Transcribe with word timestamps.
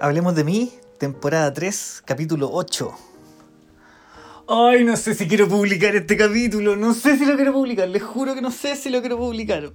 Hablemos 0.00 0.36
de 0.36 0.44
mí, 0.44 0.72
temporada 0.98 1.52
3, 1.52 2.02
capítulo 2.04 2.50
8. 2.52 2.92
Ay, 4.46 4.84
no 4.84 4.96
sé 4.96 5.12
si 5.14 5.26
quiero 5.26 5.48
publicar 5.48 5.96
este 5.96 6.16
capítulo, 6.16 6.76
no 6.76 6.94
sé 6.94 7.18
si 7.18 7.26
lo 7.26 7.34
quiero 7.34 7.52
publicar, 7.52 7.88
les 7.88 8.02
juro 8.02 8.36
que 8.36 8.40
no 8.40 8.52
sé 8.52 8.76
si 8.76 8.90
lo 8.90 9.00
quiero 9.00 9.18
publicar. 9.18 9.72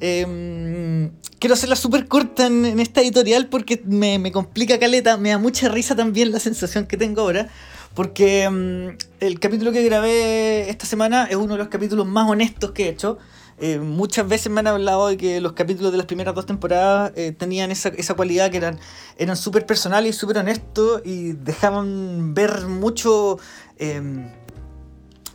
Em, 0.00 1.10
quiero 1.38 1.52
hacerla 1.52 1.76
súper 1.76 2.08
corta 2.08 2.46
en, 2.46 2.64
en, 2.64 2.80
esta 2.80 3.02
editorial 3.02 3.48
porque 3.48 3.82
me, 3.84 4.18
me, 4.18 4.32
complica 4.32 4.78
caleta, 4.78 5.18
me 5.18 5.28
da 5.28 5.38
mucha 5.38 5.68
risa 5.68 5.94
también 5.94 6.32
la 6.32 6.40
sensación 6.40 6.86
que 6.86 6.96
tengo 6.96 7.20
ahora. 7.20 7.50
Porque 7.94 8.48
um, 8.48 8.96
el 9.20 9.38
capítulo 9.38 9.70
que 9.70 9.82
grabé 9.82 10.70
esta 10.70 10.86
semana 10.86 11.26
es 11.26 11.36
uno 11.36 11.54
de 11.54 11.58
los 11.58 11.68
capítulos 11.68 12.06
más 12.06 12.28
honestos 12.28 12.72
que 12.72 12.86
he 12.86 12.88
hecho. 12.88 13.18
Eh, 13.58 13.78
muchas 13.78 14.28
veces 14.28 14.52
me 14.52 14.60
han 14.60 14.66
hablado 14.66 15.08
de 15.08 15.16
que 15.16 15.40
los 15.40 15.52
capítulos 15.52 15.90
de 15.90 15.96
las 15.96 16.06
primeras 16.06 16.34
dos 16.34 16.44
temporadas 16.44 17.12
eh, 17.16 17.32
tenían 17.32 17.70
esa, 17.70 17.88
esa, 17.88 18.12
cualidad 18.12 18.50
que 18.50 18.58
eran, 18.58 18.78
eran 19.16 19.36
súper 19.36 19.64
personales 19.64 20.14
y 20.14 20.18
súper 20.18 20.38
honestos 20.38 21.00
y 21.06 21.32
dejaban 21.32 22.34
ver 22.34 22.66
mucho 22.66 23.38
eh, 23.78 24.30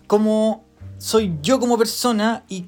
cómo 0.05 0.65
soy 0.99 1.35
yo 1.41 1.59
como 1.59 1.79
persona 1.79 2.43
y 2.47 2.67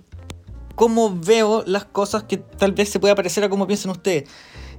cómo 0.73 1.15
veo 1.15 1.63
las 1.67 1.85
cosas 1.85 2.23
que 2.23 2.37
tal 2.37 2.71
vez 2.71 2.89
se 2.89 2.99
pueda 2.99 3.13
parecer 3.13 3.43
a 3.43 3.49
cómo 3.49 3.67
piensan 3.67 3.91
ustedes. 3.91 4.27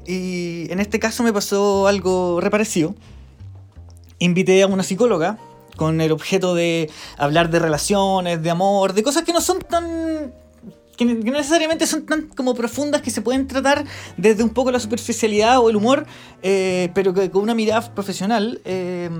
Y 0.06 0.66
en 0.72 0.80
este 0.80 0.98
caso 0.98 1.22
me 1.22 1.32
pasó 1.32 1.86
algo 1.86 2.41
reparecido. 2.41 2.96
Invité 4.18 4.62
a 4.62 4.66
una 4.66 4.82
psicóloga 4.82 5.38
con 5.77 6.00
el 6.00 6.10
objeto 6.10 6.54
de 6.54 6.91
hablar 7.16 7.48
de 7.50 7.60
relaciones, 7.60 8.42
de 8.42 8.50
amor, 8.50 8.92
de 8.92 9.02
cosas 9.04 9.22
que 9.22 9.32
no 9.32 9.41
son 9.41 9.60
tan 9.60 10.34
que 10.96 11.04
no 11.04 11.14
necesariamente 11.14 11.86
son 11.86 12.06
tan 12.06 12.28
como 12.28 12.54
profundas 12.54 13.02
que 13.02 13.10
se 13.10 13.22
pueden 13.22 13.46
tratar 13.46 13.84
desde 14.16 14.42
un 14.42 14.50
poco 14.50 14.70
la 14.70 14.80
superficialidad 14.80 15.58
o 15.58 15.70
el 15.70 15.77
humor, 15.77 16.06
eh, 16.42 16.91
pero 16.94 17.12
que 17.14 17.30
con 17.30 17.42
una 17.42 17.55
mirada 17.55 17.94
profesional 17.94 18.60
eh, 18.64 19.10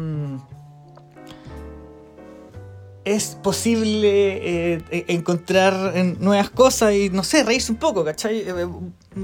es 3.05 3.37
posible 3.43 4.75
eh, 4.75 5.05
encontrar 5.09 5.95
nuevas 6.21 6.51
cosas 6.51 6.95
y, 6.95 7.11
no 7.11 7.23
sé, 7.23 7.43
reírse 7.43 7.71
un 7.71 7.79
poco, 7.79 8.05
¿cachai? 8.05 8.45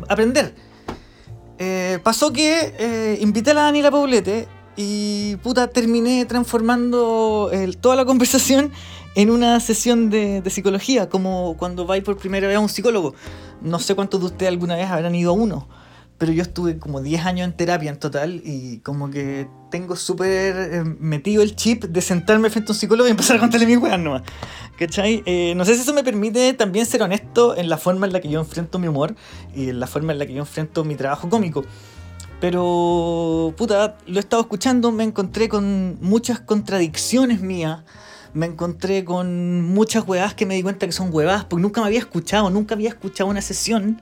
aprender. 0.08 0.54
pasó 2.02 2.32
que 2.32 3.18
invité 3.20 3.52
a 3.52 3.54
la 3.54 3.62
Daniela 3.62 3.90
Paulete 3.90 4.48
y 4.76 5.36
puta, 5.36 5.68
terminé 5.68 6.24
transformando 6.26 7.50
toda 7.80 7.96
la 7.96 8.04
conversación 8.04 8.72
en 9.14 9.30
una 9.30 9.58
sesión 9.60 10.10
de, 10.10 10.40
de, 10.40 10.50
psicología, 10.50 11.08
como 11.08 11.56
cuando 11.58 11.86
vais 11.86 12.02
por 12.02 12.16
primera 12.16 12.46
vez 12.46 12.56
a 12.56 12.60
un 12.60 12.68
psicólogo. 12.68 13.14
No 13.60 13.78
sé 13.78 13.94
cuántos 13.94 14.20
de 14.20 14.26
ustedes 14.26 14.50
alguna 14.50 14.76
vez 14.76 14.88
habrán 14.90 15.14
ido 15.14 15.30
a 15.30 15.34
uno, 15.34 15.68
pero 16.20 16.32
yo 16.32 16.42
estuve 16.42 16.78
como 16.78 17.00
10 17.00 17.24
años 17.24 17.46
en 17.46 17.56
terapia 17.56 17.90
en 17.90 17.98
total 17.98 18.42
y 18.44 18.80
como 18.80 19.10
que 19.10 19.48
tengo 19.70 19.96
súper 19.96 20.54
eh, 20.54 20.84
metido 20.84 21.42
el 21.42 21.56
chip 21.56 21.84
de 21.84 22.02
sentarme 22.02 22.50
frente 22.50 22.70
a 22.70 22.74
un 22.74 22.78
psicólogo 22.78 23.08
y 23.08 23.10
empezar 23.10 23.38
a 23.38 23.40
contarle 23.40 23.64
mis 23.64 23.78
weas 23.78 23.98
nomás. 23.98 24.22
¿Cachai? 24.78 25.22
Eh, 25.24 25.54
no 25.56 25.64
sé 25.64 25.74
si 25.74 25.80
eso 25.80 25.94
me 25.94 26.04
permite 26.04 26.52
también 26.52 26.84
ser 26.84 27.02
honesto 27.02 27.56
en 27.56 27.70
la 27.70 27.78
forma 27.78 28.04
en 28.04 28.12
la 28.12 28.20
que 28.20 28.28
yo 28.28 28.38
enfrento 28.38 28.78
mi 28.78 28.88
humor 28.88 29.14
y 29.54 29.70
en 29.70 29.80
la 29.80 29.86
forma 29.86 30.12
en 30.12 30.18
la 30.18 30.26
que 30.26 30.34
yo 30.34 30.40
enfrento 30.40 30.84
mi 30.84 30.94
trabajo 30.94 31.30
cómico. 31.30 31.64
Pero, 32.38 33.54
puta, 33.56 33.96
lo 34.06 34.16
he 34.16 34.20
estado 34.20 34.42
escuchando, 34.42 34.92
me 34.92 35.04
encontré 35.04 35.48
con 35.48 35.96
muchas 36.02 36.40
contradicciones 36.40 37.40
mías 37.40 37.80
me 38.34 38.46
encontré 38.46 39.04
con 39.04 39.62
muchas 39.62 40.06
huevadas 40.06 40.34
que 40.34 40.46
me 40.46 40.54
di 40.54 40.62
cuenta 40.62 40.86
que 40.86 40.92
son 40.92 41.12
huevadas, 41.12 41.44
porque 41.44 41.62
nunca 41.62 41.80
me 41.80 41.88
había 41.88 41.98
escuchado, 41.98 42.50
nunca 42.50 42.74
había 42.74 42.90
escuchado 42.90 43.28
una 43.28 43.42
sesión 43.42 44.00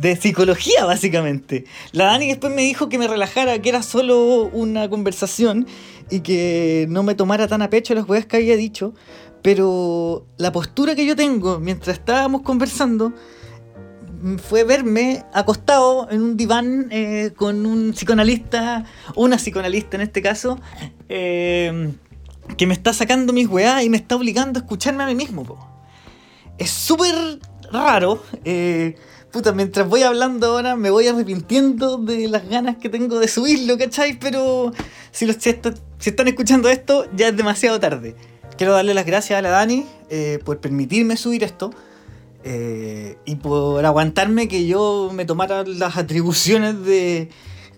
de 0.00 0.16
psicología, 0.16 0.84
básicamente. 0.84 1.64
La 1.92 2.04
Dani 2.06 2.28
después 2.28 2.54
me 2.54 2.62
dijo 2.62 2.88
que 2.88 2.98
me 2.98 3.08
relajara, 3.08 3.60
que 3.60 3.68
era 3.68 3.82
solo 3.82 4.44
una 4.52 4.88
conversación 4.88 5.66
y 6.10 6.20
que 6.20 6.86
no 6.88 7.02
me 7.02 7.14
tomara 7.14 7.48
tan 7.48 7.62
a 7.62 7.70
pecho 7.70 7.94
las 7.94 8.08
huevas 8.08 8.26
que 8.26 8.36
había 8.36 8.56
dicho, 8.56 8.94
pero 9.42 10.26
la 10.36 10.52
postura 10.52 10.94
que 10.94 11.06
yo 11.06 11.16
tengo 11.16 11.58
mientras 11.60 11.98
estábamos 11.98 12.42
conversando 12.42 13.12
fue 14.42 14.64
verme 14.64 15.22
acostado 15.34 16.08
en 16.10 16.22
un 16.22 16.36
diván 16.36 16.88
eh, 16.90 17.32
con 17.36 17.66
un 17.66 17.92
psicoanalista, 17.92 18.84
una 19.16 19.36
psicoanalista 19.36 19.96
en 19.96 20.02
este 20.02 20.22
caso, 20.22 20.58
eh, 21.10 21.92
que 22.56 22.66
me 22.66 22.74
está 22.74 22.92
sacando 22.92 23.32
mis 23.32 23.48
weá 23.48 23.82
y 23.82 23.88
me 23.88 23.96
está 23.96 24.16
obligando 24.16 24.58
a 24.58 24.62
escucharme 24.62 25.02
a 25.02 25.06
mí 25.06 25.14
mismo. 25.14 25.44
Po. 25.44 25.58
Es 26.58 26.70
súper 26.70 27.38
raro. 27.72 28.22
Eh, 28.44 28.96
puta, 29.32 29.52
mientras 29.52 29.88
voy 29.88 30.02
hablando 30.02 30.46
ahora 30.46 30.76
me 30.76 30.90
voy 30.90 31.08
arrepintiendo 31.08 31.98
de 31.98 32.28
las 32.28 32.48
ganas 32.48 32.76
que 32.76 32.88
tengo 32.88 33.18
de 33.18 33.28
subirlo, 33.28 33.76
¿cachai? 33.76 34.18
Pero 34.18 34.72
si, 35.10 35.26
los, 35.26 35.36
si, 35.36 35.50
está, 35.50 35.74
si 35.98 36.10
están 36.10 36.28
escuchando 36.28 36.68
esto, 36.68 37.06
ya 37.16 37.28
es 37.28 37.36
demasiado 37.36 37.80
tarde. 37.80 38.14
Quiero 38.56 38.72
darle 38.72 38.94
las 38.94 39.06
gracias 39.06 39.38
a 39.38 39.42
la 39.42 39.50
Dani 39.50 39.84
eh, 40.10 40.38
por 40.44 40.60
permitirme 40.60 41.16
subir 41.16 41.42
esto. 41.42 41.72
Eh, 42.46 43.16
y 43.24 43.36
por 43.36 43.84
aguantarme 43.86 44.48
que 44.48 44.66
yo 44.66 45.10
me 45.14 45.24
tomara 45.24 45.64
las 45.64 45.96
atribuciones 45.96 46.84
de, 46.84 47.30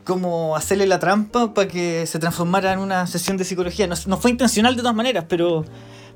como 0.07 0.57
hacerle 0.57 0.87
la 0.87 0.99
trampa 0.99 1.53
para 1.53 1.69
que 1.69 2.07
se 2.07 2.19
transformara 2.19 2.73
en 2.73 2.79
una 2.79 3.07
sesión 3.07 3.37
de 3.37 3.45
psicología. 3.45 3.89
No, 3.89 4.17
fue 4.17 4.31
intencional 4.31 4.77
de 4.77 4.83
todas 4.83 4.97
maneras, 4.97 5.27
pero, 5.29 5.65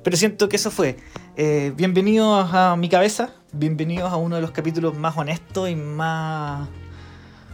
pero 0.03 0.17
siento 0.17 0.49
que 0.49 0.57
eso 0.57 0.71
fue. 0.71 0.97
Eh, 1.37 1.73
bienvenidos 1.77 2.49
a 2.55 2.77
mi 2.77 2.89
cabeza, 2.89 3.35
bienvenidos 3.53 4.13
a 4.13 4.17
uno 4.17 4.37
de 4.37 4.43
los 4.43 4.53
capítulos 4.53 4.97
más 4.97 5.17
honestos 5.17 5.69
y 5.69 5.75
más, 5.75 6.69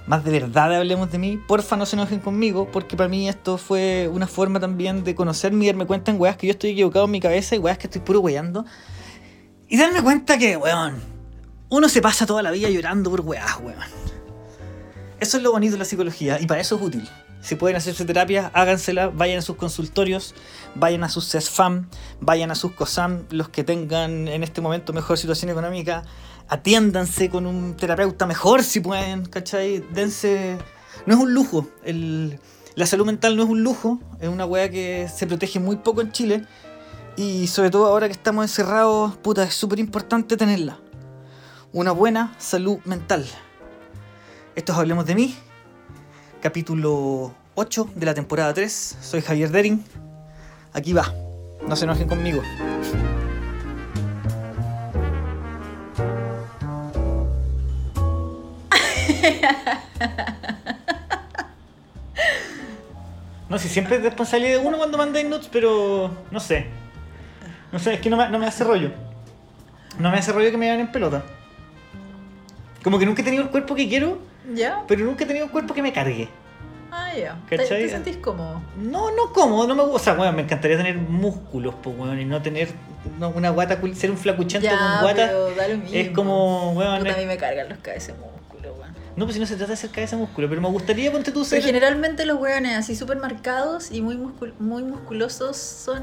más 0.07 0.25
de 0.25 0.31
verdad 0.31 0.69
de 0.69 0.77
Hablemos 0.77 1.11
de 1.11 1.19
mí. 1.19 1.39
Porfa, 1.49 1.75
no 1.77 1.87
se 1.87 1.97
enojen 1.97 2.21
conmigo, 2.21 2.71
porque 2.71 2.99
para 2.99 3.09
mí 3.09 3.29
esto 3.29 3.57
fue 3.57 4.09
una 4.13 4.27
forma 4.27 4.61
también 4.61 5.05
de 5.05 5.15
conocerme 5.15 5.65
y 5.65 5.69
darme 5.69 5.87
cuenta 5.87 6.11
en 6.11 6.21
weas 6.21 6.37
que 6.37 6.47
yo 6.47 6.51
estoy 6.51 6.71
equivocado 6.71 7.07
en 7.07 7.13
mi 7.13 7.21
cabeza 7.21 7.57
y 7.57 7.59
weas 7.59 7.79
que 7.79 7.87
estoy 7.87 8.03
puro 8.03 8.21
weyando. 8.21 8.67
Y 9.69 9.79
darme 9.79 10.03
cuenta 10.03 10.37
que, 10.37 10.59
weón, 10.59 10.97
uno 11.71 11.89
se 11.89 12.03
pasa 12.03 12.27
toda 12.27 12.43
la 12.43 12.51
vida 12.51 12.69
llorando 12.69 13.11
por 13.11 13.23
weas, 13.23 13.59
weón. 13.59 14.16
Eso 15.19 15.37
es 15.39 15.43
lo 15.43 15.53
bonito 15.53 15.73
de 15.73 15.79
la 15.79 15.85
psicología 15.85 16.41
y 16.41 16.47
para 16.47 16.61
eso 16.61 16.77
es 16.77 16.83
útil. 16.83 17.09
Si 17.41 17.55
pueden 17.55 17.77
hacerse 17.77 18.05
terapia, 18.05 18.51
hágansela, 18.55 19.09
vayan 19.09 19.39
a 19.39 19.43
sus 19.43 19.57
consultorios, 19.57 20.35
vayan 20.75 21.05
a 21.05 21.09
sus 21.09 21.31
CESFAM, 21.31 21.89
vayan 22.21 22.51
a 22.51 22.55
sus 22.55 22.73
COSAM, 22.73 23.25
los 23.31 23.49
que 23.49 23.63
tengan 23.63 24.27
en 24.29 24.43
este 24.43 24.61
momento 24.61 24.93
mejor 24.93 25.17
situación 25.17 25.51
económica, 25.51 26.03
atiéndanse 26.49 27.31
con 27.31 27.47
un 27.47 27.77
terapeuta 27.77 28.27
mejor 28.27 28.63
si 28.63 28.81
pueden, 28.81 29.27
¿cachai? 29.27 29.85
Dense... 29.93 30.59
No 31.07 31.15
es 31.15 31.21
un 31.21 31.35
lujo, 31.35 31.69
la 32.75 32.87
salud 32.87 33.07
mental 33.07 33.37
no 33.37 33.45
es 33.45 33.49
un 33.49 33.63
lujo, 33.63 34.01
es 34.21 34.29
una 34.29 34.45
weá 34.45 34.69
que 34.69 35.09
se 35.15 35.27
protege 35.27 35.61
muy 35.61 35.77
poco 35.77 36.01
en 36.01 36.11
Chile 36.11 36.45
y 37.17 37.47
sobre 37.47 37.71
todo 37.71 37.87
ahora 37.87 38.09
que 38.09 38.13
estamos 38.13 38.45
encerrados, 38.45 39.17
puta, 39.19 39.45
es 39.45 39.55
súper 39.55 39.79
importante 39.79 40.37
tenerla. 40.37 40.81
Una 41.73 41.93
buena 41.93 42.35
salud 42.39 42.79
mental. 42.85 43.25
Esto 44.57 44.73
es 44.73 44.79
Hablemos 44.79 45.05
de 45.05 45.15
mí, 45.15 45.37
capítulo 46.41 47.35
8 47.57 47.91
de 47.95 48.07
la 48.07 48.15
temporada 48.15 48.55
3. 48.55 48.97
Soy 49.03 49.21
Javier 49.21 49.51
Dering. 49.51 49.85
Aquí 50.73 50.95
va, 50.95 51.13
no 51.69 51.77
se 51.77 51.85
enojen 51.85 52.09
conmigo. 52.09 52.41
No 63.49 63.59
sé, 63.59 63.69
si 63.69 63.75
siempre 63.75 63.97
es 63.97 64.03
responsabilidad 64.03 64.59
de 64.61 64.67
uno 64.67 64.77
cuando 64.77 64.99
mandáis 64.99 65.27
notes, 65.27 65.49
pero 65.53 66.11
no 66.31 66.41
sé. 66.41 66.67
No 67.71 67.79
sé, 67.79 67.95
es 67.95 68.01
que 68.01 68.11
no 68.11 68.17
me, 68.17 68.29
no 68.29 68.39
me 68.39 68.47
hace 68.47 68.65
rollo. 68.65 68.91
No 70.01 70.11
me 70.11 70.19
hace 70.19 70.33
rollo 70.33 70.51
que 70.51 70.57
me 70.57 70.67
vean 70.67 70.81
en 70.81 70.91
pelota. 70.91 71.23
Como 72.83 72.99
que 72.99 73.07
nunca 73.07 73.23
he 73.23 73.25
tenido 73.25 73.45
el 73.45 73.51
cuerpo 73.51 73.77
que 73.77 73.89
quiero, 73.89 74.19
¿Ya? 74.55 74.83
pero 74.87 75.05
nunca 75.05 75.25
he 75.25 75.27
tenido 75.27 75.47
un 75.47 75.53
cuerpo 75.53 75.75
que 75.75 75.83
me 75.83 75.93
cargue. 75.93 76.29
Ah, 76.91 77.13
ya. 77.15 77.39
¿Te, 77.49 77.59
te 77.59 77.89
sentís 77.91 78.17
cómodo? 78.19 78.63
No, 78.81 79.11
no 79.11 79.33
como, 79.33 79.67
no 79.67 79.75
me 79.75 79.83
gusta. 79.83 79.97
O 79.97 79.99
sea, 79.99 80.15
bueno, 80.15 80.33
me 80.33 80.43
encantaría 80.43 80.77
tener 80.77 80.97
músculos, 80.97 81.75
pues, 81.83 81.97
weón, 81.99 82.19
y 82.21 82.25
no 82.25 82.41
tener 82.41 82.69
no, 83.19 83.29
una 83.31 83.51
guata, 83.51 83.79
ser 83.95 84.11
un 84.11 84.17
flacuchento 84.17 84.67
Ya, 84.67 84.79
con 84.79 85.01
guata. 85.03 85.27
pero 85.27 85.55
da 85.55 85.69
lo 85.69 85.77
mismo. 85.79 85.95
Es 85.95 86.11
como, 86.11 86.73
weón, 86.73 86.99
Puta, 86.99 87.11
es- 87.11 87.17
a 87.17 87.21
mí 87.21 87.27
me 87.27 87.37
cargan 87.37 87.69
los 87.69 87.79
cabezas 87.79 88.15
músculos, 88.19 88.79
weón. 88.79 88.95
No, 89.17 89.25
pues 89.25 89.35
si 89.35 89.41
no 89.41 89.47
se 89.47 89.57
trata 89.57 89.73
de 89.73 89.77
ser 89.77 89.91
cabeza 89.91 90.17
músculo, 90.17 90.49
pero 90.49 90.61
me 90.61 90.69
gustaría, 90.69 91.11
ponte 91.13 91.33
tú, 91.33 91.45
ser... 91.45 91.59
Pero 91.59 91.67
generalmente 91.67 92.25
los 92.25 92.39
weones 92.41 92.77
así 92.79 92.95
súper 92.97 93.19
marcados 93.19 93.91
y 93.91 94.01
muy, 94.01 94.17
muscul- 94.17 94.55
muy 94.59 94.83
musculosos 94.83 95.57
son... 95.57 96.03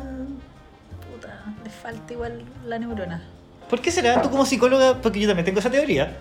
Puta, 1.12 1.44
les 1.64 1.74
falta 1.74 2.14
igual 2.14 2.44
la 2.68 2.78
neurona. 2.78 3.24
¿Por 3.70 3.82
qué 3.82 3.90
será? 3.90 4.22
Tú 4.22 4.30
como 4.30 4.46
psicóloga, 4.46 5.02
porque 5.02 5.20
yo 5.20 5.28
también 5.28 5.46
tengo 5.46 5.60
esa 5.60 5.72
teoría. 5.72 6.18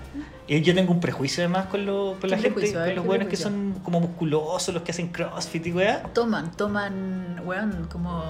Y 0.48 0.60
yo 0.60 0.74
tengo 0.74 0.92
un 0.92 1.00
prejuicio 1.00 1.42
además 1.44 1.66
con, 1.66 1.86
lo, 1.86 2.16
con 2.20 2.28
la 2.30 2.36
¿Qué 2.36 2.42
gente, 2.50 2.72
con 2.72 2.82
los 2.84 2.94
¿qué 2.94 3.00
buenos 3.00 3.28
que 3.28 3.36
son 3.36 3.74
como 3.84 4.00
musculosos, 4.00 4.74
los 4.74 4.82
que 4.82 4.90
hacen 4.90 5.08
crossfit 5.08 5.66
y 5.66 5.72
weá. 5.72 6.02
Toman, 6.14 6.50
toman, 6.56 7.40
weón, 7.44 7.86
como 7.90 8.24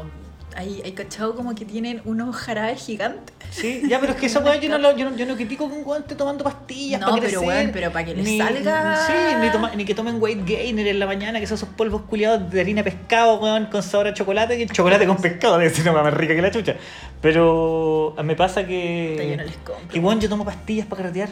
Hay, 0.55 0.83
hay 0.85 0.93
cachado 0.93 1.35
como 1.35 1.55
que 1.55 1.65
tienen 1.65 2.03
unos 2.05 2.37
jarabes 2.37 2.85
gigantes. 2.85 3.35
Sí, 3.51 3.83
ya, 3.89 3.99
pero 4.01 4.13
es 4.13 4.19
que 4.21 4.27
esa 4.27 4.41
weá 4.41 4.57
yo 4.57 4.69
no, 4.69 4.77
lo- 4.85 4.95
yo 4.95 5.09
no, 5.09 5.17
yo 5.17 5.25
no 5.25 5.35
critico 5.37 5.65
weón 5.65 6.03
esté 6.03 6.15
tomando 6.15 6.45
pastillas 6.45 7.01
No, 7.01 7.07
para 7.09 7.23
pero 7.23 7.41
crecer. 7.41 7.57
weón, 7.59 7.71
pero 7.73 7.91
para 7.93 8.05
que 8.05 8.15
les 8.15 8.25
ni, 8.27 8.39
salga- 8.39 9.07
Sí, 9.07 9.13
ni, 9.41 9.49
toma- 9.51 9.75
ni 9.75 9.85
que 9.87 9.95
tomen 9.95 10.21
weight 10.23 10.47
gainer 10.47 10.87
en 10.87 10.99
la 10.99 11.07
mañana, 11.07 11.41
que 11.41 11.47
son 11.47 11.55
esos 11.55 11.71
polvos 11.71 12.03
culiados 12.03 12.51
de 12.51 12.61
harina 12.61 12.83
pescado, 12.85 13.41
weón, 13.41 13.67
con 13.67 13.83
sabor 13.83 14.09
a 14.09 14.13
chocolate, 14.15 14.59
que 14.59 14.65
el 14.65 14.71
chocolate 14.71 15.07
con 15.07 15.17
pescado 15.17 15.57
debe 15.57 15.71
ser 15.71 15.89
una 15.91 16.03
más 16.03 16.13
rica 16.13 16.35
que 16.35 16.43
la 16.43 16.51
chucha. 16.51 16.77
Pero 17.23 18.15
me 18.23 18.37
pasa 18.37 18.67
que. 18.67 19.29
yo 19.31 19.37
no 19.39 19.45
les 19.45 19.57
compro. 19.57 19.89
que 19.89 19.99
weón, 20.01 20.21
yo 20.21 20.29
tomo 20.29 20.45
pastillas 20.45 20.87
para 20.87 21.03
carretear. 21.05 21.31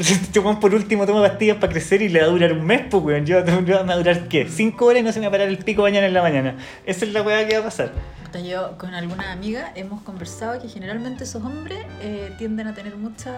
Este 0.08 0.38
weón 0.40 0.60
por 0.60 0.74
último 0.74 1.04
toma 1.04 1.20
pastillas 1.20 1.58
para 1.58 1.70
crecer 1.70 2.00
y 2.00 2.08
le 2.08 2.20
va 2.20 2.26
a 2.26 2.28
durar 2.30 2.52
un 2.54 2.64
mes, 2.64 2.82
pues 2.90 3.02
weón. 3.02 3.26
Yo 3.26 3.44
me 3.44 3.72
va 3.74 3.92
a 3.92 3.96
durar 3.96 4.28
qué? 4.28 4.48
Cinco 4.48 4.86
horas 4.86 5.02
y 5.02 5.04
no 5.04 5.12
se 5.12 5.20
me 5.20 5.26
va 5.26 5.28
a 5.28 5.32
parar 5.32 5.48
el 5.48 5.58
pico 5.58 5.82
mañana 5.82 6.06
en 6.06 6.14
la 6.14 6.22
mañana. 6.22 6.56
Esa 6.86 7.04
es 7.04 7.12
la 7.12 7.22
weá 7.22 7.46
que 7.46 7.54
va 7.54 7.60
a 7.60 7.64
pasar. 7.64 7.92
Yo 8.44 8.78
con 8.78 8.94
alguna 8.94 9.32
amiga 9.32 9.72
hemos 9.74 10.02
conversado 10.02 10.60
que 10.62 10.68
generalmente 10.68 11.24
esos 11.24 11.44
hombres 11.44 11.84
eh, 12.00 12.32
tienden 12.38 12.68
a 12.68 12.74
tener 12.74 12.96
muchos 12.96 13.34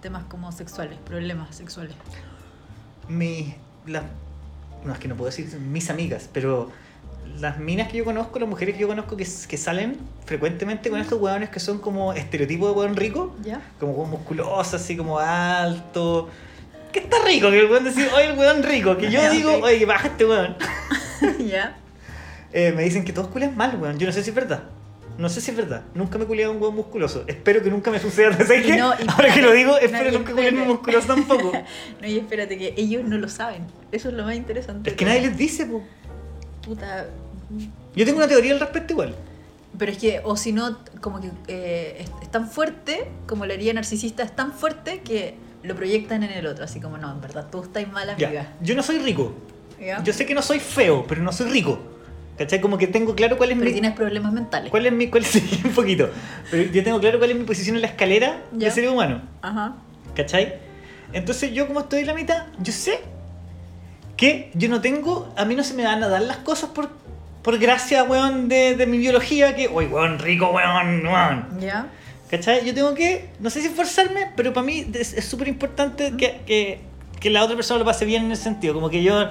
temas 0.00 0.22
como 0.24 0.52
sexuales, 0.52 0.98
problemas 1.04 1.56
sexuales. 1.56 1.96
mi 3.08 3.56
las 3.86 4.04
no 4.84 4.92
es 4.92 4.98
que 5.00 5.08
no 5.08 5.16
puedo 5.16 5.30
decir 5.30 5.48
mis 5.58 5.90
amigas 5.90 6.28
pero 6.32 6.70
las 7.38 7.58
minas 7.58 7.88
que 7.88 7.98
yo 7.98 8.04
conozco 8.04 8.38
las 8.38 8.48
mujeres 8.48 8.74
que 8.74 8.80
yo 8.80 8.88
conozco 8.88 9.16
que, 9.16 9.24
salen 9.24 9.98
frecuentemente 10.24 10.90
con 10.90 11.00
estos 11.00 11.20
hueones 11.20 11.50
que 11.50 11.60
son 11.60 11.78
como 11.78 12.12
estereotipo 12.12 12.68
de 12.68 12.72
hueón 12.72 12.96
rico 12.96 13.34
¿Ya? 13.42 13.60
como 13.78 13.92
hueón 13.92 14.10
musculoso 14.10 14.76
así 14.76 14.96
como 14.96 15.18
alto 15.18 16.28
que 16.92 17.00
está 17.00 17.16
rico 17.24 17.50
que 17.50 17.60
el 17.60 17.70
hueón 17.70 17.84
decir 17.84 18.08
oye 18.14 18.26
el 18.26 18.38
hueón 18.38 18.62
rico 18.62 18.96
que 18.96 19.10
yo 19.10 19.30
digo 19.30 19.52
oye 19.62 19.78
que 19.78 19.86
baja 19.86 20.08
este 20.08 20.24
hueón 20.24 20.56
¿Ya? 21.46 21.76
Eh, 22.52 22.72
me 22.72 22.84
dicen 22.84 23.04
que 23.04 23.12
todos 23.12 23.28
culian 23.28 23.54
mal 23.54 23.76
hueón 23.78 23.98
yo 23.98 24.06
no 24.06 24.12
sé 24.12 24.22
si 24.22 24.30
es 24.30 24.36
verdad 24.36 24.62
no 25.18 25.30
sé 25.30 25.40
si 25.40 25.50
es 25.50 25.56
verdad. 25.56 25.82
Nunca 25.94 26.18
me 26.18 26.24
he 26.24 26.26
culiado 26.26 26.52
un 26.52 26.60
hueón 26.60 26.74
musculoso. 26.74 27.24
Espero 27.26 27.62
que 27.62 27.70
nunca 27.70 27.90
me 27.90 27.98
suceda. 27.98 28.32
¿Sabes 28.36 28.66
qué? 28.66 28.76
no, 28.76 28.92
Ahora 29.08 29.32
que 29.32 29.40
lo 29.40 29.52
digo, 29.52 29.78
espero 29.78 30.10
No, 30.10 30.18
nunca 30.18 30.32
culiarme 30.32 30.62
un 30.62 30.68
musculoso 30.68 31.06
tampoco. 31.06 31.52
No, 32.00 32.06
y 32.06 32.18
espérate 32.18 32.58
que 32.58 32.74
ellos 32.76 33.02
no 33.04 33.16
lo 33.16 33.28
saben. 33.28 33.66
Eso 33.92 34.10
es 34.10 34.14
lo 34.14 34.24
más 34.24 34.36
interesante. 34.36 34.90
es 34.90 34.96
que 34.96 35.04
nadie 35.04 35.22
les 35.22 35.36
dice, 35.36 35.64
po. 35.64 35.82
Puta. 36.66 37.06
Yo 37.94 38.04
tengo 38.04 38.18
una 38.18 38.28
teoría 38.28 38.52
al 38.52 38.60
respecto 38.60 38.92
igual. 38.92 39.14
Pero 39.78 39.92
es 39.92 39.98
que, 39.98 40.20
o 40.24 40.36
si 40.36 40.52
no, 40.52 40.78
como 41.00 41.20
que 41.20 41.30
eh, 41.48 41.96
es, 42.00 42.10
es 42.22 42.30
tan 42.30 42.48
fuerte, 42.50 43.06
como 43.26 43.46
la 43.46 43.54
herida 43.54 43.72
narcisista 43.72 44.22
es 44.22 44.34
tan 44.34 44.52
fuerte 44.52 45.00
que 45.00 45.34
lo 45.62 45.74
proyectan 45.76 46.22
en 46.24 46.32
el 46.32 46.46
otro. 46.46 46.64
Así 46.64 46.80
como, 46.80 46.98
no, 46.98 47.10
en 47.12 47.20
verdad, 47.20 47.46
tú 47.50 47.62
estás 47.62 47.86
mal, 47.90 48.10
amiga. 48.10 48.30
Ya, 48.32 48.56
yo 48.60 48.74
no 48.74 48.82
soy 48.82 48.98
rico. 48.98 49.32
¿Ya? 49.80 50.02
Yo 50.02 50.12
sé 50.12 50.26
que 50.26 50.34
no 50.34 50.42
soy 50.42 50.58
feo, 50.60 51.04
pero 51.06 51.22
no 51.22 51.32
soy 51.32 51.48
rico. 51.50 51.78
¿Cachai? 52.38 52.60
Como 52.60 52.76
que 52.78 52.86
tengo 52.86 53.14
claro 53.14 53.38
cuál 53.38 53.50
es 53.52 53.56
Pero 53.56 53.66
mi. 53.68 53.72
tienes 53.72 53.92
problemas 53.94 54.32
mentales. 54.32 54.70
¿Cuál 54.70 54.84
es 54.86 54.92
mi. 54.92 55.08
Cuál 55.08 55.22
es, 55.22 55.28
sí, 55.30 55.60
un 55.64 55.72
poquito. 55.72 56.10
Pero 56.50 56.70
yo 56.70 56.82
tengo 56.84 57.00
claro 57.00 57.18
cuál 57.18 57.30
es 57.30 57.36
mi 57.38 57.44
posición 57.44 57.76
en 57.76 57.82
la 57.82 57.88
escalera 57.88 58.42
Ya. 58.52 58.68
de 58.68 58.74
ser 58.74 58.88
humano. 58.88 59.22
Ajá. 59.40 59.76
¿Cachai? 60.14 60.54
Entonces 61.12 61.52
yo 61.52 61.66
como 61.66 61.80
estoy 61.80 62.00
en 62.00 62.06
la 62.08 62.14
mitad, 62.14 62.46
yo 62.60 62.72
sé 62.72 63.00
que 64.16 64.50
yo 64.54 64.68
no 64.68 64.80
tengo, 64.80 65.32
a 65.36 65.44
mí 65.44 65.54
no 65.54 65.62
se 65.64 65.74
me 65.74 65.84
van 65.84 66.02
a 66.02 66.08
dar 66.08 66.22
las 66.22 66.38
cosas 66.38 66.70
por, 66.70 66.88
por 67.42 67.58
gracia, 67.58 68.02
weón, 68.04 68.48
de, 68.48 68.74
de 68.74 68.86
mi 68.86 68.98
biología, 68.98 69.54
que, 69.54 69.68
uy, 69.68 69.86
weón, 69.86 70.18
rico, 70.18 70.50
weón, 70.50 71.06
weón. 71.06 71.60
¿Ya? 71.60 71.86
¿Cachai? 72.30 72.64
Yo 72.66 72.74
tengo 72.74 72.94
que, 72.94 73.28
no 73.38 73.50
sé 73.50 73.60
si 73.60 73.68
esforzarme, 73.68 74.32
pero 74.36 74.52
para 74.52 74.66
mí 74.66 74.86
es 74.94 75.24
súper 75.24 75.48
importante 75.48 76.12
que, 76.16 76.40
que, 76.46 76.80
que 77.20 77.30
la 77.30 77.44
otra 77.44 77.54
persona 77.54 77.78
lo 77.78 77.84
pase 77.84 78.04
bien 78.04 78.24
en 78.24 78.32
ese 78.32 78.42
sentido. 78.44 78.74
Como 78.74 78.90
que 78.90 79.02
yo. 79.02 79.28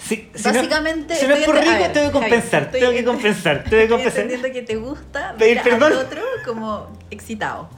Si, 0.00 0.28
si 0.34 0.48
no- 0.48 0.54
Básicamente, 0.54 1.16
si 1.16 1.26
no, 1.26 1.34
es 1.34 1.44
por 1.44 1.56
rico, 1.56 1.70
ver, 1.70 1.92
tengo 1.92 2.06
que 2.08 2.12
compensar. 2.12 2.62
estoy 2.64 2.80
tengo 2.80 2.92
que 2.92 3.04
compensar. 3.04 3.64
Tengo 3.64 3.82
que 3.82 3.88
compensar. 3.88 4.20
entendiendo 4.22 4.52
que 4.52 4.62
te 4.62 4.76
gusta 4.76 5.32
ver 5.32 5.62
perdón. 5.62 5.92
al 5.92 5.98
otro 5.98 6.22
como 6.46 6.86
excitado. 7.10 7.68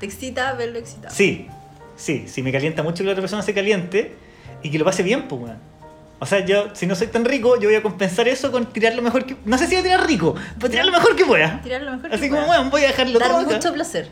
Te 0.00 0.06
excita 0.06 0.52
verlo 0.54 0.78
excitado. 0.78 1.14
Sí, 1.14 1.48
sí, 1.96 2.24
sí, 2.26 2.42
me 2.42 2.52
calienta 2.52 2.82
mucho 2.82 2.98
que 2.98 3.04
la 3.04 3.12
otra 3.12 3.22
persona 3.22 3.42
se 3.42 3.52
caliente 3.52 4.14
y 4.62 4.70
que 4.70 4.78
lo 4.78 4.84
pase 4.84 5.02
bien, 5.02 5.28
pues, 5.28 5.42
weón. 5.42 5.58
O 6.20 6.26
sea, 6.26 6.44
yo, 6.44 6.74
si 6.74 6.86
no 6.86 6.96
soy 6.96 7.06
tan 7.06 7.24
rico, 7.24 7.56
yo 7.60 7.68
voy 7.68 7.76
a 7.76 7.82
compensar 7.82 8.26
eso 8.26 8.50
con 8.50 8.66
tirar 8.66 8.94
lo 8.94 9.02
mejor 9.02 9.24
que. 9.24 9.36
No 9.44 9.56
sé 9.56 9.66
si 9.66 9.74
voy 9.76 9.80
a 9.80 9.84
tirar 9.84 10.06
rico, 10.06 10.34
pero 10.58 10.68
tirar 10.70 10.86
lo 10.86 10.92
mejor 10.92 11.14
que 11.14 11.24
pueda. 11.24 11.60
Tirar 11.62 11.82
lo 11.82 11.92
mejor 11.92 12.12
Así 12.12 12.22
que 12.22 12.30
como, 12.30 12.40
puedas. 12.42 12.58
weón, 12.58 12.70
voy 12.70 12.82
a 12.84 12.86
dejarlo 12.88 13.18
Dar 13.20 13.28
todo, 13.28 13.40
acá. 13.40 13.54
mucho 13.54 13.72
placer. 13.72 14.08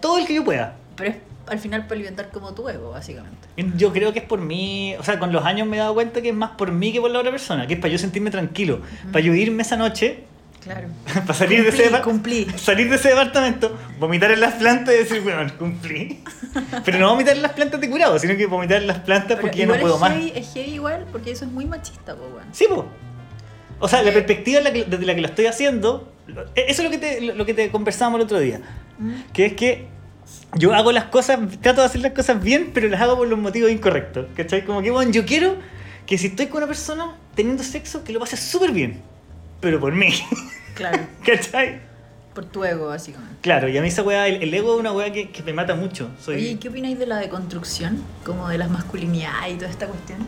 todo 0.00 0.18
el 0.18 0.26
que 0.26 0.34
yo 0.34 0.44
pueda. 0.44 0.76
Pero 0.96 1.10
es 1.10 1.16
al 1.46 1.58
final 1.58 1.82
para 1.84 1.94
alimentar 1.94 2.28
como 2.30 2.52
tu 2.52 2.68
ego, 2.68 2.90
básicamente. 2.90 3.48
Yo 3.76 3.92
creo 3.92 4.12
que 4.12 4.20
es 4.20 4.24
por 4.24 4.40
mí, 4.40 4.94
o 4.98 5.02
sea, 5.02 5.18
con 5.18 5.32
los 5.32 5.44
años 5.44 5.66
me 5.66 5.78
he 5.78 5.80
dado 5.80 5.94
cuenta 5.94 6.20
que 6.22 6.28
es 6.28 6.34
más 6.34 6.50
por 6.50 6.70
mí 6.72 6.92
que 6.92 7.00
por 7.00 7.10
la 7.10 7.18
otra 7.18 7.30
persona, 7.30 7.66
que 7.66 7.74
es 7.74 7.80
para 7.80 7.90
yo 7.92 7.98
sentirme 7.98 8.30
tranquilo, 8.30 8.82
para 9.10 9.24
yo 9.24 9.34
irme 9.34 9.62
esa 9.62 9.76
noche, 9.76 10.24
Claro. 10.60 10.88
para 11.14 11.34
salir 11.34 11.62
de, 11.62 11.70
ese 11.70 11.90
Cumplí, 12.02 12.46
salir 12.56 12.90
de 12.90 12.96
ese 12.96 13.08
departamento, 13.08 13.76
vomitar 13.98 14.30
en 14.30 14.40
las 14.40 14.54
plantas 14.54 14.94
y 14.94 14.98
decir, 14.98 15.20
bueno, 15.22 15.50
cumplí. 15.58 16.22
Pero 16.84 16.98
no 16.98 17.10
vomitar 17.10 17.34
en 17.36 17.42
las 17.42 17.52
plantas 17.52 17.80
de 17.80 17.88
curado, 17.88 18.18
sino 18.18 18.36
que 18.36 18.46
vomitar 18.46 18.78
en 18.82 18.86
las 18.86 18.98
plantas 18.98 19.28
Pero 19.36 19.40
porque 19.42 19.58
ya 19.58 19.66
no 19.66 19.76
puedo 19.78 19.94
es 19.94 20.00
más. 20.00 20.12
es 20.34 20.52
heavy 20.52 20.70
igual 20.74 21.06
porque 21.10 21.30
eso 21.30 21.44
es 21.46 21.50
muy 21.50 21.64
machista, 21.66 22.14
po, 22.14 22.24
weón. 22.24 22.46
Sí, 22.52 22.66
po. 22.68 22.86
O 23.78 23.88
sea, 23.88 24.02
la 24.02 24.10
Eh. 24.10 24.12
perspectiva 24.12 24.58
en 24.58 24.64
la 24.64 24.72
que- 24.72 24.84
desde 24.84 25.06
la 25.06 25.14
que 25.14 25.20
lo 25.22 25.28
estoy 25.28 25.46
haciendo, 25.46 26.12
lo- 26.26 26.42
eso 26.54 26.82
es 26.82 26.84
lo 26.84 26.90
que 26.90 26.98
te, 26.98 27.20
lo 27.22 27.46
que 27.46 27.54
te 27.54 27.70
conversábamos 27.70 28.18
el 28.20 28.24
otro 28.24 28.38
día, 28.38 28.60
Mm. 28.98 29.12
que 29.32 29.46
es 29.46 29.52
que 29.54 29.86
yo 30.56 30.74
hago 30.74 30.92
las 30.92 31.04
cosas, 31.04 31.38
trato 31.62 31.80
de 31.80 31.86
hacer 31.86 32.02
las 32.02 32.12
cosas 32.12 32.42
bien, 32.42 32.72
pero 32.74 32.86
las 32.88 33.00
hago 33.00 33.16
por 33.16 33.26
los 33.28 33.38
motivos 33.38 33.70
incorrectos. 33.70 34.26
¿Cachai? 34.36 34.64
Como 34.66 34.82
que, 34.82 34.90
bueno, 34.90 35.10
yo 35.10 35.24
quiero 35.24 35.56
que 36.06 36.18
si 36.18 36.26
estoy 36.26 36.48
con 36.48 36.58
una 36.58 36.66
persona 36.66 37.16
teniendo 37.34 37.62
sexo, 37.62 38.04
que 38.04 38.12
lo 38.12 38.20
pase 38.20 38.36
súper 38.36 38.72
bien, 38.72 39.00
pero 39.60 39.80
por 39.80 39.94
mí. 39.94 40.12
Claro. 40.74 40.98
¿Cachai? 41.24 41.80
Por 42.34 42.44
tu 42.44 42.64
ego, 42.64 42.86
básicamente. 42.86 43.36
Claro, 43.40 43.68
y 43.68 43.76
a 43.76 43.82
mí 43.82 43.88
esa 43.88 44.02
weá, 44.02 44.28
el, 44.28 44.42
el 44.42 44.54
ego 44.54 44.74
es 44.74 44.80
una 44.80 44.92
weá 44.92 45.12
que, 45.12 45.30
que 45.30 45.42
me 45.42 45.52
mata 45.52 45.74
mucho. 45.74 46.10
Soy, 46.20 46.36
Oye, 46.36 46.50
¿y 46.50 46.56
qué 46.56 46.68
opináis 46.68 46.98
de 46.98 47.06
la 47.06 47.18
deconstrucción? 47.18 48.02
Como 48.24 48.48
de 48.48 48.58
las 48.58 48.70
masculinidades 48.70 49.54
y 49.54 49.56
toda 49.56 49.70
esta 49.70 49.86
cuestión. 49.86 50.18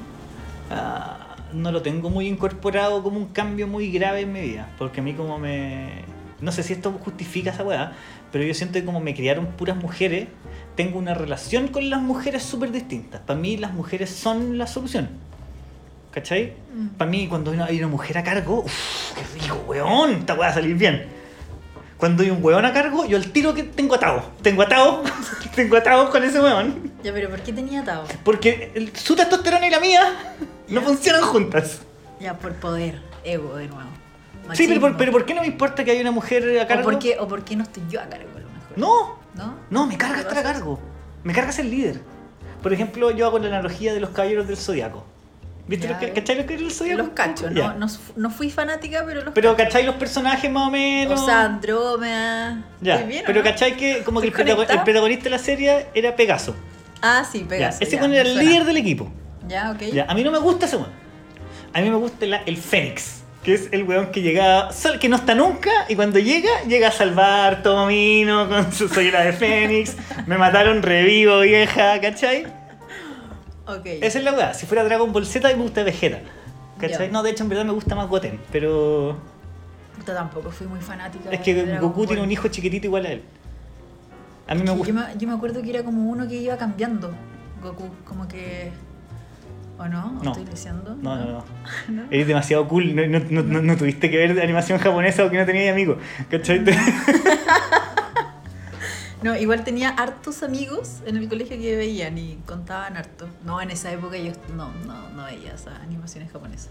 Ah, 0.70 1.37
no 1.52 1.70
lo 1.70 1.82
tengo 1.82 2.11
muy 2.11 2.26
incorporado 2.26 3.02
como 3.02 3.19
un 3.19 3.26
cambio 3.26 3.67
muy 3.67 3.90
grave 3.90 4.23
en 4.23 4.32
mi 4.32 4.40
vida. 4.40 4.69
Porque 4.79 5.00
a 5.00 5.02
mí 5.02 5.14
como 5.14 5.38
me... 5.38 6.05
No 6.40 6.50
sé 6.50 6.64
si 6.64 6.73
esto 6.73 6.90
justifica 7.05 7.50
esa 7.50 7.62
weá, 7.62 7.93
pero 8.32 8.44
yo 8.44 8.52
siento 8.52 8.75
que 8.81 8.84
como 8.84 8.99
me 8.99 9.14
criaron 9.14 9.46
puras 9.46 9.76
mujeres, 9.76 10.26
tengo 10.75 10.99
una 10.99 11.14
relación 11.14 11.69
con 11.69 11.88
las 11.88 12.02
mujeres 12.02 12.43
súper 12.43 12.73
distinta. 12.73 13.20
Para 13.25 13.38
mí 13.38 13.56
las 13.56 13.73
mujeres 13.73 14.11
son 14.11 14.58
la 14.58 14.67
solución. 14.67 15.08
¿Cachai? 16.12 16.52
Mm. 16.74 16.88
Para 16.98 17.10
mí 17.10 17.26
cuando 17.28 17.50
hay 17.50 17.56
una, 17.56 17.66
hay 17.66 17.78
una 17.78 17.88
mujer 17.88 18.18
a 18.18 18.22
cargo, 18.22 18.60
uff, 18.64 19.12
qué 19.14 19.40
rico, 19.40 19.64
weón, 19.66 20.10
esta 20.12 20.34
weá 20.34 20.42
va 20.42 20.48
a 20.48 20.54
salir 20.54 20.76
bien. 20.76 21.06
Cuando 21.96 22.22
hay 22.22 22.30
un 22.30 22.42
weón 22.44 22.64
a 22.64 22.72
cargo, 22.72 23.06
yo 23.06 23.16
al 23.16 23.26
tiro 23.32 23.54
que 23.54 23.62
tengo 23.62 23.94
atado. 23.94 24.24
Tengo 24.42 24.62
atado, 24.62 25.02
tengo 25.54 25.76
atado 25.76 26.10
con 26.10 26.22
ese 26.24 26.40
weón. 26.40 26.92
Ya, 27.02 27.12
pero 27.12 27.31
¿por 27.31 27.40
qué 27.40 27.52
tenía 27.52 27.81
atado? 27.81 28.04
Porque 28.24 28.72
el- 28.74 28.94
su 28.96 29.14
testosterona 29.16 29.66
y 29.66 29.70
la 29.70 29.81
mía 29.81 30.34
no 30.69 30.81
funcionan 30.82 31.22
juntas. 31.22 31.81
Ya, 32.20 32.36
por 32.38 32.52
poder, 32.56 33.00
ego 33.24 33.56
de 33.56 33.69
nuevo. 33.69 33.88
Sí, 34.54 34.66
pero, 34.69 34.81
por- 34.81 34.96
pero 34.96 35.12
¿por 35.12 35.24
qué 35.24 35.32
no 35.34 35.40
me 35.42 35.46
importa 35.46 35.84
que 35.84 35.92
haya 35.92 36.00
una 36.02 36.10
mujer 36.10 36.58
a 36.60 36.64
¿O 36.64 36.69
cargo? 36.69 36.84
por, 36.84 36.98
qué, 36.98 37.16
¿O 37.19 37.28
por 37.28 37.44
qué 37.44 37.56
no 37.56 37.62
estoy 37.62 37.84
yo 37.88 38.00
a 38.00 38.04
cargo 38.08 38.28
a 38.36 38.40
lo 38.40 38.48
mejor? 38.48 38.76
No, 38.76 39.19
¿No? 39.34 39.54
no, 39.70 39.86
me 39.86 39.96
carga 39.96 40.16
¿Qué 40.16 40.20
estar 40.22 40.38
a 40.38 40.42
cargo. 40.42 40.78
Me 41.24 41.32
carga 41.32 41.52
ser 41.52 41.66
líder. 41.66 42.00
Por 42.62 42.72
ejemplo, 42.72 43.10
yo 43.12 43.26
hago 43.26 43.38
la 43.38 43.46
analogía 43.46 43.94
de 43.94 44.00
los 44.00 44.10
caballeros 44.10 44.46
del 44.48 44.56
zodiaco. 44.56 45.06
¿Viste 45.72 45.86
Ya, 45.86 45.93
los, 45.94 46.00
ca- 46.00 46.06
eh. 46.08 46.12
¿Cachai 46.14 46.36
los 46.36 46.46
del 46.46 46.70
zodiaco? 46.70 46.98
Los 46.98 47.08
cachos, 47.10 47.55
Ya. 47.55 47.72
no, 47.72 47.86
no, 47.86 47.93
no 48.17 48.31
fui 48.31 48.50
fanática, 48.50 49.02
pero 49.06 49.22
los 49.24 49.32
Pero 49.32 49.56
¿cachai 49.56 49.84
los 49.86 49.94
personajes 49.94 50.50
más 50.50 50.69
o 50.69 50.70
menos? 50.70 51.19
O 51.20 51.24
sea, 51.24 51.44
Andrómeda. 51.44 52.62
ya. 52.82 52.94
¿Estoy 52.96 53.08
bien 53.08 53.24
o 53.24 53.26
pero 53.26 53.38
no? 53.38 53.44
¿cachai 53.44 53.76
que 53.76 54.02
como 54.05 54.20
que 54.20 54.26
el, 54.26 54.32
protagonista 54.34 55.24
de 55.24 55.31
la 55.31 55.38
serie 55.38 55.86
era 55.94 56.14
Pegaso? 56.14 56.55
Ah, 57.00 57.24
sí, 57.31 57.41
Ya, 57.41 57.48
Pegaso. 57.48 57.79
Ese 57.81 57.96
ya, 57.96 58.05
era 58.05 58.29
el 58.29 58.34
suena. 58.34 58.43
líder 58.50 58.64
del 58.67 58.76
equipo. 58.76 59.10
Ya, 59.48 59.70
ok. 59.70 59.81
Ya, 59.94 60.05
a 60.08 60.14
mí 60.14 60.22
no 60.22 60.31
me 60.31 60.38
gusta 60.38 60.67
ese 60.67 60.76
weón. 60.76 60.91
A 61.72 61.81
mí 61.81 61.88
me 61.91 61.96
gusta 61.96 62.26
la- 62.26 62.43
el 62.44 62.58
Fénix, 62.58 63.22
que 63.43 63.55
es 63.55 63.69
el 63.72 63.84
weón 63.84 64.12
que 64.12 64.20
llega, 64.20 64.69
que 65.00 65.08
no 65.08 65.17
está 65.17 65.34
nunca, 65.34 65.70
y 65.88 65.96
cuando 65.96 66.19
llega, 66.19 66.50
llega 66.69 66.88
a 66.88 66.93
salvar 66.93 67.62
Tomino 67.62 68.46
con 68.48 68.72
su 68.72 68.88
soyera 68.88 69.22
de 69.22 69.32
Fénix. 69.32 69.96
Me 70.26 70.36
mataron 70.36 70.82
revivo, 70.82 71.41
vieja, 71.41 71.98
¿cachai? 72.00 72.46
Esa 73.84 74.19
es 74.19 74.24
la 74.24 74.32
weá. 74.32 74.55
Si 74.55 74.67
fuera 74.67 74.84
Dragon 74.84 75.12
Ball 75.12 75.26
Z, 75.26 75.48
me 75.48 75.55
gusta 75.55 75.82
Vegeta. 75.82 76.19
No, 77.12 77.22
de 77.22 77.31
hecho, 77.31 77.44
en 77.44 77.48
verdad 77.48 77.64
me 77.64 77.72
gusta 77.72 77.94
más 77.94 78.08
Goten, 78.08 78.41
pero. 78.50 79.17
Puta, 79.96 80.14
tampoco 80.14 80.50
fui 80.50 80.67
muy 80.67 80.81
fanática. 80.81 81.31
Es 81.31 81.41
que 81.41 81.55
de 81.55 81.79
Goku 81.79 81.98
Ball. 81.98 82.06
tiene 82.08 82.22
un 82.22 82.32
hijo 82.32 82.48
chiquitito 82.48 82.86
igual 82.88 83.06
a 83.06 83.12
él. 83.12 83.22
A 84.48 84.55
mí 84.55 84.60
me 84.62 84.67
Yo 84.67 84.74
gusta. 84.76 84.93
me, 84.93 85.02
yo 85.19 85.29
me 85.29 85.34
acuerdo 85.34 85.62
que 85.62 85.70
era 85.70 85.84
como 85.84 86.10
uno 86.10 86.26
que 86.26 86.34
iba 86.36 86.56
cambiando. 86.56 87.12
Goku, 87.62 87.88
como 88.05 88.26
que. 88.26 88.72
¿O 89.79 89.86
no? 89.86 90.19
¿O 90.20 90.24
No. 90.24 90.32
estoy 90.32 90.44
diciendo? 90.44 90.96
No, 91.00 91.17
no, 91.17 91.24
no. 91.24 91.44
¿No? 91.88 92.02
Eres 92.10 92.26
demasiado 92.26 92.67
cool. 92.69 92.94
No, 92.96 93.06
no, 93.06 93.20
no, 93.31 93.43
no- 93.43 93.62
no 93.62 93.76
tuviste 93.76 94.10
que 94.10 94.17
ver 94.17 94.41
animación 94.41 94.79
japonesa 94.79 95.24
o 95.24 95.31
que 95.31 95.38
no 95.38 95.46
tenías 95.46 95.72
amigos. 95.72 95.98
¿Cachai? 96.31 96.64
No, 99.22 99.36
igual 99.36 99.62
tenía 99.62 99.91
hartos 99.91 100.43
amigos 100.43 101.00
en 101.06 101.17
el 101.17 101.29
colegio 101.29 101.56
que 101.58 101.76
veían 101.76 102.19
y 102.19 102.38
contaban 102.44 102.96
harto. 102.96 103.29
No, 103.44 103.60
en 103.60 103.70
esa 103.70 103.93
época 103.93 104.17
yo 104.17 104.32
no, 104.56 104.72
no, 104.86 105.10
no 105.10 105.24
veía 105.24 105.55
esas 105.55 105.81
animaciones 105.81 106.32
japonesas. 106.32 106.70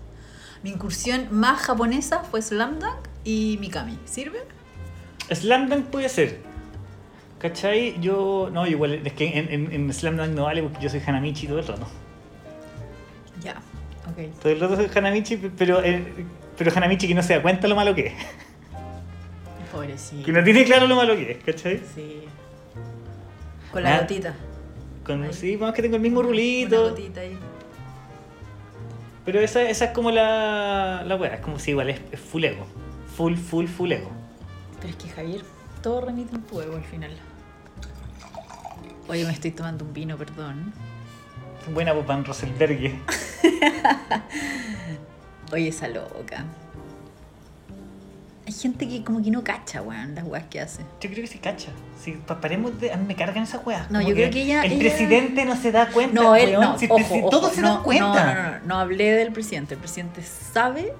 Mi 0.63 0.72
incursión 0.72 1.27
más 1.31 1.62
japonesa 1.62 2.20
fue 2.24 2.41
Slam 2.41 2.79
Dunk 2.79 3.08
y 3.24 3.58
Mikami. 3.62 3.98
¿Sirve? 4.05 4.39
Slam 5.31 5.70
Dunk 5.70 5.86
puede 5.86 6.10
ser. 6.10 6.39
¿Cachai? 7.39 8.00
Yo. 8.01 8.50
No, 8.51 8.67
igual, 8.67 8.93
es 9.05 9.13
que 9.13 9.39
en, 9.39 9.51
en, 9.51 9.72
en 9.72 9.93
Slam 9.93 10.17
Dunk 10.17 10.29
no 10.29 10.43
vale 10.43 10.62
porque 10.62 10.79
yo 10.81 10.89
soy 10.89 11.01
Hanamichi 11.05 11.48
todo 11.48 11.60
el 11.60 11.67
rato. 11.67 11.88
Ya, 13.41 13.55
ok. 14.12 14.39
Todo 14.41 14.51
el 14.51 14.60
rato 14.60 14.75
soy 14.75 14.89
Hanamichi, 14.93 15.38
pero, 15.58 15.84
eh, 15.84 16.25
pero 16.58 16.72
Hanamichi 16.75 17.08
que 17.08 17.15
no 17.15 17.24
se 17.24 17.34
da 17.34 17.41
cuenta 17.41 17.67
lo 17.67 17.75
malo 17.75 17.96
que 17.96 18.08
es. 18.08 18.13
Pobrecito. 19.72 20.25
Que 20.25 20.31
no 20.34 20.43
tiene 20.43 20.65
claro 20.65 20.86
lo 20.86 20.98
malo 20.98 21.15
que 21.15 21.31
es, 21.31 21.43
¿cachai? 21.43 21.81
Sí. 21.96 22.25
Con 23.72 23.84
la 23.84 23.96
Ah, 23.96 24.01
gotita. 24.01 24.34
Con, 25.06 25.24
Ahí. 25.24 25.34
sí, 25.34 25.56
vamos 25.56 25.74
que 25.75 25.82
tengo 25.82 25.96
el 25.96 26.01
mismo 26.01 26.20
Una 26.20 26.30
rulito. 26.30 26.90
gotita 26.90 27.22
ahí. 27.22 27.38
Pero 29.25 29.40
esa, 29.40 29.62
esa 29.63 29.86
es 29.86 29.92
como 29.92 30.12
la, 30.12 31.04
la 31.06 31.16
weá, 31.16 31.36
es 31.36 31.42
como 31.42 31.60
si 31.60 31.72
igual 31.72 31.90
es, 31.90 32.01
es 32.12 32.20
full 32.20 32.44
ego. 32.44 32.66
Full, 33.16 33.36
full, 33.36 33.68
full 33.68 33.92
ego. 33.92 34.10
Pero 34.80 34.90
es 34.90 34.96
que 34.96 35.10
Javier, 35.10 35.42
todo 35.84 36.01
remite 36.01 36.36
en 36.36 36.42
tu 36.44 36.60
ego 36.62 36.75
al 36.75 36.84
final. 36.84 37.12
Oye, 39.08 39.25
me 39.25 39.32
estoy 39.34 39.51
tomando 39.51 39.86
un 39.86 39.94
vino, 39.94 40.18
perdón. 40.18 40.74
Buena 41.74 41.94
pues, 41.94 42.08
Van 42.08 42.25
Rosenberg. 42.25 42.80
Oye, 45.51 45.68
esa 45.68 45.88
loca. 45.88 46.46
Hay 48.51 48.58
gente 48.60 48.86
que 48.88 49.01
como 49.03 49.24
que 49.24 49.31
no 49.31 49.43
cacha, 49.46 49.81
weón, 49.81 50.13
las 50.13 50.25
weas 50.25 50.43
que 50.50 50.60
hace. 50.60 50.81
Yo 51.00 51.10
creo 51.10 51.22
que 51.22 51.27
se 51.27 51.39
cacha. 51.39 51.70
Si 52.03 52.12
pa- 52.12 52.41
paremos 52.41 52.77
de. 52.81 52.91
A 52.91 52.98
mí 52.98 53.05
me 53.08 53.15
cargan 53.15 53.43
esas 53.43 53.65
weas. 53.65 53.89
No, 53.89 54.01
yo 54.01 54.13
creo 54.13 54.29
que 54.29 54.41
ella- 54.41 54.63
El 54.63 54.74
ella- 54.74 54.79
presidente 54.81 55.46
no 55.46 55.55
se 55.55 55.72
da 55.72 55.88
cuenta. 55.88 56.22
No, 56.22 56.36
él 56.36 56.50
weón. 56.50 56.62
no. 56.62 56.77
Si, 56.77 56.86
ojo, 56.89 56.98
si 57.13 57.20
ojo, 57.20 57.29
todos 57.29 57.53
se 57.53 57.62
no, 57.62 57.75
dan 57.75 57.84
cuenta. 57.84 58.34
No, 58.34 58.43
no, 58.43 58.51
no, 58.60 58.65
no 58.65 58.79
hablé 58.79 59.12
del 59.13 59.31
presidente. 59.31 59.75
El 59.75 59.79
presidente 59.79 60.22
sabe. 60.24 60.93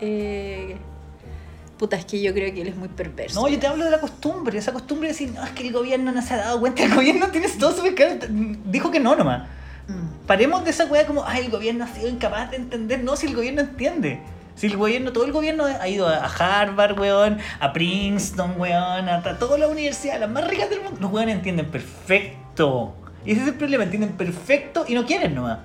eh, 0.00 0.76
puta, 1.78 1.94
es 1.96 2.04
que 2.04 2.20
yo 2.20 2.34
creo 2.34 2.52
que 2.52 2.62
él 2.62 2.68
es 2.68 2.76
muy 2.76 2.88
perverso. 2.88 3.40
No, 3.40 3.46
yo 3.48 3.58
te 3.60 3.68
hablo 3.68 3.84
de 3.84 3.90
la 3.92 4.00
costumbre, 4.00 4.58
esa 4.58 4.72
costumbre 4.72 5.06
de 5.08 5.12
decir, 5.12 5.30
no, 5.32 5.44
es 5.44 5.50
que 5.52 5.64
el 5.68 5.72
gobierno 5.72 6.10
no 6.10 6.20
se 6.22 6.34
ha 6.34 6.38
dado 6.38 6.58
cuenta, 6.58 6.82
el 6.82 6.92
gobierno 6.92 7.28
tiene 7.28 7.48
todo 7.50 7.80
claro, 7.94 8.16
dijo 8.28 8.90
que 8.90 8.98
no 8.98 9.14
nomás. 9.14 9.48
Mm. 9.86 10.26
Paremos 10.26 10.64
de 10.64 10.70
esa 10.70 10.86
weá 10.86 11.06
como, 11.06 11.24
ay, 11.24 11.44
el 11.44 11.50
gobierno 11.52 11.84
ha 11.84 11.88
sido 11.88 12.08
incapaz 12.08 12.50
de 12.50 12.56
entender, 12.56 13.04
no, 13.04 13.14
si 13.14 13.26
el 13.28 13.36
gobierno 13.36 13.60
entiende. 13.60 14.20
Si 14.58 14.66
el 14.66 14.76
gobierno, 14.76 15.12
todo 15.12 15.24
el 15.24 15.32
gobierno 15.32 15.64
ha 15.66 15.88
ido 15.88 16.08
a 16.08 16.26
Harvard, 16.26 16.98
weón, 16.98 17.38
a 17.60 17.72
Princeton, 17.72 18.54
weón, 18.58 19.08
a, 19.08 19.22
todas 19.38 19.58
las 19.60 19.70
universidades, 19.70 20.20
las 20.20 20.30
más 20.30 20.46
ricas 20.48 20.68
del 20.68 20.80
mundo, 20.82 20.98
los 21.00 21.12
weones 21.12 21.36
entienden 21.36 21.66
perfecto. 21.66 22.94
Y 23.24 23.32
ese 23.32 23.42
es 23.42 23.48
el 23.48 23.54
problema, 23.54 23.84
entienden 23.84 24.12
perfecto 24.12 24.84
y 24.88 24.94
no 24.94 25.06
quieren 25.06 25.34
nomás. 25.34 25.58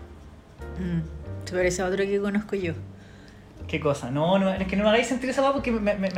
Mm. 0.79 1.47
Se 1.47 1.55
parece 1.55 1.81
a 1.81 1.85
otro 1.85 1.97
que 2.03 2.19
conozco 2.19 2.55
yo. 2.55 2.73
¿Qué 3.67 3.79
cosa? 3.79 4.11
No, 4.11 4.37
no, 4.37 4.53
es 4.53 4.67
que 4.67 4.75
no 4.75 4.83
me 4.83 4.89
hagáis 4.89 5.07
sentir 5.07 5.29
esa 5.29 5.41
weá 5.41 5.53
porque 5.53 5.71
me, 5.71 5.95
me- 5.95 6.09
me 6.09 6.11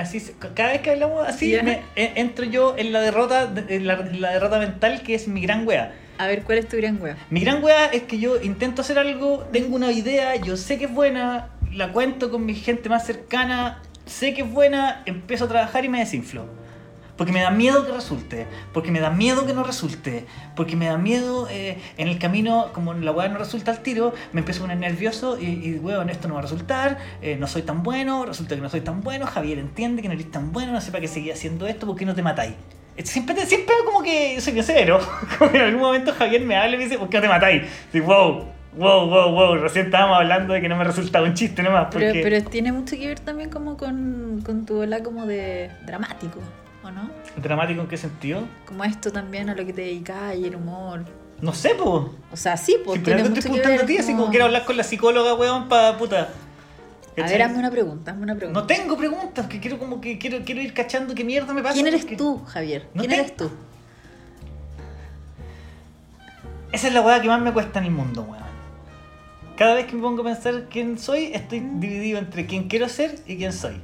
cada 0.54 0.72
vez 0.72 0.82
que 0.82 0.92
hablamos 0.92 1.26
así, 1.28 1.56
me- 1.64 1.82
e- 1.96 2.14
entro 2.16 2.44
yo 2.46 2.76
en 2.78 2.92
la 2.92 3.00
derrota, 3.02 3.50
en 3.70 3.88
la, 3.88 3.94
en 3.94 4.20
la 4.20 4.32
derrota 4.32 4.60
mental 4.60 5.02
que 5.04 5.16
es 5.16 5.28
mi 5.28 5.42
gran 5.42 5.66
wea. 5.66 5.94
A 6.18 6.28
ver, 6.28 6.44
¿cuál 6.44 6.58
es 6.60 6.68
tu 6.68 6.78
gran 6.78 7.02
wea? 7.02 7.18
Mi 7.30 7.42
gran 7.42 7.64
wea 7.64 7.88
es 7.88 8.04
que 8.04 8.18
yo 8.20 8.42
intento 8.42 8.82
hacer 8.82 8.98
algo, 8.98 9.48
tengo 9.52 9.76
una 9.76 9.92
idea, 9.92 10.36
yo 10.38 10.56
sé 10.58 10.78
que 10.80 10.86
es 10.86 10.94
buena, 10.94 11.50
la 11.76 11.92
cuento 11.92 12.32
con 12.32 12.46
mi 12.46 12.56
gente 12.56 12.90
más 12.90 13.06
cercana, 13.06 13.82
sé 14.06 14.34
que 14.34 14.42
es 14.42 14.52
buena, 14.52 15.04
empiezo 15.06 15.46
a 15.46 15.48
trabajar 15.48 15.84
y 15.86 15.90
me 15.90 16.00
desinflo. 16.00 16.46
Porque 17.18 17.32
me 17.32 17.42
da 17.42 17.50
miedo 17.50 17.86
que 17.86 17.94
resulte, 17.94 18.46
porque 18.74 18.92
me 18.92 19.00
da 19.00 19.10
miedo 19.10 19.46
que 19.46 19.54
no 19.54 19.64
resulte, 19.64 20.26
porque 20.54 20.76
me 20.76 20.88
da 20.88 20.98
miedo 20.98 21.48
eh, 21.50 21.78
en 21.98 22.10
el 22.10 22.20
camino, 22.20 22.72
como 22.74 22.94
la 22.94 23.12
weá 23.12 23.30
no 23.30 23.38
resulta 23.38 23.72
al 23.72 23.80
tiro, 23.80 24.14
me 24.34 24.42
empiezo 24.42 24.62
a 24.62 24.64
poner 24.64 24.78
nervioso 24.78 25.40
y, 25.40 25.46
y 25.46 25.80
weón, 25.80 26.10
esto 26.10 26.28
no 26.28 26.34
va 26.34 26.42
a 26.42 26.44
resultar, 26.44 26.98
eh, 27.22 27.38
no 27.40 27.48
soy 27.48 27.62
tan 27.62 27.84
bueno, 27.84 28.26
resulta 28.26 28.56
que 28.56 28.62
no 28.62 28.70
soy 28.70 28.82
tan 28.82 29.02
bueno, 29.02 29.28
Javier 29.28 29.60
entiende 29.60 30.02
que 30.02 30.10
no 30.10 30.14
eres 30.14 30.30
tan 30.30 30.52
bueno, 30.52 30.74
no 30.74 30.82
sé 30.82 30.92
para 30.92 31.02
qué 31.02 31.08
seguir 31.08 31.32
haciendo 31.32 31.68
esto, 31.68 31.86
¿por 31.88 31.96
qué 31.96 32.06
no 32.06 32.16
te 32.16 32.22
matáis? 32.22 32.56
Siempre, 33.04 33.46
siempre 33.46 33.76
como 33.86 34.04
que 34.04 34.40
soy 34.42 34.62
severo, 34.62 35.00
como 35.40 35.52
que 35.52 35.58
en 35.58 35.64
algún 35.64 35.82
momento 35.82 36.14
Javier 36.14 36.42
me 36.42 36.58
habla 36.58 36.76
y 36.76 36.78
me 36.80 36.84
dice, 36.84 36.98
¿por 36.98 37.08
qué 37.08 37.18
no 37.18 37.24
te 37.24 37.30
matáis? 37.30 37.64
Y 37.94 38.02
wow, 38.02 38.55
wow, 38.78 39.08
wow, 39.08 39.32
wow, 39.32 39.56
recién 39.58 39.86
estábamos 39.86 40.18
hablando 40.18 40.54
de 40.54 40.62
que 40.62 40.70
no 40.70 40.76
me 40.76 40.84
resultaba 40.84 41.26
un 41.28 41.34
chiste 41.34 41.64
nomás, 41.64 41.88
porque... 41.92 42.12
Pero, 42.12 42.22
pero 42.24 42.50
tiene 42.50 42.72
mucho 42.72 42.96
que 42.96 43.08
ver 43.08 43.20
también 43.20 43.50
como 43.50 43.78
con, 43.78 44.42
con 44.46 44.66
tu 44.66 44.82
ola 44.82 45.02
como 45.02 45.26
de 45.26 45.72
dramático, 45.86 46.40
¿o 46.84 46.92
no? 46.92 47.10
¿Dramático 47.38 47.82
en 47.82 47.88
qué 47.88 47.98
sentido? 47.98 48.44
Como 48.66 48.84
esto 48.84 49.12
también 49.12 49.50
a 49.50 49.56
lo 49.56 49.66
que 49.66 49.74
te 49.74 49.82
dedicas 49.82 50.36
y 50.36 50.46
el 50.46 50.56
humor. 50.56 51.06
No 51.42 51.54
sé, 51.54 51.76
pues. 51.76 52.06
O 52.32 52.38
sea, 52.38 52.56
sí, 52.58 52.74
Siempre 52.74 53.00
tiene 53.00 53.24
te 53.24 53.30
mucho 53.30 53.40
estoy 53.40 53.52
preguntando 53.52 53.84
a 53.84 53.86
ti, 53.86 53.98
así 53.98 54.14
como 54.14 54.30
quiero 54.30 54.46
hablar 54.46 54.66
con 54.66 54.78
la 54.78 54.84
psicóloga, 54.84 55.34
weón, 55.34 55.68
pa' 55.68 55.98
puta. 55.98 56.30
A 57.18 57.28
ver, 57.28 57.42
hazme 57.44 57.60
una 57.60 57.72
pregunta, 57.72 58.12
hazme 58.12 58.24
una 58.24 58.36
pregunta. 58.36 58.60
No 58.60 58.68
tengo 58.68 58.98
preguntas, 58.98 59.48
que 59.48 59.60
quiero 59.60 59.80
como 59.80 60.02
que 60.02 60.18
quiero, 60.18 60.40
quiero 60.46 60.62
ir 60.62 60.74
cachando 60.74 61.16
qué 61.16 61.24
mierda 61.24 61.54
me 61.54 61.62
pasa. 61.62 61.74
¿Quién 61.76 61.88
eres 61.88 62.02
porque- 62.02 62.18
tú, 62.18 62.42
Javier? 62.46 62.88
No 62.94 63.02
¿Quién 63.02 63.14
eres 63.14 63.36
tú? 63.36 63.50
Esa 66.72 66.88
es 66.88 66.94
la 66.94 67.02
weá 67.02 67.22
que 67.22 67.28
más 67.28 67.42
me 67.42 67.54
cuesta 67.54 67.80
en 67.80 67.86
el 67.86 67.92
mundo, 67.92 68.24
weón. 68.24 68.45
Cada 69.58 69.74
vez 69.76 69.86
que 69.86 69.96
me 69.96 70.02
pongo 70.02 70.22
a 70.22 70.26
pensar 70.26 70.66
quién 70.70 70.98
soy, 70.98 71.32
estoy 71.34 71.60
dividido 71.60 72.20
entre 72.20 72.46
quién 72.46 72.68
quiero 72.68 72.90
ser 72.90 73.20
y 73.26 73.38
quién 73.38 73.54
soy. 73.54 73.76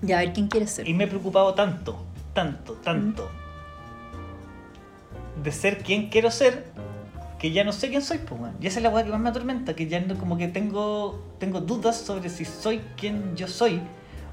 Ya, 0.00 0.18
a 0.18 0.20
ver, 0.20 0.32
¿quién 0.32 0.48
quieres 0.48 0.70
ser? 0.70 0.88
Y 0.88 0.94
me 0.94 1.04
he 1.04 1.06
preocupado 1.06 1.54
tanto, 1.54 2.02
tanto, 2.32 2.74
tanto 2.74 3.28
de 5.42 5.52
ser 5.52 5.78
quien 5.78 6.08
quiero 6.08 6.30
ser 6.30 6.66
que 7.38 7.52
ya 7.52 7.62
no 7.62 7.72
sé 7.72 7.88
quién 7.88 8.02
soy, 8.02 8.18
pues. 8.18 8.40
Y 8.60 8.66
esa 8.66 8.78
es 8.78 8.82
la 8.82 8.88
weá 8.88 9.04
que 9.04 9.10
más 9.10 9.20
me 9.20 9.28
atormenta, 9.28 9.74
que 9.76 9.86
ya 9.86 10.00
no, 10.00 10.16
como 10.16 10.36
que 10.36 10.48
tengo, 10.48 11.22
tengo 11.38 11.60
dudas 11.60 11.96
sobre 11.96 12.28
si 12.30 12.44
soy 12.44 12.80
quien 12.96 13.36
yo 13.36 13.46
soy 13.46 13.80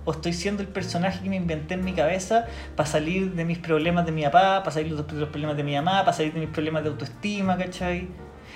o 0.05 0.11
estoy 0.11 0.33
siendo 0.33 0.61
el 0.61 0.67
personaje 0.69 1.21
que 1.23 1.29
me 1.29 1.35
inventé 1.35 1.73
en 1.73 1.83
mi 1.83 1.93
cabeza 1.93 2.45
para 2.75 2.87
salir 2.87 3.33
de 3.33 3.43
mis 3.43 3.57
problemas 3.57 4.05
de 4.05 4.11
mi 4.11 4.23
papá, 4.23 4.59
para 4.59 4.71
salir 4.71 4.91
de 4.91 4.97
los, 4.97 5.07
de 5.07 5.19
los 5.19 5.29
problemas 5.29 5.57
de 5.57 5.63
mi 5.63 5.75
mamá, 5.75 6.05
para 6.05 6.13
salir 6.13 6.33
de 6.33 6.39
mis 6.39 6.49
problemas 6.49 6.83
de 6.83 6.89
autoestima, 6.89 7.57
¿cachai? 7.57 8.07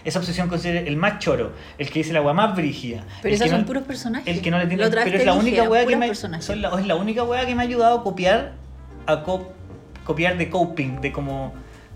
Esa 0.04 0.20
obsesión 0.20 0.48
con 0.50 0.60
ser 0.60 0.88
el 0.88 0.96
más 0.98 1.20
choro, 1.20 1.52
el 1.78 1.90
que 1.90 2.00
dice 2.00 2.14
la 2.14 2.22
weá 2.22 2.34
más 2.34 2.56
brígida. 2.56 3.04
Pero 3.22 3.36
esos 3.36 3.50
son 3.50 3.62
no- 3.62 3.66
puros 3.66 3.84
personajes. 3.84 4.28
el 4.34 4.42
que 4.42 4.52
no 4.52 4.58
le 4.58 4.68
tiene 4.68 4.84
pero 4.90 5.02
es 5.02 5.06
la 5.26 5.34
dije, 5.34 5.40
única 5.40 5.64
que 5.86 5.96
me 5.98 6.16
son 6.16 6.62
la- 6.62 6.70
es 6.80 6.88
la 6.88 6.96
única 6.96 7.24
weá 7.24 7.46
que 7.46 7.56
me 7.56 7.62
ha 7.64 7.66
ayudado 7.66 8.00
a 8.00 8.04
copiar 8.04 8.54
a 9.06 9.24
co- 9.24 9.52
copiar 10.06 10.38
de 10.38 10.50
coping 10.50 11.02
de 11.02 11.12
como 11.12 11.54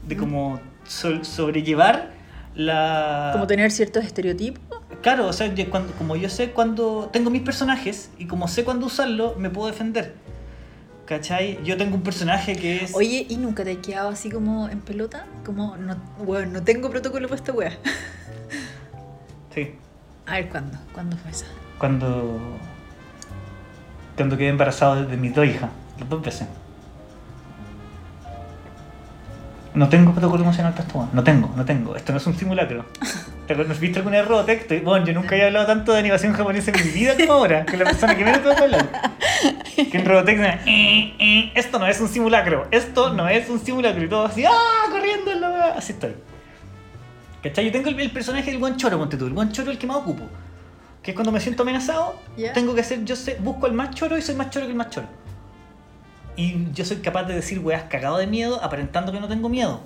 de 0.07 0.15
Mm. 0.15 0.19
como 0.19 0.59
so- 0.85 1.23
sobrellevar 1.23 2.11
la 2.55 3.29
Como 3.33 3.47
tener 3.47 3.71
ciertos 3.71 4.03
estereotipos. 4.05 4.61
claro 5.01 5.27
o 5.27 5.33
sea 5.33 5.53
yo 5.53 5.69
cuando, 5.69 5.91
como 5.93 6.15
yo 6.15 6.29
sé 6.29 6.51
cuando 6.51 7.09
tengo 7.11 7.29
mis 7.29 7.41
personajes 7.41 8.11
y 8.19 8.25
como 8.25 8.47
sé 8.47 8.63
cuándo 8.63 8.85
usarlo 8.85 9.35
me 9.37 9.49
puedo 9.49 9.67
defender 9.67 10.13
¿cachai? 11.05 11.59
yo 11.63 11.77
tengo 11.77 11.95
un 11.95 12.01
personaje 12.03 12.55
que 12.55 12.83
es 12.83 12.95
Oye, 12.95 13.25
¿y 13.29 13.37
nunca 13.37 13.63
te 13.63 13.71
has 13.71 13.77
quedado 13.77 14.09
así 14.09 14.29
como 14.31 14.69
en 14.69 14.79
pelota? 14.81 15.25
Como, 15.45 15.75
no, 15.77 15.95
weón, 16.19 16.53
no 16.53 16.63
tengo 16.63 16.89
protocolo 16.89 17.27
para 17.27 17.37
esta 17.39 17.51
wea. 17.51 17.77
sí 19.53 19.75
A 20.25 20.33
ver, 20.35 20.49
¿cuándo? 20.49 20.77
¿Cuándo 20.93 21.17
fue 21.17 21.31
esa? 21.31 21.45
cuando 21.77 22.39
cuando 24.15 24.37
quedé 24.37 24.49
embarazado 24.49 25.05
de 25.05 25.17
mis 25.17 25.33
dos 25.35 25.45
hijas 25.45 25.69
las 25.99 26.07
dos 26.07 26.21
veces 26.21 26.47
no 29.73 29.89
tengo 29.89 30.11
protocolo 30.11 30.43
emocional 30.43 30.71
para 30.73 30.85
esto 30.85 31.09
no 31.11 31.23
tengo 31.23 31.51
no 31.57 31.65
tengo 31.65 31.95
esto 31.95 32.11
no 32.13 32.19
es 32.19 32.27
un 32.27 32.35
simulacro 32.37 32.85
¿Te 33.47 33.51
acuerdas? 33.51 33.75
¿Has 33.75 33.81
visto 33.81 33.99
alguna 33.99 34.19
vez 34.19 34.27
Robotech? 34.29 34.61
Estoy- 34.61 34.79
Bueno, 34.79 35.05
yo 35.05 35.13
nunca 35.13 35.31
había 35.35 35.47
hablado 35.47 35.65
tanto 35.65 35.91
de 35.91 35.99
animación 35.99 36.31
japonesa 36.31 36.71
en 36.71 36.85
mi 36.85 36.91
vida 36.93 37.13
como 37.19 37.33
ahora, 37.33 37.65
que 37.65 37.75
la 37.75 37.83
persona 37.83 38.15
que 38.15 38.23
menos 38.23 38.39
que 38.39 38.49
hablar. 38.63 38.89
Que 39.75 39.97
en 39.97 40.05
Robotech 40.05 40.39
"Eh, 40.65 41.13
eh, 41.19 41.51
esto 41.55 41.79
no 41.79 41.87
es 41.87 41.99
un 42.01 42.07
simulacro, 42.07 42.67
esto 42.71 43.13
no 43.13 43.27
es 43.27 43.49
un 43.49 43.59
simulacro. 43.59 44.03
Y 44.03 44.09
todo 44.09 44.25
así, 44.25 44.45
¡ah! 44.45 44.51
Corriendo 44.91 45.31
en 45.31 45.41
la 45.41 45.49
wea". 45.49 45.73
Así 45.77 45.93
estoy. 45.93 46.13
¿Cachai? 47.41 47.65
Yo 47.65 47.71
tengo 47.71 47.89
el, 47.89 47.99
el 47.99 48.11
personaje 48.11 48.51
del 48.51 48.59
buen 48.59 48.77
choro, 48.77 48.97
ponte 48.97 49.17
tú. 49.17 49.25
El 49.27 49.33
buen 49.33 49.51
choro 49.51 49.71
el 49.71 49.77
que 49.77 49.87
más 49.87 49.97
ocupo. 49.97 50.23
Que 51.01 51.11
es 51.11 51.15
cuando 51.15 51.31
me 51.31 51.39
siento 51.41 51.63
amenazado, 51.63 52.15
Ya. 52.37 52.53
tengo 52.53 52.73
que 52.73 52.81
hacer, 52.81 53.03
yo 53.03 53.15
sé, 53.17 53.37
busco 53.41 53.65
al 53.65 53.73
más 53.73 53.93
choro 53.93 54.17
y 54.17 54.21
soy 54.21 54.35
más 54.35 54.49
choro 54.49 54.65
que 54.65 54.71
el 54.71 54.77
más 54.77 54.89
choro. 54.89 55.07
Y 56.37 56.71
yo 56.73 56.85
soy 56.85 56.97
capaz 56.97 57.23
de 57.25 57.35
decir 57.35 57.59
weas 57.59 57.83
cagado 57.83 58.17
de 58.17 58.25
miedo, 58.27 58.59
aparentando 58.63 59.11
que 59.11 59.19
no 59.19 59.27
tengo 59.27 59.49
miedo. 59.49 59.81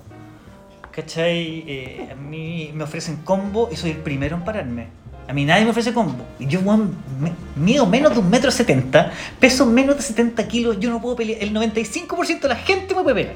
¿Cachai? 0.92 1.64
Eh, 1.66 2.08
a 2.12 2.14
mí 2.14 2.70
me 2.74 2.84
ofrecen 2.84 3.16
combo 3.18 3.68
y 3.72 3.76
soy 3.76 3.90
el 3.90 3.98
primero 3.98 4.36
en 4.36 4.44
pararme. 4.44 4.86
A 5.28 5.32
mí 5.34 5.44
nadie 5.44 5.64
me 5.64 5.70
ofrece 5.70 5.92
combo. 5.92 6.24
Yo, 6.40 6.60
weón, 6.60 6.96
me- 7.20 7.32
mido 7.54 7.84
menos 7.86 8.14
de 8.14 8.20
un 8.20 8.30
metro 8.30 8.50
setenta, 8.50 9.12
peso 9.38 9.66
menos 9.66 9.96
de 9.96 10.02
70 10.02 10.48
kilos, 10.48 10.80
yo 10.80 10.88
no 10.90 11.00
puedo 11.02 11.16
pelear. 11.16 11.42
El 11.42 11.52
95% 11.52 12.40
de 12.40 12.48
la 12.48 12.56
gente 12.56 12.94
me 12.94 13.02
puede 13.02 13.14
pegar. 13.14 13.34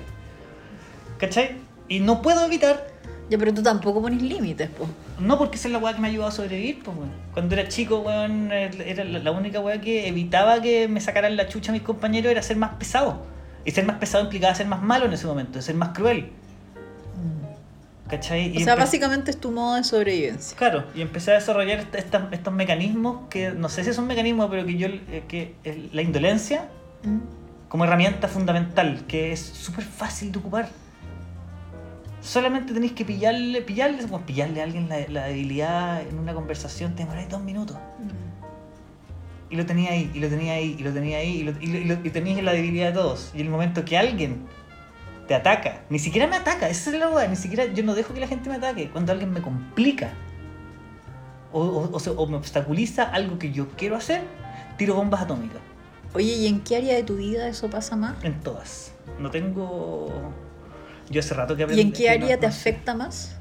¿Cachai? 1.19 1.57
Y 1.89 2.01
no 2.01 2.23
puedo 2.23 2.45
evitar 2.47 2.87
Ya, 3.29 3.39
pero 3.39 3.55
tú 3.55 3.63
tampoco 3.63 4.03
pones 4.03 4.21
límites, 4.21 4.69
po. 4.71 4.87
no, 5.19 5.39
porque 5.39 5.57
esa 5.57 5.69
es 5.69 5.73
la 5.73 5.79
weá 5.79 5.95
que 5.95 6.01
me 6.01 6.09
ha 6.09 6.11
ayudado 6.11 6.29
a 6.29 6.33
sobrevivir, 6.33 6.83
pues, 6.83 6.97
weón. 6.97 7.11
Cuando 7.33 7.55
era 7.55 7.69
chico, 7.69 8.01
weón, 8.01 8.51
era 8.53 9.05
la 9.05 9.31
única 9.31 9.61
weá 9.61 9.81
que 9.81 10.09
evitaba 10.09 10.61
que 10.61 10.89
me 10.89 11.01
sacaran 11.01 11.37
la 11.37 11.49
chucha 11.49 11.73
mis 11.73 11.83
compañeros 11.83 12.31
era 12.33 12.43
ser 12.43 12.57
más 12.57 12.75
pesado. 12.75 13.25
Y 13.65 13.71
ser 13.71 13.87
más 13.87 13.97
pesado 13.99 14.25
implicaba 14.25 14.55
ser 14.55 14.67
más 14.67 14.83
malo 14.83 15.07
en 15.07 15.13
ese 15.13 15.27
momento, 15.27 15.63
ser 15.63 15.77
más 15.77 15.91
cruel. 15.91 16.31
¿Cachai? 18.13 18.51
O 18.51 18.61
Y 18.61 18.65
sea, 18.65 18.75
empe- 18.75 18.81
básicamente 18.81 19.31
es 19.31 19.39
tu 19.41 19.51
modo 19.51 19.77
de 19.77 19.85
sobrevivencia. 19.85 20.55
Claro, 20.57 20.85
y 20.95 21.01
empecé 21.01 21.31
a 21.31 21.35
desarrollar 21.37 21.79
est- 21.81 21.95
estas- 21.95 22.31
estos 22.31 22.53
mecanismos 22.53 23.29
que 23.31 23.53
no 23.53 23.71
sé 23.71 23.85
si 23.85 23.95
son 23.95 24.07
mecanismos, 24.07 24.49
pero 24.51 24.67
que 24.67 24.77
yo, 24.77 24.87
eh, 24.89 25.25
que 25.27 25.55
la 25.95 26.03
indolencia 26.03 26.69
Mm. 27.05 27.19
como 27.71 27.85
herramienta 27.85 28.29
fundamental, 28.29 29.05
que 29.09 29.33
es 29.33 29.41
súper 29.41 29.85
fácil 29.85 30.31
de 30.31 30.39
ocupar. 30.41 30.69
Solamente 32.21 32.75
tenéis 32.75 32.93
que 32.93 33.07
pillarle, 33.07 33.63
pillarle, 33.63 34.05
bueno, 34.05 34.27
pillarle 34.27 34.61
a 34.61 34.65
alguien 34.65 34.91
la, 34.91 34.99
la 35.09 35.25
debilidad 35.29 36.03
en 36.07 36.19
una 36.19 36.35
conversación, 36.35 36.95
te 36.95 37.05
demoráis 37.05 37.31
dos 37.31 37.41
minutos. 37.43 37.79
Y 39.49 39.57
lo 39.57 39.65
tenía 39.67 39.93
ahí, 39.93 40.11
y 40.15 40.21
lo 40.21 40.29
tenía 40.29 40.53
ahí, 40.53 40.77
y 40.79 40.83
lo 40.83 40.93
tenía 40.93 41.17
ahí, 41.19 41.31
y, 41.41 41.43
lo, 41.45 41.51
y, 41.61 41.67
lo- 41.67 41.79
y 41.79 41.85
lo- 41.85 42.05
y 42.05 42.11
tenías 42.11 42.43
la 42.43 42.53
debilidad 42.53 42.89
de 42.89 42.93
todos. 42.93 43.33
Y 43.35 43.41
el 43.41 43.49
momento 43.49 43.85
que 43.87 43.97
alguien 43.97 44.47
te 45.29 45.35
ataca, 45.35 45.83
ni 45.89 45.99
siquiera 45.99 46.27
me 46.27 46.37
ataca, 46.37 46.69
esa 46.69 46.91
es 46.91 46.99
la 46.99 47.07
verdad, 47.09 47.29
ni 47.29 47.37
siquiera 47.37 47.65
yo 47.67 47.83
no 47.85 47.95
dejo 47.95 48.13
que 48.15 48.21
la 48.21 48.27
gente 48.27 48.49
me 48.51 48.57
ataque. 48.57 48.91
Cuando 48.91 49.13
alguien 49.13 49.31
me 49.33 49.41
complica 49.41 50.11
o, 51.53 51.61
o- 51.63 51.91
o 51.97 52.01
se- 52.01 52.11
o 52.11 52.27
me 52.27 52.37
obstaculiza 52.37 53.05
algo 53.05 53.39
que 53.39 53.53
yo 53.53 53.69
quiero 53.77 53.97
hacer, 53.97 54.23
tiro 54.77 54.95
bombas 54.95 55.23
atómicas. 55.23 55.61
Oye, 56.15 56.33
¿y 56.35 56.47
en 56.47 56.61
qué 56.61 56.77
área 56.77 56.95
de 56.95 57.03
tu 57.05 57.17
vida 57.17 57.49
eso 57.49 57.71
pasa 57.71 57.97
más? 57.97 58.23
En 58.25 58.41
todas. 58.41 58.93
No 59.19 59.31
tengo. 59.31 60.11
Yo 61.11 61.21
hace 61.21 61.35
rato 61.35 61.55
que 61.57 61.63
¿Y 61.63 61.65
aprendí. 61.65 61.83
en 61.83 61.93
qué 61.93 62.11
área 62.11 62.35
no- 62.37 62.41
te 62.41 62.47
no 62.47 62.53
sé. 62.53 62.59
afecta 62.71 62.95
más? 62.95 63.37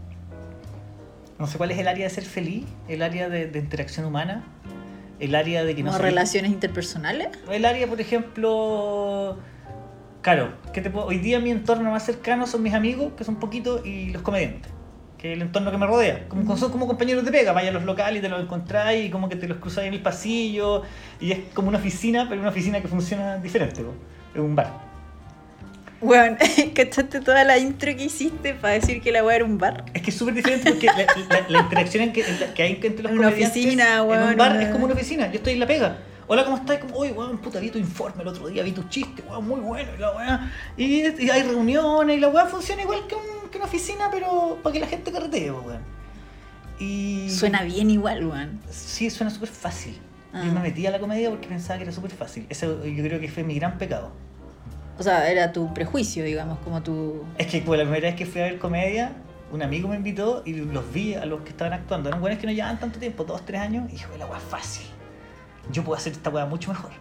No 1.39 1.47
sé 1.47 1.57
cuál 1.57 1.71
es 1.71 1.79
el 1.79 1.87
área 1.87 2.03
de 2.03 2.09
ser 2.13 2.23
feliz, 2.23 2.65
el 2.87 3.01
área 3.01 3.27
de, 3.27 3.47
de 3.47 3.59
interacción 3.59 4.05
humana, 4.05 4.43
el 5.19 5.33
área 5.35 5.63
de 5.63 5.75
que 5.75 5.81
no 5.83 5.89
¿Como 5.91 6.01
relaciones 6.03 6.51
interpersonales? 6.51 7.29
El 7.49 7.65
área, 7.65 7.87
por 7.87 7.99
ejemplo. 7.99 9.37
Claro, 10.21 10.53
¿qué 10.73 10.81
te 10.81 10.89
puedo- 10.89 11.07
hoy 11.07 11.17
día 11.17 11.39
mi 11.39 11.49
entorno 11.51 11.89
más 11.91 12.05
cercano 12.05 12.45
son 12.45 12.61
mis 12.61 12.73
amigos, 12.73 13.13
que 13.17 13.23
son 13.23 13.37
poquitos, 13.37 13.85
y 13.85 14.11
los 14.11 14.21
comediantes. 14.21 14.71
Que 15.17 15.31
es 15.31 15.35
el 15.35 15.41
entorno 15.43 15.71
que 15.71 15.77
me 15.77 15.85
rodea. 15.87 16.27
Como, 16.27 16.57
son 16.57 16.71
como 16.71 16.87
compañeros 16.87 17.23
de 17.25 17.31
pega, 17.31 17.51
vaya 17.53 17.69
a 17.69 17.73
los 17.73 17.83
locales 17.83 18.19
y 18.19 18.21
te 18.21 18.29
los 18.29 18.41
encontráis, 18.41 19.05
y 19.05 19.09
como 19.09 19.29
que 19.29 19.35
te 19.35 19.47
los 19.47 19.57
cruzáis 19.57 19.87
en 19.87 19.93
el 19.95 20.01
pasillo, 20.01 20.83
y 21.19 21.31
es 21.31 21.39
como 21.53 21.69
una 21.69 21.77
oficina, 21.79 22.27
pero 22.29 22.41
una 22.41 22.49
oficina 22.49 22.81
que 22.81 22.87
funciona 22.87 23.37
diferente, 23.37 23.81
es 24.33 24.39
un 24.39 24.55
bar. 24.55 24.71
Bueno, 26.01 26.37
¿cachaste 26.75 27.21
toda 27.21 27.43
la 27.43 27.59
intro 27.59 27.95
que 27.95 28.05
hiciste 28.05 28.55
para 28.55 28.73
decir 28.73 29.01
que 29.01 29.11
la 29.11 29.23
weá 29.23 29.35
era 29.37 29.45
un 29.45 29.59
bar? 29.59 29.85
Es 29.93 30.01
que 30.01 30.09
es 30.09 30.17
súper 30.17 30.33
diferente 30.33 30.71
porque 30.71 30.87
la, 30.87 30.97
la- 30.97 31.49
la 31.49 31.59
interacción 31.59 32.03
en 32.03 32.13
que, 32.13 32.21
en 32.25 32.39
la- 32.39 32.53
que 32.55 32.63
hay 32.63 32.79
entre 32.83 33.03
los 33.03 33.11
En 33.11 33.17
una 33.19 33.27
comediantes 33.27 33.61
oficina, 33.63 33.97
en 33.97 34.07
weón, 34.07 34.29
un 34.29 34.35
bar 34.37 34.51
una- 34.53 34.63
es 34.63 34.69
como 34.69 34.85
una 34.85 34.93
oficina. 34.95 35.27
Yo 35.27 35.35
estoy 35.35 35.53
en 35.53 35.59
la 35.59 35.67
pega. 35.67 35.97
Hola, 36.33 36.45
¿cómo 36.45 36.55
estás? 36.55 36.77
Como, 36.77 36.95
oye, 36.95 37.11
weón, 37.11 37.39
puta, 37.39 37.59
vi 37.59 37.71
tu 37.71 37.77
informe 37.77 38.21
el 38.21 38.29
otro 38.29 38.47
día, 38.47 38.63
vi 38.63 38.71
tu 38.71 38.83
chiste, 38.83 39.21
weón, 39.21 39.45
muy 39.45 39.59
bueno, 39.59 39.91
y 39.93 39.99
la 39.99 40.11
weá. 40.11 40.51
Y, 40.77 41.25
y 41.25 41.29
hay 41.29 41.43
reuniones, 41.43 42.15
y 42.15 42.21
la 42.21 42.29
weá 42.29 42.45
funciona 42.45 42.83
igual 42.83 43.05
que, 43.05 43.15
un- 43.15 43.49
que 43.49 43.57
una 43.57 43.65
oficina, 43.65 44.07
pero 44.09 44.57
para 44.63 44.71
que 44.71 44.79
la 44.79 44.87
gente 44.87 45.11
carretee, 45.11 45.51
weón. 45.51 45.81
Y... 46.79 47.29
Suena 47.29 47.63
bien 47.63 47.89
igual, 47.89 48.25
weón. 48.25 48.61
Sí, 48.69 49.09
suena 49.09 49.29
súper 49.29 49.49
fácil. 49.49 49.99
Ah. 50.31 50.41
Yo 50.45 50.53
me 50.53 50.61
metí 50.61 50.87
a 50.87 50.91
la 50.91 50.99
comedia 50.99 51.29
porque 51.29 51.49
pensaba 51.49 51.75
que 51.79 51.83
era 51.83 51.91
súper 51.91 52.11
fácil. 52.11 52.45
Eso 52.47 52.85
yo 52.85 53.03
creo 53.03 53.19
que 53.19 53.27
fue 53.27 53.43
mi 53.43 53.55
gran 53.55 53.77
pecado. 53.77 54.13
O 54.97 55.03
sea, 55.03 55.29
era 55.29 55.51
tu 55.51 55.73
prejuicio, 55.73 56.23
digamos, 56.23 56.59
como 56.59 56.81
tu... 56.81 57.25
Es 57.37 57.47
que 57.47 57.59
pues, 57.59 57.77
la 57.77 57.83
primera 57.83 58.07
vez 58.07 58.15
que 58.15 58.25
fui 58.25 58.39
a 58.39 58.45
ver 58.45 58.57
comedia, 58.57 59.11
un 59.51 59.63
amigo 59.63 59.89
me 59.89 59.97
invitó 59.97 60.43
y 60.45 60.53
los 60.53 60.93
vi 60.93 61.13
a 61.13 61.25
los 61.25 61.41
que 61.41 61.49
estaban 61.49 61.73
actuando. 61.73 62.07
Eran 62.07 62.21
buenos 62.21 62.39
que 62.39 62.47
no 62.47 62.53
llevaban 62.53 62.79
tanto 62.79 62.99
tiempo, 62.99 63.25
dos, 63.25 63.45
tres 63.45 63.59
años, 63.59 63.83
y 63.89 63.91
dije, 63.91 64.07
la 64.17 64.25
es 64.37 64.43
fácil. 64.43 64.85
Yo 65.71 65.83
puedo 65.83 65.97
hacer 65.97 66.13
esta 66.13 66.29
weá 66.29 66.45
mucho 66.45 66.71
mejor. 66.71 66.91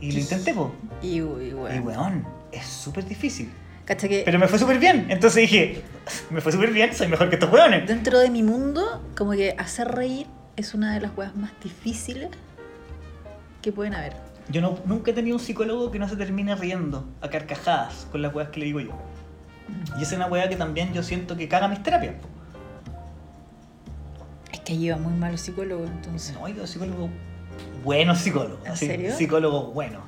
Y 0.00 0.12
lo 0.12 0.18
intenté, 0.20 0.52
po. 0.52 0.74
Y, 1.00 1.06
y 1.08 1.18
Y 1.18 1.22
weón. 1.54 1.86
weón, 1.86 2.26
es 2.52 2.66
súper 2.66 3.06
difícil. 3.06 3.50
Cacha 3.84 4.08
que 4.08 4.22
Pero 4.24 4.38
me 4.38 4.48
fue 4.48 4.58
súper 4.58 4.78
bien. 4.78 5.06
Entonces 5.10 5.42
dije, 5.42 5.82
me 6.30 6.40
fue 6.40 6.52
súper 6.52 6.72
bien, 6.72 6.94
soy 6.94 7.08
mejor 7.08 7.28
que 7.28 7.36
estos 7.36 7.52
weones. 7.52 7.86
dentro 7.86 8.18
de 8.18 8.30
mi 8.30 8.42
mundo, 8.42 9.02
como 9.16 9.32
que 9.32 9.54
hacer 9.58 9.88
reír 9.88 10.26
es 10.56 10.74
una 10.74 10.94
de 10.94 11.00
las 11.00 11.16
weas 11.16 11.34
más 11.36 11.52
difíciles 11.62 12.28
que 13.62 13.72
pueden 13.72 13.94
haber. 13.94 14.14
Yo 14.48 14.60
no, 14.60 14.78
nunca 14.84 15.10
he 15.10 15.14
tenido 15.14 15.36
un 15.36 15.42
psicólogo 15.42 15.90
que 15.90 15.98
no 15.98 16.08
se 16.08 16.16
termine 16.16 16.54
riendo 16.54 17.06
a 17.22 17.28
carcajadas 17.30 18.06
con 18.12 18.20
las 18.22 18.34
weas 18.34 18.50
que 18.50 18.60
le 18.60 18.66
digo 18.66 18.80
yo. 18.80 18.92
Y 19.98 20.02
esa 20.02 20.12
es 20.12 20.16
una 20.16 20.26
wea 20.26 20.48
que 20.48 20.56
también 20.56 20.92
yo 20.92 21.02
siento 21.02 21.36
que 21.36 21.48
caga 21.48 21.68
mis 21.68 21.82
terapias. 21.82 22.14
po. 22.14 22.28
Que 24.64 24.76
lleva 24.78 24.96
muy 24.98 25.12
mal 25.14 25.32
los 25.32 25.40
psicólogos, 25.42 25.90
entonces. 25.90 26.34
No, 26.34 26.48
yo 26.48 26.66
psicólogo 26.66 27.08
bueno 27.84 28.14
psicólogo. 28.14 28.58
¿En 28.64 28.72
así, 28.72 28.86
serio? 28.86 29.14
Psicólogo 29.14 29.72
bueno. 29.72 30.00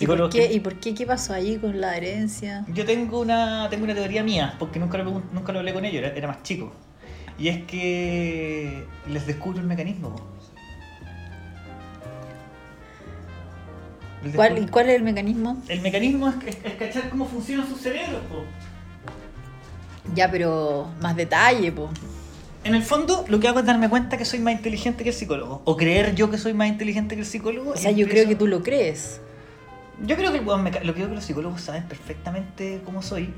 ¿Y 0.00 0.06
por, 0.06 0.14
Psicólogo 0.16 0.30
qué, 0.30 0.46
que- 0.48 0.54
¿Y 0.54 0.60
por 0.60 0.74
qué? 0.76 0.94
¿Qué 0.94 1.06
pasó 1.06 1.32
ahí 1.34 1.56
con 1.58 1.80
la 1.80 1.96
herencia? 1.96 2.64
Yo 2.72 2.84
tengo 2.84 3.20
una, 3.20 3.68
tengo 3.68 3.82
una 3.84 3.94
teoría 3.94 4.22
mía, 4.22 4.54
porque 4.60 4.78
nunca 4.78 4.96
lo, 4.98 5.22
nunca 5.32 5.52
lo 5.52 5.58
hablé 5.58 5.74
con 5.74 5.84
ellos, 5.84 6.04
era, 6.04 6.14
era 6.16 6.28
más 6.28 6.42
chico. 6.44 6.72
Y 7.36 7.48
es 7.48 7.64
que 7.64 8.84
les 9.08 9.26
descubro 9.26 9.58
el 9.60 9.66
mecanismo. 9.66 10.14
¿Cuál, 14.34 14.58
¿Y 14.58 14.66
cuál 14.66 14.88
es 14.90 14.96
el 14.96 15.02
mecanismo? 15.02 15.56
El 15.68 15.80
mecanismo 15.80 16.28
es, 16.28 16.34
es- 16.56 16.64
es 16.64 16.74
cachar 16.74 17.08
cómo 17.10 17.24
funcionan 17.26 17.68
sus 17.68 17.80
cerebros. 17.80 18.20
po. 18.28 18.44
Ya, 20.14 20.30
pero 20.30 20.88
más 21.00 21.14
detalle, 21.16 21.70
po. 21.72 21.90
En 22.64 22.74
el 22.74 22.82
fondo, 22.82 23.24
lo 23.28 23.40
que 23.40 23.48
hago 23.48 23.60
es 23.60 23.66
darme 23.66 23.88
cuenta 23.88 24.18
que 24.18 24.24
soy 24.24 24.40
más 24.40 24.52
inteligente 24.52 25.04
que 25.04 25.10
el 25.10 25.16
psicólogo. 25.16 25.62
O 25.64 25.76
creer 25.76 26.14
yo 26.14 26.30
que 26.30 26.38
soy 26.38 26.54
más 26.54 26.68
inteligente 26.68 27.14
que 27.14 27.22
el 27.22 27.26
psicólogo. 27.26 27.70
O 27.70 27.76
sea, 27.76 27.90
yo 27.92 28.08
creo 28.08 28.26
que 28.28 28.34
tú 28.34 28.46
lo 28.46 28.62
crees. 28.62 29.20
Yo 30.04 30.16
creo 30.16 30.32
que 30.32 30.40
weón 30.40 30.62
me 30.62 30.70
lo 30.70 30.94
creo 30.94 31.08
que 31.08 31.14
los 31.14 31.24
psicólogos 31.24 31.60
saben 31.60 31.84
perfectamente 31.84 32.80
cómo 32.84 33.02
soy 33.02 33.34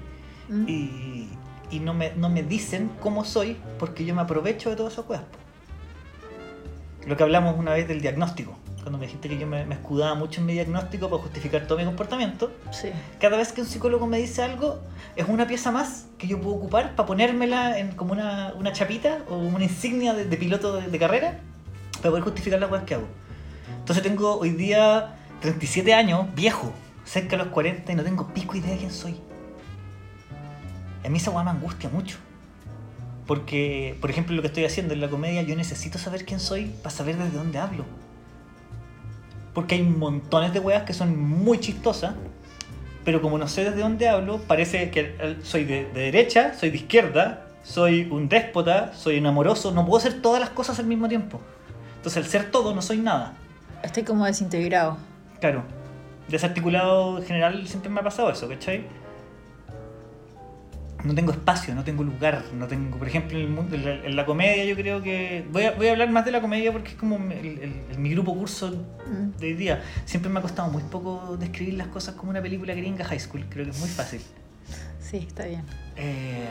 ¿Mm? 0.49 0.69
y, 0.69 1.29
y 1.71 1.81
no, 1.81 1.95
me, 1.95 2.13
no 2.17 2.29
me 2.29 2.43
dicen 2.43 2.91
cómo 3.01 3.25
soy 3.25 3.57
porque 3.79 4.05
yo 4.05 4.15
me 4.15 4.21
aprovecho 4.21 4.69
de 4.69 4.77
todas 4.77 4.93
esas 4.93 5.05
cosas. 5.07 5.25
Lo 7.07 7.17
que 7.17 7.23
hablamos 7.23 7.59
una 7.59 7.73
vez 7.73 7.89
del 7.89 8.03
diagnóstico, 8.03 8.59
cuando 8.83 8.99
me 8.99 9.07
dijiste 9.07 9.29
que 9.29 9.39
yo 9.39 9.47
me, 9.47 9.65
me 9.67 9.75
escudaba 9.75 10.15
mucho 10.15 10.41
en 10.41 10.47
mi 10.47 10.55
diagnóstico 10.55 11.09
para 11.09 11.23
justificar 11.23 11.67
todo 11.67 11.79
mi 11.79 11.85
comportamiento. 11.85 12.51
Sí. 12.71 12.91
Cada 13.21 13.37
vez 13.37 13.53
que 13.53 13.61
un 13.61 13.67
psicólogo 13.67 14.07
me 14.07 14.19
dice 14.19 14.43
algo, 14.43 14.81
es 15.17 15.29
una 15.29 15.47
pieza 15.47 15.71
más 15.71 16.07
que 16.19 16.27
yo 16.27 16.41
puedo 16.41 16.57
ocupar 16.57 16.95
para 16.97 17.07
ponérmela 17.07 17.79
en 17.79 17.93
como 17.93 18.13
una, 18.13 18.55
una 18.57 18.73
chapita 18.73 19.19
o 19.29 19.37
una 19.37 19.65
insignia 19.65 20.15
de, 20.15 20.25
de 20.25 20.37
piloto 20.37 20.77
de, 20.77 20.89
de 20.89 20.99
carrera 20.99 21.41
para 21.99 22.11
poder 22.11 22.25
justificar 22.25 22.59
las 22.59 22.69
cosas 22.69 22.85
que 22.85 22.95
hago. 22.95 23.07
Entonces 23.79 24.03
tengo 24.03 24.39
hoy 24.39 24.51
día 24.51 25.17
37 25.41 25.95
años, 25.95 26.27
viejo, 26.35 26.73
cerca 27.05 27.37
de 27.37 27.45
los 27.45 27.49
40 27.49 27.93
y 27.93 27.95
no 27.95 28.05
tengo 28.05 28.29
pico 28.33 28.57
idea 28.57 28.71
de 28.71 28.79
quién 28.79 28.91
soy. 28.91 29.21
A 31.05 31.09
mí 31.09 31.19
esa 31.19 31.31
weá 31.31 31.43
me 31.43 31.51
angustia 31.51 31.89
mucho. 31.89 32.19
Porque, 33.27 33.97
por 34.01 34.11
ejemplo, 34.11 34.35
lo 34.35 34.43
que 34.43 34.49
estoy 34.49 34.65
haciendo 34.65 34.93
en 34.93 35.01
la 35.01 35.09
comedia, 35.09 35.43
yo 35.43 35.55
necesito 35.55 35.99
saber 35.99 36.25
quién 36.25 36.41
soy 36.41 36.67
para 36.83 36.91
saber 36.91 37.17
desde 37.17 37.37
dónde 37.37 37.59
hablo. 37.59 37.85
Porque 39.55 39.75
hay 39.75 39.83
montones 39.83 40.53
de 40.53 40.61
weas 40.61 40.85
que 40.85 40.93
son 40.93 41.19
muy 41.19 41.59
chistosas, 41.59 42.15
pero 43.05 43.21
como 43.21 43.39
no 43.39 43.49
sé 43.49 43.65
desde 43.65 43.81
dónde 43.81 44.09
hablo, 44.09 44.39
parece 44.39 44.91
que 44.91 45.37
soy 45.43 45.65
de, 45.65 45.87
de 45.87 46.03
derecha, 46.03 46.55
soy 46.55 46.71
de 46.71 46.77
izquierda, 46.77 47.47
soy 47.63 48.09
un 48.11 48.29
déspota, 48.29 48.93
soy 48.95 49.19
un 49.19 49.27
amoroso, 49.27 49.73
no 49.73 49.85
puedo 49.87 50.01
ser 50.01 50.23
todas 50.23 50.41
las 50.41 50.51
cosas 50.51 50.79
al 50.79 50.87
mismo 50.87 51.09
tiempo. 51.09 51.41
Entonces, 51.97 52.25
al 52.25 52.31
ser 52.31 52.51
todo, 52.51 52.75
no 52.75 52.83
soy 52.83 52.99
nada. 52.99 53.35
Estoy 53.83 54.05
como 54.05 54.25
desintegrado. 54.25 54.97
Claro, 55.41 55.65
desarticulado 56.29 57.19
en 57.19 57.25
general 57.25 57.67
siempre 57.67 57.91
me 57.91 58.01
ha 58.01 58.03
pasado 58.03 58.31
eso, 58.31 58.49
¿cachai? 58.49 58.85
No 61.05 61.15
tengo 61.15 61.33
espacio, 61.33 61.75
no 61.75 61.83
tengo 61.85 62.05
lugar, 62.05 62.43
no 62.55 62.67
tengo, 62.67 62.99
por 62.99 63.09
ejemplo, 63.09 63.39
en, 63.39 63.45
el 63.45 63.51
mundo, 63.51 63.75
en, 63.75 63.85
la, 63.85 63.95
en 64.07 64.17
la 64.17 64.27
comedia 64.27 64.65
yo 64.65 64.75
creo 64.77 65.03
que... 65.03 65.47
Voy 65.51 65.65
a, 65.65 65.73
voy 65.73 65.87
a 65.89 65.93
hablar 65.93 66.11
más 66.11 66.25
de 66.25 66.31
la 66.31 66.41
comedia 66.41 66.73
porque 66.73 66.91
es 66.91 66.95
como 66.97 67.17
el- 67.17 67.33
el- 67.59 67.81
el- 67.91 67.99
mi 67.99 68.11
grupo 68.11 68.35
curso 68.35 68.71
Mm. 69.07 69.39
de 69.39 69.47
hoy 69.47 69.55
día. 69.55 69.83
Siempre 70.05 70.31
me 70.31 70.39
ha 70.39 70.43
costado 70.43 70.71
muy 70.71 70.83
poco 70.83 71.37
describir 71.39 71.75
las 71.75 71.87
cosas 71.89 72.15
como 72.17 72.31
una 72.31 72.43
película 72.43 72.75
gringa 72.75 73.05
high 73.05 73.19
school, 73.21 73.47
creo 73.49 73.65
que 73.65 73.71
es 73.71 73.79
muy 73.81 73.89
fácil. 73.89 74.21
Sí, 75.01 75.25
está 75.27 75.47
bien. 75.47 75.63
Eh, 75.97 76.49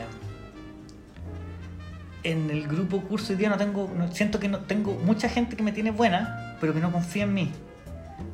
en 2.22 2.50
el 2.50 2.66
grupo 2.68 3.00
curso 3.02 3.32
hoy 3.32 3.38
día 3.38 3.48
no 3.48 3.56
tengo, 3.56 3.90
no- 3.96 4.12
siento 4.12 4.38
que 4.40 4.48
no 4.48 4.58
tengo 4.60 4.94
mucha 5.04 5.28
gente 5.28 5.56
que 5.56 5.62
me 5.62 5.72
tiene 5.72 5.90
buena, 5.90 6.56
pero 6.60 6.74
que 6.74 6.80
no 6.80 6.92
confía 6.92 7.24
en 7.24 7.34
mí. 7.34 7.52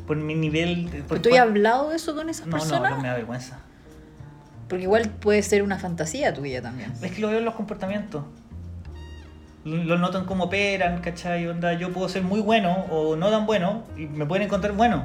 Por 0.06 0.16
mi 0.16 0.34
nivel... 0.34 0.90
de- 0.90 0.98
por 1.02 1.20
¿Pero 1.20 1.22
tú 1.22 1.34
has 1.34 1.40
hablado 1.42 1.90
de 1.90 1.96
eso 1.96 2.14
con 2.14 2.28
esas 2.28 2.46
no, 2.46 2.56
no, 2.56 2.64
no 2.90 3.00
me 3.00 3.08
da 3.08 3.14
vergüenza. 3.14 3.60
Porque 4.68 4.82
igual 4.84 5.10
puede 5.10 5.42
ser 5.42 5.62
una 5.62 5.78
fantasía 5.78 6.34
tuya 6.34 6.60
también. 6.60 6.92
Es 7.02 7.12
que 7.12 7.20
lo 7.20 7.28
veo 7.28 7.38
en 7.38 7.44
los 7.44 7.54
comportamientos. 7.54 8.24
Lo 9.64 9.96
en 10.18 10.24
cómo 10.26 10.44
operan, 10.44 11.00
¿cachai? 11.00 11.46
Onda, 11.48 11.72
yo 11.72 11.92
puedo 11.92 12.08
ser 12.08 12.22
muy 12.22 12.40
bueno 12.40 12.72
o 12.90 13.16
no 13.16 13.30
tan 13.30 13.46
bueno 13.46 13.82
y 13.96 14.06
me 14.06 14.24
pueden 14.24 14.46
encontrar 14.46 14.72
bueno. 14.74 15.04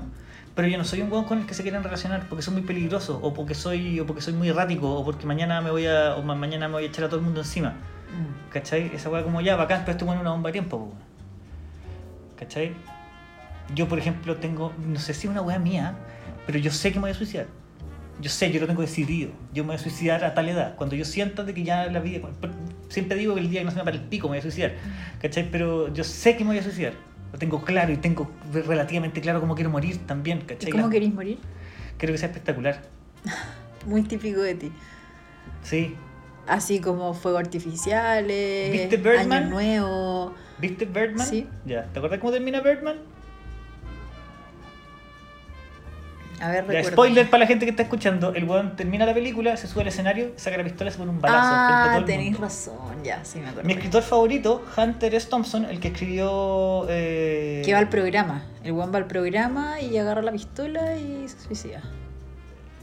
Pero 0.54 0.67
yo 0.67 0.78
no 0.78 0.84
soy 0.84 1.02
un 1.02 1.12
weón 1.12 1.26
con 1.26 1.39
el 1.39 1.45
que 1.47 1.54
se 1.54 1.63
quieren 1.63 1.84
relacionar 1.84 2.28
porque 2.28 2.43
soy 2.43 2.54
muy 2.56 2.63
peligroso 2.63 3.19
o 3.24 3.34
porque 3.34 3.56
soy 3.56 4.00
o 4.00 4.06
porque 4.06 4.21
soy 4.21 4.34
muy 4.34 4.50
errático 4.50 4.93
o 4.93 5.04
porque 5.06 5.26
mañana 5.26 5.62
me 5.62 5.71
voy 5.71 5.88
a 5.88 6.15
o 6.15 6.21
ma- 6.24 6.36
mañana 6.36 6.67
me 6.67 6.74
voy 6.76 6.84
a 6.84 6.88
echar 6.88 7.06
a 7.06 7.08
todo 7.08 7.19
el 7.19 7.26
mundo 7.26 7.41
encima. 7.41 7.69
Mm. 7.69 8.52
¿Cachai? 8.52 8.91
Esa 8.93 9.10
weá 9.10 9.24
como 9.24 9.41
ya, 9.41 9.56
bacán, 9.56 9.82
pero 9.86 9.93
este 9.93 10.04
weón 10.04 10.17
es 10.17 10.21
una 10.21 10.32
bomba 10.32 10.50
de 10.50 10.54
tiempo. 10.54 10.93
¿Cachai? 12.38 12.74
Yo, 13.74 13.88
por 13.88 13.97
ejemplo, 13.97 14.36
tengo, 14.36 14.74
no 14.86 15.00
sé 15.00 15.13
si 15.13 15.28
es 15.28 15.32
una 15.32 15.41
weá 15.41 15.58
mía, 15.58 15.95
pero 16.45 16.60
yo 16.60 16.69
sé 16.71 16.89
que 16.91 16.97
me 17.00 17.04
voy 17.04 17.12
a 17.12 17.15
suicidar. 17.15 17.47
Yo 18.22 18.30
sé, 18.30 18.52
yo 18.52 18.62
lo 18.62 18.68
tengo 18.68 18.82
decidido. 18.82 19.32
Yo 19.54 19.64
me 19.64 19.68
voy 19.70 19.76
a 19.76 19.80
suicidar 19.80 20.24
a 20.24 20.34
tal 20.34 20.48
edad. 20.48 20.76
Cuando 20.76 20.96
yo 20.96 21.06
sienta 21.06 21.44
de 21.44 21.54
que 21.54 21.64
ya 21.64 21.88
la 21.88 22.00
vida... 22.00 22.20
Siempre 22.90 23.18
digo 23.18 23.34
que 23.36 23.42
el 23.42 23.50
día 23.50 23.62
que 23.62 23.66
no 23.66 23.72
se 23.72 23.78
me 23.78 23.84
para 23.84 23.96
el 23.96 24.04
pico 24.04 24.28
me 24.28 24.32
voy 24.34 24.40
a 24.40 24.42
suicidar. 24.42 24.74
¿Cachai? 25.22 25.50
Pero 25.50 25.94
yo 25.94 26.04
sé 26.04 26.36
que 26.38 26.44
me 26.44 26.52
voy 26.52 26.60
a 26.60 26.64
suicidar. 26.64 26.94
Lo 27.34 27.40
tengo 27.40 27.62
claro 27.64 27.92
y 27.92 27.98
tengo 27.98 28.30
relativamente 28.54 29.22
claro 29.22 29.40
cómo 29.40 29.56
quiero 29.56 29.70
morir 29.70 29.98
también. 30.06 30.42
¿cachai? 30.42 30.70
¿Y 30.70 30.72
cómo 30.72 30.88
La- 30.88 30.92
querís 30.92 31.14
morir? 31.14 31.38
Quiero 31.98 32.14
que 32.14 32.18
sea 32.18 32.28
espectacular. 32.30 32.82
Muy 33.86 34.04
típico 34.04 34.42
de 34.42 34.56
ti. 34.56 34.72
Sí. 35.64 35.96
Así 36.48 36.80
como 36.80 37.14
fuegos 37.14 37.42
artificiales, 37.42 38.72
¿Viste 38.72 38.98
Birdman? 38.98 39.32
Año 39.44 39.50
Nuevo. 39.50 40.34
¿Viste 40.60 40.86
Birdman? 40.86 41.26
Sí. 41.26 41.48
Ya. 41.66 41.86
¿Te 41.86 42.00
acuerdas 42.00 42.20
cómo 42.20 42.32
termina 42.32 42.62
Birdman? 42.62 42.98
A 46.42 46.50
ver, 46.50 46.66
Ya, 46.72 46.84
spoiler 46.84 47.30
para 47.30 47.42
la 47.42 47.48
gente 47.48 47.66
que 47.66 47.70
está 47.72 47.84
escuchando. 47.84 48.34
El 48.34 48.46
weón 48.46 48.76
termina 48.76 49.06
la 49.06 49.14
película, 49.14 49.56
se 49.58 49.68
sube 49.68 49.82
al 49.82 49.88
escenario, 49.90 50.32
saca 50.38 50.58
la 50.58 50.64
pistola 50.64 50.90
y 50.90 50.94
se 50.94 50.98
pone 50.98 51.12
un 51.12 51.22
balazo 51.22 51.48
Ah, 51.54 52.04
tenéis 52.06 52.40
razón, 52.40 53.04
ya, 53.04 53.24
sí 53.24 53.40
me 53.40 53.50
acuerdo. 53.50 53.68
Mi 53.68 53.74
escritor 53.74 54.02
favorito, 54.02 54.64
Hunter 54.76 55.14
S. 55.16 55.30
Thompson, 55.30 55.66
el 55.66 55.80
que 55.80 55.90
escribió... 55.90 56.86
eh, 56.90 57.62
Que 57.64 57.74
va 57.74 57.80
al 57.80 57.90
programa. 57.90 58.44
El 58.64 58.74
guan 58.74 58.92
va 58.94 58.98
al 58.98 59.08
programa 59.08 59.80
y 59.82 59.98
agarra 59.98 60.22
la 60.24 60.32
pistola 60.32 60.96
y 60.98 61.28
se 61.28 61.40
suicida. 61.40 61.82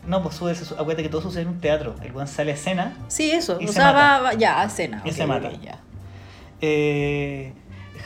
No, 0.07 0.23
pues 0.23 0.37
sube, 0.37 0.53
acuérdate 0.53 1.03
que 1.03 1.09
todo 1.09 1.21
sucede 1.21 1.43
en 1.43 1.49
un 1.49 1.61
teatro. 1.61 1.95
El 2.03 2.13
weón 2.13 2.29
sale 2.29 2.53
a 2.53 2.55
escena. 2.55 2.97
Sí, 3.09 3.31
eso. 3.31 3.59
Y 3.61 3.65
o 3.65 3.69
se 3.69 3.75
sea, 3.75 3.87
mata. 3.93 3.99
va, 3.99 4.21
va- 4.23 4.35
ya, 4.35 4.61
a 4.63 4.65
escena. 4.67 5.03
Y 5.05 5.11
se 5.13 5.27
mata. 5.27 5.51
ya. 5.61 5.81
Eh, 6.61 7.53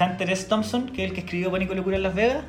Hunter 0.00 0.30
S. 0.30 0.46
Thompson, 0.48 0.86
que 0.86 1.04
es 1.04 1.10
el 1.10 1.14
que 1.14 1.20
escribió 1.20 1.50
Pánico 1.50 1.74
y 1.74 1.76
Locura 1.76 1.96
en 1.96 2.02
Las 2.02 2.14
Vegas, 2.14 2.44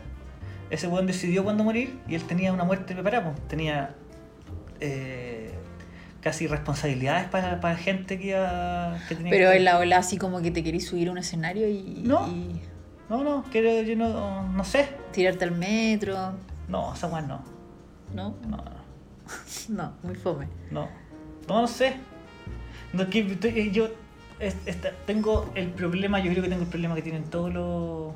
ese 0.74 0.88
weón 0.88 1.08
decidió 1.08 1.44
cuándo 1.44 1.64
morir 1.64 2.00
y 2.08 2.16
él 2.16 2.24
tenía 2.24 2.52
una 2.54 2.64
muerte 2.64 2.94
preparada. 2.94 3.32
pues. 3.34 3.48
Tenía 3.48 3.96
eh, 4.80 5.54
casi 6.22 6.48
responsabilidades 6.48 7.28
para, 7.30 7.60
para 7.60 7.76
gente 7.76 8.18
que, 8.20 8.28
iba, 8.30 8.98
que 9.08 9.16
tenía 9.16 9.32
Pero 9.32 9.52
que... 9.52 9.58
en 9.58 9.66
la 9.66 9.78
ola 9.80 9.98
así 9.98 10.18
como 10.18 10.42
que 10.42 10.52
te 10.52 10.64
querís 10.64 10.88
subir 10.88 11.10
a 11.10 11.12
un 11.12 11.18
escenario 11.18 11.68
y, 11.70 12.02
No. 12.06 12.28
y 12.28 12.62
No, 13.10 13.24
no, 13.24 13.44
que 13.52 13.86
yo 13.86 13.96
no, 13.96 14.48
no 14.52 14.64
sé. 14.64 14.90
tirarte 15.12 15.46
al 15.46 15.52
metro. 15.52 16.34
No, 16.68 16.94
esa 16.94 17.08
weón 17.08 17.28
no. 17.28 17.42
¿No? 18.14 18.36
No, 18.48 18.58
no. 18.58 18.84
No, 19.70 19.94
muy 20.04 20.16
fome. 20.16 20.48
No, 20.72 20.88
no, 21.48 21.62
no 21.62 21.68
sé. 21.68 21.94
No, 22.94 23.10
que 23.10 23.20
eh, 23.44 23.72
yo 23.72 23.90
esta- 24.40 24.92
tengo 25.06 25.50
el 25.56 25.70
problema, 25.70 26.20
yo 26.20 26.32
creo 26.32 26.44
que 26.44 26.50
tengo 26.50 26.64
el 26.64 26.70
problema 26.70 26.96
que 26.96 27.02
tienen 27.02 27.24
todos 27.26 27.54
los... 27.54 28.14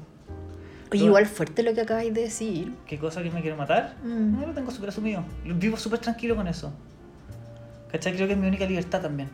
Oye, 0.92 1.06
igual 1.06 1.26
fuerte 1.26 1.64
lo 1.64 1.74
que 1.74 1.82
acabáis 1.82 2.14
de 2.14 2.22
decir. 2.22 2.74
¿Qué 2.86 2.98
cosa 2.98 3.22
que 3.24 3.30
me 3.32 3.42
quiero 3.42 3.58
matar? 3.58 3.96
Mm. 4.04 4.40
No, 4.40 4.48
lo 4.48 4.54
tengo 4.54 4.72
súper 4.72 4.90
asumido. 4.90 5.24
Vivo 5.44 5.78
súper 5.78 6.00
tranquilo 6.00 6.36
con 6.36 6.48
eso. 6.48 6.72
¿Cachai? 7.92 8.14
Creo 8.14 8.28
que 8.28 8.34
es 8.34 8.40
mi 8.40 8.48
única 8.48 8.66
libertad 8.66 9.02
también. 9.02 9.30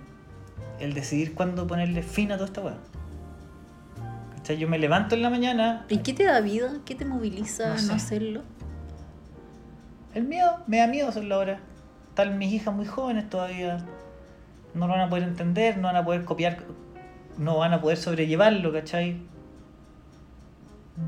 El 0.79 0.93
decidir 0.93 1.33
cuándo 1.33 1.65
ponerle 1.67 2.01
fin 2.03 2.31
a 2.31 2.35
toda 2.35 2.47
esta 2.47 2.61
weá. 2.61 2.77
¿Cachai? 4.35 4.57
Yo 4.57 4.67
me 4.67 4.77
levanto 4.79 5.15
en 5.15 5.21
la 5.21 5.29
mañana. 5.29 5.85
¿Y 5.89 5.97
qué 5.99 6.13
te 6.13 6.23
da 6.25 6.41
vida? 6.41 6.71
¿Qué 6.85 6.95
te 6.95 7.05
moviliza 7.05 7.67
No 7.67 7.73
a 7.73 7.77
sé. 7.77 7.87
no 7.87 7.93
hacerlo? 7.93 8.41
El 10.13 10.25
miedo, 10.25 10.59
me 10.67 10.77
da 10.77 10.87
miedo 10.87 11.07
hacerlo 11.09 11.35
ahora. 11.35 11.59
Están 12.09 12.37
mis 12.37 12.51
hijas 12.53 12.73
muy 12.73 12.85
jóvenes 12.85 13.29
todavía. 13.29 13.83
No 14.75 14.87
lo 14.87 14.93
van 14.93 15.01
a 15.01 15.09
poder 15.09 15.23
entender, 15.23 15.77
no 15.77 15.83
van 15.83 15.95
a 15.95 16.05
poder 16.05 16.23
copiar, 16.25 16.57
no 17.37 17.57
van 17.57 17.73
a 17.73 17.81
poder 17.81 17.97
sobrellevarlo, 17.97 18.71
¿cachai? 18.73 19.17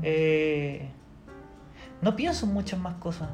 Eh, 0.02 0.88
no 2.02 2.16
pienso 2.16 2.46
en 2.46 2.52
muchas 2.52 2.78
más 2.78 2.94
cosas. 2.94 3.28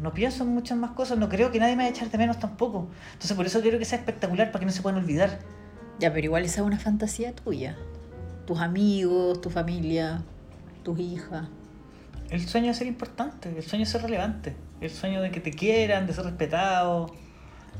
No 0.00 0.12
pienso 0.12 0.44
en 0.44 0.50
muchas 0.50 0.78
más 0.78 0.92
cosas. 0.92 1.18
No 1.18 1.28
creo 1.28 1.50
que 1.50 1.58
nadie 1.58 1.76
me 1.76 1.84
vaya 1.84 1.94
a 1.94 1.96
echar 1.96 2.10
de 2.10 2.18
menos 2.18 2.38
tampoco. 2.38 2.88
Entonces 3.12 3.36
por 3.36 3.46
eso 3.46 3.60
quiero 3.60 3.78
que 3.78 3.84
sea 3.84 3.98
espectacular 3.98 4.50
para 4.50 4.60
que 4.60 4.66
no 4.66 4.72
se 4.72 4.82
puedan 4.82 5.00
olvidar. 5.00 5.38
Ya, 5.98 6.12
pero 6.12 6.26
igual 6.26 6.44
esa 6.44 6.60
es 6.60 6.66
una 6.66 6.78
fantasía 6.78 7.34
tuya. 7.34 7.76
Tus 8.46 8.58
amigos, 8.60 9.40
tu 9.40 9.50
familia, 9.50 10.22
tus 10.82 10.98
hijas. 10.98 11.48
El 12.30 12.40
sueño 12.40 12.68
de 12.68 12.74
ser 12.74 12.86
importante, 12.86 13.54
el 13.54 13.62
sueño 13.62 13.84
de 13.84 13.90
ser 13.90 14.02
relevante, 14.02 14.56
el 14.80 14.90
sueño 14.90 15.20
de 15.20 15.30
que 15.30 15.40
te 15.40 15.50
quieran, 15.50 16.06
de 16.06 16.14
ser 16.14 16.24
respetado. 16.24 17.14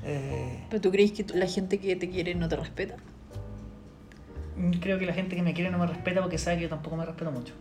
Eh, 0.05 0.65
¿Pero 0.69 0.81
tú 0.81 0.91
crees 0.91 1.13
que 1.13 1.25
la 1.35 1.47
gente 1.47 1.79
que 1.79 1.97
te 1.97 2.11
quiere 2.11 2.35
no 2.35 2.49
te 2.49 2.57
respeta? 2.57 2.97
Creo 4.81 4.99
que 4.99 5.07
la 5.07 5.15
gente 5.15 5.35
que 5.35 5.43
me 5.43 5.55
quiere 5.55 5.71
no 5.71 5.79
me 5.79 5.87
respeta 5.87 6.21
porque 6.21 6.39
sabe 6.39 6.59
que 6.59 6.63
yo 6.65 6.69
tampoco 6.69 6.97
me 6.97 7.07
respeto 7.07 7.33
mucho. 7.33 7.55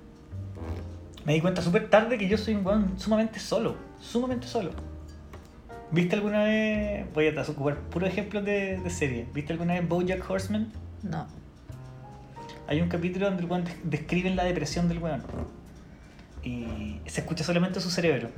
Me 1.26 1.34
di 1.34 1.42
cuenta 1.42 1.62
súper 1.62 1.90
tarde 1.90 2.18
que 2.18 2.28
yo 2.28 2.38
soy 2.38 2.56
un 2.56 2.66
weón 2.66 3.00
sumamente 3.00 3.40
solo. 3.40 3.76
Sumamente 4.00 4.48
solo. 4.48 4.72
¿Viste 5.92 6.16
alguna 6.16 6.44
vez.? 6.46 7.06
Voy 7.14 7.28
a 7.28 7.42
ocupar 7.42 7.78
puros 7.78 8.10
ejemplos 8.10 8.44
de, 8.46 8.78
de 8.80 8.90
serie. 8.90 9.28
¿Viste 9.34 9.54
alguna 9.54 9.74
vez 9.74 9.88
Bojack 9.88 10.28
Horseman? 10.30 10.72
No. 11.04 11.28
Hay 12.68 12.82
un 12.82 12.90
capítulo 12.90 13.26
donde 13.28 13.44
el 13.44 13.50
weón 13.50 13.66
des- 13.66 13.78
describe 13.84 14.30
la 14.32 14.44
depresión 14.46 14.88
del 14.88 15.00
weón. 15.00 15.22
Y 16.44 16.98
se 17.06 17.22
escucha 17.22 17.44
solamente 17.44 17.80
su 17.82 17.92
cerebro. 17.92 18.30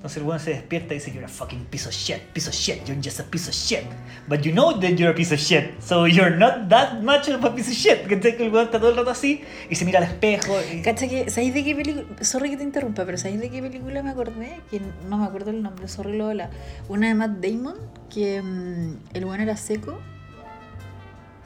Entonces 0.00 0.16
el 0.16 0.22
weón 0.26 0.40
se 0.40 0.52
despierta 0.52 0.94
y 0.94 0.96
dice, 0.96 1.12
You're 1.12 1.26
a 1.26 1.28
fucking 1.28 1.66
piece 1.66 1.86
of 1.86 1.92
shit, 1.94 2.22
piece 2.32 2.48
of 2.48 2.54
shit, 2.54 2.82
you're 2.86 2.98
just 3.02 3.20
a 3.20 3.22
piece 3.22 3.48
of 3.50 3.54
shit. 3.54 3.84
But 4.26 4.40
you 4.40 4.50
know 4.52 4.72
that 4.80 4.92
you're 4.96 5.10
a 5.10 5.14
piece 5.14 5.30
of 5.34 5.38
shit, 5.38 5.74
so 5.82 6.06
you're 6.06 6.34
not 6.34 6.70
that 6.70 7.02
much 7.02 7.28
of 7.28 7.44
a 7.44 7.54
piece 7.54 7.68
of 7.70 7.74
shit. 7.76 8.06
Que 8.08 8.14
el 8.42 8.50
weón 8.50 8.64
está 8.64 8.78
todo 8.80 8.92
el 8.92 8.96
rato 8.96 9.10
así 9.10 9.44
y 9.68 9.74
se 9.74 9.84
mira 9.84 9.98
al 9.98 10.04
espejo. 10.06 10.54
Y... 10.72 10.80
¿Cacha 10.80 11.06
que, 11.06 11.28
¿Sabéis 11.28 11.52
de 11.52 11.64
qué 11.64 11.74
película? 11.74 12.06
Sorry 12.24 12.48
que 12.48 12.56
te 12.56 12.62
interrumpa, 12.62 13.04
pero 13.04 13.18
¿sabéis 13.18 13.40
de 13.40 13.50
qué 13.50 13.60
película 13.60 14.02
me 14.02 14.08
acordé? 14.08 14.60
Que 14.70 14.80
no 15.06 15.18
me 15.18 15.26
acuerdo 15.26 15.50
el 15.50 15.62
nombre, 15.62 15.86
sorry 15.86 16.16
Lola. 16.16 16.48
Una 16.88 17.08
de 17.08 17.14
Matt 17.14 17.32
Damon, 17.44 17.76
que 18.08 18.40
mm, 18.40 18.96
el 19.12 19.24
bueno 19.26 19.42
era 19.42 19.58
seco 19.58 20.00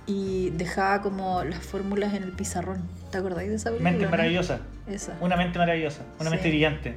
y 0.07 0.51
dejaba 0.51 1.01
como 1.01 1.43
las 1.45 1.59
fórmulas 1.65 2.15
en 2.15 2.23
el 2.23 2.33
pizarrón. 2.33 2.83
¿Te 3.11 3.19
acordáis 3.19 3.49
de 3.49 3.57
esa 3.57 3.71
película? 3.71 3.91
Mente 3.91 4.07
maravillosa. 4.07 4.61
Esa. 4.87 5.17
Una 5.21 5.37
mente 5.37 5.59
maravillosa. 5.59 6.03
Una 6.21 6.31
Sí. 6.31 6.37
mente 6.37 6.49
brillante. 6.51 6.95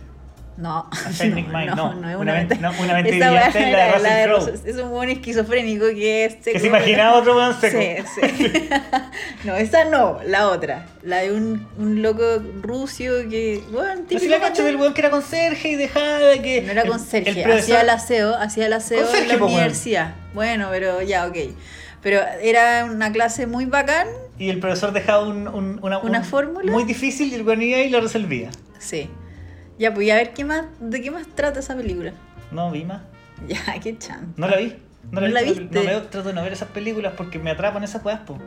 No, 0.57 0.89
A 0.91 1.11
Shining 1.11 1.51
Mind, 1.53 1.75
no. 1.75 1.93
no 1.93 2.09
es 2.09 2.15
Una 2.17 2.33
mente- 2.33 2.55
no, 2.57 2.71
una 2.79 2.93
mente 2.95 3.11
brillante 3.11 3.59
es 3.59 4.01
la 4.01 4.15
de 4.15 4.27
Russell 4.27 4.55
Es 4.65 4.75
un 4.77 4.89
buen 4.89 5.09
esquizofrénico 5.11 5.85
que 5.89 6.25
es 6.25 6.33
seco. 6.41 6.53
Que 6.53 6.59
se 6.59 6.67
imaginaba 6.67 7.13
otro 7.19 7.35
weón 7.35 7.59
seco. 7.61 7.77
Sí, 8.15 8.21
sí. 8.37 8.51
no, 9.43 9.55
esa 9.55 9.85
no, 9.85 10.19
la 10.25 10.47
otra. 10.49 10.87
La 11.03 11.17
de 11.19 11.31
un, 11.31 11.67
un 11.77 12.01
loco 12.01 12.41
rucio 12.63 13.29
que. 13.29 13.61
Bueno, 13.71 14.01
Pero 14.07 14.19
si 14.19 14.25
típico 14.25 14.31
la 14.31 14.39
cacho 14.39 14.63
del 14.63 14.77
weón 14.77 14.93
que 14.95 15.01
era 15.01 15.11
conserje 15.11 15.69
y 15.69 15.75
dejaba 15.75 16.17
de 16.19 16.41
que. 16.41 16.61
No 16.63 16.71
era 16.71 16.81
el- 16.81 16.89
conserje, 16.89 17.29
el 17.29 17.35
profesor- 17.43 17.59
hacía 17.61 17.81
el 17.81 17.89
aseo, 17.89 18.35
hacía 18.35 18.65
el 18.65 18.73
aseo 18.73 19.01
Conserje, 19.03 19.33
en 19.33 19.39
la 19.39 19.45
universidad. 19.45 20.15
Bueno, 20.33 20.69
pero 20.71 21.01
ya, 21.03 21.27
ok. 21.27 21.37
Pero 22.01 22.19
era 22.41 22.85
una 22.85 23.11
clase 23.11 23.45
muy 23.47 23.65
bacán, 23.65 24.07
Y 24.39 24.49
el 24.49 24.59
profesor 24.59 24.91
dejaba 24.91 25.23
un, 25.23 25.47
un- 25.47 25.79
una, 25.81 25.99
¿Una 25.99 26.19
un- 26.19 26.25
fórmula? 26.25 26.71
Muy 26.71 26.83
difícil 26.83 27.31
y 27.31 27.35
el 27.35 27.43
weón 27.43 27.61
iba 27.61 27.77
y 27.79 27.89
lo 27.89 28.01
resolvía. 28.01 28.49
sí. 28.79 29.07
Ya, 29.79 29.93
pues, 29.93 30.07
y 30.07 30.11
a 30.11 30.15
ver 30.15 30.33
qué 30.33 30.43
más, 30.45 30.65
de 30.79 31.01
qué 31.01 31.11
más 31.11 31.27
trata 31.27 31.59
esa 31.59 31.75
película. 31.75 32.13
No, 32.51 32.71
vi 32.71 32.83
más. 32.85 33.01
Ya, 33.47 33.79
qué 33.81 33.97
chan. 33.97 34.33
No 34.37 34.47
la 34.47 34.57
vi. 34.57 34.75
No 35.11 35.21
la, 35.21 35.27
¿No 35.27 35.33
la 35.33 35.41
vi, 35.43 35.49
viste? 35.53 35.79
No 35.79 35.85
veo, 35.85 36.01
trato 36.03 36.27
de 36.29 36.33
no 36.33 36.41
ver 36.43 36.53
esas 36.53 36.69
películas 36.69 37.13
porque 37.15 37.37
me 37.39 37.51
atrapan 37.51 37.83
esas 37.83 38.03
weas, 38.03 38.19
po. 38.21 38.37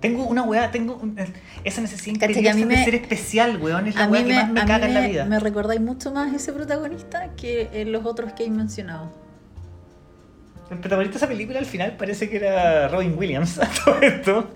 Tengo 0.00 0.24
una 0.26 0.44
weá, 0.44 0.70
tengo 0.70 0.94
un- 0.94 1.18
esa 1.64 1.80
necesidad 1.80 2.28
que 2.28 2.48
a 2.48 2.54
mí 2.54 2.64
me- 2.64 2.84
ser 2.84 2.94
especial, 2.94 3.56
weón. 3.60 3.88
Es 3.88 3.96
la 3.96 4.06
weá 4.06 4.24
que 4.24 4.32
más 4.32 4.50
me 4.52 4.64
caga 4.64 4.86
en 4.86 4.94
la 4.94 5.00
vida. 5.00 5.24
me 5.24 5.40
recordáis 5.40 5.80
mucho 5.80 6.12
más 6.12 6.32
ese 6.32 6.52
protagonista 6.52 7.30
que 7.36 7.68
en 7.72 7.90
los 7.90 8.06
otros 8.06 8.32
que 8.32 8.44
he 8.44 8.50
mencionado. 8.50 9.10
El 10.70 10.78
protagonista 10.78 11.14
de 11.14 11.18
esa 11.18 11.26
película 11.28 11.58
al 11.58 11.66
final 11.66 11.96
parece 11.96 12.30
que 12.30 12.36
era 12.36 12.86
Robin 12.88 13.14
Williams, 13.18 13.58
a 13.62 13.66
todo 13.84 14.00
esto. 14.02 14.48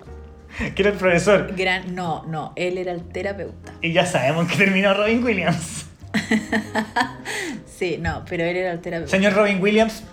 Que 0.75 0.81
era 0.81 0.91
el 0.91 0.97
profesor. 0.97 1.53
Gran, 1.55 1.95
no, 1.95 2.23
no, 2.27 2.53
él 2.55 2.77
era 2.77 2.91
el 2.91 3.03
terapeuta. 3.03 3.73
Y 3.81 3.91
ya 3.93 4.05
sabemos 4.05 4.47
que 4.51 4.57
terminó 4.57 4.93
Robin 4.93 5.23
Williams. 5.23 5.85
Sí, 7.65 7.97
no, 7.99 8.23
pero 8.29 8.43
él 8.43 8.55
era 8.55 8.71
el 8.71 8.79
terapeuta. 8.79 9.11
Señor 9.11 9.33
Robin 9.33 9.61
Williams, 9.61 10.03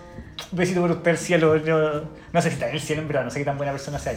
un 0.51 0.57
besito 0.57 0.81
por 0.81 0.91
usted 0.91 1.11
al 1.11 1.17
cielo. 1.17 1.57
Yo- 1.57 2.03
no 2.33 2.41
sé 2.41 2.49
si 2.49 2.55
está 2.55 2.67
en 2.69 2.75
el 2.75 2.81
cielo 2.81 3.01
en 3.03 3.07
verdad, 3.07 3.23
no 3.23 3.29
sé 3.29 3.39
qué 3.39 3.45
tan 3.45 3.57
buena 3.57 3.71
persona 3.71 3.99
sea. 3.99 4.13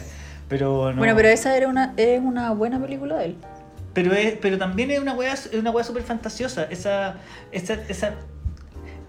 Pero 0.49 0.91
no. 0.91 0.97
Bueno, 0.97 1.15
pero 1.15 1.29
esa 1.29 1.55
era 1.55 1.67
una, 1.67 1.93
es 1.97 2.19
una 2.19 2.51
buena 2.51 2.79
película 2.81 3.17
de 3.17 3.25
él. 3.25 3.35
Pero, 3.93 4.13
es, 4.13 4.33
pero 4.41 4.57
también 4.57 4.91
es 4.91 4.99
una 4.99 5.13
weá, 5.13 5.33
es 5.33 5.49
una 5.53 5.71
weá 5.71 5.83
súper 5.83 6.03
fantasiosa. 6.03 6.63
Esa, 6.69 7.17
esa, 7.51 7.75
esa, 7.87 8.15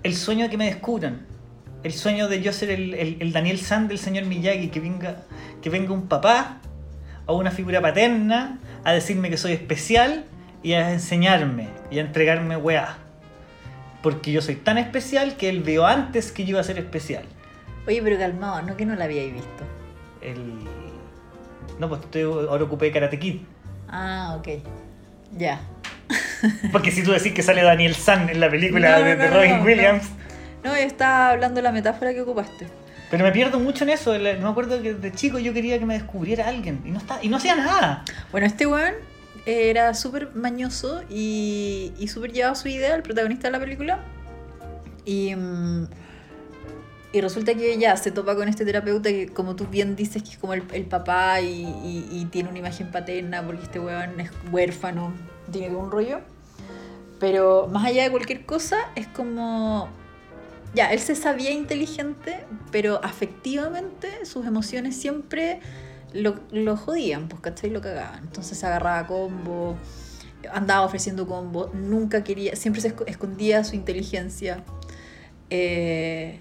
el 0.03 0.15
sueño 0.15 0.45
de 0.45 0.51
que 0.51 0.57
me 0.57 0.67
descubran. 0.67 1.27
El 1.83 1.93
sueño 1.93 2.29
de 2.29 2.41
yo 2.43 2.53
ser 2.53 2.71
el, 2.71 2.95
el- 2.95 3.17
el 3.21 3.33
Daniel 3.33 3.59
San 3.59 3.89
del 3.89 3.99
señor 3.99 4.25
Miyagi, 4.27 4.69
que 4.69 4.81
venga, 4.81 5.17
que 5.63 5.71
venga 5.71 5.93
un 5.93 6.07
papá 6.09 6.59
o 7.27 7.37
una 7.37 7.51
figura 7.51 7.81
paterna 7.81 8.59
a 8.85 8.93
decirme 8.93 9.31
que 9.31 9.37
soy 9.37 9.53
especial 9.53 10.25
y 10.63 10.73
a 10.73 10.93
enseñarme 10.93 11.69
y 11.91 11.99
a 11.99 12.03
entregarme 12.03 12.57
weá. 12.57 12.97
Porque 14.03 14.33
yo 14.33 14.41
soy 14.41 14.57
tan 14.57 14.79
especial 14.79 15.37
que 15.37 15.49
él 15.49 15.63
vio 15.63 15.87
antes 15.87 16.33
que 16.33 16.45
yo 16.45 16.51
iba 16.51 16.61
a 16.61 16.65
ser 16.65 16.79
especial. 16.79 17.25
Oye, 17.87 18.01
pero 18.03 18.19
calmado, 18.19 18.63
no 18.63 18.77
que 18.77 18.87
no 18.87 18.95
la 18.95 19.05
habíais 19.05 19.33
visto. 19.33 19.65
El... 20.21 20.59
No, 21.79 21.89
pues 21.89 22.01
estoy, 22.03 22.23
ahora 22.23 22.65
ocupé 22.65 22.91
Karate 22.91 23.19
Kid. 23.19 23.41
Ah, 23.89 24.37
ok. 24.39 24.49
Ya. 25.37 25.61
Porque 26.73 26.91
si 26.91 27.03
tú 27.03 27.13
decís 27.13 27.33
que 27.33 27.43
sale 27.43 27.63
Daniel 27.63 27.95
San 27.95 28.29
en 28.29 28.41
la 28.41 28.49
película 28.49 28.99
No, 28.99 29.05
de, 29.05 29.17
no, 29.17 29.23
de 29.23 29.31
no, 29.31 29.37
Robin 29.37 29.61
Williams, 29.63 30.09
No, 30.65 30.75
está 30.75 31.31
hablando 31.31 31.57
de 31.57 31.63
la 31.63 31.73
metáfora 31.73 32.13
que 32.13 32.21
ocupaste. 32.21 32.67
Pero 33.11 33.25
me 33.25 33.33
pierdo 33.33 33.59
mucho 33.61 33.85
en 33.85 33.91
eso. 33.91 34.17
No 34.19 34.41
me 34.41 34.49
acuerdo 34.49 34.83
que 34.83 34.95
de 34.95 35.13
chico 35.13 35.39
yo 35.39 35.53
quería 35.53 35.79
que 35.79 35.87
me 35.87 35.95
descubriera 35.95 36.49
alguien 36.49 36.83
y 36.85 36.91
no, 36.91 36.99
está, 36.99 37.19
y 37.23 37.29
no 37.29 37.37
hacía 37.37 37.55
nada. 37.55 38.05
Bueno, 38.33 38.47
este 38.47 38.67
weón 38.67 38.95
era 39.47 39.95
súper 39.95 40.35
mañoso 40.35 41.03
y, 41.09 41.93
y 41.99 42.09
súper 42.09 42.33
llevado 42.33 42.57
su 42.57 42.69
idea, 42.69 42.95
el 42.95 43.03
protagonista 43.03 43.49
de 43.49 43.53
la 43.53 43.61
película. 43.61 44.01
Y, 45.05 45.37
mm, 45.37 45.87
y 47.17 47.21
resulta 47.23 47.55
que 47.55 47.79
ya 47.79 47.97
se 47.97 48.11
topa 48.11 48.35
con 48.35 48.47
este 48.47 48.67
terapeuta 48.67 49.09
que, 49.09 49.29
como 49.29 49.57
tú 49.57 49.67
bien 49.67 49.97
dices, 49.97 50.23
que 50.23 50.33
es 50.33 50.37
como 50.39 50.53
el, 50.53 50.63
papá 50.85 51.41
y, 51.41 52.29
tiene 52.31 52.51
una 52.51 52.59
imagen 52.59 52.91
paterna 52.91 53.43
porque 53.43 53.63
este 53.63 53.81
weón 53.81 54.21
es 54.21 54.31
huérfano, 54.53 55.15
tiene 55.51 55.75
un 55.75 55.91
rollo. 55.91 56.21
Pero 57.19 57.69
más 57.73 57.87
allá 57.87 58.03
de 58.03 58.11
cualquier 58.11 58.45
cosa, 58.45 58.77
es 58.97 59.07
como. 59.07 59.89
Ya, 60.77 60.93
él 60.93 61.01
se 61.01 61.15
sabía 61.17 61.51
inteligente, 61.53 62.45
pero 62.71 63.01
afectivamente 63.03 64.27
sus 64.27 64.45
emociones 64.45 64.95
siempre 64.95 65.61
lo, 66.13 66.39
lo 66.51 66.77
jodían, 66.77 67.29
pues, 67.29 67.41
¿cachai? 67.41 67.71
Lo 67.71 67.81
cagaban. 67.81 68.25
Entonces 68.25 68.59
se 68.59 68.67
agarraba 68.67 69.07
combo, 69.07 69.77
andaba 70.53 70.85
ofreciendo 70.85 71.27
combo, 71.27 71.71
nunca 71.73 72.23
quería, 72.23 72.55
siempre 72.57 72.83
se 72.83 72.95
esco- 72.95 73.05
escondía 73.07 73.65
su 73.65 73.75
inteligencia. 73.75 74.63
Eh, 75.49 76.41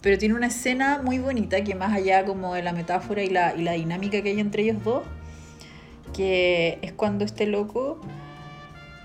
pero 0.00 0.16
tiene 0.16 0.36
una 0.36 0.46
escena 0.46 1.00
muy 1.02 1.18
bonita 1.18 1.64
que 1.64 1.74
más 1.74 1.92
allá 1.92 2.24
como 2.24 2.54
de 2.54 2.62
la 2.62 2.72
metáfora 2.72 3.24
y 3.24 3.28
la, 3.30 3.56
y 3.56 3.62
la 3.62 3.72
dinámica 3.72 4.22
que 4.22 4.28
hay 4.30 4.38
entre 4.38 4.62
ellos 4.62 4.84
dos, 4.84 5.02
que 6.12 6.78
es 6.82 6.92
cuando 6.92 7.24
este 7.24 7.46
loco 7.46 8.00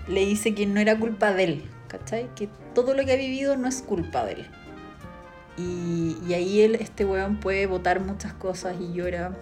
le 0.06 0.24
dice 0.26 0.54
que 0.54 0.66
no 0.66 0.78
era 0.78 0.96
culpa 0.96 1.32
de 1.32 1.44
él, 1.44 1.64
¿cachai? 1.90 2.30
Que 2.34 2.48
todo 2.74 2.94
lo 2.94 3.04
que 3.04 3.12
ha 3.12 3.16
vivido 3.16 3.56
no 3.56 3.68
es 3.68 3.82
culpa 3.82 4.24
de 4.24 4.32
él. 4.32 4.46
Y, 5.58 6.16
y 6.26 6.34
ahí 6.34 6.62
él, 6.62 6.76
este 6.76 7.04
weón 7.04 7.38
puede 7.40 7.66
votar 7.66 8.00
muchas 8.00 8.32
cosas 8.32 8.76
y 8.80 8.92
llora. 8.94 9.32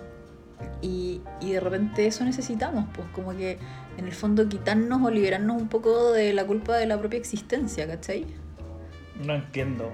Y, 0.82 1.20
y 1.40 1.52
de 1.52 1.60
repente 1.60 2.06
eso 2.06 2.24
necesitamos, 2.24 2.86
pues 2.92 3.06
como 3.12 3.36
que 3.36 3.58
en 3.96 4.06
el 4.06 4.12
fondo 4.12 4.48
quitarnos 4.48 5.00
o 5.02 5.10
liberarnos 5.10 5.60
un 5.60 5.68
poco 5.68 6.12
de 6.12 6.32
la 6.32 6.44
culpa 6.44 6.76
de 6.76 6.86
la 6.86 6.98
propia 6.98 7.18
existencia, 7.18 7.86
¿cachai? 7.86 8.26
No 9.24 9.34
entiendo. 9.34 9.92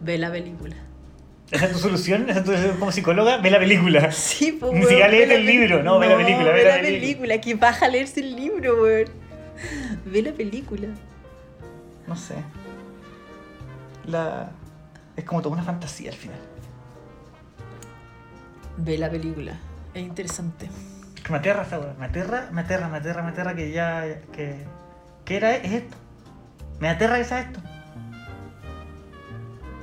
Ve 0.00 0.18
la 0.18 0.32
película. 0.32 0.76
¿Esa 1.50 1.66
es 1.66 1.72
tu 1.72 1.78
solución? 1.78 2.28
¿Esa 2.30 2.40
es 2.40 2.44
tu 2.44 2.52
solución 2.52 2.76
como 2.78 2.92
psicóloga? 2.92 3.36
Ve 3.38 3.50
la 3.50 3.58
película. 3.58 4.10
Sí, 4.12 4.52
pues, 4.58 4.72
Ni 4.72 4.80
siquiera 4.82 5.08
la 5.08 5.34
el 5.34 5.46
libro, 5.46 5.82
no, 5.82 5.98
ve 5.98 6.08
la 6.08 6.16
película, 6.16 6.50
ve 6.50 6.52
ve 6.52 6.64
la 6.64 6.76
la 6.76 6.82
película. 6.82 7.00
película, 7.00 7.40
que 7.40 7.54
baja 7.54 7.86
a 7.86 7.88
leerse 7.88 8.20
el 8.20 8.34
libro, 8.36 8.82
weón. 8.82 9.06
Ve 10.06 10.22
la 10.22 10.32
película. 10.32 10.88
No 12.06 12.16
sé. 12.16 12.36
La... 14.06 14.50
Es 15.16 15.24
como 15.24 15.42
toda 15.42 15.54
una 15.54 15.62
fantasía 15.62 16.10
al 16.10 16.16
final. 16.16 16.38
Ve 18.78 18.98
la 18.98 19.10
película. 19.10 19.58
Es 19.94 20.02
interesante. 20.02 20.68
Que 21.22 21.30
me 21.30 21.38
aterra 21.38 21.62
esa 21.62 21.78
weá. 21.78 21.94
Me 21.98 22.06
aterra, 22.06 22.48
me 22.50 22.62
aterra, 22.62 22.88
me 22.88 22.96
aterra, 22.98 23.22
me 23.22 23.28
aterra 23.30 23.54
que 23.54 23.70
ya. 23.70 24.04
que. 24.32 24.64
¿Qué 25.24 25.36
era? 25.36 25.54
Es 25.54 25.72
esto. 25.72 25.96
Me 26.80 26.88
aterra 26.88 27.18
que 27.18 27.24
sea 27.24 27.40
esto. 27.40 27.60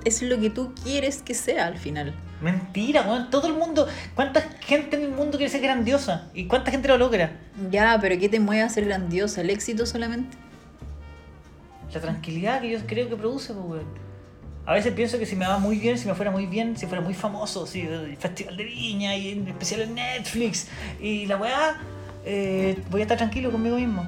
Es 0.03 0.21
lo 0.21 0.39
que 0.39 0.49
tú 0.49 0.73
quieres 0.83 1.21
que 1.21 1.33
sea 1.33 1.67
al 1.67 1.77
final. 1.77 2.15
Mentira, 2.41 3.03
weón. 3.03 3.29
Todo 3.29 3.47
el 3.47 3.53
mundo. 3.53 3.87
¿Cuánta 4.15 4.41
gente 4.59 4.97
en 4.97 5.03
el 5.03 5.11
mundo 5.11 5.37
quiere 5.37 5.51
ser 5.51 5.61
grandiosa? 5.61 6.29
¿Y 6.33 6.47
cuánta 6.47 6.71
gente 6.71 6.87
lo 6.87 6.97
logra? 6.97 7.31
Ya, 7.69 7.97
pero 8.01 8.17
¿qué 8.17 8.27
te 8.27 8.39
mueve 8.39 8.63
a 8.63 8.69
ser 8.69 8.85
grandiosa? 8.85 9.41
¿El 9.41 9.51
éxito 9.51 9.85
solamente? 9.85 10.37
La 11.93 11.99
tranquilidad 12.01 12.61
que 12.61 12.69
yo 12.71 12.79
creo 12.85 13.09
que 13.09 13.15
produce, 13.15 13.53
pues, 13.53 13.65
weón. 13.65 14.09
A 14.65 14.73
veces 14.73 14.93
pienso 14.93 15.17
que 15.17 15.25
si 15.25 15.35
me 15.35 15.47
va 15.47 15.57
muy 15.57 15.79
bien, 15.79 15.97
si 15.97 16.07
me 16.07 16.13
fuera 16.13 16.29
muy 16.29 16.45
bien, 16.45 16.77
si 16.77 16.85
fuera 16.85 17.01
muy 17.01 17.15
famoso, 17.15 17.65
si 17.65 17.81
el 17.81 18.15
Festival 18.17 18.55
de 18.55 18.63
Viña 18.65 19.15
y 19.15 19.31
en 19.31 19.47
especial 19.47 19.81
en 19.81 19.95
Netflix 19.95 20.67
y 21.01 21.25
la 21.25 21.37
weá, 21.37 21.77
eh, 22.23 22.77
voy 22.91 23.01
a 23.01 23.03
estar 23.03 23.17
tranquilo 23.17 23.51
conmigo 23.51 23.77
mismo. 23.77 24.07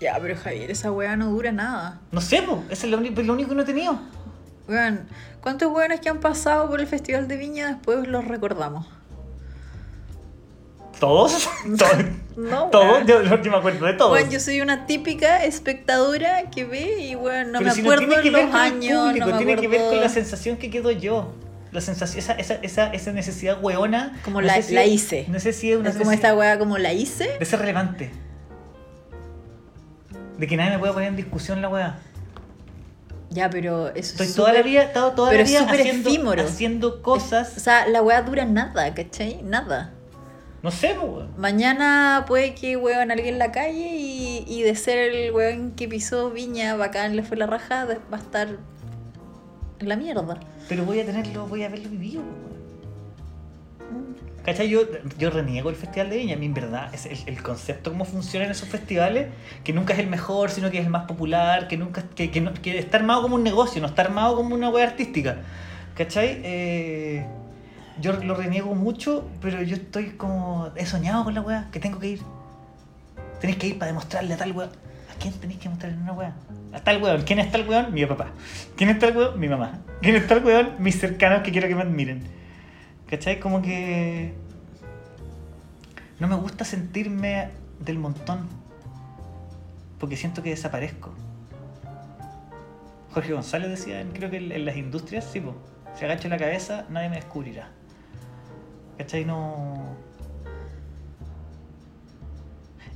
Ya, 0.00 0.18
pero 0.20 0.34
Javier, 0.36 0.72
esa 0.72 0.90
weá 0.90 1.16
no 1.16 1.30
dura 1.30 1.52
nada. 1.52 2.00
No 2.10 2.20
sé, 2.20 2.42
pues, 2.42 2.58
eso 2.70 2.86
es 2.86 2.90
lo, 2.90 2.98
único- 2.98 3.22
lo 3.22 3.32
único 3.34 3.50
que 3.50 3.54
no 3.54 3.62
he 3.62 3.66
tenido. 3.66 4.00
Weón, 4.66 5.06
¿cuántos 5.40 5.70
weones 5.72 6.00
que 6.00 6.08
han 6.08 6.18
pasado 6.18 6.68
por 6.68 6.80
el 6.80 6.88
Festival 6.88 7.28
de 7.28 7.36
Viña 7.36 7.68
después 7.68 8.08
los 8.08 8.24
recordamos? 8.24 8.86
¿Todos? 11.02 11.48
¿Todos? 11.78 11.96
No, 12.36 12.66
¿Todos? 12.66 13.04
Yo, 13.06 13.24
yo 13.24 13.50
me 13.50 13.56
acuerdo 13.56 13.86
de 13.86 13.94
todos. 13.94 14.12
Weón, 14.12 14.30
yo 14.30 14.38
soy 14.38 14.60
una 14.60 14.86
típica 14.86 15.42
espectadora 15.44 16.48
que 16.48 16.64
ve 16.64 17.00
y 17.08 17.16
weón, 17.16 17.50
no 17.50 17.58
Pero 17.58 17.70
me 17.70 17.74
si 17.74 17.80
acuerdo 17.80 18.06
tiene 18.06 18.22
que 18.22 18.30
ver 18.30 18.42
los 18.44 18.50
con 18.52 18.60
años, 18.60 19.06
público, 19.08 19.26
no 19.26 19.32
me 19.32 19.44
tiene 19.44 19.60
que 19.60 19.66
ver 19.66 19.80
con 19.90 20.00
la 20.00 20.08
sensación 20.08 20.56
que 20.58 20.70
quedo 20.70 20.92
yo. 20.92 21.32
La 21.72 21.80
sensación, 21.80 22.20
esa, 22.20 22.34
esa, 22.34 22.54
esa, 22.62 22.86
esa 22.92 23.10
necesidad 23.12 23.58
weona. 23.60 24.16
Como 24.24 24.40
no 24.40 24.46
la- 24.46 24.62
si- 24.62 24.74
la 24.74 24.84
hice. 24.84 25.26
No 25.28 25.40
sé 25.40 25.52
si 25.52 25.72
es 25.72 25.76
una 25.78 25.90
Es 25.90 25.96
como 25.96 26.12
esta 26.12 26.36
weá, 26.36 26.56
como 26.56 26.78
la 26.78 26.92
hice. 26.92 27.36
de 27.36 27.44
ser 27.46 27.58
relevante. 27.58 28.12
De 30.38 30.46
que 30.46 30.56
nadie 30.56 30.70
me 30.70 30.78
pueda 30.78 30.92
poner 30.92 31.08
en 31.08 31.16
discusión 31.16 31.60
la 31.62 31.68
weá. 31.68 31.98
Ya, 33.30 33.50
pero 33.50 33.88
eso 33.88 34.12
Estoy 34.12 34.26
es 34.28 34.34
toda 34.36 34.52
la 34.52 34.62
vida, 34.62 34.82
estado 34.84 35.12
toda 35.12 35.32
la 35.32 35.40
es 35.40 35.48
vida 35.50 35.62
haciendo, 35.68 36.08
efímero. 36.10 36.42
haciendo 36.44 37.02
cosas. 37.02 37.54
O 37.56 37.60
sea, 37.60 37.88
la 37.88 38.02
weá 38.02 38.22
dura 38.22 38.44
nada, 38.44 38.94
¿cachai? 38.94 39.40
Nada. 39.42 39.90
No 40.62 40.70
sé, 40.70 40.94
pues, 40.98 41.10
weón. 41.10 41.28
Mañana 41.38 42.24
puede 42.28 42.54
que 42.54 42.76
weón 42.76 43.10
alguien 43.10 43.34
en 43.34 43.38
la 43.38 43.50
calle 43.52 43.96
y, 43.96 44.44
y 44.46 44.62
de 44.62 44.74
ser 44.76 44.98
el 45.12 45.32
weón 45.32 45.72
que 45.72 45.88
pisó 45.88 46.30
Viña, 46.30 46.76
bacán 46.76 47.16
le 47.16 47.22
fue 47.22 47.36
la 47.36 47.46
raja, 47.46 47.84
va 48.12 48.16
a 48.16 48.20
estar 48.20 48.48
en 49.80 49.88
la 49.88 49.96
mierda. 49.96 50.38
Pero 50.68 50.84
voy 50.84 51.00
a 51.00 51.04
tenerlo, 51.06 51.46
voy 51.48 51.64
a 51.64 51.66
haberlo 51.66 51.88
vivido, 51.90 52.22
weón. 52.22 52.52
¿Cachai? 54.44 54.68
Yo, 54.68 54.80
yo 55.18 55.30
reniego 55.30 55.70
el 55.70 55.76
Festival 55.76 56.10
de 56.10 56.16
Viña. 56.18 56.34
A 56.34 56.38
mí, 56.38 56.46
en 56.46 56.54
verdad, 56.54 56.92
es 56.92 57.06
el, 57.06 57.16
el 57.26 57.42
concepto, 57.42 57.90
cómo 57.92 58.04
funcionan 58.04 58.50
esos 58.50 58.68
festivales, 58.68 59.28
que 59.62 59.72
nunca 59.72 59.92
es 59.92 60.00
el 60.00 60.08
mejor, 60.08 60.50
sino 60.50 60.68
que 60.70 60.78
es 60.78 60.84
el 60.84 60.90
más 60.90 61.04
popular, 61.06 61.68
que 61.68 61.76
nunca 61.76 62.02
que, 62.16 62.32
que, 62.32 62.40
no- 62.40 62.52
que 62.54 62.76
está 62.78 62.96
armado 62.96 63.22
como 63.22 63.36
un 63.36 63.44
negocio, 63.44 63.80
no 63.80 63.86
está 63.86 64.02
armado 64.02 64.34
como 64.34 64.54
una 64.56 64.68
wea 64.68 64.84
artística. 64.86 65.38
¿Cachai? 65.96 66.40
Eh, 66.42 67.24
yo 68.02 68.12
lo 68.12 68.34
reniego 68.34 68.74
mucho, 68.74 69.30
pero 69.40 69.62
yo 69.62 69.76
estoy 69.76 70.10
como. 70.10 70.70
He 70.76 70.84
soñado 70.84 71.24
con 71.24 71.34
la 71.34 71.40
wea, 71.40 71.68
que 71.72 71.80
tengo 71.80 71.98
que 71.98 72.08
ir. 72.08 72.22
Tenéis 73.40 73.58
que 73.58 73.68
ir 73.68 73.78
para 73.78 73.92
demostrarle 73.92 74.34
a 74.34 74.36
tal 74.36 74.52
wea. 74.52 74.66
¿A 74.66 75.18
quién 75.20 75.32
tenéis 75.34 75.60
que 75.60 75.68
mostrarle 75.68 75.98
una 75.98 76.12
wea? 76.12 76.34
A 76.72 76.80
tal 76.80 77.02
weón. 77.02 77.22
¿Quién 77.22 77.38
es 77.38 77.52
tal 77.52 77.68
weón? 77.68 77.94
Mi 77.94 78.04
papá. 78.04 78.32
¿Quién 78.76 78.90
es 78.90 78.98
tal 78.98 79.16
weón? 79.16 79.38
Mi 79.38 79.48
mamá. 79.48 79.80
¿Quién 80.00 80.16
es 80.16 80.26
tal 80.26 80.44
weón? 80.44 80.74
Mis 80.80 80.98
cercanos 80.98 81.42
que 81.42 81.52
quiero 81.52 81.68
que 81.68 81.74
me 81.74 81.82
admiren. 81.82 82.22
¿Cachai? 83.08 83.38
Como 83.38 83.62
que. 83.62 84.34
No 86.18 86.28
me 86.28 86.34
gusta 86.34 86.64
sentirme 86.64 87.50
del 87.78 87.98
montón. 87.98 88.48
Porque 90.00 90.16
siento 90.16 90.42
que 90.42 90.50
desaparezco. 90.50 91.14
Jorge 93.12 93.32
González 93.34 93.70
decía, 93.70 94.04
creo 94.14 94.30
que 94.30 94.38
en, 94.38 94.64
las 94.64 94.76
industrias, 94.76 95.28
sí, 95.30 95.40
po, 95.40 95.54
si 95.94 96.04
agacho 96.06 96.28
la 96.28 96.38
cabeza, 96.38 96.86
nadie 96.88 97.10
me 97.10 97.16
descubrirá. 97.16 97.68
¿Cachai? 99.02 99.24
No. 99.24 99.96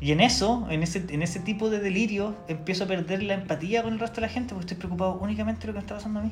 Y 0.00 0.12
en 0.12 0.20
eso, 0.20 0.68
en 0.70 0.84
ese, 0.84 1.04
en 1.08 1.22
ese 1.22 1.40
tipo 1.40 1.68
de 1.68 1.80
delirio, 1.80 2.36
empiezo 2.46 2.84
a 2.84 2.86
perder 2.86 3.24
la 3.24 3.34
empatía 3.34 3.82
con 3.82 3.94
el 3.94 3.98
resto 3.98 4.16
de 4.16 4.20
la 4.22 4.28
gente 4.28 4.54
porque 4.54 4.66
estoy 4.66 4.76
preocupado 4.76 5.18
únicamente 5.20 5.62
de 5.62 5.66
lo 5.68 5.72
que 5.72 5.78
me 5.78 5.82
está 5.82 5.94
pasando 5.96 6.20
a 6.20 6.22
mí. 6.22 6.30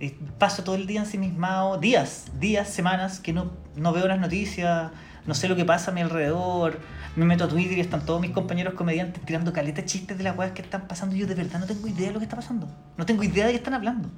Y 0.00 0.08
paso 0.38 0.64
todo 0.64 0.74
el 0.74 0.88
día 0.88 1.00
ensimismado, 1.00 1.78
días, 1.78 2.32
días, 2.40 2.68
semanas, 2.68 3.20
que 3.20 3.32
no, 3.32 3.52
veo 3.76 4.08
las 4.08 4.18
noticias, 4.18 4.90
no 5.26 5.34
sé 5.34 5.46
lo 5.46 5.54
que 5.54 5.64
pasa 5.64 5.92
a 5.92 5.94
mi 5.94 6.00
alrededor. 6.00 6.80
Me 7.14 7.24
meto 7.26 7.44
a 7.44 7.48
Twitter 7.48 7.78
y 7.78 7.80
están 7.80 8.04
todos 8.04 8.20
mis 8.20 8.32
compañeros 8.32 8.74
comediantes 8.74 9.24
tirando 9.24 9.52
caletas 9.52 9.84
chistes 9.84 10.18
de 10.18 10.24
las 10.24 10.36
weas 10.36 10.50
que 10.50 10.62
están 10.62 10.88
pasando. 10.88 11.14
Y 11.14 11.20
yo 11.20 11.26
de 11.28 11.36
verdad 11.36 11.60
no 11.60 11.66
tengo 11.66 11.86
idea 11.86 12.08
de 12.08 12.14
lo 12.14 12.18
que 12.18 12.24
está 12.24 12.36
pasando. 12.36 12.66
No 12.96 13.06
tengo 13.06 13.22
idea 13.22 13.46
de 13.46 13.52
qué 13.52 13.58
están 13.58 13.74
hablando. 13.74 14.08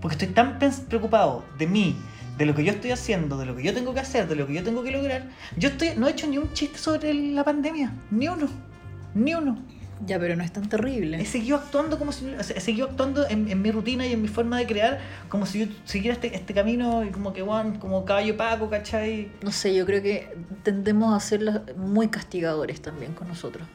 Porque 0.00 0.14
estoy 0.14 0.28
tan 0.28 0.58
preocupado 0.58 1.44
de 1.58 1.66
mí, 1.66 1.96
de 2.38 2.46
lo 2.46 2.54
que 2.54 2.64
yo 2.64 2.72
estoy 2.72 2.90
haciendo, 2.90 3.36
de 3.38 3.46
lo 3.46 3.56
que 3.56 3.62
yo 3.62 3.74
tengo 3.74 3.94
que 3.94 4.00
hacer, 4.00 4.28
de 4.28 4.36
lo 4.36 4.46
que 4.46 4.54
yo 4.54 4.64
tengo 4.64 4.82
que 4.82 4.90
lograr. 4.90 5.28
Yo 5.56 5.68
estoy, 5.68 5.90
no 5.96 6.08
he 6.08 6.12
hecho 6.12 6.26
ni 6.26 6.38
un 6.38 6.52
chiste 6.52 6.78
sobre 6.78 7.12
la 7.14 7.44
pandemia. 7.44 7.92
Ni 8.10 8.28
uno. 8.28 8.48
Ni 9.14 9.34
uno. 9.34 9.58
Ya, 10.04 10.18
pero 10.18 10.34
no 10.34 10.42
es 10.42 10.52
tan 10.52 10.68
terrible. 10.68 11.20
He 11.20 11.26
seguido 11.26 11.56
actuando 11.56 11.98
como 11.98 12.10
si 12.10 12.26
he 12.26 12.60
seguido 12.60 12.88
actuando 12.88 13.28
en, 13.28 13.48
en 13.48 13.62
mi 13.62 13.70
rutina 13.70 14.04
y 14.04 14.12
en 14.12 14.22
mi 14.22 14.26
forma 14.26 14.58
de 14.58 14.66
crear 14.66 15.00
como 15.28 15.46
si 15.46 15.60
yo 15.60 15.66
siguiera 15.84 16.14
este, 16.14 16.34
este 16.34 16.54
camino 16.54 17.04
y 17.04 17.10
como 17.10 17.32
que 17.32 17.42
bueno, 17.42 17.78
como 17.78 18.04
caballo 18.04 18.36
paco, 18.36 18.68
¿cachai? 18.68 19.30
No 19.42 19.52
sé, 19.52 19.74
yo 19.74 19.86
creo 19.86 20.02
que 20.02 20.36
tendemos 20.64 21.14
a 21.14 21.20
ser 21.20 21.62
muy 21.76 22.08
castigadores 22.08 22.82
también 22.82 23.12
con 23.12 23.28
nosotros. 23.28 23.68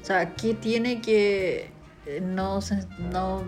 O 0.00 0.04
sea, 0.04 0.34
¿qué 0.34 0.54
tiene 0.54 1.02
que 1.02 1.70
eh, 2.06 2.20
no, 2.22 2.60
no 3.12 3.42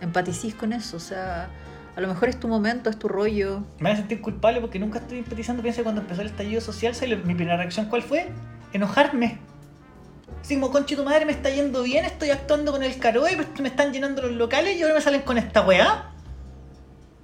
empaticís 0.00 0.54
con 0.54 0.72
eso? 0.72 0.96
O 0.96 1.00
sea, 1.00 1.50
a 1.94 2.00
lo 2.00 2.08
mejor 2.08 2.28
es 2.28 2.40
tu 2.40 2.48
momento, 2.48 2.88
es 2.88 2.98
tu 2.98 3.08
rollo. 3.08 3.60
Me 3.78 3.90
voy 3.90 3.92
a 3.92 3.96
sentir 3.96 4.20
culpable 4.20 4.60
porque 4.60 4.78
nunca 4.78 4.98
estoy 4.98 5.18
empatizando. 5.18 5.62
Piensa 5.62 5.78
que 5.78 5.84
cuando 5.84 6.00
empezó 6.00 6.22
el 6.22 6.28
estallido 6.28 6.60
social, 6.60 6.94
mi 7.24 7.34
primera 7.34 7.56
reacción 7.56 7.86
cuál 7.86 8.02
fue? 8.02 8.28
Enojarme. 8.72 9.38
Así 10.40 10.54
como, 10.54 10.70
conche 10.70 10.96
tu 10.96 11.04
madre, 11.04 11.24
me 11.26 11.32
está 11.32 11.50
yendo 11.50 11.82
bien, 11.82 12.04
estoy 12.04 12.30
actuando 12.30 12.72
con 12.72 12.82
el 12.82 12.98
caroe, 12.98 13.36
me 13.60 13.68
están 13.68 13.92
llenando 13.92 14.22
los 14.22 14.32
locales 14.32 14.76
y 14.76 14.82
ahora 14.82 14.94
me 14.94 15.00
salen 15.00 15.20
con 15.22 15.38
esta 15.38 15.60
weá. 15.66 16.08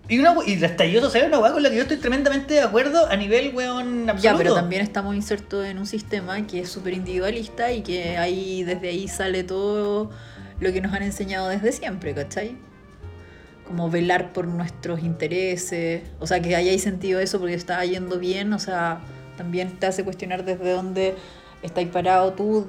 Y, 0.08 0.18
una, 0.18 0.34
y 0.46 0.56
la 0.56 0.68
estallido 0.68 1.02
social 1.02 1.24
es 1.24 1.28
una 1.28 1.38
weá 1.38 1.52
con 1.52 1.62
la 1.62 1.70
que 1.70 1.76
yo 1.76 1.82
estoy 1.82 1.96
tremendamente 1.96 2.54
de 2.54 2.60
acuerdo 2.60 3.06
a 3.10 3.16
nivel 3.16 3.54
weón 3.54 4.08
absoluto. 4.08 4.22
Ya, 4.22 4.36
pero 4.36 4.54
también 4.54 4.82
estamos 4.82 5.16
insertos 5.16 5.66
en 5.66 5.78
un 5.78 5.86
sistema 5.86 6.46
que 6.46 6.60
es 6.60 6.70
súper 6.70 6.92
individualista 6.92 7.72
y 7.72 7.82
que 7.82 8.16
ahí 8.16 8.62
desde 8.62 8.88
ahí 8.88 9.08
sale 9.08 9.44
todo 9.44 10.10
lo 10.60 10.72
que 10.72 10.80
nos 10.80 10.92
han 10.92 11.02
enseñado 11.02 11.48
desde 11.48 11.72
siempre, 11.72 12.14
¿cachai? 12.14 12.56
Como 13.68 13.90
velar 13.90 14.32
por 14.32 14.48
nuestros 14.48 15.00
intereses, 15.00 16.02
o 16.18 16.26
sea, 16.26 16.40
que 16.40 16.56
hayáis 16.56 16.82
sentido 16.82 17.20
eso 17.20 17.38
porque 17.38 17.54
está 17.54 17.84
yendo 17.84 18.18
bien, 18.18 18.52
o 18.52 18.58
sea, 18.58 19.00
también 19.36 19.78
te 19.78 19.86
hace 19.86 20.04
cuestionar 20.04 20.44
desde 20.44 20.72
dónde 20.72 21.14
estáis 21.62 21.88
parado 21.88 22.32
tú, 22.32 22.66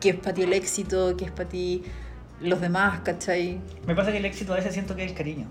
qué 0.00 0.10
es 0.10 0.16
para 0.16 0.34
ti 0.34 0.42
el 0.42 0.52
éxito, 0.52 1.16
qué 1.16 1.26
es 1.26 1.30
para 1.30 1.48
ti 1.48 1.82
los 2.40 2.60
demás, 2.60 3.00
¿cachai? 3.00 3.60
Me 3.86 3.94
pasa 3.94 4.10
que 4.10 4.18
el 4.18 4.24
éxito 4.24 4.52
a 4.52 4.56
veces 4.56 4.72
siento 4.72 4.96
que 4.96 5.04
es 5.04 5.10
el 5.10 5.16
cariño. 5.16 5.46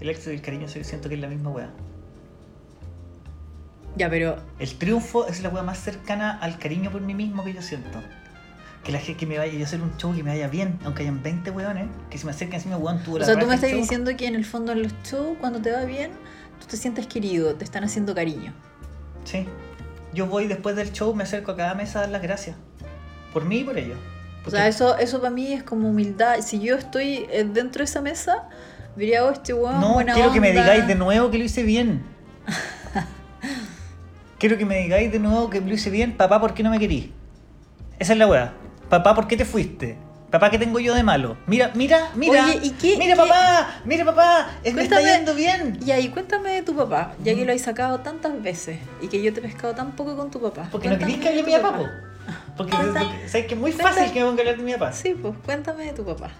El 0.00 0.10
éxito 0.10 0.32
y 0.32 0.36
el 0.36 0.42
cariño 0.42 0.68
siento 0.68 1.08
que 1.08 1.14
es 1.14 1.20
la 1.20 1.28
misma 1.28 1.50
weá. 1.50 1.70
Ya, 3.96 4.10
pero 4.10 4.36
El 4.58 4.74
triunfo 4.76 5.26
es 5.26 5.42
la 5.42 5.48
weá 5.48 5.62
más 5.62 5.78
cercana 5.78 6.38
al 6.38 6.58
cariño 6.58 6.90
por 6.90 7.00
mí 7.00 7.14
mismo 7.14 7.44
que 7.44 7.54
yo 7.54 7.62
siento. 7.62 7.98
Que 8.86 8.92
la 8.92 9.00
gente 9.00 9.18
que 9.18 9.26
me 9.26 9.36
vaya, 9.36 9.52
yo 9.52 9.64
hacer 9.64 9.82
un 9.82 9.96
show 9.96 10.14
que 10.14 10.22
me 10.22 10.30
vaya 10.30 10.46
bien, 10.46 10.78
aunque 10.84 11.02
hayan 11.02 11.20
20 11.20 11.50
weones, 11.50 11.88
que 12.08 12.18
se 12.18 12.24
me 12.24 12.30
acerquen 12.30 12.54
encima, 12.54 12.76
weón, 12.76 13.02
tuvo 13.02 13.16
O 13.16 13.18
la 13.18 13.24
sea, 13.24 13.36
tú 13.36 13.44
me 13.44 13.56
estás 13.56 13.70
show. 13.70 13.80
diciendo 13.80 14.16
que 14.16 14.28
en 14.28 14.36
el 14.36 14.44
fondo 14.44 14.70
en 14.70 14.84
los 14.84 14.92
shows, 15.02 15.36
cuando 15.40 15.60
te 15.60 15.72
va 15.72 15.82
bien, 15.82 16.12
tú 16.60 16.68
te 16.68 16.76
sientes 16.76 17.08
querido, 17.08 17.56
te 17.56 17.64
están 17.64 17.82
haciendo 17.82 18.14
cariño. 18.14 18.52
Sí. 19.24 19.44
Yo 20.14 20.26
voy 20.26 20.46
después 20.46 20.76
del 20.76 20.92
show, 20.92 21.12
me 21.16 21.24
acerco 21.24 21.50
a 21.50 21.56
cada 21.56 21.74
mesa 21.74 21.98
a 21.98 22.02
dar 22.02 22.10
las 22.10 22.22
gracias. 22.22 22.54
Por 23.32 23.44
mí 23.44 23.58
y 23.58 23.64
por 23.64 23.76
ellos. 23.76 23.98
O 24.46 24.50
sea, 24.50 24.68
eso, 24.68 24.96
eso 24.98 25.20
para 25.20 25.32
mí 25.32 25.52
es 25.52 25.64
como 25.64 25.90
humildad. 25.90 26.36
Si 26.40 26.60
yo 26.60 26.76
estoy 26.76 27.26
eh, 27.28 27.42
dentro 27.42 27.80
de 27.80 27.86
esa 27.86 28.00
mesa, 28.00 28.48
diría, 28.94 29.24
oh, 29.24 29.32
este 29.32 29.52
weón, 29.52 29.80
No, 29.80 29.94
buena 29.94 30.14
quiero 30.14 30.32
que 30.32 30.40
me 30.40 30.50
onda". 30.50 30.62
digáis 30.62 30.86
de 30.86 30.94
nuevo 30.94 31.28
que 31.32 31.38
lo 31.38 31.44
hice 31.44 31.64
bien. 31.64 32.04
quiero 34.38 34.56
que 34.56 34.64
me 34.64 34.78
digáis 34.78 35.10
de 35.10 35.18
nuevo 35.18 35.50
que 35.50 35.60
lo 35.60 35.74
hice 35.74 35.90
bien. 35.90 36.16
Papá, 36.16 36.40
¿por 36.40 36.54
qué 36.54 36.62
no 36.62 36.70
me 36.70 36.78
querís? 36.78 37.08
Esa 37.98 38.12
es 38.12 38.18
la 38.20 38.28
weá. 38.28 38.54
Papá, 38.88 39.14
¿por 39.14 39.26
qué 39.26 39.36
te 39.36 39.44
fuiste? 39.44 39.96
Papá, 40.30 40.50
¿qué 40.50 40.58
tengo 40.58 40.78
yo 40.80 40.94
de 40.94 41.02
malo? 41.02 41.36
Mira, 41.46 41.70
mira, 41.74 42.10
mira. 42.14 42.44
Oye, 42.44 42.60
¿y 42.62 42.70
qué- 42.70 42.96
Mira, 42.98 43.14
qué- 43.14 43.20
papá, 43.20 43.80
mira, 43.84 44.04
papá. 44.04 44.48
Es, 44.64 44.74
me 44.74 44.82
está 44.82 44.96
Cuéntame- 44.96 45.16
yendo 45.16 45.34
bien. 45.34 45.78
Y 45.84 45.90
ahí, 45.92 46.08
cuéntame 46.08 46.50
de 46.50 46.62
tu 46.62 46.74
papá, 46.74 47.12
ya 47.22 47.34
que 47.34 47.44
lo 47.44 47.52
has 47.52 47.60
sacado 47.60 48.00
tantas 48.00 48.40
veces 48.42 48.78
y 49.00 49.08
que 49.08 49.22
yo 49.22 49.32
te 49.32 49.40
he 49.40 49.42
pescado 49.42 49.74
tan 49.74 49.92
poco 49.92 50.16
con 50.16 50.30
tu 50.30 50.40
papá. 50.40 50.68
Porque 50.70 50.88
no 50.88 50.98
querís 50.98 51.18
que 51.18 51.28
hable 51.28 51.42
Cuéntame 51.42 51.52
de 51.52 51.58
mi 51.58 51.62
papá, 51.62 51.78
po. 51.78 52.56
Porque, 52.56 52.76
Cuéntame. 52.76 53.28
sabes 53.28 53.46
que 53.46 53.54
es 53.54 53.60
muy 53.60 53.72
Cuéntame. 53.72 53.94
fácil 53.96 54.12
que 54.12 54.20
me 54.20 54.26
ponga 54.26 54.38
a 54.38 54.40
hablar 54.42 54.56
de 54.58 54.62
mi 54.64 54.72
papá. 54.72 54.92
Sí, 54.92 55.14
pues 55.20 55.34
cuéntame 55.44 55.84
de 55.86 55.92
tu 55.92 56.04
papá. 56.04 56.30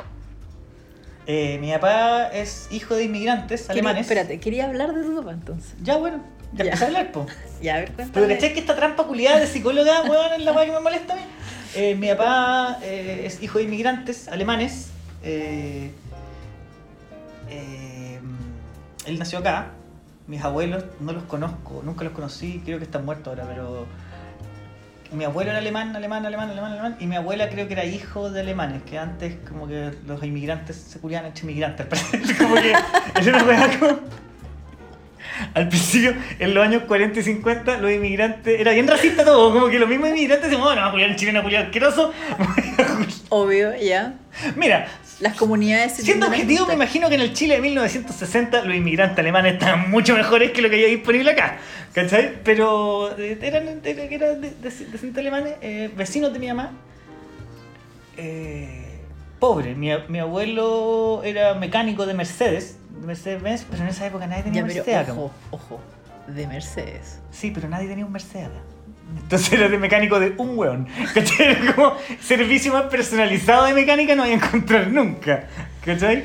Eh, 1.28 1.59
mi 1.61 1.72
papá 1.72 2.28
es 2.28 2.68
hijo 2.70 2.94
de 2.94 3.04
inmigrantes 3.04 3.62
Quería- 3.62 3.72
alemanes. 3.72 4.02
Espérate, 4.02 4.38
quería 4.40 4.66
hablar 4.66 4.92
de 4.94 5.02
tu 5.04 5.16
papá 5.16 5.32
entonces. 5.32 5.74
Ya, 5.82 5.96
bueno, 5.96 6.22
ya, 6.52 6.59
Ya. 6.59 6.64
empecé 6.64 6.85
a 6.85 6.87
hablar, 6.88 7.12
po. 7.12 7.26
Ya, 7.62 7.76
a 7.76 7.78
ver, 7.78 7.92
cuéntame. 7.92 8.11
Pero 8.26 8.28
¿cachai 8.35 8.52
que 8.52 8.61
esta 8.61 8.76
trampa 8.76 9.04
culiada 9.04 9.38
de 9.38 9.46
psicóloga, 9.46 10.02
weón, 10.02 10.32
es 10.35 10.44
la 10.44 10.52
weá 10.52 10.66
que 10.66 10.72
me 10.72 10.80
molesta 10.80 11.14
a 11.14 11.16
mí? 11.16 11.22
Eh, 11.76 11.94
mi 11.94 12.08
papá 12.08 12.78
eh, 12.82 13.24
es 13.26 13.42
hijo 13.42 13.58
de 13.58 13.64
inmigrantes 13.64 14.28
alemanes. 14.28 14.90
eh, 15.22 15.90
eh, 17.50 18.18
él 19.04 19.18
nació 19.18 19.40
acá. 19.40 19.72
Mis 20.26 20.42
abuelos 20.42 20.84
no 21.00 21.12
los 21.12 21.22
conozco, 21.24 21.82
nunca 21.84 22.02
los 22.02 22.12
conocí, 22.12 22.60
creo 22.64 22.78
que 22.78 22.84
están 22.84 23.04
muertos 23.04 23.28
ahora, 23.28 23.44
pero. 23.46 23.86
Mi 25.12 25.24
abuelo 25.24 25.50
era 25.50 25.60
alemán, 25.60 25.94
alemán, 25.94 26.26
alemán, 26.26 26.50
alemán, 26.50 26.72
alemán, 26.72 26.96
y 26.98 27.06
mi 27.06 27.14
abuela 27.14 27.48
creo 27.48 27.68
que 27.68 27.74
era 27.74 27.84
hijo 27.84 28.30
de 28.30 28.40
alemanes, 28.40 28.82
que 28.82 28.98
antes 28.98 29.36
como 29.48 29.68
que 29.68 29.92
los 30.06 30.20
inmigrantes 30.24 30.76
se 30.76 30.98
culiaban 30.98 31.28
entre 31.28 31.44
inmigrantes, 31.44 31.86
como 32.38 32.54
que 32.54 32.72
era 33.22 33.44
una. 33.44 34.00
Al 35.55 35.68
principio, 35.68 36.14
en 36.38 36.55
los 36.55 36.64
años 36.64 36.83
40 36.87 37.20
y 37.20 37.22
50, 37.22 37.79
los 37.79 37.90
inmigrantes. 37.92 38.59
Era 38.61 38.72
bien 38.72 38.87
racista 38.88 39.25
todo, 39.25 39.53
como 39.53 39.68
que 39.68 39.79
los 39.79 39.88
mismos 39.88 40.09
inmigrantes 40.11 40.49
decían, 40.51 40.62
bueno, 40.64 40.90
culiar 40.90 41.11
un 41.11 41.16
chileno, 41.16 41.42
culiar 41.42 41.64
asqueroso. 41.66 42.12
Obvio, 43.29 43.75
ya. 43.77 44.14
Mira, 44.57 44.87
Las 45.20 45.35
comunidades 45.35 45.92
siendo 45.94 46.27
objetivo, 46.27 46.66
me 46.66 46.75
imagino 46.75 47.09
que 47.09 47.14
en 47.16 47.22
el 47.22 47.33
Chile 47.33 47.57
de 47.57 47.61
1960 47.62 48.62
los 48.64 48.75
inmigrantes 48.77 49.18
alemanes 49.18 49.55
estaban 49.55 49.90
mucho 49.90 50.14
mejores 50.14 50.53
que 50.53 50.61
lo 50.62 50.68
que 50.70 50.77
hay 50.85 50.96
disponible 50.96 51.31
acá. 51.33 51.59
¿Cachai? 51.94 52.35
Pero 52.44 53.16
eh, 53.18 53.38
eran, 53.40 53.81
eran, 53.83 54.12
eran 54.12 54.40
de- 54.42 54.51
de- 54.51 54.70
decentes 54.92 55.16
alemanes, 55.18 55.55
eh, 55.62 55.90
vecinos 55.96 56.33
de 56.33 56.38
mi 56.38 56.46
mamá. 56.49 56.72
Eh, 58.18 59.01
pobre, 59.38 59.75
mi, 59.75 59.90
mi 60.09 60.18
abuelo 60.18 61.22
era 61.25 61.55
mecánico 61.55 62.07
de 62.07 62.14
Mercedes, 62.14 62.77
de 63.00 63.06
Mercedes-Benz, 63.06 63.66
pero 63.70 63.82
en 63.82 63.88
esa 63.88 64.06
época 64.06 64.26
nadie 64.26 64.42
tenía 64.44 64.62
Ya, 64.62 64.66
Mercedes 64.66 65.04
pero 65.06 65.12
ojo, 65.12 65.30
ojo. 65.50 65.80
De 66.28 66.46
Mercedes. 66.46 67.20
Sí, 67.30 67.50
pero 67.54 67.68
nadie 67.68 67.88
tenía 67.88 68.04
un 68.04 68.12
Mercedes. 68.12 68.50
Entonces 69.22 69.52
era 69.52 69.68
de 69.68 69.78
mecánico 69.78 70.18
de 70.18 70.35
un 70.37 70.59
weón. 70.59 70.88
¿Cachai? 71.14 71.46
Era 71.46 71.74
como 71.74 71.94
servicio 72.20 72.72
más 72.72 72.85
personalizado 72.85 73.64
de 73.66 73.74
mecánica 73.74 74.14
no 74.16 74.22
voy 74.22 74.32
a 74.32 74.35
encontrar 74.35 74.88
nunca. 74.88 75.46
¿Cachai? 75.85 76.24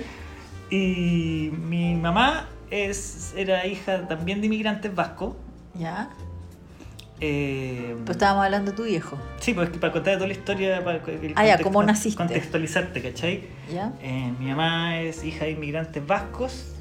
Y 0.69 1.51
mi 1.67 1.95
mamá 1.95 2.47
es, 2.71 3.33
era 3.35 3.67
hija 3.67 4.07
también 4.07 4.41
de 4.41 4.47
inmigrantes 4.47 4.93
vascos. 4.93 5.35
Ya. 5.75 6.09
Eh, 7.23 7.95
Pues 8.05 8.15
estábamos 8.17 8.43
hablando 8.45 8.71
de 8.71 8.77
tu 8.77 8.83
viejo. 8.83 9.17
sí, 9.39 9.53
pues 9.53 9.69
para 9.69 9.93
contar 9.93 10.15
toda 10.15 10.25
la 10.27 10.33
historia, 10.33 10.83
para 10.83 10.97
el 10.97 11.33
Ah, 11.35 11.45
ya, 11.45 11.53
contexto- 11.57 11.63
¿cómo 11.63 11.83
naciste? 11.83 12.17
contextualizarte, 12.17 13.01
¿cachai? 13.01 13.43
¿Ya? 13.71 13.93
Eh, 14.01 14.31
mi 14.39 14.47
mamá 14.47 14.99
es 15.01 15.23
hija 15.23 15.45
de 15.45 15.51
inmigrantes 15.51 16.05
vascos 16.05 16.73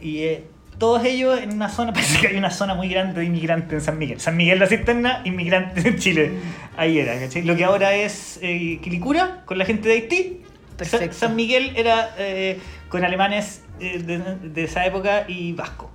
y 0.00 0.18
eh, 0.22 0.44
todos 0.78 1.04
ellos 1.04 1.40
en 1.40 1.52
una 1.54 1.68
zona, 1.68 1.92
parece 1.92 2.20
que 2.20 2.28
hay 2.28 2.36
una 2.36 2.50
zona 2.50 2.74
muy 2.74 2.88
grande 2.88 3.20
de 3.20 3.26
inmigrantes 3.26 3.72
en 3.72 3.80
San 3.80 3.98
Miguel. 3.98 4.20
San 4.20 4.36
Miguel 4.36 4.60
la 4.60 4.66
Cisterna, 4.68 5.22
inmigrantes 5.24 5.84
en 5.84 5.98
Chile. 5.98 6.28
Mm. 6.30 6.78
Ahí 6.78 6.98
era, 7.00 7.18
¿cachai? 7.18 7.42
Lo 7.42 7.56
que 7.56 7.64
ahora 7.64 7.94
es 7.94 8.38
eh, 8.42 8.78
Quilicura, 8.80 9.42
con 9.44 9.58
la 9.58 9.64
gente 9.64 9.88
de 9.88 9.94
Haití. 9.94 10.40
Perfecto. 10.76 11.12
Sa- 11.14 11.26
San 11.26 11.36
Miguel 11.36 11.72
era 11.76 12.14
eh, 12.18 12.58
con 12.88 13.04
alemanes 13.04 13.62
de, 13.80 13.98
de 14.40 14.64
esa 14.64 14.86
época 14.86 15.24
y 15.28 15.52
vasco. 15.52 15.90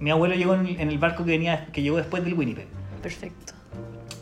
Mi 0.00 0.10
abuelo 0.10 0.34
llegó 0.34 0.54
en, 0.54 0.66
en 0.66 0.88
el 0.88 0.98
barco 0.98 1.24
que 1.24 1.30
venía 1.32 1.66
que 1.66 1.82
llegó 1.82 1.96
después 1.98 2.24
del 2.24 2.34
Winnipeg. 2.34 2.66
Perfecto. 3.02 3.52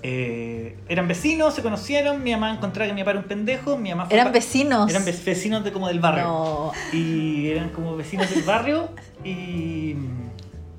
Eh, 0.02 0.76
eran 0.88 1.08
vecinos, 1.08 1.54
se 1.54 1.62
conocieron, 1.62 2.22
mi 2.22 2.30
mamá 2.32 2.52
encontraba 2.52 2.86
que 2.88 2.94
mi 2.94 3.00
papá 3.00 3.10
era 3.12 3.20
un 3.20 3.26
pendejo, 3.26 3.76
mi 3.76 3.90
mamá 3.90 4.06
fue 4.06 4.14
¿Eran 4.18 4.32
vecinos? 4.32 4.88
eran 4.90 5.04
ve- 5.04 5.18
vecinos 5.24 5.64
de 5.64 5.72
como 5.72 5.88
del 5.88 5.98
barrio. 5.98 6.24
No. 6.24 6.72
Y 6.92 7.48
eran 7.48 7.70
como 7.70 7.96
vecinos 7.96 8.30
del 8.30 8.42
barrio 8.44 8.88
y 9.24 9.96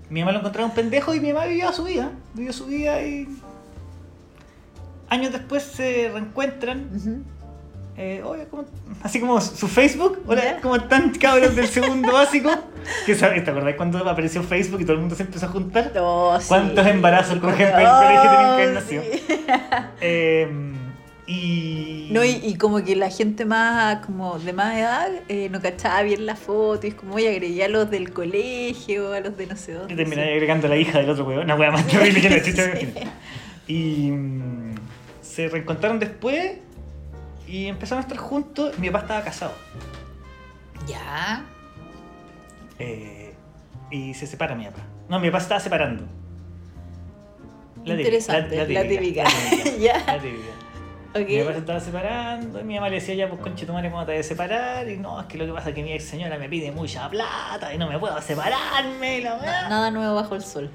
mi 0.09 0.21
mamá 0.21 0.31
lo 0.31 0.39
encontraba 0.39 0.67
un 0.69 0.73
pendejo 0.75 1.13
y 1.13 1.19
mi 1.19 1.33
mamá 1.33 1.45
vivía 1.47 1.71
su 1.73 1.83
vida, 1.83 2.12
vivió 2.33 2.53
su 2.53 2.65
vida 2.67 3.01
y 3.03 3.27
años 5.09 5.31
después 5.33 5.63
se 5.63 6.09
reencuentran, 6.13 7.25
eh, 7.97 8.21
oye, 8.23 8.45
como- 8.47 8.65
así 9.03 9.19
como 9.19 9.41
su 9.41 9.67
Facebook, 9.67 10.19
hola, 10.27 10.43
Ya. 10.43 10.62
como 10.62 10.77
están 10.77 11.12
cabros 11.15 11.55
del 11.55 11.67
segundo 11.67 12.13
básico, 12.13 12.49
que 13.05 13.15
sabe- 13.15 13.41
¿te 13.41 13.51
acordás 13.51 13.75
cuando 13.75 13.97
apareció 14.07 14.43
Facebook 14.43 14.81
y 14.81 14.83
todo 14.83 14.93
el 14.93 14.99
mundo 14.99 15.15
se 15.15 15.23
empezó 15.23 15.45
a 15.45 15.49
juntar? 15.49 15.91
Oh, 15.99 16.37
sí. 16.39 16.47
¿Cuántos 16.47 16.85
embarazos 16.87 17.37
con 17.39 17.53
gente 17.55 17.75
del 17.75 17.85
Oh, 17.87 18.57
colegio 18.57 19.01
sí. 19.01 19.21
Eh, 20.01 20.47
y... 21.27 22.09
No, 22.11 22.23
y, 22.23 22.39
y 22.43 22.55
como 22.55 22.83
que 22.83 22.95
la 22.95 23.09
gente 23.11 23.45
más, 23.45 24.03
como 24.05 24.39
de 24.39 24.51
más 24.51 24.75
edad, 24.75 25.09
eh, 25.27 25.47
no 25.51 25.61
cachaba 25.61 26.01
bien 26.01 26.25
la 26.25 26.35
foto, 26.35 26.87
y 26.87 26.89
es 26.89 26.95
como, 26.95 27.13
oye, 27.15 27.29
agregué 27.29 27.65
a 27.65 27.67
los 27.67 27.91
del 27.91 28.11
colegio, 28.11 29.13
a 29.13 29.19
los 29.19 29.37
de 29.37 29.45
no 29.45 29.55
sé 29.55 29.73
dónde. 29.73 29.93
Y 29.93 29.97
terminé 29.97 30.23
sí. 30.23 30.29
agregando 30.29 30.65
a 30.65 30.69
la 30.71 30.77
hija 30.77 30.97
del 30.99 31.09
otro 31.11 31.25
weón, 31.25 31.43
una 31.43 31.55
wea 31.55 31.69
más 31.69 31.85
terrible 31.87 32.21
que 32.21 32.29
la 32.31 32.41
chucha. 32.43 32.75
Sí. 32.77 32.93
Y 33.67 34.11
mm, 34.11 34.75
se 35.21 35.47
reencontraron 35.49 35.99
después 35.99 36.53
y 37.47 37.67
empezaron 37.67 38.03
a 38.03 38.07
estar 38.07 38.17
juntos. 38.17 38.79
Mi 38.79 38.87
papá 38.89 39.03
estaba 39.03 39.21
casado. 39.23 39.51
Ya. 40.87 41.43
Eh, 42.79 43.33
y 43.91 44.13
se 44.13 44.25
separa 44.27 44.55
mi 44.55 44.65
papá. 44.65 44.81
No, 45.09 45.19
mi 45.19 45.27
papá 45.29 45.39
se 45.39 45.43
estaba 45.45 45.59
separando. 45.59 46.03
típica, 47.83 47.97
Interesante, 47.97 48.55
la 48.57 48.65
típica. 48.85 49.23
la 49.23 49.29
típica, 49.29 49.77
Ya. 49.79 49.97
la 50.06 50.19
típica. 50.19 50.54
Ok. 51.15 51.27
Mi 51.27 51.39
papá 51.39 51.54
se 51.54 51.60
estaba 51.60 51.79
separando 51.79 52.60
y 52.62 52.63
mi 52.63 52.75
mamá 52.75 52.89
le 52.89 52.95
decía, 52.95 53.15
ya, 53.15 53.27
pues 53.29 53.41
conche 53.41 53.65
tu 53.65 53.73
madre, 53.73 53.89
¿cómo 53.89 54.06
te 54.06 54.15
vas 54.15 54.25
a 54.25 54.29
separar? 54.29 54.87
Y 54.89 54.97
no, 54.97 55.19
es 55.19 55.25
que 55.27 55.37
lo 55.39 55.45
que 55.47 55.54
pasa 55.54 55.69
es 55.69 55.75
que 55.75 55.81
mi 55.83 55.91
ex 55.93 56.04
señora 56.04 56.37
me 56.37 56.47
pide 56.47 56.71
mucha 56.71 57.10
plata 57.10 57.73
y 57.73 57.77
no 57.79 57.87
me 57.89 57.97
puedo 57.97 58.19
separarme. 58.21 59.21
La 59.21 59.35
weá. 59.35 59.69
Nada 59.69 59.89
nuevo 59.91 60.15
bajo 60.15 60.35
el 60.35 60.43
sol. 60.43 60.69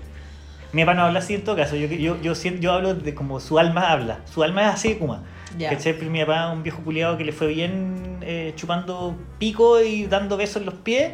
Mi 0.72 0.82
papá 0.84 0.94
no 0.94 1.02
habla 1.04 1.20
así 1.20 1.34
en 1.34 1.44
todo 1.44 1.54
caso, 1.54 1.76
yo, 1.76 1.86
yo, 1.86 2.20
yo, 2.20 2.32
yo 2.34 2.72
hablo 2.72 2.94
de 2.96 3.14
como 3.14 3.38
su 3.38 3.60
alma 3.60 3.92
habla. 3.92 4.22
Su 4.24 4.42
alma 4.42 4.62
es 4.62 4.74
así 4.74 4.88
de 4.88 4.98
Kuma. 4.98 5.22
Ya. 5.56 5.70
¿Cachai? 5.70 5.94
Mi 6.10 6.18
papá, 6.24 6.50
un 6.50 6.64
viejo 6.64 6.82
culiado 6.82 7.16
que 7.16 7.24
le 7.24 7.30
fue 7.30 7.46
bien 7.46 8.18
eh, 8.22 8.52
chupando 8.56 9.16
pico 9.38 9.80
y 9.80 10.06
dando 10.06 10.36
besos 10.36 10.56
en 10.56 10.66
los 10.66 10.74
pies. 10.74 11.12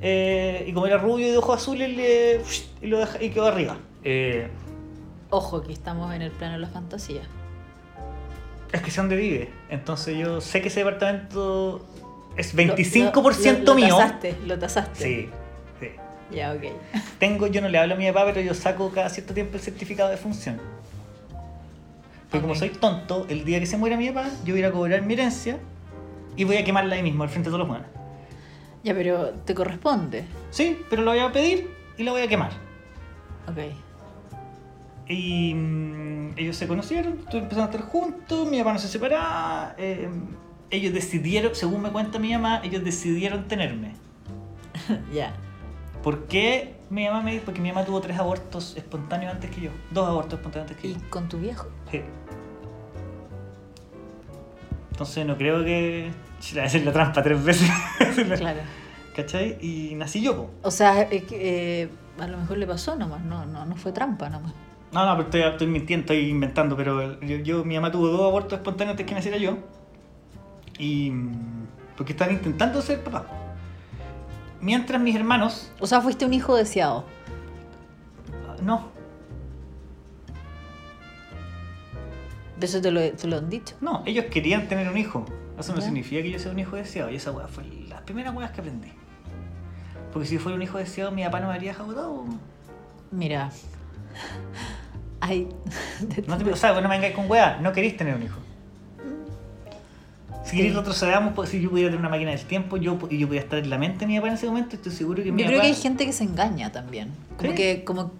Eh, 0.00 0.64
y 0.66 0.72
como 0.72 0.86
era 0.86 0.98
rubio 0.98 1.26
y 1.28 1.30
de 1.30 1.38
ojos 1.38 1.56
azules, 1.62 1.88
le, 1.96 2.40
y, 2.82 2.86
lo 2.86 2.98
deja- 2.98 3.22
y 3.22 3.30
quedó 3.30 3.46
arriba. 3.46 3.76
Eh, 4.02 4.48
Ojo, 5.30 5.62
que 5.62 5.72
estamos 5.72 6.14
en 6.14 6.22
el 6.22 6.30
plano 6.30 6.54
de 6.54 6.60
la 6.60 6.68
fantasía. 6.68 7.22
Es 8.72 8.82
que 8.82 8.90
sé 8.90 9.00
dónde 9.00 9.16
vive. 9.16 9.50
Entonces 9.70 10.16
yo 10.16 10.40
sé 10.40 10.60
que 10.60 10.68
ese 10.68 10.80
departamento 10.80 11.84
es 12.36 12.52
Lo- 12.54 12.58
25% 12.76 13.58
lo- 13.58 13.64
lo- 13.64 13.74
mío. 13.74 13.88
Lo 13.88 13.96
tasaste, 13.98 14.36
lo 14.46 14.58
tasaste. 14.58 15.04
Sí, 15.04 15.28
sí. 15.80 15.88
Ya, 16.34 16.52
ok. 16.52 16.62
Tengo, 17.18 17.46
yo 17.46 17.60
no 17.60 17.68
le 17.68 17.78
hablo 17.78 17.94
a 17.94 17.96
mi 17.96 18.06
papá, 18.08 18.26
pero 18.26 18.40
yo 18.40 18.54
saco 18.54 18.90
cada 18.90 19.08
cierto 19.10 19.32
tiempo 19.34 19.56
el 19.56 19.62
certificado 19.62 20.10
de 20.10 20.16
función. 20.16 20.60
Porque 22.30 22.42
como 22.42 22.54
soy 22.56 22.70
tonto, 22.70 23.26
el 23.28 23.44
día 23.44 23.60
que 23.60 23.66
se 23.66 23.76
muera 23.76 23.96
mi 23.96 24.08
papá, 24.10 24.28
yo 24.44 24.54
voy 24.54 24.64
a 24.64 24.72
cobrar 24.72 25.02
mi 25.02 25.14
herencia 25.14 25.58
y 26.36 26.42
voy 26.44 26.56
a 26.56 26.64
quemarla 26.64 26.96
ahí 26.96 27.02
mismo, 27.02 27.22
al 27.22 27.28
frente 27.28 27.48
de 27.48 27.56
todos 27.56 27.60
los 27.60 27.68
humanos. 27.68 27.86
Ya, 28.84 28.94
pero 28.94 29.30
te 29.30 29.54
corresponde. 29.54 30.26
Sí, 30.50 30.78
pero 30.90 31.02
lo 31.02 31.10
voy 31.10 31.20
a 31.20 31.32
pedir 31.32 31.70
y 31.96 32.02
lo 32.04 32.12
voy 32.12 32.22
a 32.22 32.28
quemar. 32.28 32.52
Ok. 33.48 33.58
Y 35.08 35.54
mm, 35.54 36.34
ellos 36.38 36.56
se 36.56 36.68
conocieron, 36.68 37.18
empezaron 37.32 37.60
a 37.60 37.64
estar 37.64 37.80
juntos, 37.82 38.48
mi 38.48 38.58
papá 38.58 38.74
no 38.74 38.78
se 38.78 38.88
separaba. 38.88 39.74
eh, 39.78 40.08
ellos 40.70 40.92
decidieron, 40.92 41.54
según 41.54 41.82
me 41.82 41.90
cuenta 41.90 42.18
mi 42.18 42.32
mamá, 42.32 42.60
ellos 42.64 42.82
decidieron 42.84 43.46
tenerme. 43.48 43.94
ya. 45.12 45.32
¿Por 46.02 46.26
qué 46.26 46.74
mi 46.90 47.06
mamá 47.06 47.22
me 47.22 47.32
dijo? 47.32 47.44
Porque 47.44 47.60
mi 47.60 47.68
mamá 47.68 47.84
tuvo 47.84 48.00
tres 48.00 48.18
abortos 48.18 48.76
espontáneos 48.76 49.32
antes 49.34 49.50
que 49.50 49.60
yo. 49.62 49.70
Dos 49.90 50.08
abortos 50.08 50.34
espontáneos 50.38 50.70
antes 50.70 50.82
que 50.82 50.88
¿Y 50.88 50.94
yo. 50.94 51.10
con 51.10 51.28
tu 51.28 51.38
viejo? 51.38 51.68
Sí. 51.90 52.02
Entonces 54.90 55.26
no 55.26 55.36
creo 55.36 55.64
que... 55.64 56.10
Si 56.44 56.54
la 56.54 56.64
hacer 56.64 56.84
la 56.84 56.92
trampa 56.92 57.22
tres 57.22 57.42
veces. 57.42 57.70
Claro. 58.38 58.60
¿Cachai? 59.16 59.56
Y 59.62 59.94
nací 59.94 60.20
yo, 60.20 60.36
po. 60.36 60.50
O 60.62 60.70
sea, 60.70 61.02
es 61.02 61.22
que, 61.24 61.82
eh, 61.84 61.88
a 62.20 62.26
lo 62.26 62.36
mejor 62.36 62.58
le 62.58 62.66
pasó 62.66 62.96
nomás, 62.96 63.22
no, 63.24 63.46
no, 63.46 63.64
no 63.64 63.76
fue 63.76 63.92
trampa 63.92 64.28
nomás. 64.28 64.52
No, 64.92 65.06
no, 65.06 65.12
pero 65.16 65.22
estoy, 65.24 65.40
estoy 65.52 65.66
mintiendo, 65.68 66.02
estoy 66.02 66.28
inventando, 66.28 66.76
pero 66.76 67.18
yo, 67.20 67.36
yo- 67.38 67.64
mi 67.64 67.76
mamá 67.76 67.90
tuvo 67.90 68.08
dos 68.08 68.20
abortos 68.28 68.58
espontáneos 68.58 68.92
antes 68.92 69.06
que 69.06 69.14
naciera 69.14 69.38
yo. 69.38 69.56
Y... 70.78 71.10
mm, 71.10 71.66
Porque 71.96 72.12
están 72.12 72.30
intentando 72.32 72.82
ser 72.82 73.02
papá. 73.02 73.24
Mientras 74.60 75.00
mis 75.00 75.16
hermanos... 75.16 75.72
O 75.80 75.86
sea, 75.86 76.00
fuiste 76.02 76.26
un 76.26 76.34
hijo 76.34 76.54
deseado. 76.56 77.04
No, 78.62 78.88
De 82.58 82.66
eso 82.66 82.80
te 82.80 82.90
lo, 82.90 83.00
te 83.12 83.26
lo 83.28 83.38
han 83.38 83.48
dicho. 83.50 83.74
no, 83.80 84.02
ellos 84.06 84.26
querían 84.30 84.68
tener 84.68 84.88
un 84.88 84.96
hijo. 84.98 85.24
Eso 85.58 85.72
no 85.72 85.78
Ya. 85.78 85.84
significa 85.84 86.22
que 86.22 86.30
yo 86.30 86.38
sea 86.38 86.52
un 86.52 86.58
hijo 86.58 86.76
deseado. 86.76 87.10
Y 87.10 87.16
esa 87.16 87.30
weá 87.32 87.46
fue 87.48 87.64
las 87.88 88.02
primeras 88.02 88.34
weas 88.34 88.50
que 88.50 88.60
aprendí. 88.60 88.92
Porque 90.12 90.28
si 90.28 90.38
fuera 90.38 90.56
un 90.56 90.62
hijo 90.62 90.78
deseado, 90.78 91.10
mi 91.12 91.22
papá 91.24 91.40
no 91.40 91.48
me 91.48 91.54
habría 91.54 91.70
dejado 91.72 91.92
todo. 91.94 92.24
Mira. 93.10 93.50
Ay. 95.20 95.48
No 96.26 96.36
te, 96.36 96.50
o 96.52 96.56
sea, 96.56 96.72
no 96.80 96.82
me 96.88 96.94
vengáis 96.96 97.14
con 97.14 97.30
weá, 97.30 97.58
no 97.60 97.72
queréis 97.72 97.96
tener 97.96 98.14
un 98.14 98.22
hijo. 98.22 98.38
Si 100.44 100.56
queréis 100.56 100.74
retrocedamos, 100.74 101.32
pues, 101.34 101.48
si 101.48 101.60
yo 101.62 101.70
pudiera 101.70 101.88
tener 101.88 102.00
una 102.00 102.10
máquina 102.10 102.30
del 102.32 102.44
tiempo 102.44 102.76
yo, 102.76 102.98
y 103.08 103.18
yo 103.18 103.26
pudiera 103.26 103.44
estar 103.44 103.58
en 103.58 103.70
la 103.70 103.78
mente 103.78 104.00
de 104.00 104.06
mi 104.06 104.16
papá 104.16 104.28
en 104.28 104.34
ese 104.34 104.46
momento, 104.46 104.76
estoy 104.76 104.92
seguro 104.92 105.22
que 105.22 105.32
mi 105.32 105.40
Yo 105.42 105.48
creo 105.48 105.60
que 105.62 105.66
hay 105.68 105.74
gente 105.74 106.04
que 106.04 106.12
se 106.12 106.24
engaña 106.24 106.70
también. 106.70 107.08
Como 107.38 107.50
Sí. 107.50 107.56
que 107.56 107.84
como 107.84 108.12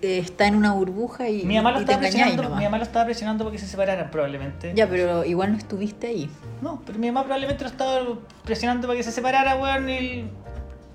que 0.00 0.18
está 0.18 0.46
en 0.46 0.54
una 0.56 0.72
burbuja 0.72 1.28
y, 1.28 1.44
Mi 1.44 1.56
mamá 1.56 1.72
lo 1.72 1.78
y 1.78 1.80
estaba 1.82 1.98
presionando, 2.00 2.42
mi 2.56 2.64
mamá 2.64 2.78
lo 2.78 2.84
estaba 2.84 3.04
presionando 3.04 3.44
para 3.44 3.52
que 3.52 3.58
se 3.58 3.66
separaran 3.66 4.10
probablemente. 4.10 4.72
Ya, 4.74 4.88
pero 4.88 5.24
igual 5.24 5.52
no 5.52 5.58
estuviste 5.58 6.06
ahí. 6.08 6.30
No, 6.62 6.82
pero 6.86 6.98
mi 6.98 7.08
mamá 7.08 7.22
probablemente 7.24 7.64
lo 7.64 7.70
estaba 7.70 8.00
presionando 8.44 8.86
para 8.86 8.96
que 8.96 9.02
se 9.02 9.12
separara, 9.12 9.56
weón, 9.56 9.88
y 9.90 10.24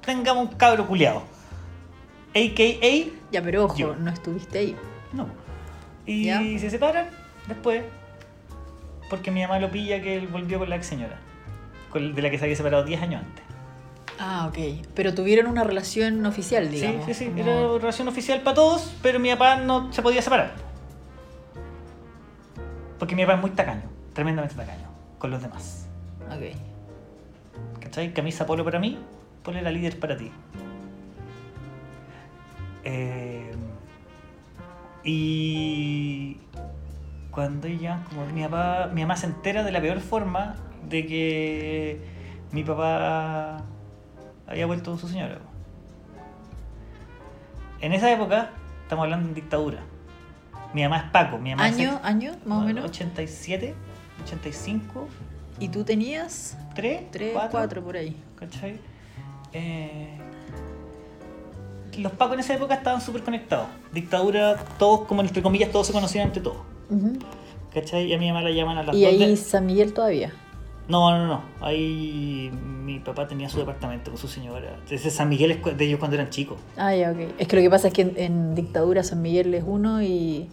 tengamos 0.06 0.50
un 0.50 0.56
cabro 0.56 0.88
culiado. 0.88 1.24
AKA, 2.36 3.12
Ya, 3.32 3.42
pero 3.42 3.66
ojo, 3.66 3.78
Yo. 3.78 3.96
no 3.96 4.10
estuviste 4.12 4.58
ahí. 4.60 4.76
no. 5.12 5.28
Y 6.06 6.26
Ya. 6.26 6.40
se 6.60 6.70
separan 6.70 7.08
después, 7.48 7.84
porque 9.10 9.32
mi 9.32 9.42
mamá 9.42 9.60
lo 9.60 9.72
pilla 9.72 10.02
que 10.02 10.18
él 10.18 10.28
volvió 10.28 10.60
con 10.60 10.70
la 10.70 10.76
ex 10.76 10.86
señora, 10.88 11.18
con- 11.90 12.14
de 12.14 12.22
la 12.22 12.30
que 12.30 12.38
se 12.38 12.44
había 12.46 12.56
separado 12.58 12.84
10 12.84 13.02
años 13.02 13.22
antes. 13.24 13.43
Ah, 14.20 14.48
ok. 14.50 14.86
Pero 14.94 15.14
tuvieron 15.14 15.48
una 15.48 15.64
relación 15.64 16.26
oficial, 16.26 16.70
digamos. 16.70 17.06
sí, 17.06 17.14
sí, 17.14 17.26
sí, 17.26 17.32
como- 17.32 17.42
era 17.42 17.78
relación 17.80 18.08
oficial 18.08 18.42
para 18.42 18.56
todos, 18.56 18.94
pero 19.02 19.20
mi 19.20 19.30
papá 19.32 19.58
no 19.58 19.92
se 19.92 20.02
podía 20.02 20.22
separar. 20.22 20.54
Porque 23.00 23.16
mi 23.16 23.24
papá 23.24 23.36
es 23.36 23.42
muy 23.42 23.50
tacaño, 23.52 23.84
tremendamente 24.14 24.56
tacaño, 24.56 24.88
con 25.18 25.32
los 25.32 25.42
demás. 25.42 25.88
Ok. 26.30 26.56
¿Cachai? 27.82 28.14
Camisa 28.14 28.46
polo 28.46 28.64
para 28.64 28.80
mí, 28.80 28.98
polera 29.44 29.72
líder 29.72 30.00
para 30.00 30.16
ti. 30.18 30.32
Eh, 32.86 33.52
y 35.04 36.38
cuando 37.32 37.68
ella, 37.68 38.00
como 38.10 38.26
mi 38.28 38.44
papá, 38.44 38.90
mi 38.94 39.02
mamá 39.02 39.16
se 39.18 39.26
entera 39.28 39.64
de 39.64 39.72
la 39.72 39.82
peor 39.82 40.00
forma 40.00 40.56
de 40.88 41.06
que 41.06 42.02
mi 42.52 42.64
papá 42.64 43.64
había 44.48 44.66
vuelto 44.66 44.98
su 44.98 45.08
señora. 45.08 45.40
En 47.82 47.92
esa 47.94 48.12
época, 48.12 48.52
estamos 48.84 49.04
hablando 49.04 49.28
de 49.30 49.36
dictadura. 49.36 49.80
Mi 50.74 50.84
mamá 50.84 50.98
es 51.00 51.04
Paco, 51.12 51.38
mi 51.38 51.52
mamá 51.52 51.70
es 51.70 51.76
¿Año? 51.78 52.00
¿Año? 52.04 52.32
Más 52.46 52.60
o 52.60 52.66
menos. 52.66 52.86
87, 52.86 53.76
85, 54.26 55.08
¿Y 55.60 55.70
tú 55.70 55.84
tenías? 55.84 56.58
3, 56.76 57.12
Tres, 57.12 57.32
4, 57.34 57.52
cuatro 57.52 57.84
por 57.84 57.96
ahí. 57.96 58.16
¿Cachai? 58.36 58.80
Eh, 59.54 60.18
los 62.00 62.12
pacos 62.14 62.34
en 62.34 62.40
esa 62.40 62.56
época 62.56 62.74
estaban 62.74 63.02
súper 63.02 63.22
conectados. 63.24 63.68
Dictadura, 63.92 64.56
todos, 64.80 65.06
como 65.08 65.22
entre 65.22 65.44
comillas, 65.44 65.72
todos 65.72 65.86
se 65.88 65.94
conocían 65.94 66.28
entre 66.28 66.42
todos. 66.42 66.58
¿Cachai? 67.72 68.06
Y 68.08 68.14
a 68.14 68.18
mi 68.18 68.28
mamá 68.30 68.42
la 68.42 68.50
llaman 68.52 68.78
a 68.80 68.84
las 68.84 68.96
Y 68.96 69.02
dos 69.04 69.10
ahí 69.14 69.20
de- 69.30 69.38
San 69.38 69.66
Miguel 69.68 69.94
todavía. 69.94 70.34
No, 70.88 71.18
no, 71.18 71.28
no. 71.28 71.42
Ahí 71.62 72.52
mi 72.84 73.00
papá 73.00 73.28
tenía 73.28 73.48
su 73.50 73.58
departamento 73.60 74.12
con 74.12 74.18
su 74.20 74.28
señora. 74.28 74.76
Ese 74.90 75.10
San 75.10 75.30
Miguel 75.30 75.52
es 75.52 75.78
de 75.78 75.86
ellos 75.86 75.98
cuando 76.00 76.16
eran 76.16 76.30
chicos. 76.30 76.58
Ah, 76.76 76.94
ya, 76.94 77.12
ok. 77.12 77.20
Es 77.38 77.48
que 77.48 77.56
lo 77.56 77.62
que 77.62 77.70
pasa 77.70 77.88
es 77.88 77.94
que 77.94 78.02
en, 78.02 78.14
en 78.18 78.56
dictadura 78.56 79.04
San 79.04 79.22
Miguel 79.22 79.54
es 79.54 79.64
uno 79.66 80.02
y. 80.04 80.50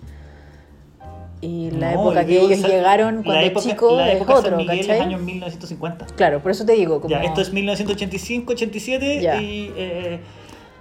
Y 1.43 1.71
la 1.71 1.95
No, 1.95 2.03
época 2.03 2.27
que 2.27 2.33
digo, 2.33 2.47
ellos 2.51 2.69
llegaron 2.69 3.23
cuando 3.23 3.47
época- 3.47 3.65
chico 3.67 3.97
la 3.97 4.11
es 4.13 4.17
época 4.17 4.33
San 4.37 4.45
otro, 4.45 4.57
Miguel 4.59 4.79
es 4.81 4.87
¿cachai? 4.87 5.01
años 5.07 5.23
1950. 5.23 6.07
Claro, 6.15 6.41
por 6.41 6.51
eso 6.53 6.67
te 6.67 6.73
digo, 6.75 7.01
como. 7.01 7.11
Ya, 7.11 7.23
esto 7.23 7.41
es 7.41 7.51
1985, 7.53 8.53
87 8.53 9.21
Ya. 9.23 9.41
y 9.41 9.73
eh, 9.75 10.21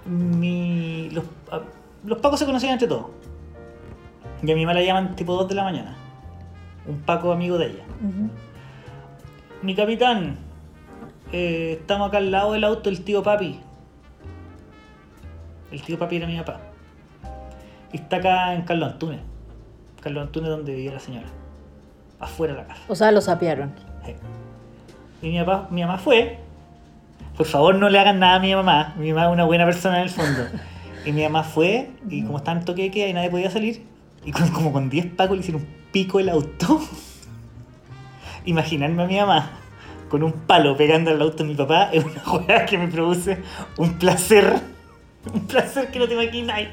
mi, 0.04 1.08
los, 1.10 1.24
ah, 1.50 1.62
los 2.04 2.18
pacos 2.18 2.38
se 2.38 2.44
conocían 2.46 2.72
entre 2.74 2.88
todos. 2.88 3.06
Y 4.42 4.50
a 4.52 4.54
mi 4.54 4.64
mamá 4.66 4.74
la 4.78 4.82
llaman 4.84 5.16
tipo 5.16 5.34
2 5.34 5.48
de 5.48 5.54
la 5.54 5.64
mañana. 5.64 5.96
Un 6.86 6.98
paco 7.00 7.32
amigo 7.32 7.56
de 7.58 7.66
ella. 7.66 7.84
Ujú. 8.00 8.28
Mi 9.62 9.74
capitán, 9.74 10.36
eh, 11.32 11.76
estamos 11.80 12.08
acá 12.08 12.18
al 12.18 12.30
lado 12.30 12.52
del 12.52 12.64
auto 12.64 12.88
del 12.90 13.02
tío 13.02 13.22
papi. 13.22 13.60
El 15.70 15.82
tío 15.82 15.98
papi 15.98 16.16
era 16.16 16.26
mi 16.26 16.36
papá. 16.38 16.60
Y 17.92 17.96
está 17.98 18.16
acá 18.16 18.54
en 18.54 18.62
Carlos 18.62 18.92
Antunes. 18.92 19.20
Carlos 20.00 20.22
Antunes 20.26 20.50
donde 20.50 20.74
vivía 20.74 20.92
la 20.92 21.00
señora. 21.00 21.26
Afuera 22.18 22.54
de 22.54 22.60
la 22.62 22.66
casa. 22.68 22.80
O 22.88 22.94
sea, 22.94 23.12
lo 23.12 23.20
sapearon. 23.20 23.72
Sí. 24.04 24.14
Y 25.22 25.30
mi, 25.30 25.38
papá, 25.44 25.68
mi 25.70 25.82
mamá 25.82 25.98
fue. 25.98 26.38
Por 27.36 27.46
favor, 27.46 27.74
no 27.74 27.88
le 27.88 27.98
hagan 27.98 28.18
nada 28.18 28.36
a 28.36 28.40
mi 28.40 28.54
mamá. 28.54 28.94
Mi 28.98 29.12
mamá 29.12 29.26
es 29.28 29.32
una 29.32 29.44
buena 29.44 29.64
persona 29.64 29.96
en 29.98 30.02
el 30.04 30.10
fondo. 30.10 30.40
Y 31.02 31.12
mi 31.12 31.22
mamá 31.22 31.44
fue, 31.44 31.92
y 32.10 32.22
como 32.24 32.36
estaba 32.36 32.58
en 32.58 32.64
toque 32.66 32.82
de 32.82 32.90
queda 32.90 33.08
y 33.08 33.14
nadie 33.14 33.30
podía 33.30 33.50
salir, 33.50 33.86
y 34.22 34.32
con- 34.32 34.50
como 34.50 34.70
con 34.70 34.90
10 34.90 35.06
pacos 35.14 35.34
le 35.34 35.40
hicieron 35.40 35.62
un 35.62 35.68
pico 35.90 36.20
el 36.20 36.28
auto. 36.28 36.78
Imaginarme 38.44 39.02
a 39.02 39.06
mi 39.06 39.16
mamá 39.18 39.50
con 40.08 40.22
un 40.24 40.32
palo 40.32 40.76
pegando 40.76 41.10
al 41.12 41.20
auto 41.22 41.38
de 41.38 41.44
mi 41.44 41.54
papá 41.54 41.84
es 41.92 42.04
una 42.04 42.20
juega 42.24 42.66
que 42.66 42.78
me 42.78 42.88
produce 42.88 43.38
un 43.76 43.94
placer. 43.98 44.60
Un 45.32 45.46
placer 45.46 45.90
que 45.90 45.98
no 45.98 46.08
te 46.08 46.14
imagináis. 46.14 46.68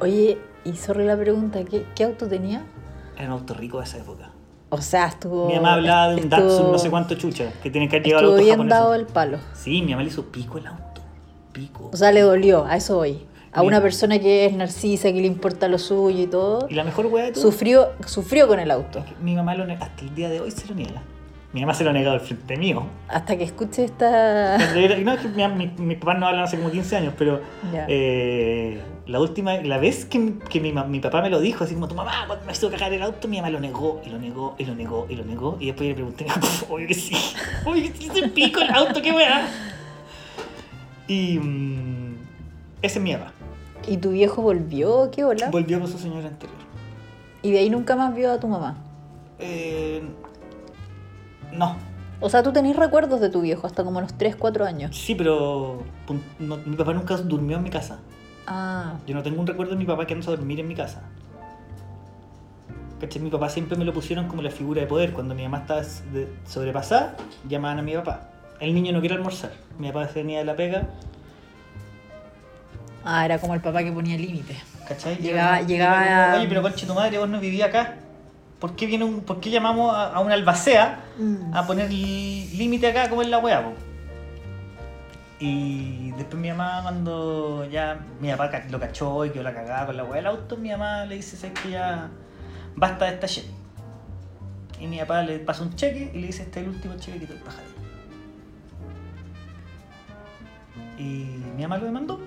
Oye, 0.00 0.38
y 0.64 0.76
sorry 0.76 1.04
la 1.04 1.16
pregunta, 1.16 1.64
¿qué, 1.64 1.84
qué 1.94 2.04
auto 2.04 2.26
tenía? 2.28 2.62
Era 3.16 3.26
un 3.26 3.32
auto 3.32 3.54
rico 3.54 3.78
de 3.78 3.84
esa 3.84 3.98
época. 3.98 4.30
O 4.70 4.80
sea, 4.80 5.06
estuvo. 5.06 5.46
Mi 5.48 5.54
mamá 5.56 5.74
hablaba 5.74 6.08
de 6.10 6.14
un 6.16 6.20
estuvo- 6.24 6.40
Datsun 6.48 6.72
no 6.72 6.78
sé 6.78 6.90
cuánto 6.90 7.14
chucha, 7.16 7.52
que 7.62 7.70
tiene 7.70 7.88
que 7.88 8.00
llegado 8.00 8.18
al 8.18 8.24
Estuvo 8.24 8.32
auto 8.32 8.44
bien 8.44 8.54
japonés. 8.56 8.70
dado 8.74 8.94
el 8.94 9.06
palo. 9.06 9.38
Sí, 9.54 9.82
mi 9.82 9.90
mamá 9.92 10.02
le 10.02 10.08
hizo 10.08 10.24
pico 10.26 10.58
el 10.58 10.66
auto. 10.66 11.00
Pico. 11.52 11.90
O 11.92 11.96
sea, 11.96 12.10
le 12.12 12.22
dolió, 12.22 12.64
a 12.64 12.76
eso 12.76 12.96
voy. 12.96 13.20
A 13.54 13.60
Mi- 13.62 13.68
una 13.68 13.80
persona 13.80 14.18
que 14.18 14.46
es 14.46 14.52
narcisa, 14.52 15.12
que 15.12 15.20
le 15.20 15.26
importa 15.26 15.68
lo 15.68 15.78
suyo 15.78 16.22
y 16.24 16.26
todo, 16.26 16.66
y 16.68 16.74
la 16.74 16.84
mejor 16.84 17.06
weá 17.06 17.26
de 17.26 17.32
todo. 17.32 17.42
sufrió, 17.42 17.88
sufrió 18.06 18.48
con 18.48 18.58
el 18.58 18.70
auto. 18.70 19.04
Mi 19.22 19.34
mamá 19.34 19.54
lo 19.54 19.64
hasta 19.72 20.02
el 20.02 20.14
día 20.14 20.28
de 20.28 20.40
hoy 20.40 20.50
se 20.50 20.66
lo 20.66 20.74
niega. 20.74 21.02
Mi 21.52 21.60
mamá 21.60 21.72
se 21.72 21.84
lo 21.84 21.90
ha 21.90 21.92
negado 21.92 22.14
al 22.14 22.20
frente 22.20 22.56
mío. 22.56 22.82
Hasta 23.06 23.36
que 23.38 23.44
escuche 23.44 23.84
esta. 23.84 24.58
No, 24.58 25.12
es 25.12 25.20
que 25.20 25.28
mi, 25.28 25.46
mi, 25.46 25.72
mis 25.78 25.98
papás 25.98 26.18
no 26.18 26.26
hablan 26.26 26.42
hace 26.42 26.56
como 26.56 26.68
15 26.72 26.96
años, 26.96 27.14
pero 27.16 27.40
eh, 27.86 28.80
la 29.06 29.20
última, 29.20 29.58
la 29.58 29.78
vez 29.78 30.04
que, 30.04 30.32
que 30.50 30.58
mi, 30.58 30.72
mi 30.72 30.98
papá 30.98 31.22
me 31.22 31.30
lo 31.30 31.38
dijo, 31.38 31.62
así 31.62 31.74
como 31.74 31.86
tu 31.86 31.94
mamá, 31.94 32.24
cuando 32.26 32.44
me 32.44 32.50
hizo 32.50 32.68
cagar 32.72 32.92
el 32.92 33.02
auto, 33.02 33.28
mi 33.28 33.36
mamá 33.36 33.50
lo 33.50 33.60
negó, 33.60 34.02
y 34.04 34.08
lo 34.10 34.18
negó, 34.18 34.56
y 34.58 34.64
lo 34.64 34.74
negó, 34.74 35.06
y 35.08 35.14
lo 35.14 35.24
negó, 35.24 35.56
y 35.60 35.66
después 35.66 35.88
le 35.90 35.94
pregunté, 35.94 36.26
oye 36.70 36.88
que 36.88 36.94
sí, 36.94 37.14
oye 37.64 37.92
que 37.92 37.98
sí 37.98 38.08
se 38.12 38.28
pico 38.30 38.60
el 38.60 38.70
auto, 38.70 39.00
qué 39.00 39.12
weá. 39.12 39.46
Y 41.06 41.38
mm, 41.38 42.16
ese 42.82 42.98
es 42.98 43.04
mi 43.04 43.12
papá. 43.14 43.32
¿Y 43.86 43.96
tu 43.98 44.10
viejo 44.10 44.42
volvió? 44.42 45.10
¿Qué 45.10 45.24
hola? 45.24 45.50
Volvió 45.50 45.80
con 45.80 45.88
su 45.90 45.98
señora 45.98 46.28
anterior. 46.28 46.58
Y 47.42 47.50
de 47.52 47.58
ahí 47.58 47.70
nunca 47.70 47.96
más 47.96 48.14
vio 48.14 48.32
a 48.32 48.40
tu 48.40 48.48
mamá. 48.48 48.76
eh, 49.38 50.02
no. 51.52 51.76
O 52.20 52.30
sea, 52.30 52.42
tú 52.42 52.52
tenés 52.52 52.74
recuerdos 52.76 53.20
de 53.20 53.28
tu 53.28 53.42
viejo 53.42 53.66
hasta 53.66 53.84
como 53.84 54.00
los 54.00 54.14
3, 54.14 54.36
4 54.36 54.64
años. 54.64 54.96
Sí, 54.96 55.14
pero 55.14 55.82
no- 56.38 56.56
mi 56.64 56.76
papá 56.76 56.94
nunca 56.94 57.16
durmió 57.18 57.56
en 57.58 57.62
mi 57.62 57.70
casa. 57.70 57.98
Ah, 58.46 58.94
Yo 59.06 59.14
no 59.14 59.22
tengo 59.22 59.40
un 59.40 59.46
recuerdo 59.46 59.72
de 59.72 59.78
mi 59.78 59.84
papá 59.84 60.06
quedándose 60.06 60.30
a 60.32 60.36
dormir 60.36 60.60
en 60.60 60.68
mi 60.68 60.74
casa. 60.74 61.02
¿Cachai? 63.00 63.20
Mi 63.20 63.30
papá 63.30 63.48
siempre 63.50 63.76
me 63.76 63.84
lo 63.84 63.92
pusieron 63.92 64.26
como 64.28 64.40
la 64.40 64.50
figura 64.50 64.80
de 64.80 64.86
poder. 64.86 65.12
Cuando 65.12 65.34
mi 65.34 65.42
mamá 65.42 65.58
estaba 65.58 65.82
sobrepasada, 66.46 67.16
llamaban 67.48 67.78
a 67.80 67.82
mi 67.82 67.92
papá. 67.94 68.30
El 68.60 68.72
niño 68.74 68.92
no 68.92 69.00
quiere 69.00 69.16
almorzar. 69.16 69.52
Mi 69.78 69.88
papá 69.88 70.08
se 70.08 70.14
venía 70.22 70.38
de 70.38 70.44
la 70.44 70.56
pega, 70.56 70.88
ah, 73.04 73.24
era 73.24 73.38
como 73.38 73.54
el 73.54 73.60
papá 73.60 73.82
que 73.82 73.92
ponía 73.92 74.16
límite. 74.16 74.56
¿cachai? 74.88 75.16
Llegaba- 75.16 75.62
llegaba 75.62 76.34
Oye, 76.36 76.46
pero 76.48 76.62
conche 76.62 76.86
tu 76.86 76.94
madre, 76.94 77.18
vos 77.18 77.28
no 77.28 77.40
vivías 77.40 77.68
acá. 77.68 77.94
¿Por 78.60 78.76
qué, 78.76 78.86
viene 78.86 79.04
un, 79.04 79.20
¿Por 79.20 79.40
qué 79.40 79.50
llamamos 79.50 79.94
a, 79.94 80.14
a 80.14 80.20
una 80.20 80.34
albacea 80.34 81.00
a 81.52 81.66
poner 81.66 81.90
li- 81.90 82.48
límite 82.56 82.86
acá 82.88 83.08
como 83.10 83.22
es 83.22 83.28
la 83.28 83.38
weá, 83.38 83.62
po? 83.62 83.72
Y 85.40 86.12
después 86.12 86.40
mi 86.40 86.48
mamá 86.48 86.80
cuando 86.82 87.66
ya 87.70 87.98
mi 88.20 88.30
papá 88.30 88.50
lo 88.70 88.78
cachó 88.80 89.24
y 89.26 89.30
quedó 89.30 89.42
la 89.42 89.52
cagada 89.52 89.86
con 89.86 89.96
la 89.96 90.04
weá 90.04 90.16
del 90.16 90.26
auto, 90.26 90.56
mi 90.56 90.70
mamá 90.70 91.04
le 91.04 91.16
dice, 91.16 91.36
¿sabes 91.36 91.58
que 91.60 91.70
ya 91.72 92.08
basta 92.76 93.06
de 93.06 93.14
esta 93.14 93.26
shit? 93.26 93.44
Y 94.80 94.86
mi 94.86 94.98
papá 94.98 95.22
le 95.22 95.38
pasa 95.40 95.62
un 95.62 95.74
cheque 95.74 96.10
y 96.14 96.20
le 96.20 96.26
dice, 96.28 96.42
este 96.44 96.60
es 96.60 96.66
el 96.66 96.72
último 96.72 96.94
cheque 96.96 97.18
que 97.20 97.26
te 97.26 97.34
pajaré. 97.34 97.66
Y 100.98 101.26
mi 101.56 101.62
mamá 101.62 101.78
lo 101.78 101.86
demandó. 101.86 102.20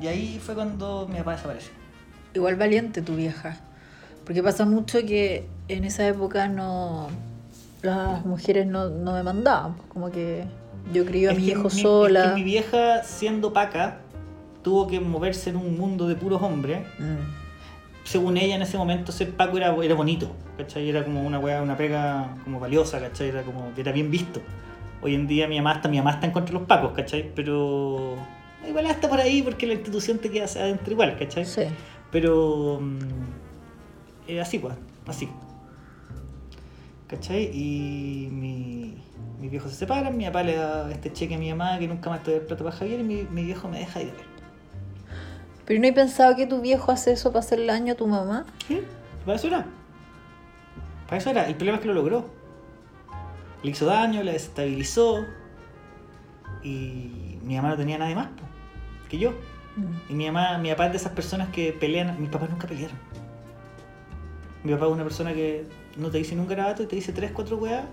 Y 0.00 0.06
ahí 0.06 0.40
fue 0.44 0.54
cuando 0.54 1.06
mi 1.10 1.18
papá 1.18 1.32
desapareció. 1.32 1.72
Igual 2.34 2.56
valiente 2.56 3.02
tu 3.02 3.16
vieja. 3.16 3.56
Porque 4.24 4.42
pasa 4.42 4.64
mucho 4.64 4.98
que 5.00 5.46
en 5.68 5.84
esa 5.84 6.06
época 6.06 6.48
no. 6.48 7.08
Las 7.82 8.24
mujeres 8.26 8.66
no, 8.66 8.88
no 8.90 9.14
demandaban. 9.14 9.74
pues, 9.74 9.88
Como 9.88 10.10
que 10.10 10.44
yo 10.92 11.04
crío 11.06 11.30
a 11.30 11.34
mi 11.34 11.46
hijo 11.48 11.64
mi- 11.64 11.70
sola. 11.82 12.20
Es 12.24 12.28
que 12.30 12.34
mi 12.36 12.44
vieja, 12.44 13.02
siendo 13.04 13.52
paca, 13.52 13.98
tuvo 14.62 14.86
que 14.86 15.00
moverse 15.00 15.50
en 15.50 15.56
un 15.56 15.76
mundo 15.78 16.06
de 16.06 16.14
puros 16.14 16.40
hombres. 16.42 16.80
Mm. 16.98 17.40
Según 18.04 18.36
ella, 18.36 18.56
en 18.56 18.62
ese 18.62 18.76
momento, 18.76 19.12
ser 19.12 19.30
paco 19.36 19.56
era, 19.56 19.74
era 19.82 19.94
bonito, 19.94 20.30
¿cachai? 20.56 20.88
Era 20.88 21.04
como 21.04 21.22
una 21.22 21.38
weá, 21.38 21.62
una 21.62 21.76
pega 21.76 22.34
como 22.44 22.58
valiosa, 22.60 22.98
¿cachai? 23.00 23.28
Era 23.28 23.42
como, 23.42 23.72
era 23.76 23.92
bien 23.92 24.10
visto. 24.10 24.40
Hoy 25.02 25.14
en 25.14 25.26
día 25.26 25.46
mi 25.48 25.56
mamá 25.58 25.74
está, 25.76 25.88
mi 25.88 25.98
mamá 25.98 26.12
está 26.12 26.26
en 26.26 26.32
contra 26.32 26.52
de 26.52 26.58
los 26.58 26.68
pacos, 26.68 26.92
¿cachai? 26.92 27.30
Pero 27.34 28.16
igual 28.68 28.86
hasta 28.86 29.08
por 29.08 29.20
ahí 29.20 29.42
porque 29.42 29.66
la 29.66 29.74
institución 29.74 30.18
te 30.18 30.30
queda 30.30 30.44
adentro 30.44 30.92
igual, 30.92 31.16
¿cachai? 31.18 31.44
Sí. 31.44 31.62
Pero 32.10 32.78
mm, 32.80 32.98
eh, 34.28 34.40
así, 34.40 34.58
pues, 34.58 34.74
así. 35.06 35.28
¿Cachai? 37.06 37.50
Y 37.52 38.28
mi, 38.30 38.96
mi 39.40 39.48
viejo 39.48 39.68
se 39.68 39.74
separan, 39.74 40.16
mi 40.16 40.24
papá 40.26 40.42
le 40.42 40.56
da 40.56 40.90
este 40.90 41.12
cheque 41.12 41.34
a 41.34 41.38
mi 41.38 41.50
mamá 41.50 41.78
que 41.78 41.88
nunca 41.88 42.10
más 42.10 42.22
te 42.22 42.30
doy 42.30 42.40
el 42.40 42.46
plato 42.46 42.64
para 42.64 42.76
Javier 42.76 43.00
y 43.00 43.02
mi, 43.02 43.22
mi 43.24 43.44
viejo 43.44 43.68
me 43.68 43.78
deja 43.78 44.02
ir 44.02 44.10
a 44.10 44.12
ver. 44.12 44.30
Pero 45.66 45.80
no 45.80 45.86
he 45.86 45.92
pensado 45.92 46.34
que 46.34 46.46
tu 46.46 46.60
viejo 46.60 46.90
hace 46.90 47.12
eso 47.12 47.30
para 47.30 47.40
hacerle 47.40 47.66
daño 47.66 47.92
a 47.92 47.96
tu 47.96 48.06
mamá. 48.06 48.44
¿Sí? 48.66 48.82
Para 49.24 49.36
eso 49.36 49.46
era. 49.46 49.66
Para 51.06 51.18
eso 51.18 51.30
era. 51.30 51.46
El 51.46 51.54
problema 51.54 51.76
es 51.76 51.82
que 51.82 51.88
lo 51.88 51.94
logró. 51.94 52.28
Le 53.62 53.70
hizo 53.70 53.86
daño, 53.86 54.22
la 54.22 54.32
desestabilizó. 54.32 55.24
Y 56.62 57.38
mi 57.42 57.56
mamá 57.56 57.70
no 57.70 57.76
tenía 57.76 57.98
nadie 57.98 58.14
más 58.14 58.28
po, 58.28 58.42
que 59.10 59.18
yo. 59.18 59.32
Mm. 59.76 60.12
Y 60.12 60.14
mi 60.14 60.26
mamá, 60.30 60.58
mi 60.58 60.70
papá 60.70 60.86
es 60.86 60.92
de 60.92 60.98
esas 60.98 61.12
personas 61.12 61.48
que 61.50 61.72
pelean. 61.72 62.18
Mis 62.20 62.30
papás 62.30 62.48
nunca 62.48 62.66
pelearon. 62.66 62.96
Mi 64.64 64.72
papá 64.72 64.86
es 64.86 64.92
una 64.92 65.04
persona 65.04 65.34
que 65.34 65.66
no 65.96 66.10
te 66.10 66.18
dice 66.18 66.34
un 66.34 66.46
garabato 66.46 66.82
y 66.82 66.86
te 66.86 66.96
dice 66.96 67.12
tres, 67.12 67.32
cuatro 67.32 67.56
weas 67.58 67.84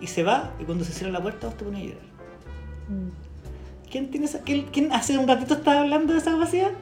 y 0.00 0.06
se 0.06 0.22
va. 0.22 0.52
Y 0.60 0.64
cuando 0.64 0.84
se 0.84 0.92
cierra 0.92 1.12
la 1.12 1.22
puerta, 1.22 1.46
vos 1.46 1.56
te 1.56 1.64
pones 1.64 1.80
a 1.80 1.84
llorar. 1.84 2.04
Mm. 2.88 3.90
¿Quién, 3.90 4.10
tiene 4.10 4.26
esa, 4.26 4.40
quién, 4.40 4.66
quién 4.72 4.92
hace 4.92 5.16
un 5.18 5.28
ratito 5.28 5.54
estaba 5.54 5.80
hablando 5.80 6.12
de 6.12 6.18
esa 6.18 6.32
capacidad? 6.32 6.72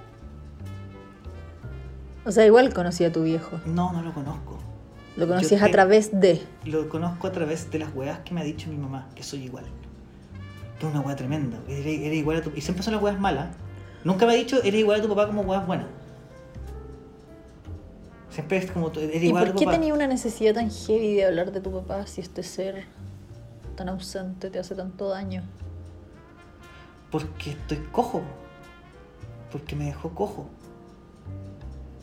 O 2.25 2.31
sea, 2.31 2.47
igual 2.47 2.73
conocí 2.73 3.05
a 3.05 3.13
tu 3.13 3.25
viejo. 3.25 3.61
No, 3.67 3.93
no 3.93 4.03
lo 4.03 4.13
conozco. 4.13 4.59
Lo 5.17 5.27
conocías 5.27 5.63
a 5.63 5.69
través 5.71 6.21
de. 6.21 6.41
Lo 6.65 6.89
conozco 6.89 7.27
a 7.27 7.33
través 7.33 7.71
de 7.71 7.79
las 7.79 7.95
weas 7.95 8.21
que 8.21 8.33
me 8.33 8.41
ha 8.41 8.45
dicho 8.45 8.71
mi 8.71 8.77
mamá, 8.77 9.09
que 9.15 9.23
soy 9.23 9.43
igual. 9.43 9.65
Que 10.81 10.87
es 10.87 10.93
una 10.93 11.01
wea 11.03 11.15
tremenda. 11.15 11.59
Eres, 11.69 11.87
eres 12.01 12.19
igual 12.19 12.39
a 12.39 12.43
tu... 12.43 12.51
Y 12.57 12.61
siempre 12.63 12.83
son 12.83 12.95
las 12.95 13.03
weas 13.03 13.21
malas. 13.21 13.55
Nunca 14.03 14.27
me 14.27 14.33
ha 14.33 14.35
dicho, 14.35 14.57
eres 14.65 14.81
igual 14.81 14.99
a 14.99 15.03
tu 15.03 15.09
papá 15.11 15.27
como 15.29 15.43
weas 15.43 15.65
buenas. 15.67 15.87
Siempre 18.31 18.59
es 18.59 18.71
como, 18.71 18.91
tú- 18.91 19.01
eres 19.01 19.23
¿Y 19.23 19.27
igual 19.27 19.43
a 19.43 19.47
por 19.47 19.55
tu 19.55 19.59
qué 19.61 19.65
papá. 19.67 19.77
tenía 19.77 19.93
una 19.95 20.07
necesidad 20.07 20.55
tan 20.55 20.71
heavy 20.71 21.15
de 21.17 21.27
hablar 21.27 21.53
de 21.53 21.61
tu 21.61 21.73
papá 21.73 22.07
si 22.07 22.21
este 22.21 22.43
ser 22.43 22.85
tan 23.77 23.89
ausente 23.89 24.51
te 24.51 24.59
hace 24.59 24.75
tanto 24.75 25.09
daño? 25.09 25.43
Porque 27.11 27.51
estoy 27.51 27.79
cojo. 27.93 28.23
Porque 29.51 29.75
me 29.77 29.87
dejó 29.87 30.11
cojo. 30.11 30.49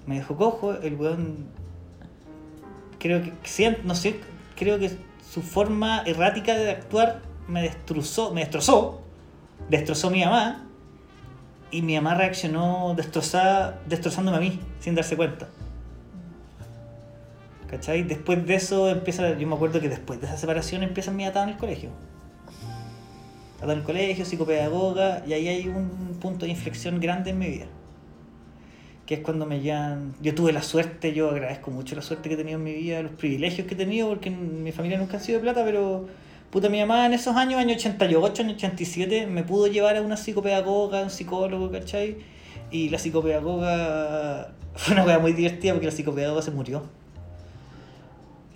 Me 0.06 0.16
dejó 0.16 0.36
cojo, 0.38 0.74
el 0.74 0.96
weón. 0.96 1.48
Creo 3.00 3.22
que, 3.24 3.78
no 3.84 3.96
sé, 3.96 4.20
creo 4.56 4.80
que 4.80 4.98
su 5.32 5.42
forma 5.42 6.02
errática 6.06 6.56
de 6.56 6.72
actuar 6.72 7.22
me 7.48 7.62
destrozó, 7.62 8.34
me 8.34 8.42
destrozó. 8.42 9.02
Destrozó 9.70 10.10
mi 10.10 10.24
mamá. 10.24 10.66
Y 11.70 11.82
mi 11.82 11.96
mamá 11.96 12.16
reaccionó 12.16 12.94
destrozada, 12.96 13.82
destrozándome 13.88 14.38
a 14.38 14.40
mí, 14.40 14.60
sin 14.80 14.96
darse 14.96 15.18
cuenta. 15.18 15.50
¿Cachai? 17.70 18.04
Después 18.04 18.46
de 18.48 18.56
eso 18.56 18.90
empieza, 18.90 19.38
yo 19.38 19.48
me 19.48 19.56
acuerdo 19.56 19.82
que 19.82 19.90
después 19.90 20.22
de 20.22 20.28
esa 20.28 20.38
separación 20.38 20.84
empieza 20.84 21.12
mi 21.12 21.26
atada 21.26 21.46
en 21.46 21.52
el 21.52 21.58
colegio 21.58 21.90
estaba 23.58 23.74
en 23.74 23.80
el 23.80 23.86
colegio, 23.86 24.24
psicopedagoga, 24.24 25.24
y 25.26 25.34
ahí 25.34 25.48
hay 25.48 25.68
un 25.68 26.16
punto 26.22 26.46
de 26.46 26.52
inflexión 26.52 27.00
grande 27.00 27.32
en 27.32 27.40
mi 27.40 27.48
vida. 27.48 27.66
Que 29.08 29.16
es 29.16 29.22
cuando 29.22 29.48
me 29.48 29.62
llevan. 29.62 30.14
Yo 30.22 30.36
tuve 30.36 30.54
la 30.54 30.62
suerte, 30.62 31.12
yo 31.12 31.32
agradezco 31.32 31.72
mucho 31.72 31.96
la 31.96 32.04
suerte 32.04 32.30
que 32.30 32.36
he 32.36 32.38
tenido 32.38 32.60
en 32.60 32.64
mi 32.64 32.74
vida, 32.74 33.02
los 33.02 33.14
privilegios 33.14 33.66
que 33.66 33.74
he 33.74 33.78
tenido, 33.78 34.10
porque 34.10 34.30
en 34.30 34.64
mi 34.64 34.72
familia 34.72 35.00
nunca 35.00 35.18
han 35.18 35.24
sido 35.24 35.40
de 35.40 35.44
plata, 35.44 35.66
pero 35.66 36.06
puta, 36.52 36.70
mi 36.70 36.80
mamá 36.80 37.06
en 37.06 37.14
esos 37.14 37.36
años, 37.36 37.60
año 37.60 37.76
88, 37.76 38.44
año 38.44 38.54
87, 38.54 39.28
me 39.28 39.44
pudo 39.44 39.68
llevar 39.68 39.98
a 39.98 40.02
una 40.02 40.18
psicopedagoga, 40.18 41.02
a 41.02 41.04
un 41.04 41.10
psicólogo, 41.10 41.72
¿cachai? 41.72 42.18
Y 42.72 42.90
la 42.90 43.00
psicopedagoga 43.00 44.54
fue 44.76 44.94
una 44.94 45.04
cosa 45.04 45.20
muy 45.20 45.34
divertida 45.34 45.74
porque 45.74 45.88
la 45.88 45.92
psicopedagoga 45.92 46.42
se 46.42 46.52
murió. 46.52 46.84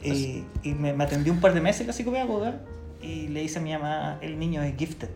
Y, 0.03 0.43
y 0.63 0.73
me, 0.73 0.93
me 0.93 1.03
atendió 1.03 1.31
un 1.31 1.39
par 1.39 1.53
de 1.53 1.61
meses 1.61 1.85
la 1.85 1.93
psicopedagoga 1.93 2.59
y 3.01 3.27
le 3.27 3.41
dice 3.41 3.59
a 3.59 3.61
mi 3.61 3.71
mamá, 3.71 4.17
el 4.21 4.39
niño 4.39 4.61
es 4.63 4.75
gifted. 4.75 5.09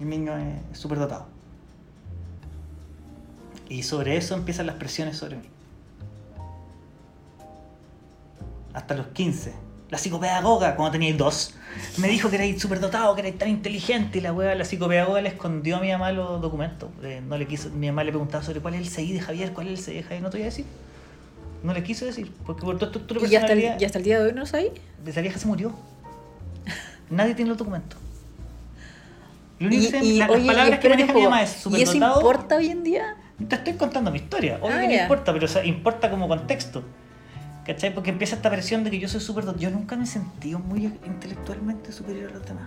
El 0.00 0.08
niño 0.08 0.36
es 0.36 0.78
súper 0.78 0.98
dotado. 0.98 1.26
Y 3.68 3.82
sobre 3.82 4.16
eso 4.16 4.34
empiezan 4.34 4.66
las 4.66 4.76
presiones 4.76 5.16
sobre 5.16 5.36
mí. 5.36 5.48
Hasta 8.72 8.94
los 8.94 9.08
15. 9.08 9.67
La 9.90 9.96
psicopedagoga, 9.98 10.76
cuando 10.76 10.92
tenía 10.92 11.14
dos, 11.16 11.54
me 11.96 12.08
dijo 12.08 12.28
que 12.28 12.36
erais 12.36 12.60
súper 12.60 12.78
dotado, 12.78 13.14
que 13.14 13.20
erais 13.22 13.38
tan 13.38 13.48
inteligente. 13.48 14.18
Y 14.18 14.20
la 14.20 14.32
wea, 14.34 14.54
la 14.54 14.64
psicopedagoga 14.64 15.22
le 15.22 15.30
escondió 15.30 15.76
a 15.78 15.80
mi 15.80 15.90
mamá 15.90 16.12
los 16.12 16.40
documentos. 16.42 16.90
Eh, 17.02 17.22
no 17.26 17.38
le 17.38 17.46
quiso, 17.46 17.70
mi 17.70 17.86
mamá 17.86 18.04
le 18.04 18.10
preguntaba 18.10 18.44
sobre 18.44 18.60
cuál 18.60 18.74
es 18.74 18.80
el 18.80 18.88
CI 18.88 19.12
de 19.14 19.20
Javier, 19.20 19.52
cuál 19.54 19.68
es 19.68 19.78
el 19.78 19.84
CI 19.84 19.94
de 19.94 20.02
Javier. 20.02 20.22
No 20.22 20.30
te 20.30 20.36
voy 20.36 20.42
a 20.42 20.46
decir. 20.46 20.66
No 21.62 21.72
le 21.72 21.82
quiso 21.82 22.04
decir, 22.04 22.30
porque 22.46 22.62
por 22.62 22.78
tu 22.78 22.84
estructura 22.84 23.20
¿Y 23.26 23.34
hasta, 23.34 23.52
el, 23.52 23.80
y 23.80 23.84
hasta 23.84 23.98
el 23.98 24.04
día 24.04 24.20
de 24.20 24.26
hoy 24.26 24.32
no 24.32 24.46
sabes? 24.46 24.70
Esa 25.06 25.20
vieja 25.22 25.38
se 25.38 25.46
murió. 25.46 25.72
Nadie 27.10 27.34
tiene 27.34 27.48
los 27.48 27.58
documentos. 27.58 27.98
Lo 29.58 29.66
único 29.68 29.90
que 29.90 29.98
y, 30.04 30.18
la- 30.18 30.26
oye, 30.30 30.44
las 30.44 30.46
palabras 30.54 30.78
que 30.78 30.88
maneja 30.88 31.12
mi 31.14 31.22
mamá 31.22 31.42
es 31.42 31.50
¿Y 31.50 31.54
eso 31.54 31.70
superdotado. 31.92 32.20
importa 32.20 32.56
hoy 32.56 32.68
en 32.68 32.84
día? 32.84 33.16
Te 33.48 33.54
estoy 33.56 33.72
contando 33.74 34.10
mi 34.10 34.18
historia. 34.18 34.58
Obvio 34.60 34.76
Ah, 34.76 34.80
que 34.82 34.86
no 34.96 35.02
importa, 35.02 35.32
pero 35.32 35.46
o 35.46 35.48
sea, 35.48 35.64
importa 35.64 36.10
como 36.10 36.28
contexto. 36.28 36.82
¿Cachai? 37.68 37.92
Porque 37.92 38.08
empieza 38.08 38.34
esta 38.34 38.48
presión 38.50 38.82
de 38.82 38.90
que 38.90 38.98
yo 38.98 39.08
soy 39.08 39.20
súper... 39.20 39.44
Yo 39.58 39.68
nunca 39.70 39.94
me 39.94 40.04
he 40.04 40.06
sentido 40.06 40.58
muy 40.58 40.86
intelectualmente 41.04 41.92
superior 41.92 42.30
a 42.30 42.34
los 42.34 42.46
demás. 42.46 42.66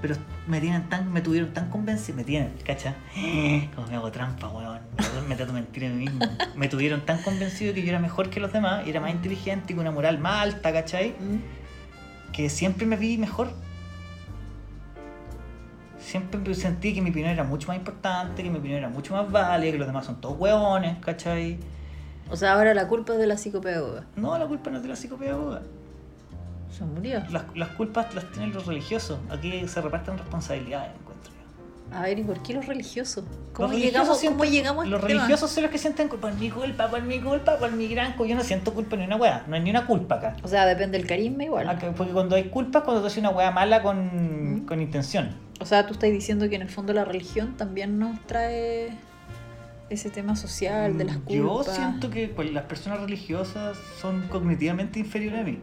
Pero 0.00 0.14
me 0.46 0.60
tienen 0.60 0.88
tan, 0.88 1.12
me 1.12 1.20
tuvieron 1.20 1.52
tan 1.52 1.68
convencido, 1.68 2.16
me 2.16 2.22
tienen, 2.22 2.52
¿cachai? 2.64 2.94
Como 3.74 3.88
me 3.88 3.96
hago 3.96 4.12
trampa, 4.12 4.48
weón. 4.48 4.78
Me 5.28 5.34
trato 5.34 5.52
de 5.52 5.60
mentir 5.60 5.86
a 5.86 5.88
mí 5.88 6.04
mismo. 6.04 6.24
Me 6.54 6.68
tuvieron 6.68 7.04
tan 7.04 7.20
convencido 7.20 7.74
que 7.74 7.82
yo 7.82 7.88
era 7.88 7.98
mejor 7.98 8.30
que 8.30 8.38
los 8.38 8.52
demás, 8.52 8.86
era 8.86 9.00
más 9.00 9.10
inteligente 9.10 9.72
y 9.72 9.76
con 9.76 9.80
una 9.80 9.90
moral 9.90 10.20
más 10.20 10.42
alta, 10.42 10.72
¿cachai? 10.72 11.16
que 12.32 12.48
siempre 12.50 12.86
me 12.86 12.94
vi 12.94 13.18
mejor. 13.18 13.50
Siempre 15.98 16.54
sentí 16.54 16.94
que 16.94 17.02
mi 17.02 17.10
opinión 17.10 17.32
era 17.32 17.42
mucho 17.42 17.66
más 17.66 17.76
importante, 17.76 18.44
que 18.44 18.50
mi 18.50 18.58
opinión 18.58 18.78
era 18.78 18.88
mucho 18.88 19.14
más 19.14 19.28
válida, 19.32 19.72
que 19.72 19.78
los 19.78 19.88
demás 19.88 20.06
son 20.06 20.20
todos 20.20 20.38
hueones, 20.38 20.96
¿cachai? 21.04 21.58
O 22.30 22.36
sea, 22.36 22.54
ahora 22.54 22.74
la 22.74 22.86
culpa 22.88 23.14
es 23.14 23.18
de 23.18 23.26
la 23.26 23.36
psicopedagoga. 23.38 24.04
No, 24.16 24.36
la 24.38 24.46
culpa 24.46 24.70
no 24.70 24.76
es 24.78 24.82
de 24.82 24.88
la 24.90 24.96
psicopedagoga. 24.96 25.62
Se 26.76 26.84
murió. 26.84 27.22
Las, 27.30 27.44
las 27.56 27.68
culpas 27.70 28.14
las 28.14 28.30
tienen 28.32 28.52
los 28.52 28.66
religiosos. 28.66 29.18
Aquí 29.30 29.66
se 29.66 29.80
reparten 29.80 30.18
responsabilidades, 30.18 30.90
encuentro 31.00 31.32
yo. 31.32 31.96
A 31.96 32.02
ver, 32.02 32.18
¿y 32.18 32.22
por 32.24 32.42
qué 32.42 32.52
los 32.52 32.66
religiosos? 32.66 33.24
¿Cómo 33.54 33.68
Los 33.72 33.78
llegamos, 33.80 34.08
religiosos 34.08 34.30
¿cómo 34.30 34.44
sienten- 34.44 34.50
llegamos 34.52 34.84
a 34.84 34.88
Los 34.88 34.98
este 35.00 35.06
tema? 35.08 35.20
religiosos 35.22 35.50
son 35.50 35.62
los 35.62 35.72
que 35.72 35.78
sienten 35.78 36.08
culpa. 36.08 36.28
Por 36.28 36.38
mi 36.38 36.50
culpa, 36.50 36.88
por 36.88 37.02
mi 37.02 37.20
culpa, 37.20 37.56
por 37.56 37.72
mi 37.72 37.88
gran 37.88 38.12
culpa. 38.12 38.28
Yo 38.30 38.36
no 38.36 38.44
siento 38.44 38.74
culpa 38.74 38.96
ni 38.96 39.04
una 39.04 39.16
weá. 39.16 39.44
No 39.48 39.56
hay 39.56 39.62
ni 39.62 39.70
una 39.70 39.86
culpa 39.86 40.16
acá. 40.16 40.36
O 40.42 40.48
sea, 40.48 40.66
depende 40.66 40.98
del 40.98 41.06
carisma 41.06 41.44
igual. 41.44 41.66
Acá- 41.68 41.92
Porque 41.96 42.12
cuando 42.12 42.36
hay 42.36 42.44
culpa 42.50 42.80
es 42.80 42.84
cuando 42.84 43.00
tú 43.00 43.06
haces 43.06 43.18
una 43.18 43.30
weá 43.30 43.50
mala 43.50 43.82
con, 43.82 44.58
Mm. 44.60 44.66
con 44.66 44.82
intención. 44.82 45.30
O 45.60 45.64
sea, 45.64 45.86
tú 45.86 45.94
estás 45.94 46.10
diciendo 46.10 46.48
que 46.50 46.56
en 46.56 46.62
el 46.62 46.68
fondo 46.68 46.92
la 46.92 47.06
religión 47.06 47.56
también 47.56 47.98
nos 47.98 48.20
trae 48.26 48.90
ese 49.90 50.10
tema 50.10 50.36
social 50.36 50.96
de 50.98 51.04
las 51.04 51.16
culpas. 51.18 51.34
Yo 51.34 51.64
siento 51.74 52.10
que 52.10 52.28
pues, 52.28 52.52
las 52.52 52.64
personas 52.64 53.00
religiosas 53.00 53.76
son 54.00 54.28
cognitivamente 54.28 54.98
inferiores 55.00 55.40
a 55.40 55.44
mí. 55.44 55.58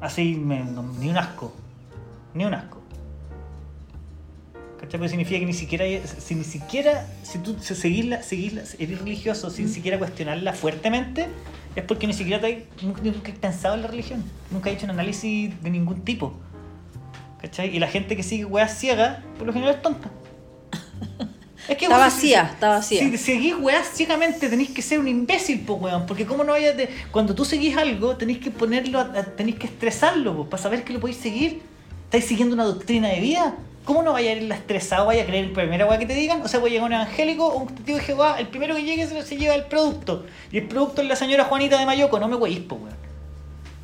Así, 0.00 0.34
me- 0.34 0.64
no- 0.64 0.82
ni 0.98 1.08
un 1.10 1.16
asco. 1.16 1.52
Ni 2.34 2.44
un 2.44 2.54
asco. 2.54 2.80
¿Cachai? 4.80 4.98
Porque 4.98 5.10
significa 5.10 5.38
que 5.38 5.46
ni 5.46 5.52
siquiera, 5.52 5.84
si 6.06 6.34
ni 6.34 6.42
siquiera, 6.44 7.06
si 7.22 7.38
tú 7.38 7.56
se- 7.60 7.76
seguirla, 7.76 8.22
seguirla, 8.22 8.62
eres 8.78 8.98
religioso 9.00 9.48
sin 9.50 9.68
siquiera 9.68 9.98
cuestionarla 9.98 10.54
fuertemente, 10.54 11.28
es 11.76 11.84
porque 11.84 12.06
ni 12.08 12.14
siquiera 12.14 12.40
te 12.40 12.46
hay, 12.48 12.68
nunca, 12.82 13.00
nunca 13.02 13.30
has 13.30 13.38
pensado 13.38 13.74
en 13.76 13.82
la 13.82 13.88
religión. 13.88 14.24
Nunca 14.50 14.70
has 14.70 14.76
hecho 14.76 14.86
un 14.86 14.90
análisis 14.90 15.62
de 15.62 15.70
ningún 15.70 16.00
tipo. 16.00 16.34
¿Cachai? 17.40 17.74
Y 17.74 17.78
la 17.78 17.86
gente 17.88 18.16
que 18.16 18.22
sigue 18.24 18.44
weas 18.44 18.76
ciegas, 18.76 19.20
por 19.38 19.46
lo 19.46 19.52
general 19.52 19.76
es 19.76 19.82
tonta. 19.82 20.10
Es 21.68 21.76
Está 21.80 21.88
vos, 21.88 21.98
vacía, 21.98 22.46
si- 22.48 22.52
está 22.54 22.68
vacía. 22.70 23.00
Si 23.08 23.18
seguís 23.18 23.54
weas 23.58 23.88
ciegamente, 23.94 24.48
tenéis 24.48 24.70
que 24.70 24.82
ser 24.82 24.98
un 24.98 25.06
imbécil, 25.08 25.60
pues 25.66 25.80
weón. 25.80 26.06
Porque 26.06 26.26
cómo 26.26 26.42
no 26.44 26.52
vayas 26.52 26.76
de. 26.76 26.88
Cuando 27.10 27.34
tú 27.34 27.44
seguís 27.44 27.76
algo, 27.76 28.16
tenéis 28.16 28.38
que 28.38 28.50
ponerlo, 28.50 29.06
tenéis 29.36 29.56
que 29.56 29.66
estresarlo, 29.68 30.34
pues, 30.36 30.48
para 30.48 30.62
saber 30.62 30.82
que 30.84 30.92
lo 30.92 31.00
podéis 31.00 31.18
seguir. 31.18 31.62
Estáis 32.04 32.24
siguiendo 32.26 32.54
una 32.54 32.64
doctrina 32.64 33.08
de 33.08 33.20
vida. 33.20 33.54
¿Cómo 33.84 34.02
no 34.02 34.12
vaya 34.12 34.30
a 34.30 34.34
ir 34.34 34.42
la 34.44 34.54
estresado, 34.54 35.06
vaya 35.06 35.22
a 35.24 35.26
creer 35.26 35.46
en 35.46 35.52
primera 35.54 35.86
wea 35.86 35.98
que 35.98 36.06
te 36.06 36.14
digan? 36.14 36.40
O 36.42 36.46
sea, 36.48 36.60
voy 36.60 36.70
a 36.70 36.72
llegar 36.74 36.86
un 36.86 36.92
evangélico 36.92 37.46
o 37.46 37.58
un 37.62 37.68
testigo 37.68 37.98
de 37.98 38.04
Jehová, 38.04 38.36
el 38.38 38.46
primero 38.46 38.76
que 38.76 38.82
llegue 38.84 39.06
se, 39.08 39.22
se 39.22 39.36
lleva 39.36 39.54
el 39.56 39.64
producto. 39.64 40.24
Y 40.52 40.58
el 40.58 40.68
producto 40.68 41.02
es 41.02 41.08
la 41.08 41.16
señora 41.16 41.44
Juanita 41.44 41.78
de 41.78 41.86
Mayoco, 41.86 42.20
no 42.20 42.28
me 42.28 42.36
weís, 42.36 42.60
pues 42.60 42.80
weón. 42.80 43.01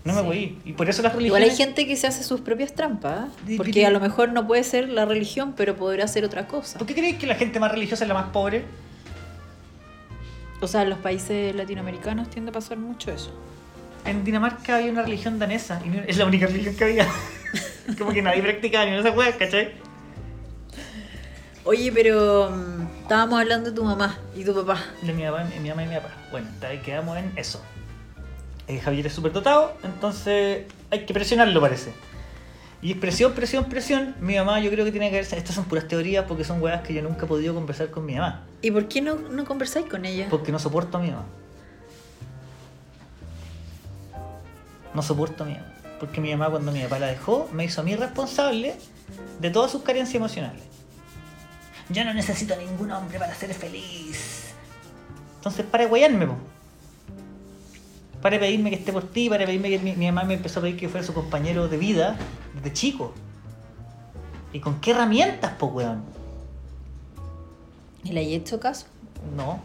No 0.08 0.14
me 0.14 0.22
Sí. 0.22 0.28
weís. 0.28 0.52
Y 0.64 0.72
por 0.72 0.88
eso 0.88 1.02
las 1.02 1.12
Igual 1.12 1.24
religiones. 1.42 1.50
hay 1.50 1.56
gente 1.56 1.86
que 1.86 1.96
se 1.96 2.06
hace 2.06 2.22
sus 2.24 2.40
propias 2.40 2.72
trampas, 2.74 3.28
¿eh? 3.28 3.30
Di- 3.46 3.56
porque 3.56 3.84
a 3.86 3.90
lo 3.90 4.00
mejor 4.00 4.30
no 4.30 4.46
puede 4.46 4.64
ser 4.64 4.88
la 4.88 5.04
religión, 5.04 5.54
pero 5.56 5.76
podrá 5.76 6.08
ser 6.08 6.24
otra 6.24 6.46
cosa. 6.48 6.78
¿Por 6.78 6.86
qué 6.86 6.94
creéis 6.94 7.16
que 7.18 7.26
la 7.26 7.34
gente 7.34 7.60
más 7.60 7.70
religiosa 7.70 8.04
es 8.04 8.08
la 8.08 8.14
más 8.14 8.30
pobre? 8.30 8.64
O 10.60 10.66
sea, 10.66 10.82
en 10.82 10.90
los 10.90 10.98
países 10.98 11.54
latinoamericanos 11.54 12.28
tiende 12.30 12.50
a 12.50 12.52
pasar 12.52 12.78
mucho 12.78 13.12
eso. 13.12 13.30
En 14.04 14.24
Dinamarca 14.24 14.76
había 14.76 14.90
una 14.90 15.02
religión 15.02 15.38
danesa 15.38 15.80
y 15.84 16.10
es 16.10 16.16
la 16.16 16.24
única 16.26 16.46
religión 16.46 16.74
que 16.74 16.84
había. 16.84 17.06
Como 17.98 18.10
que 18.12 18.22
nadie 18.22 18.42
practicaba 18.42 18.86
ni 18.86 18.96
esas 18.96 19.16
weas, 19.16 19.36
¿cachai? 19.36 19.72
Oye, 21.64 21.92
pero 21.92 22.50
mm, 22.50 23.02
estábamos 23.02 23.40
hablando 23.40 23.70
de 23.70 23.76
tu 23.76 23.84
mamá 23.84 24.16
y 24.34 24.44
tu 24.44 24.54
papá. 24.54 24.82
De 25.02 25.12
mi 25.12 25.22
mamá, 25.24 25.44
mi 25.60 25.68
mamá 25.68 25.84
y 25.84 25.88
mi 25.88 25.94
papá. 25.96 26.10
Bueno, 26.30 26.46
quedamos 26.84 27.18
en 27.18 27.32
eso. 27.36 27.62
Eh, 28.68 28.78
Javier 28.80 29.06
es 29.06 29.14
súper 29.14 29.32
dotado, 29.32 29.74
entonces 29.82 30.66
hay 30.90 31.06
que 31.06 31.14
presionarlo, 31.14 31.60
parece. 31.60 31.92
Y 32.80 32.92
es 32.92 32.98
presión, 32.98 33.32
presión, 33.32 33.64
presión. 33.64 34.14
Mi 34.20 34.36
mamá, 34.36 34.60
yo 34.60 34.70
creo 34.70 34.84
que 34.84 34.92
tiene 34.92 35.10
que 35.10 35.16
ver. 35.16 35.24
Estas 35.24 35.54
son 35.54 35.64
puras 35.64 35.88
teorías 35.88 36.26
porque 36.28 36.44
son 36.44 36.62
weas 36.62 36.82
que 36.82 36.94
yo 36.94 37.02
nunca 37.02 37.24
he 37.24 37.28
podido 37.28 37.54
conversar 37.54 37.90
con 37.90 38.06
mi 38.06 38.14
mamá. 38.14 38.44
¿Y 38.62 38.70
por 38.70 38.86
qué 38.86 39.00
no, 39.00 39.16
no 39.16 39.44
conversáis 39.44 39.86
con 39.86 40.04
ella? 40.04 40.28
Porque 40.30 40.52
no 40.52 40.58
soporto 40.58 40.98
a 40.98 41.00
mi 41.00 41.10
mamá. 41.10 41.24
No 44.94 45.02
soporto 45.02 45.42
a 45.42 45.46
mi 45.46 45.54
mamá. 45.54 45.74
Porque 45.98 46.20
mi 46.20 46.30
mamá, 46.30 46.50
cuando 46.50 46.70
mi 46.70 46.82
papá 46.82 47.00
la 47.00 47.08
dejó, 47.08 47.48
me 47.52 47.64
hizo 47.64 47.80
a 47.80 47.84
mí 47.84 47.96
responsable 47.96 48.76
de 49.40 49.50
todas 49.50 49.72
sus 49.72 49.82
carencias 49.82 50.14
emocionales. 50.14 50.62
Yo 51.88 52.04
no 52.04 52.14
necesito 52.14 52.54
a 52.54 52.58
ningún 52.58 52.92
hombre 52.92 53.18
para 53.18 53.34
ser 53.34 53.52
feliz. 53.54 54.52
Entonces, 55.36 55.66
para 55.66 55.84
de 55.84 55.90
guayarme, 55.90 56.26
po. 56.26 56.36
Para 58.22 58.38
pedirme 58.38 58.70
que 58.70 58.76
esté 58.76 58.92
por 58.92 59.04
ti, 59.04 59.28
para 59.28 59.46
pedirme 59.46 59.70
que 59.70 59.78
mi, 59.78 59.94
mi 59.94 60.06
mamá 60.06 60.24
me 60.24 60.34
empezó 60.34 60.60
a 60.60 60.62
pedir 60.62 60.76
que 60.76 60.88
fuera 60.88 61.06
su 61.06 61.14
compañero 61.14 61.68
de 61.68 61.76
vida 61.76 62.16
desde 62.54 62.72
chico. 62.72 63.14
¿Y 64.52 64.60
con 64.60 64.80
qué 64.80 64.92
herramientas, 64.92 65.52
po, 65.52 65.66
weón? 65.66 66.02
¿Y 68.04 68.12
le 68.12 68.20
hay 68.20 68.34
hecho 68.34 68.58
caso? 68.58 68.86
No. 69.36 69.60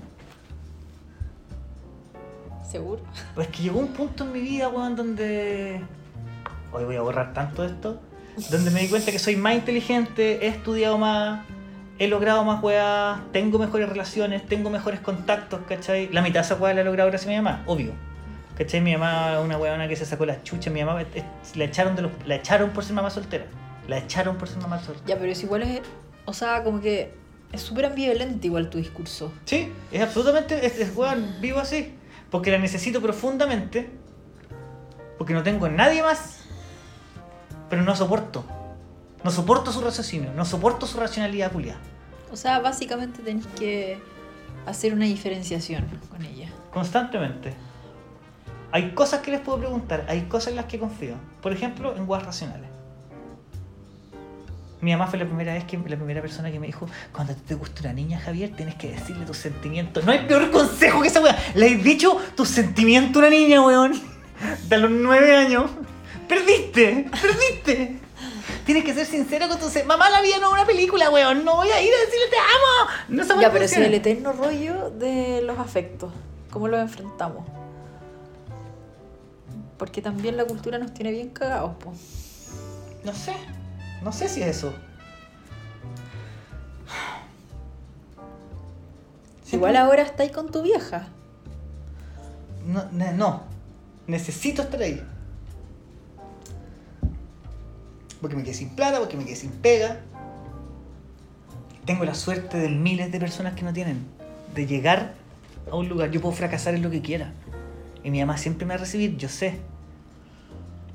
¿Seguro? 2.69 3.01
Pues 3.35 3.47
que 3.47 3.63
llegó 3.63 3.79
un 3.79 3.89
punto 3.89 4.23
en 4.23 4.31
mi 4.31 4.41
vida, 4.41 4.67
weón, 4.67 4.95
donde. 4.95 5.81
Hoy 6.71 6.85
voy 6.85 6.95
a 6.95 7.01
borrar 7.01 7.33
tanto 7.33 7.63
esto. 7.63 7.99
Donde 8.49 8.71
me 8.71 8.81
di 8.81 8.87
cuenta 8.87 9.11
que 9.11 9.19
soy 9.19 9.35
más 9.35 9.53
inteligente, 9.53 10.45
he 10.45 10.47
estudiado 10.47 10.97
más, 10.97 11.45
he 11.99 12.07
logrado 12.07 12.43
más 12.43 12.63
weas, 12.63 13.19
tengo 13.31 13.59
mejores 13.59 13.87
relaciones, 13.87 14.45
tengo 14.47 14.71
mejores 14.71 14.99
contactos, 14.99 15.61
¿cachai? 15.67 16.09
La 16.11 16.23
mitad 16.23 16.39
de 16.39 16.45
esa 16.47 16.55
wea 16.55 16.73
la 16.73 16.81
he 16.81 16.83
logrado 16.83 17.09
gracias 17.11 17.27
a 17.27 17.29
mi 17.29 17.35
mamá, 17.35 17.63
obvio. 17.67 17.93
¿Cachai? 18.57 18.81
Mi 18.81 18.93
mamá 18.93 19.39
una 19.39 19.57
weona 19.57 19.87
que 19.87 19.95
se 19.95 20.05
sacó 20.05 20.25
la 20.25 20.43
chucha, 20.43 20.69
mi 20.69 20.83
mamá 20.83 21.03
la 21.55 21.63
echaron, 21.63 21.95
de 21.95 22.03
los, 22.03 22.11
la 22.25 22.35
echaron 22.35 22.71
por 22.71 22.83
ser 22.83 22.93
mamá 22.93 23.09
soltera. 23.09 23.45
La 23.87 23.97
echaron 23.97 24.37
por 24.37 24.47
ser 24.47 24.59
mamá 24.59 24.79
soltera. 24.79 25.07
Ya, 25.07 25.17
pero 25.17 25.31
es 25.31 25.43
igual 25.43 25.63
es. 25.63 25.81
O 26.25 26.33
sea, 26.33 26.63
como 26.63 26.79
que 26.79 27.13
es 27.51 27.61
súper 27.61 27.85
ambivalente 27.85 28.47
igual 28.47 28.69
tu 28.69 28.77
discurso. 28.77 29.33
Sí, 29.45 29.71
es 29.91 30.01
absolutamente, 30.01 30.65
es, 30.65 30.79
es 30.79 30.95
weón, 30.95 31.35
vivo 31.41 31.59
así. 31.59 31.93
Porque 32.29 32.51
la 32.51 32.57
necesito 32.57 33.01
profundamente. 33.01 33.89
Porque 35.17 35.33
no 35.33 35.43
tengo 35.43 35.67
nadie 35.69 36.01
más. 36.01 36.45
Pero 37.69 37.83
no 37.83 37.95
soporto. 37.95 38.43
No 39.23 39.31
soporto 39.31 39.71
su 39.71 39.81
raciocinio, 39.81 40.33
no 40.33 40.43
soporto 40.43 40.85
su 40.85 40.99
racionalidad 40.99 41.51
culiada. 41.51 41.79
O 42.31 42.35
sea, 42.35 42.59
básicamente 42.59 43.21
tenés 43.21 43.47
que 43.47 43.97
hacer 44.65 44.93
una 44.93 45.05
diferenciación 45.05 45.85
con 46.09 46.25
ella. 46.25 46.49
Constantemente. 46.73 47.53
Hay 48.73 48.91
cosas 48.95 49.21
que 49.21 49.29
les 49.31 49.39
puedo 49.39 49.59
preguntar, 49.59 50.03
hay 50.09 50.21
cosas 50.23 50.47
en 50.49 50.55
las 50.55 50.65
que 50.65 50.79
confío. 50.79 51.13
Por 51.43 51.53
ejemplo, 51.53 51.95
en 51.95 52.09
weas 52.09 52.23
racionales. 52.25 52.67
Mi 54.81 54.91
mamá 54.91 55.07
fue 55.07 55.17
la 55.19 55.25
primera 55.25 55.53
vez 55.53 55.63
que 55.63 55.77
la 55.77 55.95
primera 55.95 56.21
persona 56.21 56.51
que 56.51 56.59
me 56.59 56.65
dijo, 56.67 56.87
cuando 57.13 57.33
te 57.35 57.53
gusta 57.55 57.81
una 57.83 57.93
niña, 57.93 58.19
Javier, 58.19 58.51
tienes 58.55 58.75
que 58.75 58.89
decirle 58.89 59.25
tus 59.25 59.37
sentimientos. 59.37 60.03
No 60.03 60.11
hay 60.11 60.25
peor 60.25 60.49
consejo 60.51 61.01
que 61.01 61.07
esa 61.07 61.21
wea. 61.21 61.37
Le 61.53 61.67
he 61.67 61.75
dicho 61.75 62.17
tus 62.35 62.49
sentimientos 62.49 63.15
a 63.23 63.27
una 63.27 63.29
niña, 63.29 63.65
weón. 63.65 63.93
De 64.67 64.77
los 64.77 64.89
nueve 64.91 65.35
años. 65.37 65.69
Perdiste, 66.27 67.09
perdiste. 67.11 67.99
Tienes 68.65 68.83
que 68.83 68.93
ser 68.93 69.05
sincero 69.05 69.47
con 69.47 69.59
tu 69.59 69.69
se- 69.69 69.83
Mamá, 69.85 70.09
la 70.09 70.21
vida 70.21 70.37
no 70.41 70.47
es 70.47 70.53
una 70.53 70.65
película, 70.65 71.09
weón. 71.11 71.45
No 71.45 71.57
voy 71.57 71.69
a 71.69 71.79
ir 71.81 71.91
a 71.93 71.99
decirle 72.05 72.25
te 72.29 72.37
amo. 72.37 72.91
No 73.09 73.23
Ya, 73.41 73.51
pero 73.51 73.65
si 73.67 73.75
funciona. 73.75 73.85
el 73.85 73.93
eterno 73.93 74.33
rollo 74.33 74.89
de 74.89 75.41
los 75.43 75.59
afectos, 75.59 76.11
¿cómo 76.49 76.67
los 76.67 76.79
enfrentamos? 76.81 77.45
Porque 79.77 80.01
también 80.01 80.37
la 80.37 80.45
cultura 80.45 80.77
nos 80.77 80.93
tiene 80.93 81.11
bien 81.11 81.29
cagados, 81.29 81.75
po. 81.75 81.93
No 83.03 83.13
sé. 83.13 83.33
No 84.03 84.11
sé 84.11 84.29
si 84.29 84.41
es 84.41 84.57
eso. 84.57 84.73
Igual 89.51 89.75
ahora 89.75 90.03
estáis 90.03 90.31
con 90.31 90.51
tu 90.51 90.61
vieja. 90.61 91.07
No, 92.65 92.85
ne- 92.91 93.13
no. 93.13 93.43
Necesito 94.07 94.61
estar 94.63 94.81
ahí. 94.81 95.01
Porque 98.21 98.35
me 98.35 98.43
quedé 98.43 98.53
sin 98.53 98.69
plata, 98.69 98.99
porque 98.99 99.17
me 99.17 99.25
quedé 99.25 99.35
sin 99.35 99.51
pega. 99.51 99.99
Tengo 101.85 102.05
la 102.05 102.15
suerte 102.15 102.57
de 102.57 102.69
miles 102.69 103.11
de 103.11 103.19
personas 103.19 103.53
que 103.53 103.63
no 103.63 103.73
tienen. 103.73 104.05
De 104.55 104.65
llegar 104.65 105.13
a 105.69 105.75
un 105.75 105.89
lugar. 105.89 106.11
Yo 106.11 106.21
puedo 106.21 106.33
fracasar 106.33 106.73
en 106.75 106.81
lo 106.83 106.89
que 106.89 107.01
quiera. 107.01 107.33
Y 108.03 108.11
mi 108.11 108.19
mamá 108.19 108.37
siempre 108.37 108.65
me 108.65 108.73
va 108.73 108.75
a 108.75 108.79
recibir, 108.83 109.15
yo 109.17 109.29
sé. 109.29 109.59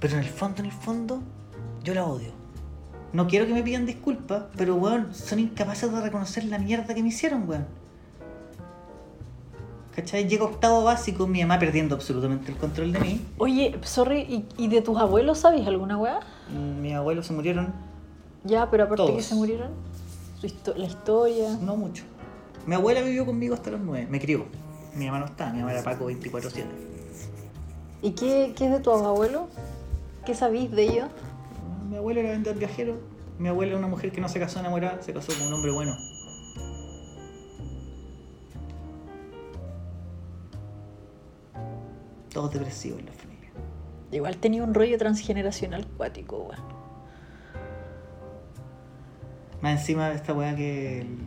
Pero 0.01 0.15
en 0.15 0.21
el 0.21 0.29
fondo, 0.29 0.61
en 0.61 0.67
el 0.67 0.73
fondo, 0.73 1.23
yo 1.83 1.95
la 1.95 2.05
odio. 2.05 2.31
No 3.13 3.27
quiero 3.27 3.47
que 3.47 3.55
me 3.55 3.63
pidan 3.63 3.87
disculpas, 3.87 4.45
pero 4.57 4.75
weón, 4.77 5.15
son 5.15 5.39
incapaces 5.39 5.91
de 5.91 6.01
reconocer 6.01 6.45
la 6.45 6.59
mierda 6.59 6.95
que 6.95 7.03
me 7.03 7.09
hicieron, 7.09 7.49
weón. 7.49 7.67
¿Cachai? 9.97 10.29
Llego 10.29 10.45
octavo 10.45 10.85
básico, 10.85 11.27
mi 11.27 11.41
mamá 11.41 11.59
perdiendo 11.59 11.95
absolutamente 11.97 12.53
el 12.53 12.59
control 12.59 12.93
de 12.93 13.01
mí. 13.01 13.21
Oye, 13.39 13.77
sorry, 13.83 14.21
¿y, 14.21 14.47
y 14.57 14.69
de 14.69 14.81
tus 14.83 14.97
abuelos 14.97 15.39
sabes 15.39 15.67
alguna 15.67 15.97
weá? 15.97 16.21
Mm, 16.53 16.81
Mis 16.83 16.95
abuelos 16.95 17.27
se 17.27 17.33
murieron, 17.33 17.73
Ya, 18.45 18.71
pero 18.71 18.85
aparte 18.85 19.13
que 19.17 19.23
se 19.23 19.35
murieron, 19.35 19.71
su 20.41 20.47
histo- 20.47 20.77
la 20.77 20.87
historia. 20.87 21.57
no 21.61 21.77
mucho. 21.77 22.05
Mi 22.67 22.75
abuela 22.77 23.01
vivió 23.01 23.27
conmigo 23.27 23.55
hasta 23.55 23.71
los 23.71 23.81
nueve, 23.81 24.07
me 24.09 24.21
crió. 24.21 24.45
Mi 24.95 25.07
mamá 25.07 25.19
no 25.21 25.25
está, 25.27 25.51
mi 25.53 25.59
mamá 25.61 25.73
era 25.73 25.83
Paco 25.83 26.09
24-7. 26.11 26.65
¿Y 28.01 28.13
qué, 28.13 28.55
qué 28.57 28.67
es 28.67 28.73
de 28.73 28.81
tus 28.81 28.95
abuelos? 28.95 29.49
¿Qué 30.25 30.35
sabéis 30.35 30.71
de 30.71 30.83
ellos? 30.83 31.09
Mi 31.89 31.97
abuela 31.97 32.21
era 32.21 32.31
vendedor 32.31 32.59
viajero. 32.59 33.01
Mi 33.39 33.49
abuela 33.49 33.71
era 33.71 33.79
una 33.79 33.89
mujer 33.89 34.13
que 34.13 34.21
no 34.21 34.29
se 34.29 34.39
casó 34.39 34.61
enamorada, 34.61 35.03
se 35.03 35.13
casó 35.13 35.33
con 35.37 35.49
un 35.49 35.55
hombre 35.55 35.73
bueno. 35.73 35.97
Todos 42.33 42.53
depresivos 42.53 43.01
en 43.01 43.07
la 43.07 43.13
familia. 43.13 43.51
Igual 44.13 44.37
tenía 44.37 44.63
un 44.63 44.75
rollo 44.75 44.97
transgeneracional 44.97 45.87
cuático, 45.97 46.39
weón. 46.39 46.79
Más 49.61 49.81
encima 49.81 50.09
de 50.11 50.15
esta 50.15 50.33
weá 50.35 50.55
que 50.55 51.01
el, 51.01 51.19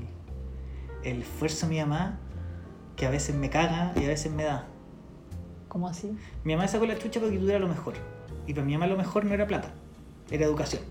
el 1.03 1.21
esfuerzo 1.21 1.65
de 1.65 1.73
mi 1.73 1.79
mamá, 1.81 2.17
que 2.95 3.05
a 3.05 3.09
veces 3.09 3.35
me 3.35 3.49
caga 3.49 3.91
y 3.95 4.05
a 4.05 4.07
veces 4.07 4.31
me 4.31 4.43
da. 4.43 4.67
¿Cómo 5.71 5.87
así? 5.87 6.11
Mi 6.43 6.53
mamá 6.53 6.67
sacó 6.67 6.85
la 6.85 6.97
chucha 6.97 7.21
para 7.21 7.31
que 7.31 7.37
tuviera 7.39 7.57
lo 7.59 7.69
mejor. 7.69 7.93
Y 8.45 8.53
para 8.53 8.65
mi 8.65 8.73
mamá 8.73 8.87
lo 8.87 8.97
mejor 8.97 9.23
no 9.23 9.33
era 9.33 9.47
plata, 9.47 9.71
era 10.29 10.43
educación. 10.45 10.81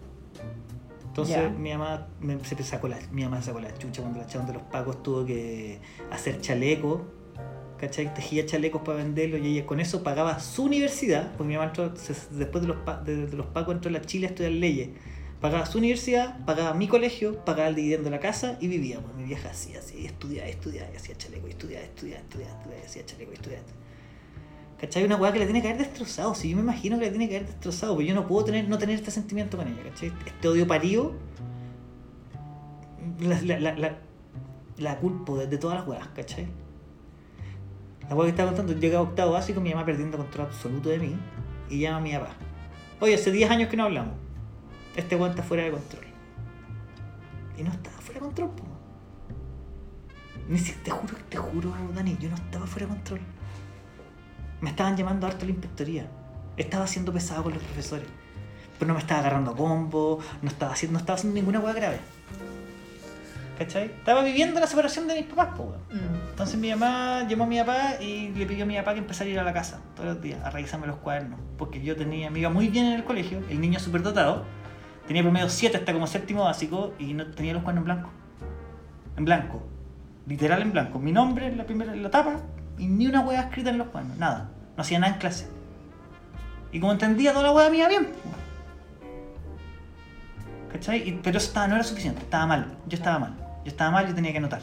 Entonces 1.08 1.36
mi 1.58 1.70
mamá 1.72 2.06
me, 2.20 2.42
se 2.44 2.62
sacó 2.62 2.88
la, 2.88 2.98
mi 3.12 3.22
mamá 3.24 3.42
sacó 3.42 3.60
la 3.60 3.76
chucha 3.76 4.00
cuando 4.00 4.20
la 4.20 4.24
echaron 4.24 4.46
de 4.46 4.54
los 4.54 4.62
pacos, 4.62 5.02
tuvo 5.02 5.26
que 5.26 5.80
hacer 6.10 6.40
chaleco, 6.40 7.02
¿cachai? 7.78 8.14
Tejía 8.14 8.46
chalecos 8.46 8.80
para 8.82 8.98
venderlos 8.98 9.40
y 9.40 9.48
ella 9.58 9.66
con 9.66 9.80
eso 9.80 10.02
pagaba 10.02 10.38
su 10.40 10.62
universidad, 10.64 11.32
porque 11.32 11.48
mi 11.48 11.54
mamá 11.56 11.66
entró, 11.66 11.94
se- 11.96 12.14
después 12.36 12.62
de 12.62 12.68
los, 12.68 12.78
de, 13.04 13.26
de 13.26 13.36
los 13.36 13.46
pacos 13.46 13.74
entró 13.74 13.90
a 13.90 13.92
la 13.92 14.00
Chile 14.02 14.28
a 14.28 14.30
estudiar 14.30 14.52
leyes. 14.52 14.88
Pagaba 15.42 15.66
su 15.66 15.78
universidad, 15.78 16.44
pagaba 16.46 16.74
mi 16.74 16.86
colegio, 16.86 17.44
pagaba 17.44 17.68
el 17.68 17.74
dividendo 17.74 18.04
de 18.04 18.10
la 18.10 18.20
casa 18.20 18.56
y 18.60 18.68
vivíamos. 18.68 19.12
Mi 19.14 19.24
vieja 19.24 19.50
hacía 19.50 19.80
así, 19.80 20.06
estudiaba, 20.06 20.48
estudiaba, 20.48 20.90
y 20.92 20.96
hacía 20.96 21.16
chaleco, 21.16 21.48
estudiaba, 21.48 21.84
estudiaba, 21.84 22.20
estudiaba, 22.22 22.52
estudiaba, 22.58 22.84
hacía 22.86 23.04
chaleco, 23.06 23.32
estudiaba. 23.32 23.64
¿Cachai? 24.80 25.04
Una 25.04 25.16
weá 25.16 25.30
que 25.30 25.38
la 25.38 25.44
tiene 25.44 25.60
que 25.60 25.68
haber 25.68 25.78
destrozado. 25.78 26.34
Si 26.34 26.48
yo 26.48 26.56
me 26.56 26.62
imagino 26.62 26.98
que 26.98 27.04
la 27.04 27.10
tiene 27.10 27.28
que 27.28 27.36
haber 27.36 27.48
destrozado, 27.48 27.94
porque 27.94 28.08
yo 28.08 28.14
no 28.14 28.26
puedo 28.26 28.46
tener, 28.46 28.66
no 28.66 28.78
tener 28.78 28.96
este 28.96 29.10
sentimiento 29.10 29.58
con 29.58 29.68
ella, 29.68 29.82
¿cachai? 29.82 30.10
Este 30.24 30.48
odio 30.48 30.66
parido, 30.66 31.12
la, 33.20 33.98
la, 34.78 34.98
culpo 34.98 35.36
de 35.36 35.58
todas 35.58 35.78
las 35.78 35.86
weas, 35.86 36.08
¿cachai? 36.08 36.48
La 38.08 38.14
weá 38.14 38.24
que 38.24 38.30
estaba 38.30 38.48
contando, 38.48 38.72
llega 38.72 38.98
a 38.98 39.02
octavo 39.02 39.32
básico, 39.32 39.60
mi 39.60 39.70
mamá 39.70 39.84
perdiendo 39.84 40.16
control 40.16 40.46
absoluto 40.46 40.88
de 40.88 40.98
mí, 40.98 41.14
y 41.68 41.80
llama 41.80 41.98
a 41.98 42.00
mi 42.00 42.12
papá. 42.12 42.34
Oye, 43.00 43.14
hace 43.14 43.30
10 43.30 43.50
años 43.50 43.68
que 43.68 43.76
no 43.76 43.84
hablamos. 43.84 44.14
Este 44.96 45.14
weón 45.14 45.30
está 45.30 45.42
fuera 45.42 45.64
de 45.64 45.72
control. 45.72 46.04
Y 47.58 47.62
no 47.62 47.70
estaba 47.70 47.98
fuera 47.98 48.20
de 48.20 48.26
control, 48.26 48.50
po. 48.52 48.64
Ni 50.48 50.58
si, 50.58 50.72
te 50.72 50.90
juro, 50.90 51.14
te 51.28 51.36
juro, 51.36 51.74
Dani, 51.94 52.16
yo 52.18 52.30
no 52.30 52.36
estaba 52.36 52.66
fuera 52.66 52.86
de 52.86 52.94
control. 52.94 53.20
Me 54.60 54.70
estaban 54.70 54.96
llamando 54.96 55.26
harto 55.26 55.42
a 55.42 55.44
la 55.44 55.52
inspectoría. 55.52 56.06
Estaba 56.56 56.86
siendo 56.86 57.12
pesado 57.12 57.44
con 57.44 57.54
los 57.54 57.62
profesores. 57.62 58.06
Pero 58.78 58.88
no 58.88 58.94
me 58.94 59.00
estaba 59.00 59.20
agarrando 59.20 59.52
a 59.52 59.56
combo, 59.56 60.18
no 60.42 60.48
estaba 60.48 60.72
haciendo, 60.72 60.94
no 60.94 61.00
estaba 61.00 61.16
haciendo 61.16 61.34
ninguna 61.34 61.60
hueá 61.60 61.72
grave. 61.72 61.98
¿Cachai? 63.58 63.84
Estaba 63.84 64.22
viviendo 64.22 64.58
la 64.58 64.66
separación 64.66 65.06
de 65.06 65.16
mis 65.16 65.24
papás, 65.24 65.54
po. 65.54 65.76
Mm. 65.90 66.30
Entonces 66.30 66.58
mi 66.58 66.70
mamá 66.70 67.26
llamó 67.28 67.44
a 67.44 67.46
mi 67.46 67.58
papá 67.58 67.96
y 68.00 68.30
le 68.30 68.46
pidió 68.46 68.64
a 68.64 68.66
mi 68.66 68.76
papá 68.76 68.94
que 68.94 69.00
empezara 69.00 69.28
a 69.28 69.32
ir 69.32 69.38
a 69.38 69.42
la 69.42 69.52
casa 69.52 69.80
todos 69.94 70.08
los 70.08 70.22
días 70.22 70.42
a 70.42 70.50
revisarme 70.50 70.86
los 70.86 70.96
cuadernos. 70.96 71.38
Porque 71.58 71.82
yo 71.82 71.94
tenía, 71.94 72.30
me 72.30 72.38
iba 72.38 72.48
muy 72.48 72.68
bien 72.68 72.86
en 72.86 72.92
el 72.94 73.04
colegio, 73.04 73.42
el 73.50 73.60
niño 73.60 73.78
súper 73.78 74.02
dotado. 74.02 74.44
Tenía 75.06 75.22
promedio 75.22 75.50
7 75.50 75.76
hasta 75.76 75.92
como 75.92 76.06
séptimo 76.06 76.44
básico 76.44 76.94
y 76.98 77.12
no 77.12 77.26
tenía 77.26 77.52
los 77.52 77.62
cuadernos 77.62 77.82
en 77.82 77.94
blanco. 77.94 78.10
En 79.18 79.24
blanco. 79.26 79.62
Literal 80.26 80.62
en 80.62 80.72
blanco. 80.72 80.98
Mi 80.98 81.12
nombre 81.12 81.46
en 81.48 81.58
la 81.58 81.66
primera 81.66 81.92
en 81.92 82.02
la 82.02 82.10
tapa 82.10 82.40
y 82.80 82.86
ni 82.86 83.06
una 83.06 83.20
hueá 83.20 83.42
escrita 83.42 83.70
en 83.70 83.78
los 83.78 83.88
cuadernos. 83.88 84.18
Nada. 84.18 84.48
No 84.76 84.80
hacía 84.82 84.98
nada 84.98 85.12
en 85.12 85.18
clase. 85.20 85.48
Y 86.72 86.80
como 86.80 86.92
entendía 86.92 87.32
toda 87.32 87.44
la 87.44 87.52
hueá 87.52 87.68
mía 87.70 87.88
bien. 87.88 88.08
¿Cachai? 90.72 91.08
Y- 91.08 91.12
pero 91.22 91.36
eso 91.38 91.48
estaba, 91.48 91.68
no 91.68 91.74
era 91.74 91.84
suficiente, 91.84 92.22
estaba 92.22 92.46
mal. 92.46 92.76
Yo 92.88 92.96
estaba 92.96 93.18
mal. 93.18 93.34
Yo 93.64 93.70
estaba 93.70 93.90
mal 93.90 94.08
y 94.08 94.14
tenía 94.14 94.32
que 94.32 94.38
anotar. 94.38 94.62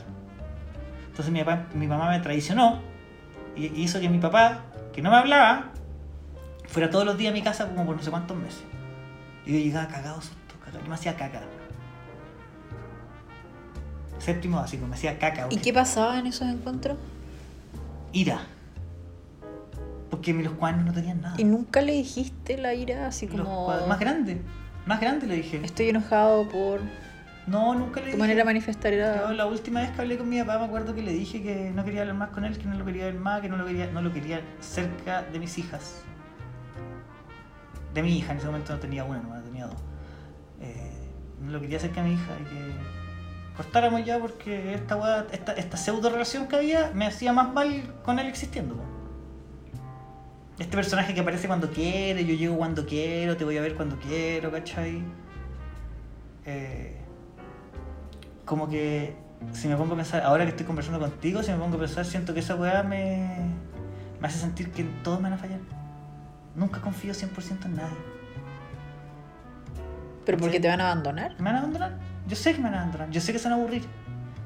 Entonces 1.09 1.31
mi, 1.31 1.43
papá, 1.43 1.65
mi 1.73 1.87
mamá 1.87 2.09
me 2.09 2.19
traicionó 2.19 2.79
y 3.55 3.65
y 3.67 3.83
hizo 3.83 3.99
que 3.99 4.09
mi 4.09 4.19
papá, 4.19 4.61
que 4.93 5.01
no 5.01 5.09
me 5.11 5.17
hablaba, 5.17 5.71
fuera 6.67 6.89
todos 6.89 7.05
los 7.05 7.17
días 7.17 7.31
a 7.31 7.33
mi 7.33 7.41
casa 7.41 7.67
como 7.67 7.85
por 7.85 7.95
no 7.95 8.01
sé 8.01 8.09
cuántos 8.09 8.37
meses. 8.37 8.63
Y 9.45 9.53
yo 9.53 9.59
llegaba 9.59 9.87
cagado 9.87 10.21
susto, 10.21 10.55
cagado. 10.63 10.83
Yo 10.83 10.89
me 10.89 10.95
hacía 10.95 11.15
caca. 11.15 11.41
Séptimo 14.19 14.57
básico, 14.57 14.85
me 14.87 14.95
hacía 14.95 15.17
caca. 15.19 15.47
¿Y 15.49 15.57
qué 15.57 15.71
pasaba 15.73 16.17
en 16.19 16.27
esos 16.27 16.47
encuentros? 16.47 16.97
Ira. 18.17 18.39
Porque 20.09 20.33
los 20.33 20.53
cuadernos 20.53 20.87
no 20.87 20.93
tenían 20.93 21.21
nada. 21.21 21.35
¿Y 21.37 21.43
nunca 21.43 21.81
le 21.81 21.91
dijiste 21.91 22.57
la 22.57 22.73
ira 22.73 23.05
así 23.07 23.27
Los 23.27 23.45
como... 23.45 23.67
cuadernos- 23.67 23.87
más 23.87 23.99
grande. 23.99 24.41
Más 24.87 24.99
grande 24.99 25.27
le 25.27 25.35
dije. 25.35 25.61
Estoy 25.63 25.89
enojado 25.89 26.49
por... 26.49 26.79
No, 27.45 27.75
nunca 27.75 27.99
le 27.99 28.05
Tu 28.07 28.11
dije. 28.13 28.17
manera 28.17 28.39
de 28.39 28.45
manifestar 28.45 28.91
Yo 28.91 28.97
era... 28.97 29.31
la 29.33 29.45
última 29.45 29.81
vez 29.81 29.91
que 29.91 30.01
hablé 30.01 30.17
con 30.17 30.27
mi 30.27 30.39
papá 30.39 30.57
me 30.57 30.65
acuerdo 30.65 30.95
que 30.95 31.03
le 31.03 31.13
dije 31.13 31.43
que 31.43 31.71
no 31.75 31.85
quería 31.85 32.01
hablar 32.01 32.15
más 32.15 32.29
con 32.31 32.43
él, 32.43 32.57
que 32.57 32.65
no 32.65 32.75
lo 32.75 32.83
quería 32.85 33.05
ver 33.05 33.13
más, 33.15 33.39
que 33.41 33.49
no 33.49 33.55
lo 33.57 33.65
quería, 33.67 33.91
no 33.91 34.01
lo 34.01 34.11
quería 34.11 34.41
cerca 34.61 35.21
de 35.21 35.39
mis 35.39 35.55
hijas. 35.59 36.01
De 37.93 38.01
mi 38.01 38.17
hija, 38.17 38.31
en 38.31 38.39
ese 38.39 38.47
momento 38.47 38.73
no 38.73 38.79
tenía 38.79 39.03
una, 39.03 39.19
no 39.19 39.41
tenía 39.43 39.67
dos. 39.67 39.77
Eh, 40.59 40.91
no 41.41 41.51
lo 41.51 41.61
quería 41.61 41.79
cerca 41.79 42.01
de 42.01 42.09
mi 42.09 42.15
hija 42.15 42.31
y 42.41 42.43
que 42.45 42.71
cortáramos 43.57 44.05
ya 44.05 44.19
porque 44.19 44.73
esta, 44.75 44.95
weá- 44.95 45.25
esta, 45.31 45.51
esta 45.53 45.77
pseudo 45.77 46.09
relación 46.09 46.47
que 46.47 46.55
había 46.55 46.91
me 46.93 47.05
hacía 47.07 47.33
más 47.33 47.51
mal 47.53 47.83
con 48.03 48.19
él 48.19 48.27
existiendo. 48.27 48.75
Este 50.59 50.75
personaje 50.75 51.13
que 51.13 51.19
aparece 51.21 51.47
cuando 51.47 51.69
quiere, 51.71 52.25
yo 52.25 52.33
llego 52.35 52.57
cuando 52.57 52.85
quiero, 52.85 53.35
te 53.37 53.43
voy 53.43 53.57
a 53.57 53.61
ver 53.61 53.75
cuando 53.75 53.97
quiero, 53.99 54.51
¿cachai? 54.51 55.03
Eh, 56.45 56.95
como 58.45 58.67
que 58.69 59.15
si 59.53 59.67
me 59.67 59.75
pongo 59.75 59.93
a 59.93 59.97
pensar, 59.97 60.21
ahora 60.23 60.45
que 60.45 60.51
estoy 60.51 60.65
conversando 60.65 60.99
contigo, 60.99 61.43
si 61.43 61.51
me 61.51 61.57
pongo 61.57 61.75
a 61.75 61.79
pensar, 61.79 62.05
siento 62.05 62.33
que 62.33 62.39
esa 62.39 62.55
weá 62.55 62.81
me, 62.81 63.49
me 64.19 64.27
hace 64.27 64.39
sentir 64.39 64.71
que 64.71 64.83
todos 65.03 65.19
me 65.19 65.23
van 65.29 65.33
a 65.33 65.37
fallar. 65.37 65.59
Nunca 66.55 66.81
confío 66.81 67.13
100% 67.13 67.65
en 67.65 67.75
nadie. 67.75 67.97
¿Pero 70.25 70.37
porque 70.39 70.59
te 70.59 70.67
van 70.67 70.81
a 70.81 70.91
abandonar? 70.91 71.35
¿Me 71.37 71.45
van 71.45 71.55
a 71.55 71.59
abandonar? 71.59 71.97
Yo 72.27 72.35
sé 72.35 72.53
que 72.53 72.57
me 72.57 72.65
van 72.65 72.73
a 72.73 72.77
abandonar, 72.81 73.09
yo 73.09 73.21
sé 73.21 73.31
que 73.31 73.39
se 73.39 73.49
van 73.49 73.57
a 73.57 73.61
aburrir. 73.61 73.83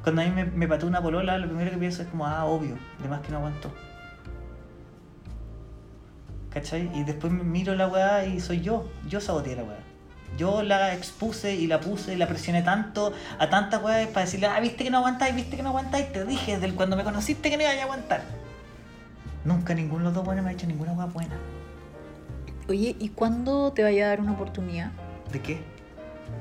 Cuando 0.04 0.22
a 0.22 0.26
mí 0.26 0.32
me, 0.32 0.46
me 0.46 0.68
pateó 0.68 0.88
una 0.88 1.02
polola, 1.02 1.38
lo 1.38 1.48
primero 1.48 1.72
que 1.72 1.78
pienso 1.78 2.02
es 2.02 2.08
como, 2.08 2.26
ah, 2.26 2.46
obvio, 2.46 2.78
además 3.00 3.22
que 3.22 3.32
no 3.32 3.38
aguantó. 3.38 3.72
¿Cachai? 6.52 6.92
Y 6.94 7.04
después 7.04 7.32
me 7.32 7.44
miro 7.44 7.76
la 7.76 7.88
weá 7.88 8.26
y 8.26 8.40
soy 8.40 8.62
yo, 8.62 8.90
yo 9.08 9.22
saboteé 9.22 9.56
la 9.56 9.64
weá. 9.64 9.80
Yo 10.38 10.64
la 10.64 10.94
expuse 10.94 11.56
y 11.56 11.68
la 11.68 11.80
puse 11.80 12.14
y 12.14 12.18
la 12.18 12.28
presioné 12.28 12.62
tanto 12.62 13.14
a 13.38 13.50
tantas 13.50 13.82
weas 13.82 14.08
para 14.08 14.26
decirle, 14.26 14.48
ah, 14.48 14.60
viste 14.60 14.84
que 14.84 14.90
no 14.90 14.98
aguantáis, 14.98 15.36
viste 15.36 15.56
que 15.56 15.64
no 15.64 15.70
aguantáis, 15.70 16.12
te 16.12 16.26
dije 16.26 16.58
desde 16.58 16.76
cuando 16.76 16.96
me 16.96 17.04
conociste 17.04 17.50
que 17.50 17.58
no 17.58 17.64
ibas 17.64 17.78
a 17.78 17.84
aguantar. 17.84 18.22
Nunca 19.44 19.74
ninguno 19.74 20.00
de 20.00 20.06
los 20.06 20.14
dos 20.14 20.26
buenos 20.26 20.44
me 20.44 20.52
ha 20.52 20.54
hecho 20.54 20.68
ninguna 20.68 20.94
weá 20.94 21.08
buena. 21.08 21.36
Oye, 22.68 22.96
¿y 23.00 23.10
cuándo 23.10 23.72
te 23.74 23.84
vaya 23.84 24.06
a 24.06 24.10
dar 24.10 24.22
una 24.22 24.34
oportunidad? 24.34 24.92
¿De 25.32 25.42
qué? 25.42 25.71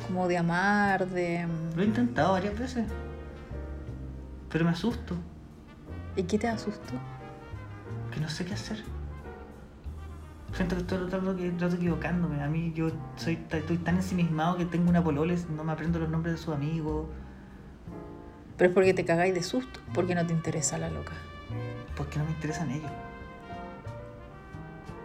Como 0.06 0.26
de 0.28 0.38
amar, 0.38 1.06
de... 1.08 1.46
Lo 1.76 1.82
he 1.82 1.86
intentado 1.86 2.32
varias 2.32 2.58
veces. 2.58 2.86
Pero 4.50 4.64
me 4.64 4.70
asusto, 4.72 5.14
¿Y 6.16 6.24
qué 6.24 6.38
te 6.38 6.48
asustó? 6.48 6.94
que 8.12 8.18
no 8.20 8.28
sé 8.28 8.44
qué 8.44 8.54
hacer. 8.54 8.82
Siento 10.52 10.74
que 10.74 10.82
estoy 10.82 10.98
rato 11.08 11.36
que- 11.36 11.52
rato 11.58 11.76
equivocándome. 11.76 12.42
A 12.42 12.48
mí 12.48 12.72
yo 12.74 12.88
soy, 13.16 13.38
estoy 13.50 13.78
tan 13.78 13.96
ensimismado 13.96 14.56
que 14.56 14.64
tengo 14.64 14.90
una 14.90 15.02
pololes, 15.04 15.48
no 15.48 15.62
me 15.62 15.70
aprendo 15.72 16.00
los 16.00 16.08
nombres 16.08 16.34
de 16.34 16.38
sus 16.40 16.52
amigos. 16.52 17.06
Pero 18.56 18.70
es 18.70 18.74
porque 18.74 18.92
te 18.92 19.04
cagáis 19.04 19.32
de 19.32 19.42
susto, 19.44 19.78
porque 19.94 20.16
no 20.16 20.26
te 20.26 20.32
interesa 20.32 20.76
la 20.78 20.90
loca. 20.90 21.12
porque 21.96 22.18
no 22.18 22.24
me 22.24 22.30
interesan 22.32 22.70
ellos. 22.70 22.90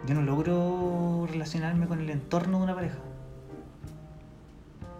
Yo 0.06 0.14
no 0.14 0.22
logro 0.22 1.26
relacionarme 1.30 1.86
con 1.86 2.00
el 2.00 2.10
entorno 2.10 2.58
de 2.58 2.64
una 2.64 2.74
pareja. 2.74 2.96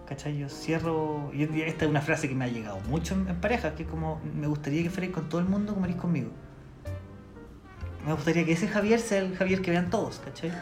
¿Cachai? 0.09 0.49
Cierro. 0.49 1.33
Esta 1.33 1.85
es 1.85 1.91
una 1.91 2.01
frase 2.01 2.29
que 2.29 2.35
me 2.35 2.45
ha 2.45 2.49
llegado 2.49 2.79
mucho 2.89 3.15
en, 3.15 3.29
en 3.29 3.41
parejas, 3.41 3.75
que 3.75 3.83
es 3.83 3.89
como: 3.89 4.21
me 4.35 4.47
gustaría 4.47 4.83
que 4.83 4.91
fuerais 4.91 5.13
con 5.13 5.29
todo 5.29 5.41
el 5.41 5.47
mundo 5.47 5.75
como 5.75 5.87
eres 5.87 5.97
conmigo. 5.97 6.31
Me 8.07 8.13
gustaría 8.13 8.45
que 8.45 8.53
ese 8.53 8.69
Javier 8.69 9.01
sea 9.01 9.19
el 9.19 9.37
Javier 9.37 9.63
que 9.63 9.73
vean 9.73 9.91
todos, 9.91 10.21
¿cachai? 10.21 10.53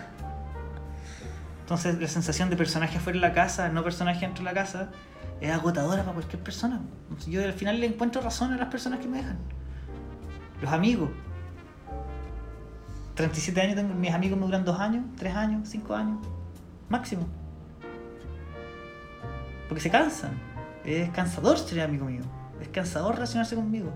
Entonces, 1.60 1.98
la 2.00 2.08
sensación 2.08 2.48
de 2.48 2.56
personaje 2.56 2.98
fuera 2.98 3.18
de 3.18 3.26
la 3.26 3.34
casa, 3.34 3.68
no 3.68 3.84
personaje 3.84 4.20
dentro 4.20 4.44
de 4.44 4.50
la 4.50 4.54
casa, 4.54 4.90
es 5.40 5.50
agotadora 5.50 6.02
para 6.02 6.14
cualquier 6.14 6.42
persona. 6.42 6.80
Yo 7.26 7.44
al 7.44 7.52
final 7.52 7.80
le 7.80 7.86
encuentro 7.86 8.22
razón 8.22 8.52
a 8.52 8.56
las 8.56 8.68
personas 8.68 9.00
que 9.00 9.08
me 9.08 9.18
dejan. 9.18 9.38
Los 10.62 10.72
amigos. 10.72 11.10
37 13.14 13.60
años 13.60 13.76
tengo, 13.76 13.94
mis 13.94 14.12
amigos 14.12 14.38
me 14.38 14.46
duran 14.46 14.64
2 14.64 14.80
años, 14.80 15.04
3 15.16 15.34
años, 15.34 15.68
5 15.68 15.94
años, 15.94 16.18
máximo. 16.88 17.26
Porque 19.68 19.80
se 19.80 19.90
cansan. 19.90 20.38
Es 20.84 21.10
cansador 21.10 21.58
ser 21.58 21.80
amigo 21.80 22.06
mío. 22.06 22.22
Es 22.60 22.68
cansador 22.68 23.14
relacionarse 23.14 23.54
conmigo. 23.54 23.90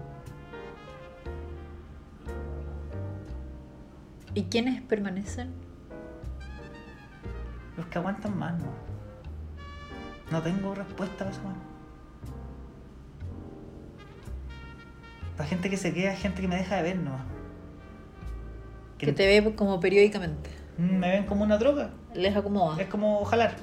¿Y 4.34 4.44
quiénes 4.44 4.80
permanecen? 4.82 5.52
Los 7.76 7.86
que 7.86 7.98
aguantan 7.98 8.38
más, 8.38 8.58
no. 8.58 8.72
No 10.30 10.42
tengo 10.42 10.74
respuesta 10.74 11.18
para 11.18 11.30
eso. 11.30 11.40
La 15.38 15.44
gente 15.44 15.70
que 15.70 15.76
se 15.76 15.94
queda 15.94 16.12
es 16.12 16.18
gente 16.18 16.42
que 16.42 16.48
me 16.48 16.56
deja 16.56 16.76
de 16.76 16.82
ver, 16.82 16.98
nomás. 16.98 17.22
Que 18.98 19.12
te 19.12 19.40
ve 19.40 19.54
como 19.54 19.78
periódicamente. 19.78 20.50
Mm, 20.76 20.96
me 20.98 21.10
ven 21.10 21.26
como 21.26 21.44
una 21.44 21.56
droga. 21.56 21.90
Les 22.14 22.36
acomoda. 22.36 22.80
Es 22.82 22.88
como 22.88 23.24
jalar. 23.24 23.54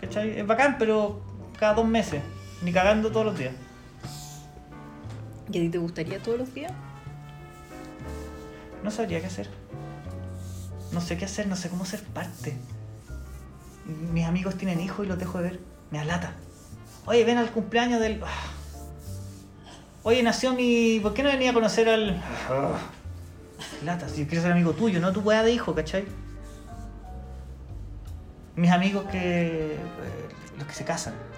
¿Cachai? 0.00 0.38
Es 0.38 0.46
bacán, 0.46 0.76
pero 0.78 1.29
cada 1.60 1.74
dos 1.74 1.86
meses. 1.86 2.22
Ni 2.62 2.72
cagando 2.72 3.12
todos 3.12 3.26
los 3.26 3.38
días. 3.38 3.52
¿Y 5.52 5.58
a 5.58 5.60
ti 5.60 5.68
te 5.68 5.78
gustaría 5.78 6.20
todos 6.20 6.38
los 6.38 6.54
días? 6.54 6.72
No 8.82 8.90
sabría 8.90 9.20
qué 9.20 9.26
hacer. 9.26 9.48
No 10.92 11.00
sé 11.00 11.16
qué 11.18 11.26
hacer, 11.26 11.46
no 11.46 11.56
sé 11.56 11.68
cómo 11.68 11.84
ser 11.84 12.02
parte. 12.02 12.56
Mis 14.12 14.26
amigos 14.26 14.56
tienen 14.56 14.80
hijos 14.80 15.04
y 15.04 15.08
los 15.08 15.18
dejo 15.18 15.38
de 15.38 15.44
ver. 15.44 15.60
Me 15.90 15.98
alata. 15.98 16.32
Oye, 17.06 17.24
ven 17.24 17.38
al 17.38 17.50
cumpleaños 17.50 18.00
del. 18.00 18.22
Ah. 18.24 18.28
Oye, 20.02 20.22
nació 20.22 20.54
mi. 20.54 20.98
¿Por 21.00 21.14
qué 21.14 21.22
no 21.22 21.28
venía 21.28 21.50
a 21.50 21.54
conocer 21.54 21.88
al. 21.88 22.22
Ah. 22.48 22.78
Lata, 23.84 24.08
si 24.08 24.26
quiero 24.26 24.42
ser 24.42 24.52
amigo 24.52 24.72
tuyo, 24.72 25.00
no 25.00 25.12
tu 25.12 25.20
weá 25.20 25.42
de 25.42 25.52
hijo, 25.52 25.74
¿cachai? 25.74 26.04
Mis 28.56 28.70
amigos 28.70 29.04
que. 29.10 29.74
eh, 29.74 29.78
los 30.58 30.66
que 30.66 30.74
se 30.74 30.84
casan 30.84 31.29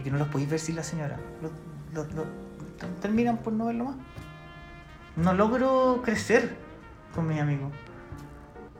y 0.00 0.02
que 0.02 0.10
no 0.10 0.18
los 0.18 0.28
podéis 0.28 0.50
ver 0.50 0.58
sin 0.58 0.76
la 0.76 0.82
señora. 0.82 1.18
Terminan 3.00 3.38
por 3.38 3.52
no 3.52 3.66
verlo 3.66 3.84
más. 3.84 3.96
No 5.16 5.34
logro 5.34 6.00
crecer 6.02 6.56
con 7.14 7.28
mis 7.28 7.40
amigos. 7.40 7.72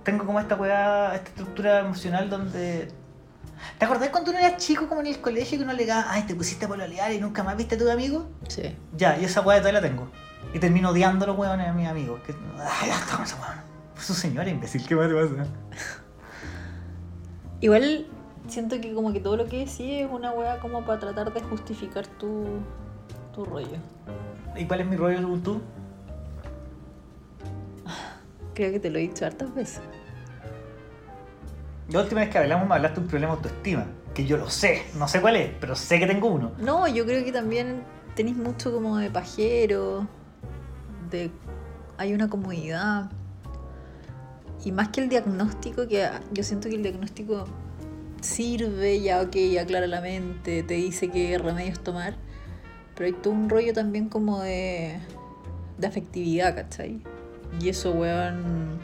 Tengo 0.02 0.24
como 0.24 0.40
esta 0.40 0.56
weá, 0.56 1.14
esta 1.14 1.28
estructura 1.28 1.80
emocional 1.80 2.30
donde. 2.30 2.88
¿Te 3.78 3.84
acordás 3.84 4.08
cuando 4.08 4.30
uno 4.30 4.40
era 4.40 4.56
chico 4.56 4.88
como 4.88 5.02
en 5.02 5.08
el 5.08 5.20
colegio 5.20 5.58
que 5.58 5.64
uno 5.64 5.74
le 5.74 5.82
diga, 5.82 6.06
ay, 6.08 6.22
te 6.22 6.34
pusiste 6.34 6.64
a 6.64 6.68
pololear 6.68 7.12
y 7.12 7.20
nunca 7.20 7.42
más 7.42 7.56
viste 7.56 7.74
a 7.74 7.78
tu 7.78 7.90
amigo? 7.90 8.30
Sí. 8.48 8.74
Ya, 8.96 9.18
y 9.18 9.24
esa 9.24 9.42
weá 9.42 9.58
todavía 9.58 9.80
la 9.80 9.86
tengo. 9.86 10.08
Y 10.54 10.58
termino 10.58 10.90
odiando 10.90 11.26
a 11.26 11.28
los 11.28 11.36
weones 11.36 11.68
a 11.68 11.72
mis 11.74 11.86
amigos. 11.86 12.20
Que, 12.22 12.34
ay, 12.58 12.88
ya 12.88 12.98
está 12.98 13.16
con 13.16 13.24
esa 13.24 13.36
su 14.00 14.14
señora 14.14 14.48
imbécil, 14.48 14.86
¿qué 14.86 14.96
más 14.96 15.08
te 15.08 15.14
pasa? 15.14 15.46
Igual 17.60 18.06
siento 18.48 18.80
que 18.80 18.94
como 18.94 19.12
que 19.12 19.20
todo 19.20 19.36
lo 19.36 19.46
que 19.46 19.58
decís 19.58 19.80
es 19.80 20.10
una 20.10 20.32
wea 20.32 20.58
como 20.60 20.84
para 20.84 21.00
tratar 21.00 21.32
de 21.32 21.40
justificar 21.40 22.06
tu, 22.06 22.44
tu 23.34 23.44
rollo. 23.44 23.78
¿Y 24.56 24.64
cuál 24.64 24.80
es 24.80 24.86
mi 24.86 24.96
rollo 24.96 25.18
según 25.18 25.42
tú? 25.42 25.60
Creo 28.54 28.72
que 28.72 28.80
te 28.80 28.90
lo 28.90 28.98
he 28.98 29.02
dicho 29.02 29.24
hartas 29.24 29.54
veces. 29.54 29.80
La 31.88 32.02
última 32.02 32.20
vez 32.20 32.30
que 32.30 32.38
hablamos 32.38 32.68
me 32.68 32.74
hablaste 32.74 33.00
de 33.00 33.04
un 33.04 33.08
problema 33.08 33.32
de 33.34 33.38
autoestima. 33.38 33.86
Que 34.14 34.24
yo 34.24 34.36
lo 34.36 34.50
sé, 34.50 34.82
no 34.96 35.06
sé 35.06 35.20
cuál 35.20 35.36
es, 35.36 35.52
pero 35.60 35.74
sé 35.76 35.98
que 35.98 36.06
tengo 36.06 36.28
uno. 36.28 36.52
No, 36.58 36.88
yo 36.88 37.04
creo 37.04 37.24
que 37.24 37.32
también 37.32 37.82
tenéis 38.14 38.36
mucho 38.36 38.72
como 38.72 38.96
de 38.98 39.08
pajero, 39.08 40.06
de 41.10 41.30
hay 41.96 42.12
una 42.12 42.28
comodidad. 42.28 43.10
Y 44.64 44.72
más 44.72 44.88
que 44.88 45.00
el 45.00 45.08
diagnóstico, 45.08 45.86
que 45.86 46.08
yo 46.32 46.42
siento 46.42 46.68
que 46.68 46.74
el 46.74 46.82
diagnóstico 46.82 47.46
sirve, 48.20 49.00
ya 49.00 49.22
ok, 49.22 49.36
aclara 49.60 49.86
la 49.86 50.00
mente, 50.00 50.62
te 50.62 50.74
dice 50.74 51.08
qué 51.10 51.38
remedios 51.38 51.80
tomar, 51.80 52.14
pero 52.94 53.06
hay 53.06 53.12
todo 53.12 53.32
un 53.32 53.48
rollo 53.48 53.72
también 53.72 54.08
como 54.08 54.40
de, 54.40 54.98
de 55.78 55.86
afectividad, 55.86 56.54
¿cachai? 56.54 57.02
Y 57.60 57.68
eso, 57.68 57.92
weón, 57.92 58.78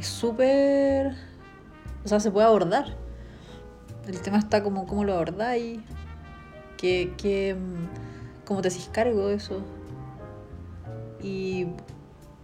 es 0.00 0.06
súper... 0.06 1.14
O 2.04 2.08
sea, 2.08 2.20
se 2.20 2.30
puede 2.30 2.46
abordar. 2.46 2.96
El 4.06 4.20
tema 4.20 4.38
está 4.38 4.62
como 4.62 4.86
cómo 4.86 5.04
lo 5.04 5.14
abordáis, 5.14 5.80
que, 6.76 7.12
que, 7.16 7.56
cómo 8.44 8.60
te 8.60 8.68
haces 8.68 8.88
cargo 8.92 9.28
de 9.28 9.36
eso. 9.36 9.62
Y 11.22 11.68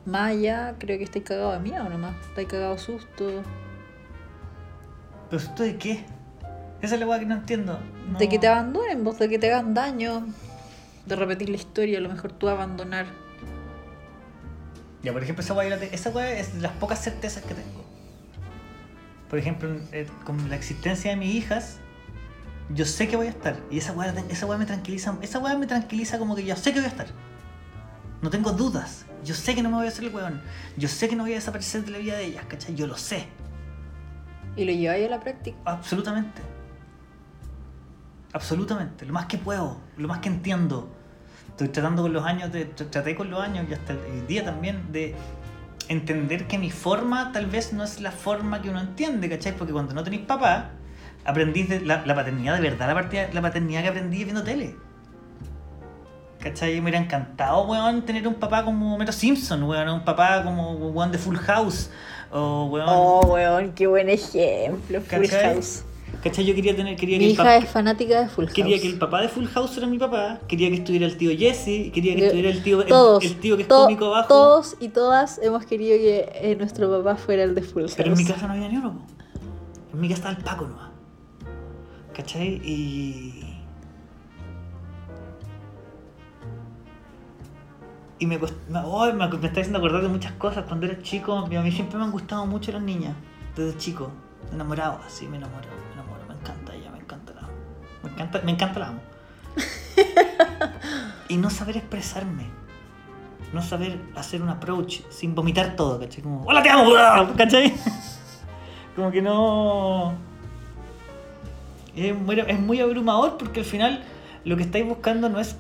más 0.06 0.34
creo 0.78 0.96
que 0.96 1.04
estáis 1.04 1.24
cagado 1.24 1.52
de 1.52 1.60
miedo 1.60 1.86
nomás. 1.88 2.14
Estáis 2.28 2.48
cagado 2.48 2.78
susto. 2.78 3.42
¿Pero 5.30 5.42
esto 5.42 5.62
de 5.62 5.76
qué? 5.76 6.04
Esa 6.82 6.94
es 6.94 7.00
la 7.00 7.06
weá 7.06 7.18
que 7.18 7.26
no 7.26 7.34
entiendo. 7.34 7.78
No- 8.10 8.18
De 8.18 8.28
que 8.28 8.38
te 8.38 8.48
abandonen, 8.48 9.04
vos, 9.04 9.18
de 9.18 9.28
que 9.28 9.38
te 9.38 9.52
hagan 9.52 9.74
daño. 9.74 10.26
De 11.06 11.16
repetir 11.16 11.48
la 11.48 11.56
historia, 11.56 11.98
a 11.98 12.00
lo 12.00 12.08
mejor 12.08 12.32
tú 12.32 12.48
abandonar. 12.48 13.06
Ya, 15.02 15.12
por 15.12 15.22
ejemplo, 15.22 15.42
esa 15.42 15.54
weá, 15.54 15.74
esa 15.76 16.10
weá 16.10 16.30
es 16.38 16.54
de 16.54 16.60
las 16.60 16.72
pocas 16.72 17.02
certezas 17.02 17.42
que 17.42 17.54
tengo. 17.54 17.84
Por 19.28 19.38
ejemplo, 19.38 19.76
eh, 19.92 20.06
con 20.24 20.48
la 20.50 20.56
existencia 20.56 21.10
de 21.12 21.16
mis 21.16 21.34
hijas, 21.34 21.78
yo 22.74 22.84
sé 22.84 23.08
que 23.08 23.16
voy 23.16 23.28
a 23.28 23.30
estar. 23.30 23.56
Y 23.70 23.78
esa 23.78 23.92
weá, 23.92 24.12
esa 24.28 24.46
weá 24.46 24.58
me 24.58 24.66
tranquiliza. 24.66 25.16
Esa 25.22 25.38
weá 25.38 25.56
me 25.56 25.66
tranquiliza 25.66 26.18
como 26.18 26.34
que 26.36 26.44
yo 26.44 26.56
sé 26.56 26.72
que 26.72 26.80
voy 26.80 26.86
a 26.86 26.90
estar. 26.90 27.06
No 28.20 28.28
tengo 28.30 28.52
dudas. 28.52 29.06
Yo 29.24 29.34
sé 29.34 29.54
que 29.54 29.62
no 29.62 29.70
me 29.70 29.76
voy 29.76 29.86
a 29.86 29.88
hacer 29.88 30.04
el 30.04 30.14
weón. 30.14 30.42
Yo 30.76 30.88
sé 30.88 31.08
que 31.08 31.16
no 31.16 31.22
voy 31.24 31.32
a 31.32 31.36
desaparecer 31.36 31.84
de 31.84 31.90
la 31.92 31.98
vida 31.98 32.16
de 32.16 32.24
ellas, 32.26 32.44
¿cachai? 32.48 32.74
Yo 32.74 32.86
lo 32.86 32.96
sé. 32.96 33.26
Y 34.56 34.64
lo 34.64 34.72
lleváis 34.72 35.06
a 35.06 35.10
la 35.10 35.20
práctica. 35.20 35.56
Absolutamente. 35.64 36.42
Absolutamente. 38.32 39.06
Lo 39.06 39.12
más 39.12 39.26
que 39.26 39.38
puedo, 39.38 39.78
lo 39.96 40.08
más 40.08 40.18
que 40.18 40.28
entiendo. 40.28 40.88
Estoy 41.50 41.68
tratando 41.68 42.02
con 42.02 42.12
los 42.12 42.24
años, 42.24 42.52
de, 42.52 42.74
tr- 42.74 42.88
traté 42.90 43.14
con 43.14 43.30
los 43.30 43.40
años 43.42 43.66
y 43.68 43.74
hasta 43.74 43.92
el 43.92 44.26
día 44.26 44.44
también 44.44 44.92
de 44.92 45.14
entender 45.88 46.46
que 46.46 46.56
mi 46.58 46.70
forma 46.70 47.32
tal 47.32 47.46
vez 47.46 47.72
no 47.72 47.82
es 47.84 48.00
la 48.00 48.12
forma 48.12 48.62
que 48.62 48.70
uno 48.70 48.80
entiende, 48.80 49.28
¿cachai? 49.28 49.56
Porque 49.56 49.72
cuando 49.72 49.92
no 49.92 50.02
tenéis 50.04 50.22
papá, 50.22 50.70
aprendís 51.24 51.68
de 51.68 51.80
la, 51.80 52.04
la 52.06 52.14
paternidad 52.14 52.54
de 52.56 52.62
verdad, 52.62 52.86
la, 52.86 52.94
partida- 52.94 53.28
la 53.32 53.42
paternidad 53.42 53.82
que 53.82 53.88
aprendí 53.88 54.22
viendo 54.24 54.42
tele. 54.42 54.76
¿Cachai? 56.40 56.74
Me 56.76 56.82
hubiera 56.82 56.98
encantado, 56.98 57.64
weón, 57.66 58.02
tener 58.06 58.26
un 58.26 58.34
papá 58.34 58.64
como 58.64 58.94
Homero 58.94 59.12
Simpson, 59.12 59.62
weón, 59.64 59.88
un 59.90 60.04
papá 60.04 60.42
como 60.44 60.72
weón 60.72 61.12
de 61.12 61.18
Full 61.18 61.36
House, 61.36 61.90
o 62.32 62.64
weón... 62.66 62.86
Oh, 62.88 63.20
weón, 63.26 63.72
qué 63.72 63.86
buen 63.86 64.08
ejemplo. 64.08 65.00
Full 65.00 65.08
¿Cachai? 65.08 65.54
House. 65.54 65.82
¿Cachai? 66.22 66.44
Yo 66.44 66.54
quería 66.54 66.76
tener, 66.76 66.96
quería 66.96 67.16
Mi 67.18 67.24
que 67.24 67.26
el 67.26 67.32
hija 67.32 67.42
papá... 67.44 67.56
es 67.56 67.68
fanática 67.70 68.20
de 68.22 68.28
Full 68.28 68.44
House. 68.44 68.54
Quería 68.54 68.78
que 68.80 68.86
el 68.88 68.98
papá 68.98 69.22
de 69.22 69.28
Full 69.28 69.46
House 69.46 69.76
era 69.78 69.86
mi 69.86 69.98
papá, 69.98 70.38
quería 70.48 70.68
que 70.68 70.76
estuviera 70.76 71.06
el 71.06 71.16
tío 71.16 71.30
Jesse, 71.36 71.90
quería 71.92 72.14
que 72.14 72.20
Yo- 72.20 72.26
estuviera 72.26 72.50
el 72.50 72.62
tío, 72.62 72.82
el, 72.82 72.88
todos, 72.88 73.24
el 73.24 73.36
tío 73.40 73.56
que 73.56 73.62
es 73.62 73.68
to- 73.68 73.84
cómico 73.84 74.06
abajo. 74.06 74.28
Todos 74.28 74.76
y 74.80 74.88
todas 74.88 75.38
hemos 75.42 75.64
querido 75.64 75.96
que 75.96 76.28
eh, 76.34 76.56
nuestro 76.56 76.90
papá 76.90 77.16
fuera 77.16 77.42
el 77.44 77.54
de 77.54 77.62
Full 77.62 77.82
House. 77.82 77.94
Pero 77.96 78.12
en 78.12 78.18
mi 78.18 78.24
casa 78.26 78.46
no 78.46 78.52
había 78.52 78.68
ni 78.68 78.76
uno. 78.76 79.00
En 79.94 80.00
mi 80.00 80.08
casa 80.08 80.18
estaba 80.30 80.36
el 80.36 80.44
Paco 80.44 80.66
nomás. 80.66 80.90
¿Cachai? 82.14 82.60
Y. 82.64 83.39
Y 88.20 88.26
me, 88.26 88.38
cost- 88.38 88.54
me, 88.68 88.78
oh, 88.84 89.12
me, 89.12 89.26
me 89.28 89.46
está 89.46 89.60
haciendo 89.60 89.78
acordar 89.78 90.02
de 90.02 90.08
muchas 90.08 90.32
cosas. 90.32 90.64
Cuando 90.66 90.86
era 90.86 91.02
chico, 91.02 91.34
a 91.36 91.46
mí 91.46 91.72
siempre 91.72 91.98
me 91.98 92.04
han 92.04 92.12
gustado 92.12 92.46
mucho 92.46 92.70
las 92.70 92.82
niñas. 92.82 93.16
Desde 93.56 93.76
chico. 93.78 94.10
Enamorado, 94.52 95.00
así 95.06 95.26
me 95.26 95.38
enamoro, 95.38 95.66
me 95.88 95.94
enamoro. 95.94 96.22
Me 96.28 96.34
encanta 96.34 96.74
ella, 96.74 96.90
me 96.90 96.98
encanta 96.98 97.32
la 97.32 97.40
amo. 97.40 97.52
Me 98.02 98.10
encanta, 98.10 98.40
me 98.44 98.52
encanta 98.52 98.78
la 98.78 98.88
amo. 98.88 99.00
y 101.28 101.36
no 101.38 101.48
saber 101.50 101.78
expresarme. 101.78 102.44
No 103.54 103.62
saber 103.62 103.98
hacer 104.14 104.42
un 104.42 104.50
approach 104.50 105.00
sin 105.08 105.34
vomitar 105.34 105.74
todo, 105.74 105.98
¿cachai? 105.98 106.22
Como, 106.22 106.44
¡Hola, 106.44 106.62
te 106.62 106.68
amo! 106.68 106.92
¿cachai? 107.36 107.74
Como 108.94 109.10
que 109.10 109.22
no. 109.22 110.12
Es 111.96 112.14
muy, 112.14 112.38
es 112.38 112.60
muy 112.60 112.80
abrumador 112.80 113.38
porque 113.38 113.60
al 113.60 113.66
final 113.66 114.04
lo 114.44 114.56
que 114.56 114.62
estáis 114.62 114.86
buscando 114.86 115.28
no 115.28 115.40
es 115.40 115.56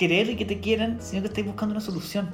querer 0.00 0.30
y 0.30 0.36
que 0.36 0.46
te 0.46 0.60
quieran, 0.60 0.96
sino 1.00 1.20
que 1.20 1.28
estáis 1.28 1.46
buscando 1.46 1.74
una 1.74 1.82
solución. 1.82 2.30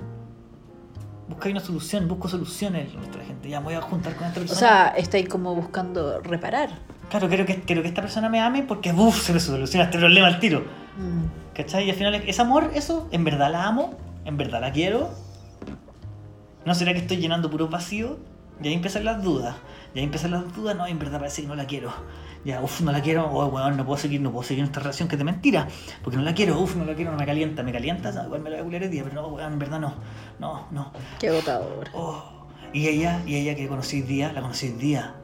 Buscáis 1.28 1.52
una 1.52 1.64
solución, 1.64 2.06
busco 2.06 2.28
soluciones 2.28 2.94
nuestra 2.94 3.24
gente. 3.24 3.48
Ya 3.48 3.58
me 3.58 3.66
voy 3.66 3.74
a 3.74 3.80
juntar 3.80 4.14
con 4.14 4.28
esta 4.28 4.38
O 4.38 4.42
persona. 4.44 4.58
sea, 4.60 4.86
estáis 4.96 5.28
como 5.28 5.52
buscando 5.56 6.20
reparar. 6.20 6.70
claro, 7.10 7.26
quiero 7.28 7.44
que, 7.44 7.62
quiero 7.62 7.82
que 7.82 7.88
esta 7.88 8.00
persona 8.02 8.28
me 8.28 8.40
ame 8.40 8.62
porque 8.62 8.92
uff, 8.92 9.20
se 9.20 9.32
me 9.32 9.40
soluciona 9.40 9.86
este 9.86 9.98
problema 9.98 10.28
al 10.28 10.38
tiro. 10.38 10.60
Mm. 10.96 11.54
¿Cachai? 11.56 11.86
Y 11.86 11.90
al 11.90 11.96
final 11.96 12.14
es 12.14 12.38
amor, 12.38 12.70
eso, 12.74 13.08
en 13.10 13.24
verdad 13.24 13.50
la 13.50 13.66
amo, 13.66 13.94
en 14.24 14.36
verdad 14.36 14.60
la 14.60 14.70
quiero. 14.70 15.10
¿No 16.64 16.74
será 16.74 16.92
que 16.92 17.00
estoy 17.00 17.16
llenando 17.16 17.50
puro 17.50 17.66
vacío? 17.68 18.18
Y 18.62 18.68
ahí 18.68 18.74
empiezan 18.74 19.04
las 19.04 19.20
dudas. 19.22 19.56
Y 19.94 19.98
ahí 19.98 20.04
empiezan 20.04 20.30
las 20.30 20.54
dudas, 20.54 20.76
no, 20.76 20.86
en 20.86 20.98
verdad 21.00 21.18
parece 21.18 21.42
que 21.42 21.48
no 21.48 21.56
la 21.56 21.66
quiero. 21.66 21.92
Ya, 22.47 22.61
uff, 22.62 22.80
no 22.80 22.92
la 22.92 23.03
quiero, 23.03 23.26
oh, 23.28 23.47
weón, 23.47 23.76
no 23.76 23.84
puedo 23.84 23.99
seguir, 23.99 24.20
no 24.20 24.30
puedo 24.30 24.44
seguir 24.47 24.61
en 24.61 24.66
esta 24.66 24.78
relación 24.78 25.09
que 25.09 25.16
es 25.16 25.18
de 25.18 25.24
mentira. 25.24 25.66
Porque 26.05 26.16
no 26.16 26.22
la 26.22 26.32
quiero, 26.32 26.61
uff, 26.61 26.76
no 26.76 26.84
la 26.84 26.94
quiero, 26.94 27.11
no 27.11 27.18
me 27.18 27.26
calienta, 27.26 27.64
me 27.64 27.72
calienta, 27.72 28.12
¿sabes? 28.12 28.26
igual 28.28 28.40
me 28.42 28.51
la 28.51 28.57
voy 28.57 28.61
a 28.61 28.64
culiar 28.64 28.82
el 28.84 28.90
día, 28.92 29.03
pero 29.03 29.20
no, 29.20 29.26
weón, 29.28 29.55
en 29.55 29.59
verdad 29.59 29.80
no. 29.80 29.94
No, 30.38 30.68
no. 30.70 30.92
Qué 31.18 31.28
agotador. 31.28 31.88
Oh. 31.92 32.22
Y 32.72 32.86
ella, 32.86 33.20
y 33.26 33.34
ella 33.34 33.57
que 33.57 33.66
conocí 33.66 33.97
hoy 33.97 34.03
día, 34.07 34.32
la 34.32 34.42
conocí 34.42 34.66
hoy 34.68 34.74
día. 34.74 35.14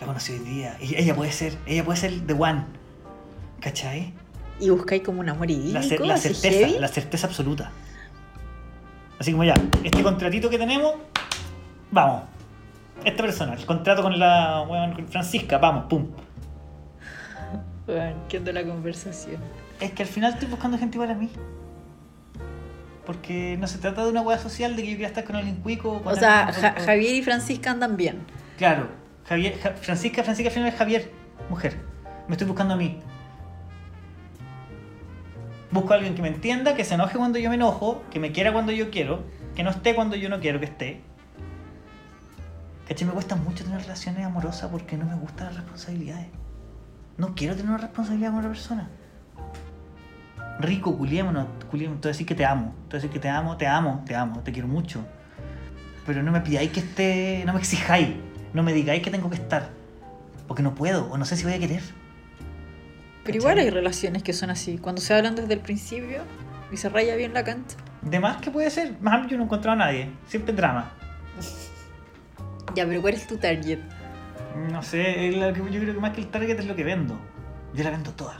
La 0.00 0.06
conocí 0.06 0.32
hoy 0.32 0.38
día. 0.38 0.76
Y 0.80 0.94
ella 0.96 1.14
puede 1.14 1.32
ser, 1.32 1.58
ella 1.66 1.84
puede 1.84 1.98
ser 1.98 2.26
the 2.26 2.32
one. 2.32 2.64
¿Cachai? 3.60 4.14
Y 4.60 4.70
buscáis 4.70 5.02
como 5.02 5.20
un 5.20 5.28
amor 5.28 5.48
La, 5.48 5.52
idílico, 5.52 5.80
cer- 5.82 6.06
la 6.06 6.14
así 6.14 6.28
certeza, 6.32 6.66
heavy. 6.66 6.78
la 6.78 6.88
certeza 6.88 7.26
absoluta. 7.26 7.72
Así 9.18 9.32
como 9.32 9.44
ya, 9.44 9.54
este 9.82 10.02
contratito 10.02 10.48
que 10.48 10.56
tenemos, 10.58 10.94
vamos. 11.90 12.22
Esta 13.04 13.22
persona, 13.22 13.54
el 13.54 13.66
contrato 13.66 14.02
con 14.02 14.18
la 14.18 14.62
weón, 14.68 14.92
con 14.94 15.08
Francisca, 15.08 15.58
vamos, 15.58 15.84
pum. 15.88 16.06
Bueno, 17.86 18.16
¿qué 18.28 18.38
onda 18.38 18.52
la 18.52 18.64
conversación? 18.64 19.40
Es 19.80 19.90
que 19.92 20.02
al 20.04 20.08
final 20.08 20.32
estoy 20.34 20.48
buscando 20.48 20.78
gente 20.78 20.96
igual 20.96 21.10
a 21.10 21.14
mí. 21.14 21.28
Porque 23.04 23.56
no 23.60 23.66
se 23.66 23.76
trata 23.78 24.04
de 24.04 24.10
una 24.10 24.22
weá 24.22 24.38
social 24.38 24.76
de 24.76 24.82
que 24.82 24.90
yo 24.92 24.96
quiera 24.96 25.08
estar 25.08 25.24
con 25.24 25.36
alguien 25.36 25.56
cuico. 25.56 26.00
con 26.02 26.12
O 26.14 26.16
sea, 26.16 26.44
alguien- 26.46 26.62
Ja- 26.74 26.80
Javier 26.80 27.14
y 27.16 27.22
Francisca 27.22 27.70
andan 27.72 27.96
bien. 27.98 28.20
Claro, 28.56 28.88
Javier, 29.28 29.58
Ja- 29.58 29.72
Francisca, 29.74 30.22
Francisca 30.22 30.48
al 30.48 30.54
final 30.54 30.68
es 30.70 30.74
Javier, 30.76 31.10
mujer. 31.50 31.76
Me 32.28 32.32
estoy 32.32 32.46
buscando 32.46 32.72
a 32.74 32.76
mí. 32.78 33.00
Busco 35.70 35.92
a 35.92 35.96
alguien 35.96 36.14
que 36.14 36.22
me 36.22 36.28
entienda, 36.28 36.74
que 36.74 36.84
se 36.84 36.94
enoje 36.94 37.18
cuando 37.18 37.38
yo 37.38 37.50
me 37.50 37.56
enojo, 37.56 38.02
que 38.10 38.18
me 38.20 38.32
quiera 38.32 38.52
cuando 38.54 38.72
yo 38.72 38.90
quiero, 38.90 39.24
que 39.54 39.62
no 39.64 39.70
esté 39.70 39.94
cuando 39.94 40.16
yo 40.16 40.30
no 40.30 40.40
quiero 40.40 40.58
que 40.60 40.66
esté. 40.66 41.02
¿Cachai? 42.88 43.06
Me 43.06 43.14
cuesta 43.14 43.36
mucho 43.36 43.64
tener 43.64 43.80
relaciones 43.80 44.24
amorosas 44.24 44.70
porque 44.70 44.96
no 44.96 45.06
me 45.06 45.14
gustan 45.14 45.46
las 45.46 45.56
responsabilidades. 45.56 46.26
No 47.16 47.34
quiero 47.34 47.54
tener 47.54 47.70
una 47.70 47.78
responsabilidad 47.78 48.30
con 48.30 48.38
otra 48.38 48.50
persona. 48.50 48.88
Rico, 50.60 50.96
culiémonos, 50.96 51.46
culiémonos. 51.70 52.00
Te 52.00 52.08
voy 52.08 52.10
a 52.10 52.14
decir 52.14 52.26
que 52.26 52.34
te 52.34 52.44
amo. 52.44 52.74
Te 52.88 52.96
voy 52.96 52.98
a 52.98 53.02
decir 53.02 53.10
que 53.10 53.18
te 53.18 53.28
amo, 53.28 53.56
te 53.56 53.66
amo, 53.66 54.02
te 54.06 54.14
amo, 54.14 54.40
te 54.40 54.52
quiero 54.52 54.68
mucho. 54.68 55.04
Pero 56.06 56.22
no 56.22 56.32
me 56.32 56.40
pidáis 56.40 56.70
que 56.70 56.80
esté, 56.80 57.42
no 57.46 57.52
me 57.54 57.60
exijáis. 57.60 58.08
No 58.52 58.62
me 58.62 58.72
digáis 58.72 59.02
que 59.02 59.10
tengo 59.10 59.30
que 59.30 59.36
estar. 59.36 59.70
Porque 60.46 60.62
no 60.62 60.74
puedo, 60.74 61.10
o 61.10 61.16
no 61.16 61.24
sé 61.24 61.36
si 61.36 61.44
voy 61.44 61.54
a 61.54 61.58
querer. 61.58 61.82
Pero 63.24 63.38
igual 63.38 63.58
hay 63.58 63.70
relaciones 63.70 64.22
que 64.22 64.34
son 64.34 64.50
así. 64.50 64.76
Cuando 64.76 65.00
se 65.00 65.14
hablan 65.14 65.34
desde 65.34 65.54
el 65.54 65.60
principio 65.60 66.22
y 66.70 66.76
se 66.76 66.88
raya 66.90 67.16
bien 67.16 67.32
la 67.32 67.42
cancha. 67.42 67.76
De 68.02 68.20
más 68.20 68.36
que 68.36 68.50
puede 68.50 68.68
ser, 68.70 69.00
más 69.00 69.26
yo 69.28 69.38
no 69.38 69.44
he 69.44 69.46
encontrado 69.46 69.80
a 69.80 69.86
nadie. 69.86 70.10
Siempre 70.28 70.52
drama. 70.52 70.92
Ya, 72.74 72.86
pero 72.86 73.00
¿cuál 73.00 73.14
es 73.14 73.26
tu 73.26 73.36
target? 73.36 73.78
No 74.70 74.82
sé, 74.82 75.32
yo 75.32 75.52
creo 75.52 75.94
que 75.94 76.00
más 76.00 76.12
que 76.12 76.20
el 76.20 76.28
target 76.28 76.58
es 76.58 76.66
lo 76.66 76.76
que 76.76 76.84
vendo. 76.84 77.18
Yo 77.74 77.82
la 77.84 77.90
vendo 77.90 78.12
toda. 78.12 78.38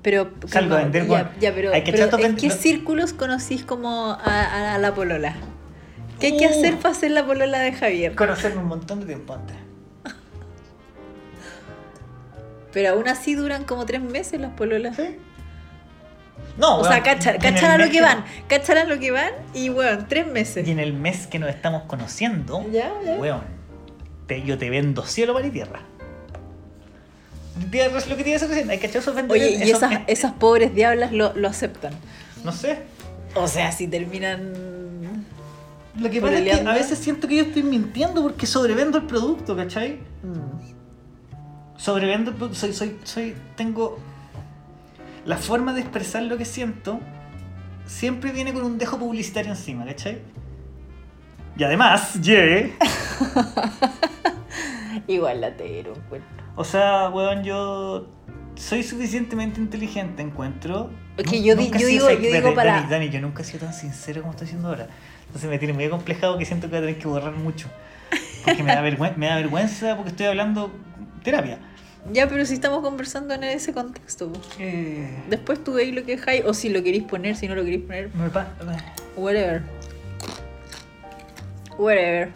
Pero, 0.00 0.30
Salgo 0.46 0.74
a 0.74 0.78
vender, 0.78 1.02
ya, 1.02 1.08
bueno. 1.08 1.28
ya, 1.38 1.54
pero, 1.54 1.72
Hay 1.72 1.84
que 1.84 1.92
pero 1.92 2.18
¿en 2.18 2.36
qué 2.36 2.48
círculos 2.50 3.12
conocís 3.12 3.62
como 3.64 4.06
a, 4.12 4.14
a- 4.24 4.74
a 4.74 4.78
la 4.78 4.94
polola? 4.94 5.34
¿Qué 6.18 6.28
hay 6.28 6.36
que 6.38 6.46
Uh. 6.46 6.50
hacer 6.50 6.76
para 6.78 6.94
ser 6.94 7.10
la 7.10 7.26
polola 7.26 7.58
de 7.58 7.72
Javier? 7.72 8.14
Conocerme 8.14 8.60
un 8.62 8.68
montón 8.68 9.00
de 9.00 9.06
tiempo 9.06 9.34
antes. 9.34 9.56
Pero 12.72 12.90
aún 12.94 13.08
así 13.08 13.34
duran 13.34 13.64
como 13.64 13.84
tres 13.84 14.00
meses 14.00 14.40
las 14.40 14.52
pololas. 14.52 14.96
¿Sí? 14.96 15.16
No, 16.58 16.76
O 16.78 16.80
weón, 16.82 16.92
sea, 16.92 17.02
cachan 17.02 17.36
el 17.36 17.64
a 17.64 17.78
lo 17.86 17.90
que 17.90 18.00
van, 18.00 18.24
cachan 18.48 18.78
a 18.78 18.84
lo 18.84 18.98
que 18.98 19.10
van 19.10 19.32
y 19.54 19.68
bueno, 19.68 20.06
tres 20.08 20.26
meses. 20.26 20.66
Y 20.66 20.70
en 20.70 20.78
el 20.80 20.92
mes 20.92 21.26
que 21.26 21.38
nos 21.38 21.50
estamos 21.50 21.82
conociendo, 21.82 22.64
Ya, 22.70 22.90
ya. 23.04 23.16
weón, 23.16 23.42
te- 24.26 24.42
yo 24.42 24.58
te 24.58 24.70
vendo 24.70 25.04
cielo, 25.04 25.34
mar 25.34 25.44
y 25.44 25.50
tierra. 25.50 25.80
Tierra 27.70 27.98
es 27.98 28.08
lo 28.08 28.16
que 28.16 28.24
tienes 28.24 28.42
que 28.42 28.52
hacer. 28.52 28.70
Hay 28.70 28.78
que 28.78 28.86
echar 28.86 29.02
Oye, 29.30 29.64
y 29.64 29.70
esas, 29.70 30.00
esas 30.06 30.32
pobres 30.32 30.74
diablas 30.74 31.12
lo, 31.12 31.34
lo 31.34 31.48
aceptan. 31.48 31.92
No 32.44 32.52
sé. 32.52 32.78
O 33.34 33.46
sea, 33.46 33.72
si 33.72 33.86
terminan. 33.88 34.52
Lo 35.98 36.08
que 36.10 36.20
pasa 36.22 36.38
es 36.38 36.44
que 36.60 36.66
a 36.68 36.72
veces 36.72 36.98
siento 36.98 37.28
que 37.28 37.36
yo 37.36 37.42
estoy 37.44 37.62
mintiendo 37.62 38.22
porque 38.22 38.46
sobrevendo 38.46 38.96
el 38.98 39.04
producto, 39.04 39.54
¿cachai? 39.54 39.98
Mm. 40.22 41.76
Sobrevendo 41.76 42.30
el 42.30 42.36
producto. 42.36 42.58
Soy, 42.58 42.72
soy, 42.72 42.96
soy, 43.04 43.34
tengo. 43.56 43.98
La 45.26 45.36
forma 45.36 45.72
de 45.74 45.82
expresar 45.82 46.22
lo 46.22 46.36
que 46.38 46.44
siento 46.44 46.98
siempre 47.86 48.32
viene 48.32 48.52
con 48.52 48.64
un 48.64 48.78
dejo 48.78 48.98
publicitario 48.98 49.52
encima, 49.52 49.84
¿cachai? 49.84 50.20
Y 51.56 51.64
además, 51.64 52.14
ye, 52.20 52.72
Igual 55.06 55.40
latero, 55.40 55.94
encuentro. 55.94 56.44
o 56.56 56.64
sea, 56.64 57.08
weón, 57.10 57.42
yo 57.44 58.08
soy 58.56 58.82
suficientemente 58.82 59.60
inteligente, 59.60 60.22
encuentro. 60.22 60.90
Es 61.16 61.24
que 61.30 61.42
yo 61.42 61.56
di- 61.56 61.64
nunca 61.64 61.78
yo 61.78 61.86
digo- 61.88 62.08
yo 62.10 62.14
Dani, 62.16 62.28
digo 62.28 62.54
para- 62.54 62.82
Dani, 62.88 63.08
yo 63.10 63.20
nunca 63.20 63.42
he 63.42 63.44
sido 63.44 63.60
tan 63.66 63.74
sincero 63.74 64.20
como 64.22 64.32
estoy 64.32 64.48
siendo 64.48 64.68
ahora. 64.68 64.88
Entonces 65.26 65.48
me 65.48 65.58
tiene 65.58 65.72
muy 65.74 65.88
complejado 65.88 66.36
que 66.38 66.44
siento 66.44 66.66
que 66.68 66.72
voy 66.72 66.78
a 66.78 66.80
tener 66.86 66.98
que 66.98 67.08
borrar 67.08 67.32
mucho. 67.34 67.68
Porque 68.44 68.62
me 68.62 68.74
da, 68.74 68.80
vergüenza, 68.82 69.16
me 69.16 69.26
da 69.26 69.36
vergüenza 69.36 69.94
porque 69.96 70.10
estoy 70.10 70.26
hablando 70.26 70.70
terapia. 71.22 71.58
Ya, 72.12 72.28
pero 72.28 72.44
si 72.44 72.54
estamos 72.54 72.80
conversando 72.82 73.32
en 73.32 73.44
ese 73.44 73.72
contexto. 73.72 74.30
Eh, 74.58 75.08
Después 75.30 75.62
tú 75.62 75.74
veis 75.74 75.94
lo 75.94 76.04
que 76.04 76.16
dejáis, 76.16 76.44
o 76.44 76.52
si 76.52 76.68
lo 76.68 76.82
queréis 76.82 77.04
poner, 77.04 77.36
si 77.36 77.46
no 77.48 77.54
lo 77.54 77.62
queréis 77.64 77.82
poner, 77.84 78.10
me 78.14 78.28
pa- 78.28 78.48
whatever. 79.16 79.62
Whatever. 81.78 82.30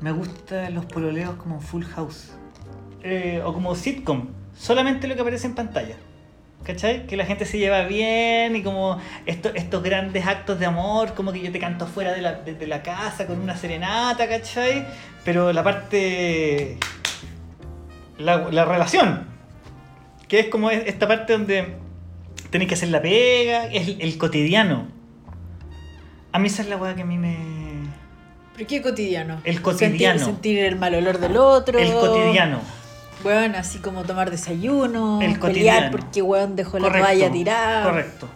Me 0.00 0.12
gustan 0.12 0.74
los 0.74 0.86
pololeos 0.86 1.34
como 1.36 1.60
Full 1.60 1.84
House. 1.84 2.32
Eh, 3.02 3.42
o 3.44 3.52
como 3.52 3.74
sitcom. 3.74 4.28
Solamente 4.56 5.08
lo 5.08 5.14
que 5.14 5.20
aparece 5.22 5.46
en 5.46 5.54
pantalla. 5.54 5.96
¿Cachai? 6.64 7.06
Que 7.06 7.16
la 7.16 7.24
gente 7.24 7.46
se 7.46 7.58
lleva 7.58 7.82
bien 7.84 8.54
y 8.54 8.62
como 8.62 8.98
esto- 9.24 9.50
estos 9.54 9.82
grandes 9.82 10.26
actos 10.26 10.58
de 10.58 10.66
amor, 10.66 11.14
como 11.14 11.32
que 11.32 11.40
yo 11.40 11.50
te 11.50 11.58
canto 11.58 11.86
fuera 11.86 12.12
de 12.12 12.20
la, 12.66 12.82
casa 12.82 13.26
con 13.26 13.40
una 13.40 13.56
serenata, 13.56 14.28
¿cachai? 14.28 14.86
Pero 15.24 15.52
la 15.52 15.62
parte... 15.64 16.78
La, 18.18 18.50
la 18.50 18.64
relación. 18.66 19.26
Que 20.28 20.40
es 20.40 20.46
como 20.48 20.70
es- 20.70 20.86
esta 20.86 21.08
parte 21.08 21.32
donde 21.32 21.76
tenéis 22.50 22.68
que 22.68 22.74
hacer 22.74 22.90
la 22.90 23.00
pega, 23.00 23.66
es 23.66 23.88
el, 23.88 24.00
el 24.02 24.18
cotidiano. 24.18 24.88
A 26.32 26.38
mí 26.38 26.48
esa 26.48 26.60
es 26.62 26.68
la 26.68 26.76
weá 26.76 26.94
que 26.94 27.02
a 27.02 27.06
mí 27.06 27.16
me... 27.16 27.59
¿Pero 28.60 28.68
qué 28.68 28.82
cotidiano? 28.82 29.40
El 29.44 29.62
cotidiano. 29.62 30.18
Sentir, 30.18 30.34
sentir 30.34 30.58
el 30.58 30.76
mal 30.76 30.94
olor 30.94 31.16
del 31.18 31.34
otro. 31.38 31.78
El 31.78 31.94
cotidiano. 31.94 32.60
Weón, 33.24 33.54
así 33.54 33.78
como 33.78 34.04
tomar 34.04 34.30
desayuno. 34.30 35.22
El 35.22 35.38
pelear 35.38 35.40
cotidiano. 35.40 35.90
porque 35.92 36.20
weón 36.20 36.56
dejó 36.56 36.78
la 36.78 36.92
toalla 36.92 37.32
tirada. 37.32 37.84
Correcto. 37.84 38.28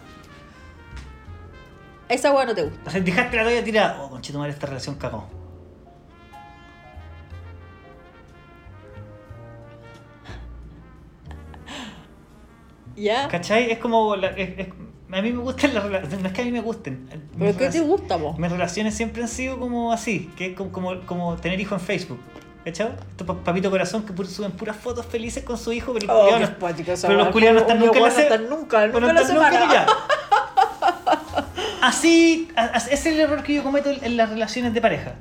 Esa 2.09 2.31
weón 2.33 2.47
no 2.47 2.55
te 2.55 2.63
gusta. 2.63 2.79
O 2.87 2.89
sea, 2.89 3.01
dejaste 3.01 3.37
la 3.37 3.43
toalla 3.43 3.63
tirada. 3.63 4.01
Oh, 4.01 4.09
conchetumare, 4.09 4.51
esta 4.51 4.65
relación 4.65 4.95
cagó. 4.95 5.27
¿Ya? 12.95 13.27
¿Cachai? 13.27 13.71
Es 13.71 13.79
como. 13.79 14.15
la- 14.15 14.29
es- 14.29 14.57
es- 14.59 14.67
a 15.11 15.21
mí 15.21 15.31
me 15.31 15.39
gustan 15.39 15.73
las 15.73 15.83
relaciones. 15.83 16.19
No 16.21 16.27
es 16.27 16.33
que 16.33 16.41
a 16.41 16.45
mí 16.45 16.51
me 16.51 16.61
gusten. 16.61 17.07
¿Pero 17.37 17.57
qué 17.57 17.69
te 17.69 17.79
gusta, 17.81 18.15
vos? 18.17 18.37
Mis 18.39 18.51
relaciones 18.51 18.95
siempre 18.95 19.21
han 19.21 19.27
sido 19.29 19.59
como 19.59 19.91
así. 19.93 20.31
Que 20.37 20.47
es 20.47 20.55
como, 20.55 20.71
como, 20.71 20.99
como 21.05 21.35
tener 21.37 21.59
hijo 21.59 21.75
en 21.75 21.81
Facebook. 21.81 22.19
¿Cachai? 22.65 22.89
Estos 23.11 23.27
pa- 23.27 23.35
papito 23.43 23.69
corazón 23.69 24.03
que 24.03 24.25
suben 24.25 24.51
puras 24.51 24.75
fotos 24.75 25.05
felices 25.05 25.43
con 25.43 25.55
su 25.57 25.71
hijo, 25.71 25.93
pero 25.93 26.07
Oh, 26.11 26.35
simpática 26.39 26.93
esa 26.93 27.07
pero 27.07 27.19
los 27.19 27.27
culiados 27.29 27.61
no 27.61 27.67
están 27.67 27.79
nunca 27.79 27.97
en 27.99 28.03
la 28.03 28.09
weón, 28.39 28.49
no 28.49 28.57
nunca, 28.57 28.87
nunca 28.87 29.13
la 29.13 29.25
semana. 29.27 29.85
Así, 31.81 32.47
a- 32.55 32.61
a- 32.63 32.77
ese 32.77 32.93
es 32.95 33.05
el 33.05 33.19
error 33.19 33.43
que 33.43 33.53
yo 33.53 33.63
cometo 33.63 33.91
en- 33.91 34.17
las 34.17 34.29
relaciones 34.29 34.73
de 34.73 34.81
pareja. 34.81 35.13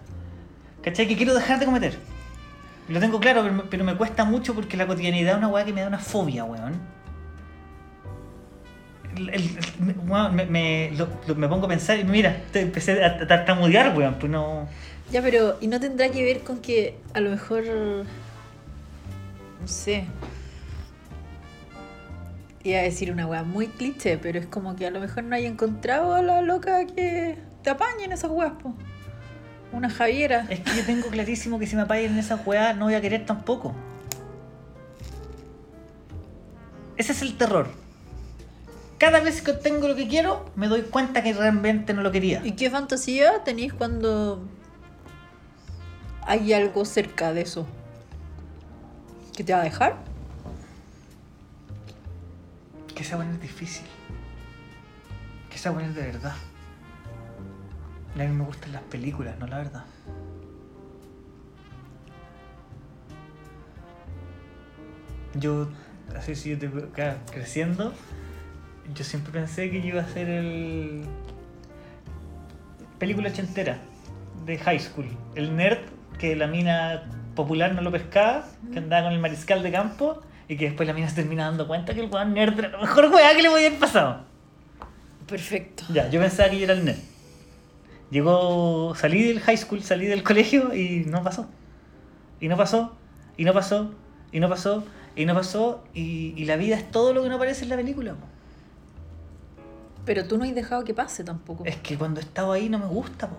¿Cachai? 0.82 1.06
Que 1.06 1.16
quiero 1.16 1.34
dejar 1.34 1.58
de 1.58 1.66
cometer. 1.66 1.98
Lo 2.88 3.00
tengo 3.00 3.20
claro, 3.20 3.42
pero, 3.42 3.54
me- 3.54 3.62
pero 3.64 3.84
me 3.84 3.94
cuesta 3.96 4.24
mucho 4.24 4.54
porque 4.54 4.76
la 4.76 4.86
cotidianidad 4.86 5.32
es 5.32 5.38
una 5.38 5.48
weá 5.48 5.64
que 5.64 5.72
me 5.72 5.82
da 5.82 5.88
una 5.88 5.98
fobia, 5.98 6.44
weón. 6.44 6.80
El- 9.16 9.28
el- 9.30 9.34
el- 9.58 9.84
me, 9.84 9.92
weón, 9.92 10.34
me- 10.34 10.46
me- 10.46 10.90
lo- 10.96 11.08
lo- 11.26 11.34
me 11.34 11.48
pongo 11.48 11.66
a 11.66 11.68
pensar 11.68 11.98
y 11.98 12.04
mira, 12.04 12.36
te 12.52 12.60
empecé 12.60 13.02
a 13.04 13.26
tartamudear, 13.26 13.96
weón, 13.96 14.14
pues 14.14 14.30
no... 14.30 14.68
Ya, 15.12 15.22
pero 15.22 15.56
¿y 15.60 15.66
no 15.68 15.78
tendrá 15.80 16.08
que 16.10 16.22
ver 16.24 16.40
con 16.40 16.58
que 16.60 16.96
a 17.12 17.20
lo 17.20 17.30
mejor 17.30 17.64
no 19.60 19.68
sé. 19.68 20.04
Iba 22.62 22.80
a 22.80 22.82
decir 22.82 23.10
una 23.12 23.26
weá 23.26 23.42
muy 23.44 23.66
cliché, 23.68 24.18
pero 24.18 24.38
es 24.38 24.46
como 24.46 24.76
que 24.76 24.86
a 24.86 24.90
lo 24.90 25.00
mejor 25.00 25.24
no 25.24 25.36
hay 25.36 25.46
encontrado 25.46 26.14
a 26.14 26.22
la 26.22 26.42
loca 26.42 26.86
que 26.86 27.38
te 27.62 27.70
apañe 27.70 28.04
en 28.04 28.12
esas 28.12 28.30
weas, 28.30 28.52
po. 28.62 28.74
Una 29.72 29.90
Javiera. 29.90 30.46
Es 30.50 30.60
que 30.60 30.76
yo 30.76 30.84
tengo 30.84 31.08
clarísimo 31.08 31.58
que 31.58 31.66
si 31.66 31.76
me 31.76 31.82
apaguen 31.82 32.12
en 32.12 32.18
esa 32.18 32.36
weá 32.36 32.74
no 32.74 32.84
voy 32.86 32.94
a 32.94 33.00
querer 33.00 33.26
tampoco. 33.26 33.74
Ese 36.96 37.12
es 37.12 37.22
el 37.22 37.36
terror. 37.36 37.68
Cada 38.98 39.20
vez 39.20 39.42
que 39.42 39.50
obtengo 39.50 39.88
lo 39.88 39.96
que 39.96 40.06
quiero, 40.06 40.50
me 40.54 40.68
doy 40.68 40.82
cuenta 40.82 41.22
que 41.22 41.32
realmente 41.32 41.92
no 41.94 42.02
lo 42.02 42.12
quería. 42.12 42.40
¿Y 42.44 42.52
qué 42.52 42.70
fantasía 42.70 43.42
tenéis 43.44 43.72
cuando 43.72 44.46
hay 46.22 46.52
algo 46.52 46.84
cerca 46.84 47.32
de 47.32 47.42
eso? 47.42 47.66
¿Que 49.36 49.42
te 49.42 49.52
va 49.52 49.60
a 49.60 49.64
dejar? 49.64 49.96
Que 52.94 53.02
esa 53.02 53.16
no 53.16 53.24
es 53.24 53.40
difícil. 53.40 53.84
Que 55.50 55.56
esa 55.56 55.72
weá 55.72 55.86
es 55.86 55.94
de 55.94 56.02
verdad. 56.02 56.34
A 58.14 58.18
mí 58.18 58.28
me 58.28 58.44
gustan 58.44 58.72
las 58.72 58.82
películas, 58.82 59.36
no 59.40 59.48
la 59.48 59.58
verdad. 59.58 59.84
Yo, 65.34 65.68
así 66.16 66.36
si 66.36 66.50
yo 66.50 66.58
te 66.60 66.70
creciendo, 67.32 67.92
yo 68.92 69.04
siempre 69.04 69.32
pensé 69.32 69.70
que 69.70 69.80
yo 69.80 69.88
iba 69.88 70.02
a 70.02 70.08
ser 70.08 70.28
el. 70.28 71.04
película 72.98 73.30
ochentera 73.30 73.78
de 74.44 74.58
high 74.58 74.80
school. 74.80 75.06
El 75.34 75.56
nerd 75.56 75.78
que 76.18 76.36
la 76.36 76.46
mina 76.46 77.04
popular 77.34 77.74
no 77.74 77.80
lo 77.80 77.90
pescaba, 77.90 78.46
que 78.72 78.78
andaba 78.78 79.04
con 79.04 79.12
el 79.12 79.18
mariscal 79.18 79.62
de 79.62 79.72
campo 79.72 80.20
y 80.48 80.56
que 80.56 80.66
después 80.66 80.86
la 80.86 80.92
mina 80.92 81.08
se 81.08 81.16
termina 81.16 81.46
dando 81.46 81.66
cuenta 81.66 81.94
que 81.94 82.00
el 82.00 82.10
weón 82.10 82.34
nerd 82.34 82.58
era 82.58 82.68
la 82.68 82.78
mejor 82.78 83.06
weá 83.06 83.34
que 83.34 83.42
le 83.42 83.50
podía 83.50 83.68
haber 83.68 83.78
pasado. 83.78 84.24
Perfecto. 85.26 85.84
Ya, 85.92 86.10
yo 86.10 86.20
pensaba 86.20 86.50
que 86.50 86.58
yo 86.58 86.64
era 86.64 86.74
el 86.74 86.84
nerd. 86.84 86.98
Llegó, 88.10 88.94
salí 88.94 89.22
del 89.22 89.40
high 89.40 89.56
school, 89.56 89.82
salí 89.82 90.06
del 90.06 90.22
colegio 90.22 90.74
y 90.74 91.04
no 91.06 91.22
pasó. 91.22 91.48
Y 92.40 92.48
no 92.48 92.56
pasó, 92.56 92.94
y 93.36 93.44
no 93.44 93.54
pasó, 93.54 93.92
y 94.30 94.40
no 94.40 94.48
pasó. 94.48 94.84
Y 95.16 95.26
no 95.26 95.34
pasó, 95.34 95.84
y, 95.94 96.34
y 96.36 96.44
la 96.44 96.56
vida 96.56 96.74
es 96.74 96.90
todo 96.90 97.14
lo 97.14 97.22
que 97.22 97.28
no 97.28 97.36
aparece 97.36 97.62
en 97.62 97.70
la 97.70 97.76
película. 97.76 98.14
po. 98.14 98.26
Pero 100.04 100.26
tú 100.26 100.36
no 100.36 100.44
has 100.44 100.54
dejado 100.54 100.84
que 100.84 100.94
pase 100.94 101.24
tampoco. 101.24 101.64
Es 101.64 101.76
que 101.76 101.96
cuando 101.96 102.20
he 102.20 102.22
estado 102.22 102.52
ahí 102.52 102.68
no 102.68 102.78
me 102.78 102.86
gusta, 102.86 103.28
po. 103.28 103.36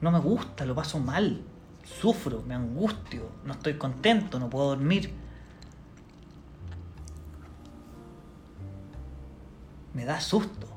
No 0.00 0.10
me 0.10 0.18
gusta, 0.18 0.64
lo 0.64 0.74
paso 0.74 0.98
mal. 0.98 1.42
Sufro, 1.82 2.42
me 2.42 2.54
angustio, 2.54 3.28
no 3.44 3.52
estoy 3.52 3.74
contento, 3.74 4.38
no 4.38 4.48
puedo 4.48 4.68
dormir. 4.68 5.12
Me 9.92 10.04
da 10.04 10.20
susto. 10.20 10.68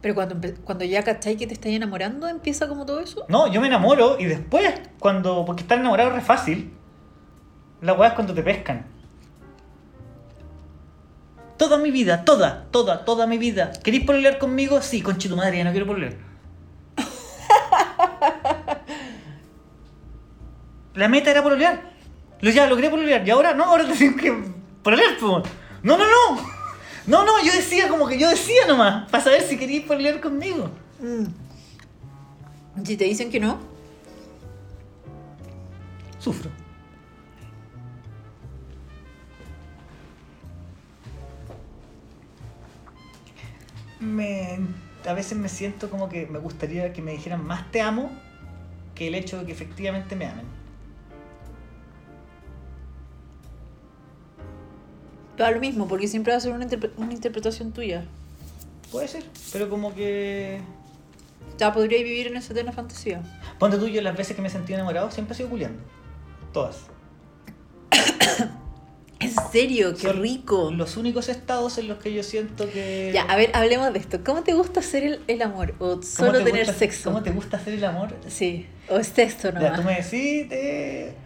Pero 0.00 0.14
cuando, 0.14 0.36
cuando 0.64 0.84
ya 0.84 1.02
cachai 1.02 1.36
que 1.36 1.46
te 1.46 1.54
estás 1.54 1.72
enamorando, 1.72 2.28
empieza 2.28 2.68
como 2.68 2.86
todo 2.86 3.00
eso. 3.00 3.24
No, 3.28 3.52
yo 3.52 3.60
me 3.60 3.66
enamoro 3.66 4.18
y 4.18 4.24
después, 4.24 4.80
cuando. 4.98 5.44
Porque 5.44 5.62
estar 5.62 5.78
enamorado 5.78 6.10
es 6.10 6.16
re 6.16 6.20
fácil. 6.22 6.72
La 7.80 7.94
weá 7.94 8.08
es 8.08 8.14
cuando 8.14 8.34
te 8.34 8.42
pescan. 8.42 8.86
Toda 11.58 11.76
mi 11.76 11.90
vida, 11.90 12.24
toda, 12.24 12.66
toda, 12.70 13.04
toda 13.04 13.26
mi 13.26 13.36
vida. 13.36 13.72
¿Queréis 13.82 14.04
pololear 14.04 14.38
conmigo? 14.38 14.80
Sí, 14.80 15.02
conche 15.02 15.28
tu 15.28 15.36
madre, 15.36 15.58
ya 15.58 15.64
no 15.64 15.72
quiero 15.72 15.86
pololear. 15.86 16.14
La 20.94 21.08
meta 21.08 21.30
era 21.30 21.42
pololear. 21.42 21.92
Lo 22.40 22.50
ya 22.50 22.66
logré 22.66 22.88
pololear. 22.88 23.26
Y 23.26 23.30
ahora 23.30 23.54
no, 23.54 23.64
ahora 23.64 23.84
tengo 23.86 24.16
que 24.16 24.32
pololear, 24.82 25.18
po. 25.18 25.42
No, 25.82 25.98
no, 25.98 26.04
no. 26.04 26.40
No, 27.06 27.24
no, 27.24 27.42
yo 27.42 27.52
decía 27.52 27.88
como 27.88 28.06
que 28.06 28.18
yo 28.18 28.28
decía 28.28 28.66
nomás. 28.66 29.10
Para 29.10 29.24
saber 29.24 29.42
si 29.42 29.58
queríais 29.58 29.84
pololear 29.84 30.20
conmigo. 30.20 30.70
Si 32.84 32.96
te 32.96 33.04
dicen 33.04 33.30
que 33.30 33.40
no, 33.40 33.58
Sufro. 36.18 36.50
Me, 44.00 44.58
a 45.06 45.12
veces 45.12 45.36
me 45.38 45.48
siento 45.48 45.90
como 45.90 46.08
que 46.08 46.26
me 46.26 46.38
gustaría 46.38 46.92
que 46.92 47.02
me 47.02 47.12
dijeran 47.12 47.44
más 47.44 47.70
te 47.70 47.80
amo 47.80 48.10
que 48.94 49.08
el 49.08 49.14
hecho 49.14 49.38
de 49.38 49.46
que 49.46 49.52
efectivamente 49.52 50.14
me 50.16 50.26
amen. 50.26 50.46
da 55.36 55.50
lo 55.52 55.60
mismo, 55.60 55.86
porque 55.86 56.08
siempre 56.08 56.32
va 56.32 56.38
a 56.38 56.40
ser 56.40 56.52
una, 56.52 56.66
interpre- 56.66 56.90
una 56.96 57.12
interpretación 57.12 57.70
tuya. 57.72 58.04
Puede 58.90 59.06
ser, 59.06 59.24
pero 59.52 59.70
como 59.70 59.94
que... 59.94 60.60
Sea, 61.56 61.72
podría 61.72 61.98
vivir 62.02 62.26
en 62.26 62.36
esa 62.36 62.52
eterna 62.52 62.72
fantasía. 62.72 63.22
Ponte 63.58 63.78
tú, 63.78 63.86
yo 63.86 64.02
las 64.02 64.16
veces 64.16 64.34
que 64.34 64.42
me 64.42 64.48
he 64.48 64.50
sentido 64.50 64.78
enamorado 64.78 65.10
siempre 65.12 65.34
he 65.34 65.36
sido 65.36 65.48
culiando. 65.50 65.80
Todas. 66.52 66.86
En 69.20 69.32
serio, 69.50 69.94
qué 69.94 70.02
Son 70.08 70.22
rico. 70.22 70.70
Los 70.72 70.96
únicos 70.96 71.28
estados 71.28 71.76
en 71.78 71.88
los 71.88 71.98
que 71.98 72.12
yo 72.12 72.22
siento 72.22 72.70
que... 72.70 73.10
Ya, 73.12 73.22
a 73.22 73.34
ver, 73.36 73.50
hablemos 73.52 73.92
de 73.92 73.98
esto. 73.98 74.20
¿Cómo 74.24 74.42
te 74.44 74.52
gusta 74.54 74.78
hacer 74.78 75.02
el, 75.02 75.20
el 75.26 75.42
amor? 75.42 75.74
¿O 75.80 75.88
¿Cómo 75.94 76.02
solo 76.04 76.38
te 76.38 76.44
tener 76.44 76.64
gusta- 76.66 76.78
sexo? 76.78 77.10
¿Cómo 77.10 77.22
te 77.24 77.30
gusta 77.32 77.56
hacer 77.56 77.74
el 77.74 77.84
amor? 77.84 78.14
Sí, 78.28 78.66
o 78.88 78.96
es 78.98 79.12
Ya, 79.16 79.50
nomás. 79.50 79.74
tú 79.74 79.82
me 79.82 79.96
decís 80.00 80.46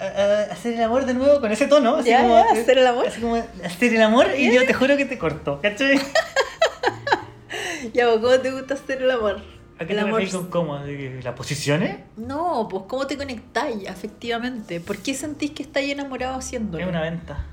a- 0.00 0.04
a- 0.04 0.42
hacer 0.52 0.72
el 0.72 0.82
amor 0.82 1.04
de 1.04 1.12
nuevo 1.12 1.38
con 1.40 1.52
ese 1.52 1.66
tono. 1.66 1.96
Así 1.96 2.08
Ya, 2.08 2.22
como, 2.22 2.34
ya, 2.54 2.60
hacer 2.62 2.78
el 2.78 2.86
amor. 2.86 3.06
Así 3.06 3.20
como 3.20 3.36
hacer 3.36 3.94
el 3.94 4.02
amor 4.02 4.26
y 4.38 4.52
yo 4.54 4.64
te 4.66 4.72
juro 4.72 4.96
que 4.96 5.04
te 5.04 5.18
corto, 5.18 5.60
¿cachai? 5.60 6.00
Ya, 7.92 8.06
¿cómo 8.06 8.38
te 8.38 8.50
gusta 8.52 8.74
hacer 8.74 9.02
el 9.02 9.10
amor? 9.10 9.42
¿A 9.78 9.84
qué 9.86 9.92
el 9.94 9.98
te 9.98 10.04
amor. 10.04 10.30
con 10.30 10.46
cómo? 10.50 10.78
¿De 10.78 10.96
que 10.96 11.20
¿Las 11.22 11.34
posiciones? 11.34 11.96
No, 12.16 12.68
pues 12.70 12.84
¿cómo 12.88 13.06
te 13.06 13.16
conectáis 13.16 13.88
afectivamente? 13.88 14.80
¿Por 14.80 14.98
qué 14.98 15.14
sentís 15.14 15.50
que 15.52 15.62
estáis 15.64 15.92
enamorado 15.92 16.36
haciéndolo? 16.36 16.82
Es 16.84 16.88
una 16.88 17.00
venta. 17.02 17.46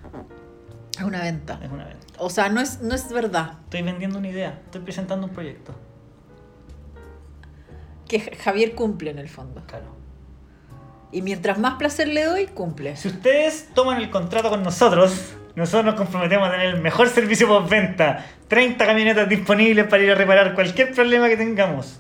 Es 0.98 1.04
una 1.04 1.22
venta. 1.22 1.60
Es 1.64 1.72
una 1.72 1.86
venta. 1.86 2.06
O 2.18 2.30
sea, 2.30 2.50
no 2.50 2.60
es, 2.62 2.82
no 2.82 2.94
es 2.94 3.12
verdad. 3.12 3.54
Estoy 3.64 3.82
vendiendo 3.84 4.18
una 4.20 4.28
idea. 4.30 4.60
Estoy 4.66 4.82
presentando 4.82 5.28
un 5.28 5.34
proyecto. 5.34 5.74
Que 8.08 8.20
Ja- 8.20 8.32
Javier 8.44 8.76
cumple 8.76 9.12
en 9.12 9.20
el 9.20 9.30
fondo. 9.30 9.62
Claro. 9.66 9.86
Y 11.12 11.22
mientras 11.22 11.58
más 11.58 11.76
placer 11.76 12.08
le 12.08 12.24
doy, 12.26 12.48
cumple. 12.48 12.96
Si 12.96 13.08
ustedes 13.08 13.70
toman 13.74 13.98
el 14.00 14.10
contrato 14.10 14.50
con 14.50 14.62
nosotros, 14.62 15.34
nosotros 15.56 15.86
nos 15.86 15.96
comprometemos 15.96 16.48
a 16.48 16.52
tener 16.52 16.68
el 16.76 16.82
mejor 16.82 17.08
servicio 17.10 17.48
postventa. 17.48 18.26
30 18.48 18.86
camionetas 18.86 19.28
disponibles 19.30 19.88
para 19.88 20.04
ir 20.04 20.12
a 20.12 20.16
reparar 20.16 20.54
cualquier 20.54 20.94
problema 20.94 21.28
que 21.30 21.38
tengamos. 21.38 22.00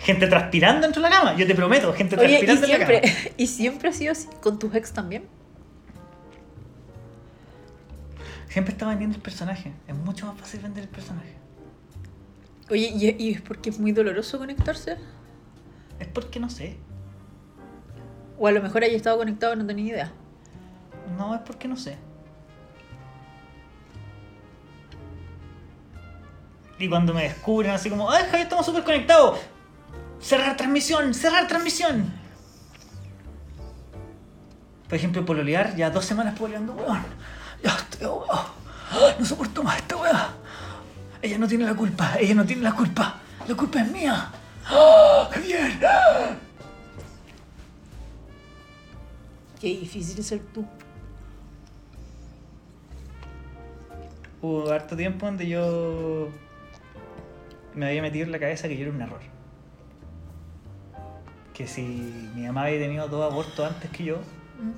Gente 0.00 0.26
transpirando 0.26 0.82
dentro 0.82 1.02
de 1.02 1.08
la 1.08 1.16
cama. 1.16 1.36
Yo 1.36 1.46
te 1.46 1.54
prometo, 1.54 1.92
gente 1.92 2.16
Oye, 2.16 2.40
y 2.40 2.44
transpirando 2.46 2.66
en 2.66 2.80
la 2.80 3.00
cama. 3.02 3.14
y 3.36 3.46
siempre 3.46 3.90
ha 3.90 3.92
sido 3.92 4.12
así 4.12 4.28
con 4.40 4.58
tus 4.58 4.74
ex 4.74 4.92
también. 4.92 5.24
Siempre 8.48 8.72
está 8.72 8.88
vendiendo 8.88 9.16
el 9.16 9.22
personaje. 9.22 9.72
Es 9.86 9.94
mucho 9.94 10.26
más 10.26 10.38
fácil 10.38 10.60
vender 10.60 10.84
el 10.84 10.88
personaje. 10.88 11.34
Oye, 12.70 12.90
¿y, 12.94 13.24
y 13.24 13.32
es 13.32 13.42
porque 13.42 13.70
es 13.70 13.78
muy 13.78 13.92
doloroso 13.92 14.38
conectarse? 14.38 14.96
Es 15.98 16.08
porque 16.08 16.40
no 16.40 16.48
sé. 16.48 16.76
O 18.38 18.46
a 18.46 18.52
lo 18.52 18.62
mejor 18.62 18.82
haya 18.82 18.96
estado 18.96 19.18
conectado 19.18 19.52
y 19.54 19.58
no 19.58 19.66
tenía 19.66 19.92
idea. 19.92 20.12
No, 21.18 21.34
es 21.34 21.42
porque 21.42 21.68
no 21.68 21.76
sé. 21.76 21.98
Y 26.78 26.88
cuando 26.88 27.12
me 27.12 27.24
descubren 27.24 27.72
así 27.72 27.90
como, 27.90 28.10
¡ay, 28.10 28.24
Javier, 28.24 28.44
estamos 28.44 28.64
súper 28.64 28.82
conectados! 28.82 29.38
¡Cerrar 30.20 30.56
transmisión! 30.56 31.14
¡Cerrar 31.14 31.46
transmisión! 31.48 32.12
Por 34.88 34.96
ejemplo, 34.96 35.24
pololear, 35.24 35.76
ya 35.76 35.90
dos 35.90 36.04
semanas 36.04 36.38
pololeando, 36.38 36.74
weón. 36.74 37.02
Ya 37.62 37.70
estoy 37.70 38.06
ahogado. 38.06 38.50
No 39.18 39.24
soporto 39.24 39.62
más 39.62 39.78
esta 39.78 39.96
weá. 39.96 40.30
Ella 41.22 41.38
no 41.38 41.46
tiene 41.46 41.64
la 41.64 41.74
culpa, 41.74 42.16
ella 42.18 42.34
no 42.34 42.44
tiene 42.44 42.62
la 42.62 42.72
culpa. 42.72 43.20
La 43.46 43.54
culpa 43.54 43.80
es 43.80 43.90
mía. 43.90 44.30
¡Ah, 44.66 45.28
Javier! 45.30 45.78
Qué 49.60 49.68
difícil 49.68 50.24
ser 50.24 50.40
tú. 50.52 50.64
Hubo 54.42 54.70
harto 54.70 54.96
tiempo 54.96 55.26
donde 55.26 55.46
yo 55.46 56.30
me 57.74 57.86
había 57.86 58.02
metido 58.02 58.24
en 58.24 58.32
la 58.32 58.38
cabeza 58.38 58.68
que 58.68 58.76
yo 58.76 58.86
era 58.86 58.92
un 58.92 59.02
error. 59.02 59.20
Que 61.60 61.66
si 61.66 61.82
mi 62.34 62.46
mamá 62.46 62.62
había 62.62 62.78
tenido 62.78 63.06
dos 63.06 63.30
abortos 63.30 63.70
antes 63.70 63.90
que 63.90 64.02
yo, 64.02 64.16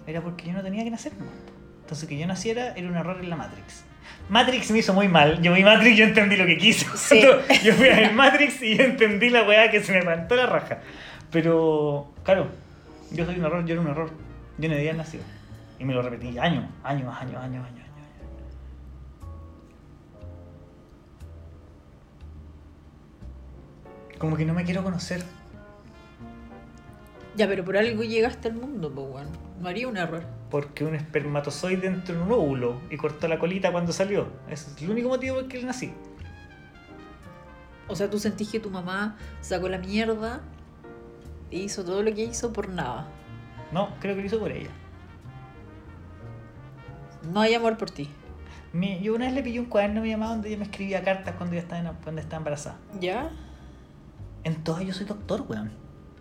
era 0.05 0.21
porque 0.21 0.47
yo 0.47 0.53
no 0.53 0.65
tenía 0.65 0.83
que 0.83 0.91
nacer. 0.91 1.13
Entonces 1.83 2.09
que 2.09 2.19
yo 2.19 2.27
naciera 2.27 2.75
era 2.75 2.89
un 2.89 2.97
error 2.97 3.19
en 3.21 3.31
la 3.31 3.37
Matrix. 3.37 3.85
Matrix 4.29 4.69
me 4.73 4.81
hizo 4.81 4.93
muy 4.93 5.07
mal. 5.07 5.41
Yo 5.43 5.53
vi 5.53 5.63
Matrix 5.63 5.93
y 5.93 5.97
yo 5.99 6.07
entendí 6.07 6.35
lo 6.35 6.45
que 6.45 6.59
quiso. 6.59 6.91
Sí. 6.97 7.23
Yo 7.63 7.75
fui 7.75 7.89
a 7.89 7.95
ver 7.95 8.13
Matrix 8.15 8.61
y 8.63 8.77
yo 8.77 8.83
entendí 8.83 9.31
la 9.31 9.45
weá 9.45 9.71
que 9.71 9.81
se 9.81 9.93
me 9.93 10.01
levantó 10.01 10.35
la 10.35 10.47
raja. 10.47 10.81
Pero, 11.31 12.13
claro, 12.25 12.49
yo 13.13 13.27
soy 13.27 13.39
un 13.39 13.45
error, 13.45 13.65
yo 13.65 13.75
era 13.75 13.81
un 13.81 13.87
error. 13.89 14.11
Yo 14.59 14.69
no 14.69 14.75
debía 14.75 14.93
nacido. 14.93 15.23
Y 15.79 15.85
me 15.85 15.95
lo 15.95 16.03
repetí 16.03 16.37
años, 16.37 16.65
años, 16.83 17.15
años, 17.17 17.41
años, 17.41 17.65
años, 17.65 17.65
años. 17.65 17.89
Como 24.19 24.37
que 24.37 24.45
no 24.45 24.53
me 24.53 24.65
quiero 24.65 24.83
conocer. 24.83 25.23
Ya, 27.37 27.47
pero 27.49 27.65
por 27.65 27.77
algo 27.77 28.03
llegaste 28.03 28.49
al 28.49 28.55
mundo, 28.55 28.91
pues, 28.95 29.07
weón. 29.09 29.29
No 29.61 29.69
haría 29.69 29.89
un 29.89 29.97
error. 29.97 30.25
Porque 30.51 30.85
un 30.85 30.95
espermatozoide 30.95 31.87
entró 31.87 32.15
en 32.15 32.23
un 32.23 32.33
óvulo 32.33 32.81
y 32.91 32.97
cortó 32.97 33.27
la 33.29 33.39
colita 33.39 33.73
cuando 33.73 33.93
salió. 33.93 34.27
Ese 34.49 34.71
es 34.71 34.83
el 34.83 34.91
único 34.91 35.09
motivo 35.09 35.37
por 35.37 35.45
el 35.45 35.49
que 35.51 35.63
nací. 35.63 35.93
O 37.89 37.97
sea, 37.97 38.11
tú 38.11 38.19
sentís 38.19 38.51
que 38.51 38.61
tu 38.61 38.71
mamá 38.71 39.17
sacó 39.41 39.69
la 39.69 39.79
mierda 39.79 40.41
e 41.51 41.59
hizo 41.59 41.85
todo 41.85 42.03
lo 42.03 42.13
que 42.15 42.25
hizo 42.25 42.53
por 42.53 42.69
nada. 42.69 43.07
No, 43.73 43.95
creo 44.01 44.15
que 44.15 44.21
lo 44.23 44.27
hizo 44.27 44.39
por 44.39 44.51
ella. 44.53 44.71
No 47.33 47.41
hay 47.41 47.55
amor 47.55 47.77
por 47.79 47.91
ti. 47.91 48.09
Yo 49.03 49.15
una 49.15 49.27
vez 49.27 49.35
le 49.35 49.43
pillé 49.43 49.61
un 49.61 49.67
cuaderno 49.67 50.01
a 50.01 50.03
mi 50.03 50.11
mamá 50.13 50.29
donde 50.29 50.49
ella 50.49 50.59
me 50.59 50.65
escribía 50.65 51.03
cartas 51.03 51.35
cuando 51.37 51.55
ella 51.55 51.63
estaba, 51.63 51.89
en- 51.91 51.97
cuando 52.03 52.21
estaba 52.21 52.39
embarazada. 52.39 52.77
¿Ya? 53.01 53.31
En 54.45 54.65
todas 54.65 54.85
yo 54.85 54.93
soy 54.93 55.07
doctor, 55.07 55.45
weón. 55.49 55.71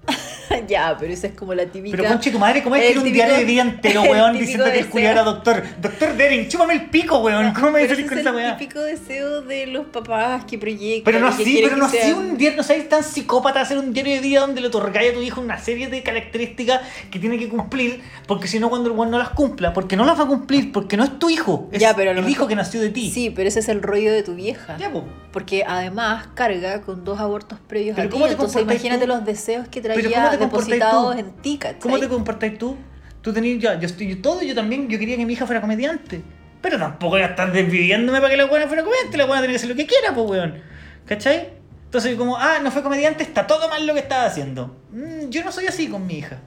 ya, 0.68 0.96
pero 1.00 1.14
esa 1.14 1.28
es 1.28 1.34
como 1.34 1.54
la 1.54 1.66
típica. 1.66 1.98
Pero 1.98 2.10
conche 2.10 2.32
tu 2.32 2.40
madre, 2.40 2.64
¿cómo 2.64 2.76
es 2.76 2.82
El 2.84 2.88
que 2.88 2.92
era 2.92 3.00
un 3.02 3.06
típico- 3.06 3.14
diario 3.26 3.36
de 3.38 3.46
día 3.46 3.62
entero, 3.62 4.04
el 4.06 4.10
weón, 4.12 4.38
diciendo 4.38 4.66
que 4.66 4.80
el 4.80 4.88
culiado 4.90 5.14
era 5.14 5.24
doctor? 5.24 5.64
Doctor 5.82 6.16
Dering, 6.16 6.48
chúpame 6.48 6.74
el 6.74 6.90
pico, 6.90 7.20
weón. 7.20 7.54
¿Cómo 7.54 7.72
me 7.72 7.84
ese 7.84 7.96
con 8.06 8.14
es 8.14 8.20
esa 8.20 8.30
el 8.30 8.36
weá? 8.36 8.58
típico 8.58 8.82
deseo 8.82 9.42
de 9.42 9.68
los 9.68 9.88
papás 9.88 10.46
que 10.46 10.58
proyectan. 10.58 11.04
Pero 11.06 11.20
no 11.20 11.28
así, 11.28 11.62
pero 11.64 11.78
no 11.78 11.86
así 11.86 12.12
un 12.12 12.38
diario, 12.38 12.58
no 12.58 12.64
seas 12.64 12.88
tan 12.90 13.04
psicópata 13.04 13.62
hacer 13.62 13.78
un 13.78 13.94
diario 13.94 14.16
de 14.16 14.20
vida 14.22 14.42
donde 14.42 14.62
le 14.62 14.68
otorgáis 14.68 15.12
a 15.12 15.14
tu 15.14 15.22
hijo 15.22 15.42
una 15.42 15.58
serie 15.58 15.88
de 15.88 16.04
características 16.04 16.82
que 17.10 17.20
tiene 17.20 17.38
que 17.38 17.50
cumplir, 17.50 18.02
porque 18.28 18.48
si 18.48 18.60
no 18.60 18.70
cuando 18.70 18.90
el 18.90 18.96
weón 18.96 19.12
no 19.12 19.18
las 19.18 19.30
cumpla, 19.30 19.74
porque 19.74 19.96
no 19.96 20.06
las 20.06 20.20
va 20.20 20.24
a 20.24 20.28
cumplir, 20.28 20.72
porque 20.72 20.98
no 20.98 21.04
es 21.04 21.20
tu 21.20 21.30
hijo, 21.30 21.70
es 21.72 21.80
Ya, 21.80 21.96
pero 21.96 22.12
el 22.12 22.28
hijo 22.30 22.48
que 22.48 22.56
nació 22.56 22.82
de 22.82 22.90
ti. 22.90 23.12
Sí, 23.12 23.30
pero 23.30 23.48
ese 23.48 23.60
es 23.60 23.70
el 23.70 23.82
rollo 23.82 24.12
de 24.12 24.24
tu 24.24 24.36
vieja. 24.36 24.78
Ya, 24.78 24.92
po. 24.92 25.04
Porque 25.32 25.64
además 25.66 26.28
carga 26.34 26.82
con 26.82 27.04
dos 27.06 27.20
abortos 27.20 27.58
previos 27.68 27.98
a 27.98 28.02
ti. 28.04 28.10
¿cómo 28.10 28.26
te 28.26 28.34
Entonces 28.34 28.62
imagínate 28.62 29.08
los 29.08 29.24
deseos 29.26 29.68
que 29.70 29.80
traía 29.82 30.02
¿cómo 30.02 30.30
te 30.30 30.38
comportáis 30.38 30.41
depositados 30.42 31.16
en 31.18 31.32
ti, 31.42 31.58
¿cachai? 31.58 31.80
¿Cómo 31.80 32.00
te 32.00 32.08
comportas 32.08 32.58
tú? 32.58 32.78
Tú 33.22 33.32
tenías, 33.34 33.60
yo, 33.60 33.80
yo 33.80 33.86
estoy 33.86 34.08
yo 34.08 34.22
todo, 34.22 34.42
yo 34.42 34.56
también, 34.56 34.90
yo 34.90 34.98
quería 34.98 35.16
que 35.16 35.26
mi 35.26 35.34
hija 35.34 35.46
fuera 35.46 35.62
comediante. 35.62 36.22
Pero 36.62 36.78
tampoco 36.78 37.18
iba 37.18 37.28
a 37.28 37.30
estar 37.32 37.52
desviviéndome 37.52 38.20
para 38.20 38.32
que 38.32 38.38
la 38.38 38.46
buena 38.46 38.68
fuera 38.68 38.84
comediante, 38.84 39.18
la 39.18 39.26
buena 39.26 39.42
tenía 39.42 39.54
que 39.54 39.58
hacer 39.58 39.70
lo 39.70 39.76
que 39.76 39.88
quiera, 39.88 40.14
pues 40.14 40.30
weón. 40.30 40.62
¿Cachai? 41.06 41.50
Entonces 41.86 42.16
como, 42.16 42.38
ah, 42.38 42.60
no 42.64 42.72
fue 42.72 42.84
comediante, 42.84 43.24
está 43.24 43.48
todo 43.48 43.68
mal 43.68 43.86
lo 43.86 43.94
que 43.94 44.00
estaba 44.00 44.26
haciendo. 44.26 44.78
Mm, 44.92 45.30
yo 45.30 45.44
no 45.44 45.52
soy 45.52 45.68
así 45.68 45.90
con 45.90 46.06
mi 46.08 46.20
hija. 46.20 46.40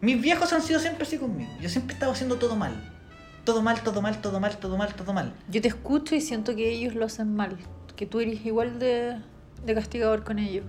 Mis 0.00 0.20
viejos 0.20 0.52
han 0.52 0.62
sido 0.62 0.78
siempre 0.78 1.04
así 1.04 1.18
conmigo. 1.18 1.50
Yo 1.60 1.68
siempre 1.68 1.92
he 1.92 1.96
estado 1.96 2.12
haciendo 2.12 2.36
todo 2.36 2.54
mal. 2.54 2.72
Todo 3.44 3.62
mal, 3.62 3.80
todo 3.80 4.02
mal, 4.02 4.20
todo 4.20 4.38
mal, 4.38 4.56
todo 4.58 4.76
mal, 4.76 4.94
todo 4.94 5.12
mal. 5.12 5.34
Yo 5.48 5.60
te 5.60 5.68
escucho 5.68 6.14
y 6.14 6.20
siento 6.20 6.54
que 6.54 6.70
ellos 6.70 6.94
lo 6.94 7.06
hacen 7.06 7.34
mal. 7.34 7.56
Que 7.96 8.06
tú 8.06 8.20
eres 8.20 8.44
igual 8.44 8.78
de, 8.78 9.16
de 9.64 9.74
castigador 9.74 10.22
con 10.22 10.38
ellos. 10.38 10.64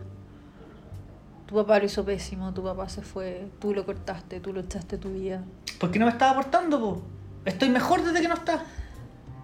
Tu 1.47 1.55
papá 1.55 1.79
lo 1.79 1.85
hizo 1.85 2.03
pésimo, 2.03 2.53
tu 2.53 2.61
papá 2.61 2.89
se 2.89 3.01
fue, 3.01 3.49
tú 3.59 3.73
lo 3.73 3.85
cortaste, 3.85 4.41
tú 4.41 4.51
lo 4.51 4.59
echaste 4.59 4.97
tu 4.97 5.13
vida. 5.13 5.43
Porque 5.79 5.97
no 5.97 6.05
me 6.05 6.11
estaba 6.11 6.31
aportando, 6.31 6.79
po. 6.79 7.01
Estoy 7.45 7.69
mejor 7.69 8.03
desde 8.03 8.21
que 8.21 8.27
no 8.27 8.33
está. 8.33 8.63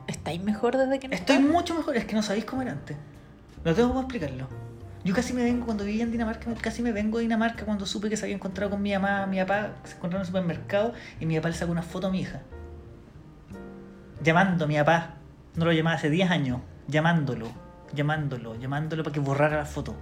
¿Estáis 0.08 0.44
mejor 0.44 0.76
desde 0.76 1.00
que 1.00 1.08
no 1.08 1.16
Estoy 1.16 1.40
mucho 1.40 1.74
mejor. 1.74 1.96
Es 1.96 2.04
que 2.04 2.16
no 2.16 2.22
sabéis 2.22 2.44
cómo 2.44 2.62
era 2.62 2.74
antes. 2.74 2.98
No 3.64 3.74
tengo 3.74 3.88
cómo 3.90 4.02
explicarlo. 4.02 4.50
Yo 5.06 5.14
casi 5.14 5.34
me 5.34 5.44
vengo, 5.44 5.66
cuando 5.66 5.86
vivía 5.86 6.04
en 6.04 6.12
Dinamarca, 6.12 6.54
casi 6.56 6.82
me 6.82 6.92
vengo 6.92 7.20
de 7.20 7.24
Dinamarca 7.24 7.64
cuando 7.64 7.86
supe 7.86 8.10
que 8.10 8.18
se 8.18 8.26
había 8.26 8.36
encontrado 8.36 8.72
con 8.72 8.82
mi 8.82 8.92
mamá, 8.94 9.26
mi 9.26 9.40
papá, 9.40 9.76
se 9.84 9.96
encontraron 9.96 10.16
en 10.16 10.22
el 10.22 10.28
supermercado 10.28 10.94
y 11.22 11.26
mi 11.26 11.36
papá 11.38 11.50
le 11.50 11.56
sacó 11.56 11.72
una 11.72 11.82
foto 11.84 12.08
a 12.08 12.10
mi 12.10 12.22
hija. 12.22 12.42
Llamando 14.22 14.66
a 14.66 14.68
mi 14.68 14.76
papá. 14.76 15.16
No 15.56 15.66
lo 15.66 15.72
llamaba 15.72 15.96
hace 15.96 16.10
10 16.10 16.32
años. 16.32 16.60
Llamándolo, 16.88 17.48
llamándolo, 17.94 18.56
llamándolo 18.56 19.04
para 19.04 19.14
que 19.14 19.22
borrara 19.22 19.58
la 19.58 19.66
foto. 19.66 19.96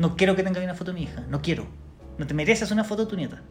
No 0.00 0.16
quiero 0.16 0.34
que 0.34 0.42
tenga 0.42 0.60
una 0.62 0.74
foto 0.74 0.92
de 0.92 0.98
mi 0.98 1.02
hija. 1.04 1.22
No 1.28 1.42
quiero. 1.42 1.66
No 2.18 2.26
te 2.26 2.34
mereces 2.34 2.70
una 2.70 2.84
foto 2.84 3.04
de 3.04 3.10
tu 3.10 3.16
nieta. 3.16 3.42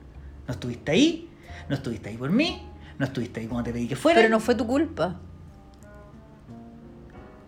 No 0.48 0.54
estuviste 0.54 0.92
ahí, 0.92 1.30
no 1.70 1.76
estuviste 1.76 2.10
ahí 2.10 2.18
por 2.18 2.32
mí, 2.32 2.64
no 2.98 3.06
estuviste 3.06 3.40
ahí 3.40 3.48
cuando 3.48 3.66
te 3.66 3.72
pedí 3.74 3.88
que 3.88 3.96
fuera. 3.96 4.18
Pero 4.20 4.30
no 4.30 4.40
fue 4.40 4.56
tu 4.56 4.66
culpa. 4.68 5.20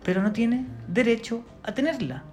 pero 0.04 0.20
no 0.20 0.32
tiene 0.32 0.66
derecho 0.88 1.44
a 1.62 1.72
tenerla. 1.74 2.24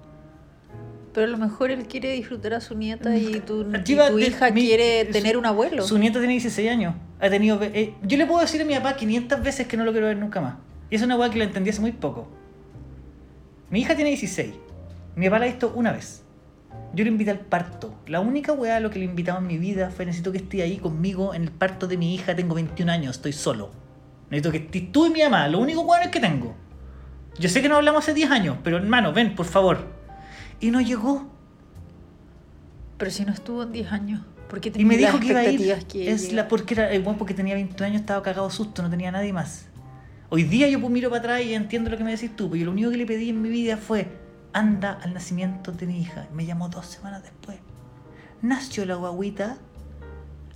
Pero 1.14 1.28
a 1.28 1.30
lo 1.30 1.38
mejor 1.38 1.70
él 1.70 1.86
quiere 1.88 2.14
disfrutar 2.14 2.54
a 2.56 2.62
su 2.62 2.76
nieta 2.76 3.16
y 3.16 3.42
tu, 3.42 3.62
y 3.62 3.74
tu 3.84 4.20
hija 4.20 4.50
mi- 4.52 4.62
quiere 4.66 5.06
su- 5.06 5.12
tener 5.12 5.38
un 5.38 5.46
abuelo. 5.46 5.84
Su 5.84 5.98
nieta 6.00 6.18
tiene 6.20 6.34
16 6.34 6.68
años. 6.70 6.96
Ha 7.20 7.30
tenido, 7.30 7.62
eh, 7.62 7.94
yo 8.02 8.18
le 8.18 8.26
puedo 8.26 8.42
decir 8.42 8.60
a 8.62 8.66
mi 8.66 8.74
papá 8.76 8.96
500 8.96 9.44
veces 9.44 9.68
que 9.68 9.78
no 9.78 9.86
lo 9.86 9.92
quiero 9.92 10.08
ver 10.08 10.18
nunca 10.18 10.42
más. 10.42 10.56
Y 10.90 10.96
es 10.96 11.02
una 11.04 11.16
weá 11.16 11.30
que 11.30 11.38
la 11.38 11.44
entendí 11.46 11.70
hace 11.70 11.82
muy 11.82 11.92
poco. 11.92 12.28
Mi 13.70 13.82
hija 13.82 13.94
tiene 13.96 14.10
16. 14.10 14.54
Mi 15.16 15.28
papá 15.28 15.40
la 15.40 15.46
ha 15.46 15.50
visto 15.50 15.72
una 15.76 15.92
vez. 15.92 16.24
Yo 16.94 17.04
le 17.04 17.12
invité 17.12 17.32
al 17.32 17.40
parto. 17.40 17.94
La 18.08 18.20
única 18.20 18.54
weá 18.54 18.78
a 18.78 18.80
lo 18.80 18.90
que 18.90 19.00
le 19.00 19.06
invitaba 19.06 19.40
en 19.40 19.48
mi 19.48 19.58
vida 19.58 19.92
fue 19.92 20.06
necesito 20.06 20.32
que 20.32 20.40
esté 20.40 20.62
ahí 20.64 20.78
conmigo 20.78 21.34
en 21.34 21.44
el 21.44 21.52
parto 21.52 21.88
de 21.88 21.98
mi 21.98 22.16
hija. 22.16 22.36
Tengo 22.36 22.56
21 22.56 22.92
años, 22.92 23.18
estoy 23.18 23.34
solo. 23.34 23.72
Necesito 24.30 24.52
que 24.52 24.58
estés 24.58 24.92
tú 24.92 25.06
y 25.06 25.12
mi 25.12 25.22
mamá. 25.22 25.48
Lo 25.48 25.60
único 25.60 25.84
bueno 25.84 26.06
es 26.06 26.12
que 26.12 26.20
tengo. 26.20 26.56
Yo 27.38 27.48
sé 27.48 27.62
que 27.62 27.70
no 27.70 27.76
hablamos 27.76 28.04
hace 28.04 28.14
10 28.14 28.32
años, 28.32 28.58
pero 28.64 28.78
hermano, 28.78 29.14
ven, 29.14 29.36
por 29.36 29.46
favor. 29.46 29.88
Y 30.60 30.72
no 30.72 30.82
llegó. 30.82 31.30
Pero 32.98 33.12
si 33.12 33.24
no 33.24 33.34
estuvo 33.34 33.64
en 33.64 33.72
10 33.72 33.92
años, 33.92 34.22
¿por 34.50 34.60
qué 34.60 34.72
Y 34.76 34.84
me 34.84 34.98
dijo 34.98 35.20
que 35.20 35.28
iba 35.28 35.40
a 35.40 35.46
ir. 35.46 35.86
que 35.86 36.12
Es 36.12 36.34
la 36.34 36.48
porque 36.48 36.74
era 36.74 36.92
el 36.92 37.04
porque 37.04 37.34
tenía 37.34 37.54
20 37.54 37.82
años, 37.84 38.02
estaba 38.02 38.22
cagado 38.24 38.50
susto, 38.50 38.82
no 38.82 38.90
tenía 38.90 39.12
nadie 39.12 39.32
más. 39.32 39.68
Hoy 40.30 40.44
día 40.44 40.68
yo 40.68 40.80
pues 40.80 40.92
miro 40.92 41.10
para 41.10 41.22
atrás 41.22 41.42
y 41.44 41.54
entiendo 41.54 41.90
lo 41.90 41.98
que 41.98 42.04
me 42.04 42.12
decís 42.12 42.36
tú, 42.36 42.50
pero 42.50 42.60
yo 42.60 42.66
lo 42.66 42.72
único 42.72 42.92
que 42.92 42.98
le 42.98 43.06
pedí 43.06 43.30
en 43.30 43.42
mi 43.42 43.50
vida 43.50 43.78
fue 43.78 44.08
anda 44.54 45.00
al 45.04 45.14
nacimiento 45.14 45.72
de 45.72 45.86
mi 45.86 46.00
hija. 46.02 46.28
Me 46.34 46.46
llamó 46.46 46.70
dos 46.70 46.86
semanas 46.86 47.24
después. 47.24 47.58
Nació 48.42 48.86
la 48.86 48.96
guaguita. 48.96 49.58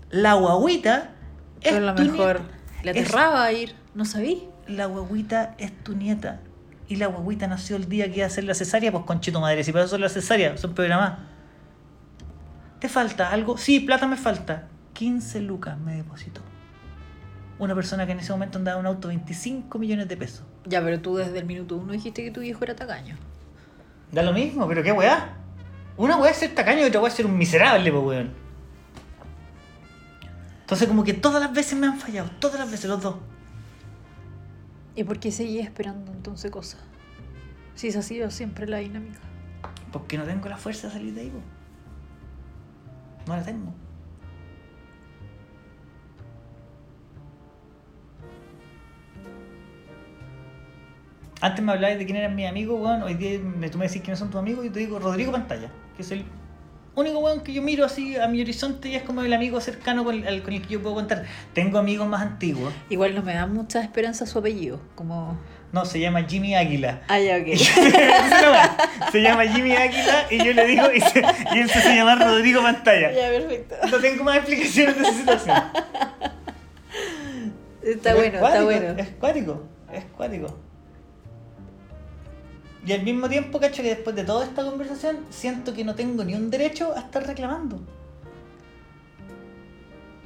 La 0.10 0.34
guaguita 0.36 1.12
es 1.62 1.74
Pero 1.74 1.78
a 1.90 1.92
lo 1.92 1.96
tu 1.96 2.04
mejor 2.04 2.40
nieta. 2.42 2.58
le 2.84 2.92
Es- 2.92 3.08
aterraba 3.10 3.44
a 3.44 3.52
ir, 3.52 3.76
no 3.96 4.06
sabí. 4.06 4.48
La 4.68 4.86
guaguita 4.86 5.56
es 5.58 5.72
tu 5.84 5.96
nieta. 5.96 6.40
Y 6.88 6.98
la 6.98 7.08
guaguita 7.08 7.48
nació 7.48 7.76
el 7.78 7.88
día 7.90 8.10
que 8.10 8.18
iba 8.18 8.26
a 8.26 8.28
hacer 8.28 8.44
la 8.44 8.54
cesárea, 8.54 8.92
pues 8.92 9.06
conchito 9.06 9.40
madre, 9.42 9.64
si 9.64 9.72
para 9.72 9.86
eso 9.86 9.92
son 9.92 10.02
las 10.02 10.14
cesáreas, 10.14 10.60
son 10.60 10.74
programadas. 10.74 11.20
¿Te 12.80 12.90
falta 12.90 13.30
algo? 13.32 13.58
Sí, 13.58 13.80
plata 13.80 14.08
me 14.08 14.18
falta. 14.18 14.68
15 14.94 15.42
lucas 15.42 15.78
me 15.80 15.96
depositó. 15.96 16.42
Una 17.60 17.74
persona 17.76 18.06
que 18.06 18.12
en 18.12 18.20
ese 18.20 18.32
momento 18.34 18.58
andaba 18.58 18.80
en 18.80 18.86
un 18.86 18.88
auto 18.94 19.08
25 19.08 19.80
millones 19.80 20.08
de 20.08 20.18
pesos. 20.18 20.44
Ya, 20.66 20.82
pero 20.84 21.00
tú 21.02 21.16
desde 21.16 21.40
el 21.40 21.46
minuto 21.46 21.78
uno 21.78 21.94
dijiste 21.94 22.24
que 22.24 22.32
tu 22.32 22.42
viejo 22.42 22.64
era 22.64 22.76
tacaño. 22.76 23.16
Da 24.14 24.22
lo 24.22 24.32
mismo, 24.32 24.68
pero 24.68 24.84
qué 24.84 24.92
weá. 24.92 25.34
Una 25.98 26.18
weá 26.18 26.32
es 26.32 26.38
ser 26.38 26.54
tacaño 26.54 26.82
y 26.82 26.84
otra 26.84 27.02
weá 27.02 27.10
es 27.10 27.16
ser 27.16 27.26
un 27.26 27.36
miserable, 27.36 27.92
pues 27.92 28.04
weón. 28.04 28.32
Entonces 30.62 30.88
como 30.88 31.04
que 31.04 31.14
todas 31.14 31.42
las 31.42 31.52
veces 31.52 31.78
me 31.78 31.88
han 31.88 32.00
fallado, 32.00 32.30
todas 32.40 32.60
las 32.60 32.70
veces, 32.70 32.86
los 32.86 33.02
dos. 33.02 33.16
¿Y 34.96 35.04
por 35.04 35.20
qué 35.20 35.32
seguía 35.32 35.64
esperando 35.64 36.12
entonces 36.12 36.52
cosas? 36.52 36.80
Si 37.74 37.88
esa 37.88 38.00
ha 38.00 38.04
sido 38.04 38.30
siempre 38.30 38.68
la 38.68 38.78
dinámica. 38.78 39.20
Porque 39.92 40.18
no 40.18 40.26
tengo 40.26 40.48
la 40.48 40.58
fuerza 40.58 40.88
de 40.88 40.94
salir 40.94 41.14
de 41.16 41.22
ahí, 41.22 41.30
po. 41.30 41.40
No 43.28 43.36
la 43.36 43.44
tengo. 43.44 43.74
Antes 51.44 51.62
me 51.62 51.74
hablabas 51.74 52.00
de 52.00 52.06
quién 52.06 52.16
eran 52.16 52.36
mis 52.36 52.48
amigos, 52.48 52.80
weón. 52.80 53.04
Hoy 53.04 53.16
día 53.16 53.38
me, 53.38 53.70
tú 53.70 53.78
me 53.78 53.86
decís 53.86 54.02
quiénes 54.02 54.18
son 54.18 54.30
tus 54.30 54.40
amigos 54.40 54.66
y 54.66 54.70
te 54.70 54.80
digo 54.80 54.98
Rodrigo 54.98 55.34
Pantalla, 55.34 55.70
que 55.98 56.02
es 56.02 56.10
el 56.12 56.24
único 56.96 57.20
weón 57.20 57.42
que 57.42 57.52
yo 57.52 57.62
miro 57.62 57.84
así 57.84 58.16
a 58.16 58.30
mi 58.30 58.42
horizonte 58.42 58.88
y 58.88 58.96
es 58.96 59.04
como 59.04 59.24
el 59.24 59.34
amigo 59.34 59.60
cercano 59.60 60.06
con 60.06 60.26
el, 60.26 60.42
con 60.42 60.54
el 60.54 60.62
que 60.62 60.70
yo 60.70 60.82
puedo 60.82 60.96
contar. 60.96 61.26
Tengo 61.52 61.80
amigos 61.80 62.08
más 62.08 62.22
antiguos. 62.22 62.74
Igual 62.90 63.14
no 63.14 63.24
me 63.24 63.34
da 63.34 63.46
mucha 63.46 63.82
esperanza 63.82 64.26
su 64.26 64.40
apellido. 64.40 64.80
Como. 64.96 65.38
No, 65.74 65.84
se 65.84 66.00
llama 66.00 66.24
Jimmy 66.24 66.56
Águila. 66.56 67.02
Ah, 67.10 67.20
ya, 67.20 67.36
ok. 67.36 67.58
se 69.12 69.22
llama 69.22 69.44
Jimmy 69.44 69.74
Águila 69.74 70.28
y 70.32 70.38
yo 70.46 70.54
le 70.54 70.66
digo 70.66 70.94
y, 70.96 71.02
se, 71.02 71.22
y 71.56 71.58
él 71.58 71.70
se 71.70 71.80
hace 71.80 71.94
llamar 71.94 72.20
Rodrigo 72.20 72.62
Pantalla. 72.62 73.12
ya, 73.12 73.28
perfecto. 73.28 73.76
No 73.92 74.00
tengo 74.00 74.24
más 74.24 74.38
explicaciones 74.38 74.96
de 74.96 75.02
esa 75.02 75.14
situación. 75.14 75.58
Está 77.82 78.14
Pero 78.14 78.16
bueno, 78.16 78.38
es 78.38 78.44
está 78.46 78.64
bueno. 78.64 78.86
Es 78.98 79.10
cuático, 79.20 79.64
es 79.92 80.06
cuático. 80.16 80.73
Y 82.86 82.92
al 82.92 83.04
mismo 83.04 83.30
tiempo, 83.30 83.60
cacho, 83.60 83.82
que 83.82 83.90
después 83.90 84.16
de 84.16 84.24
toda 84.24 84.46
esta 84.46 84.64
conversación, 84.64 85.20
siento 85.30 85.74
que 85.74 85.86
no 85.86 85.96
tengo 85.96 86.24
ni 86.24 86.36
un 86.36 86.50
derecho 86.50 86.94
a 86.96 87.00
estar 87.00 87.26
reclamando. 87.26 87.80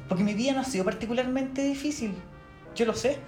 Porque 0.07 0.23
mi 0.23 0.33
vida 0.33 0.53
no 0.53 0.61
ha 0.61 0.63
sido 0.63 0.83
particularmente 0.83 1.63
difícil. 1.63 2.15
Yo 2.75 2.85
lo 2.85 2.93
sé. 2.93 3.19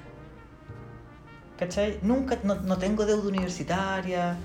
¿Cachai? 1.58 2.00
Nunca, 2.02 2.40
no, 2.44 2.56
no 2.56 2.78
tengo 2.78 3.06
deuda 3.06 3.28
universitaria. 3.28 4.38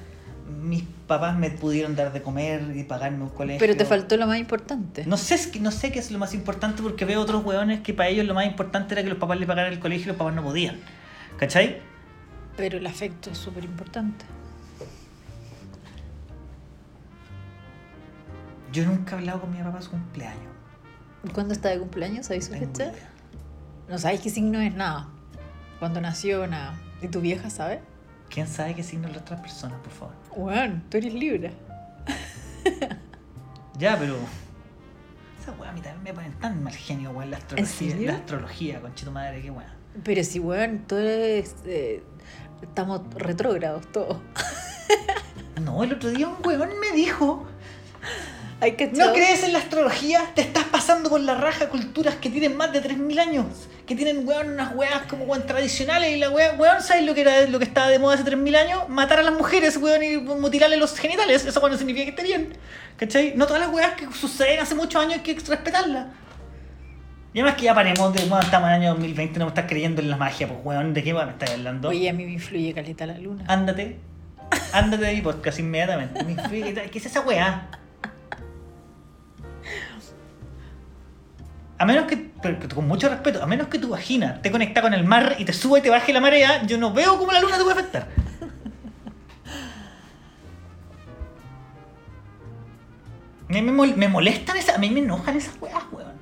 Mis 0.60 0.82
papás 1.06 1.38
me 1.38 1.48
pudieron 1.50 1.96
dar 1.96 2.12
de 2.12 2.20
comer 2.20 2.76
y 2.76 2.82
pagarme 2.82 3.22
un 3.22 3.30
colegio. 3.30 3.60
Pero 3.60 3.76
te 3.76 3.86
faltó 3.86 4.16
lo 4.18 4.26
más 4.26 4.38
importante. 4.38 5.06
No 5.06 5.16
sé, 5.16 5.38
no 5.60 5.70
sé 5.70 5.92
qué 5.92 6.00
es 6.00 6.10
lo 6.10 6.18
más 6.18 6.34
importante 6.34 6.82
porque 6.82 7.06
veo 7.06 7.20
otros 7.22 7.42
hueones 7.44 7.80
que 7.80 7.94
para 7.94 8.10
ellos 8.10 8.26
lo 8.26 8.34
más 8.34 8.46
importante 8.46 8.94
era 8.94 9.02
que 9.02 9.08
los 9.08 9.18
papás 9.18 9.38
le 9.38 9.46
pagaran 9.46 9.72
el 9.72 9.78
colegio 9.78 10.04
y 10.04 10.08
los 10.08 10.16
papás 10.16 10.34
no 10.34 10.42
podían. 10.42 10.80
¿Cachai? 11.38 11.78
Pero 12.56 12.76
el 12.76 12.86
afecto 12.86 13.30
es 13.30 13.38
súper 13.38 13.64
importante. 13.64 14.26
Yo 18.74 18.84
nunca 18.84 19.14
he 19.14 19.18
hablado 19.20 19.40
con 19.42 19.52
mi 19.52 19.62
papá 19.62 19.80
su 19.80 19.90
cumpleaños. 19.90 20.52
¿Cuándo 21.32 21.54
está 21.54 21.68
de 21.68 21.78
cumpleaños? 21.78 22.26
¿Sabéis 22.26 22.46
su 22.46 22.52
fecha? 22.52 22.90
No 23.88 23.98
sabéis 23.98 24.20
qué 24.20 24.30
signo 24.30 24.60
es 24.60 24.74
nada. 24.74 25.08
Cuando 25.78 26.00
nació, 26.00 26.44
nada. 26.48 26.74
¿Y 27.00 27.06
tu 27.06 27.20
vieja 27.20 27.50
sabe? 27.50 27.80
¿Quién 28.30 28.48
sabe 28.48 28.74
qué 28.74 28.82
signo 28.82 29.06
las 29.06 29.18
otras 29.18 29.40
personas, 29.40 29.78
por 29.78 29.92
favor? 29.92 30.14
Bueno, 30.36 30.82
tú 30.90 30.96
eres 30.98 31.14
libre. 31.14 31.52
Ya, 33.78 33.98
pero. 33.98 34.16
Esa 35.40 35.50
weá 35.58 35.70
a 35.70 35.72
mí 35.72 35.80
también 35.80 36.02
me 36.04 36.12
ponen 36.14 36.32
tan 36.38 36.62
mal 36.62 36.72
genio, 36.72 37.10
weón, 37.10 37.32
la 37.32 37.38
astrología. 37.38 37.96
La 38.06 38.14
astrología, 38.18 38.80
conchito 38.80 39.10
madre, 39.10 39.42
qué 39.42 39.50
weá. 39.50 39.74
Pero 40.04 40.22
si, 40.22 40.38
weón, 40.38 40.84
tú 40.86 40.94
eres. 40.96 41.56
eh, 41.66 42.02
estamos 42.62 43.02
retrógrados 43.14 43.90
todos. 43.90 44.18
No, 45.60 45.82
el 45.82 45.92
otro 45.92 46.10
día 46.10 46.28
un 46.28 46.36
weón 46.46 46.70
me 46.80 46.92
dijo. 46.96 47.46
¿No 49.06 49.12
crees 49.12 49.42
en 49.44 49.52
la 49.52 49.58
astrología? 49.58 50.20
Te 50.34 50.40
estás 50.42 50.64
pasando 50.64 51.10
con 51.10 51.26
la 51.26 51.34
raja 51.34 51.68
culturas 51.68 52.14
que 52.16 52.30
tienen 52.30 52.56
más 52.56 52.72
de 52.72 52.82
3.000 52.82 53.18
años. 53.20 53.46
Que 53.86 53.94
tienen, 53.94 54.26
weón, 54.26 54.50
unas 54.54 54.74
weas 54.74 55.02
como 55.08 55.24
weón, 55.24 55.46
tradicionales. 55.46 56.16
Y 56.16 56.18
la 56.18 56.30
wea, 56.30 56.54
weón, 56.58 56.80
¿sabes 56.82 57.04
lo 57.04 57.14
que, 57.14 57.20
era, 57.22 57.42
lo 57.46 57.58
que 57.58 57.64
estaba 57.66 57.88
de 57.88 57.98
moda 57.98 58.14
hace 58.14 58.24
3.000 58.24 58.56
años? 58.56 58.88
Matar 58.88 59.18
a 59.18 59.22
las 59.22 59.34
mujeres, 59.34 59.76
weón, 59.76 60.02
y 60.02 60.16
mutilarle 60.16 60.76
los 60.76 60.96
genitales. 60.98 61.44
Eso, 61.44 61.60
bueno, 61.60 61.76
significa 61.76 62.04
que 62.04 62.10
esté 62.10 62.22
bien. 62.22 62.56
¿Cachai? 62.96 63.34
No 63.36 63.46
todas 63.46 63.60
las 63.60 63.70
weas 63.70 63.92
que 63.94 64.06
suceden 64.12 64.60
hace 64.60 64.74
muchos 64.74 65.00
años 65.02 65.14
hay 65.14 65.20
que 65.20 65.34
respetarlas. 65.34 66.06
Y 67.34 67.40
además 67.40 67.56
que 67.58 67.64
ya 67.64 67.74
paremos 67.74 68.14
de, 68.14 68.22
weón, 68.24 68.42
estamos 68.44 68.68
en 68.68 68.74
el 68.76 68.80
año 68.82 68.90
2020, 68.94 69.38
no 69.40 69.46
me 69.46 69.48
estás 69.48 69.64
creyendo 69.68 70.00
en 70.00 70.08
la 70.08 70.16
magia, 70.16 70.46
pues, 70.46 70.60
weón, 70.62 70.94
¿de 70.94 71.02
qué 71.02 71.12
weón 71.12 71.26
me 71.26 71.32
estás 71.32 71.50
hablando? 71.50 71.88
Oye, 71.88 72.08
a 72.08 72.12
mí 72.12 72.24
me 72.24 72.32
influye 72.32 72.72
caleta 72.72 73.04
la 73.06 73.18
luna. 73.18 73.44
Ándate. 73.48 73.98
Ándate 74.72 75.04
de 75.04 75.14
mi 75.14 75.20
podcast 75.20 75.58
inmediatamente. 75.58 76.22
Me 76.22 76.32
influye- 76.36 76.90
¿Qué 76.90 76.98
es 76.98 77.06
esa 77.06 77.20
weá? 77.20 77.68
A 81.78 81.84
menos 81.84 82.06
que 82.06 82.16
pero, 82.40 82.56
pero 82.60 82.76
con 82.76 82.86
mucho 82.86 83.08
respeto, 83.08 83.42
a 83.42 83.46
menos 83.46 83.68
que 83.68 83.78
tu 83.78 83.88
vagina 83.88 84.40
te 84.42 84.50
conecta 84.50 84.80
con 84.82 84.94
el 84.94 85.04
mar 85.04 85.36
y 85.38 85.44
te 85.44 85.52
suba 85.52 85.78
y 85.78 85.82
te 85.82 85.90
baje 85.90 86.12
la 86.12 86.20
marea, 86.20 86.64
yo 86.66 86.78
no 86.78 86.92
veo 86.92 87.18
cómo 87.18 87.32
la 87.32 87.40
luna 87.40 87.56
te 87.58 87.64
puede 87.64 87.78
afectar. 87.78 88.08
Me, 93.48 93.62
me, 93.62 93.72
mol- 93.72 93.94
me 93.96 94.08
molestan 94.08 94.56
esas, 94.56 94.76
a 94.76 94.78
mí 94.78 94.90
me 94.90 95.00
enojan 95.00 95.36
esas 95.36 95.54
weas, 95.60 95.82
weón. 95.92 96.14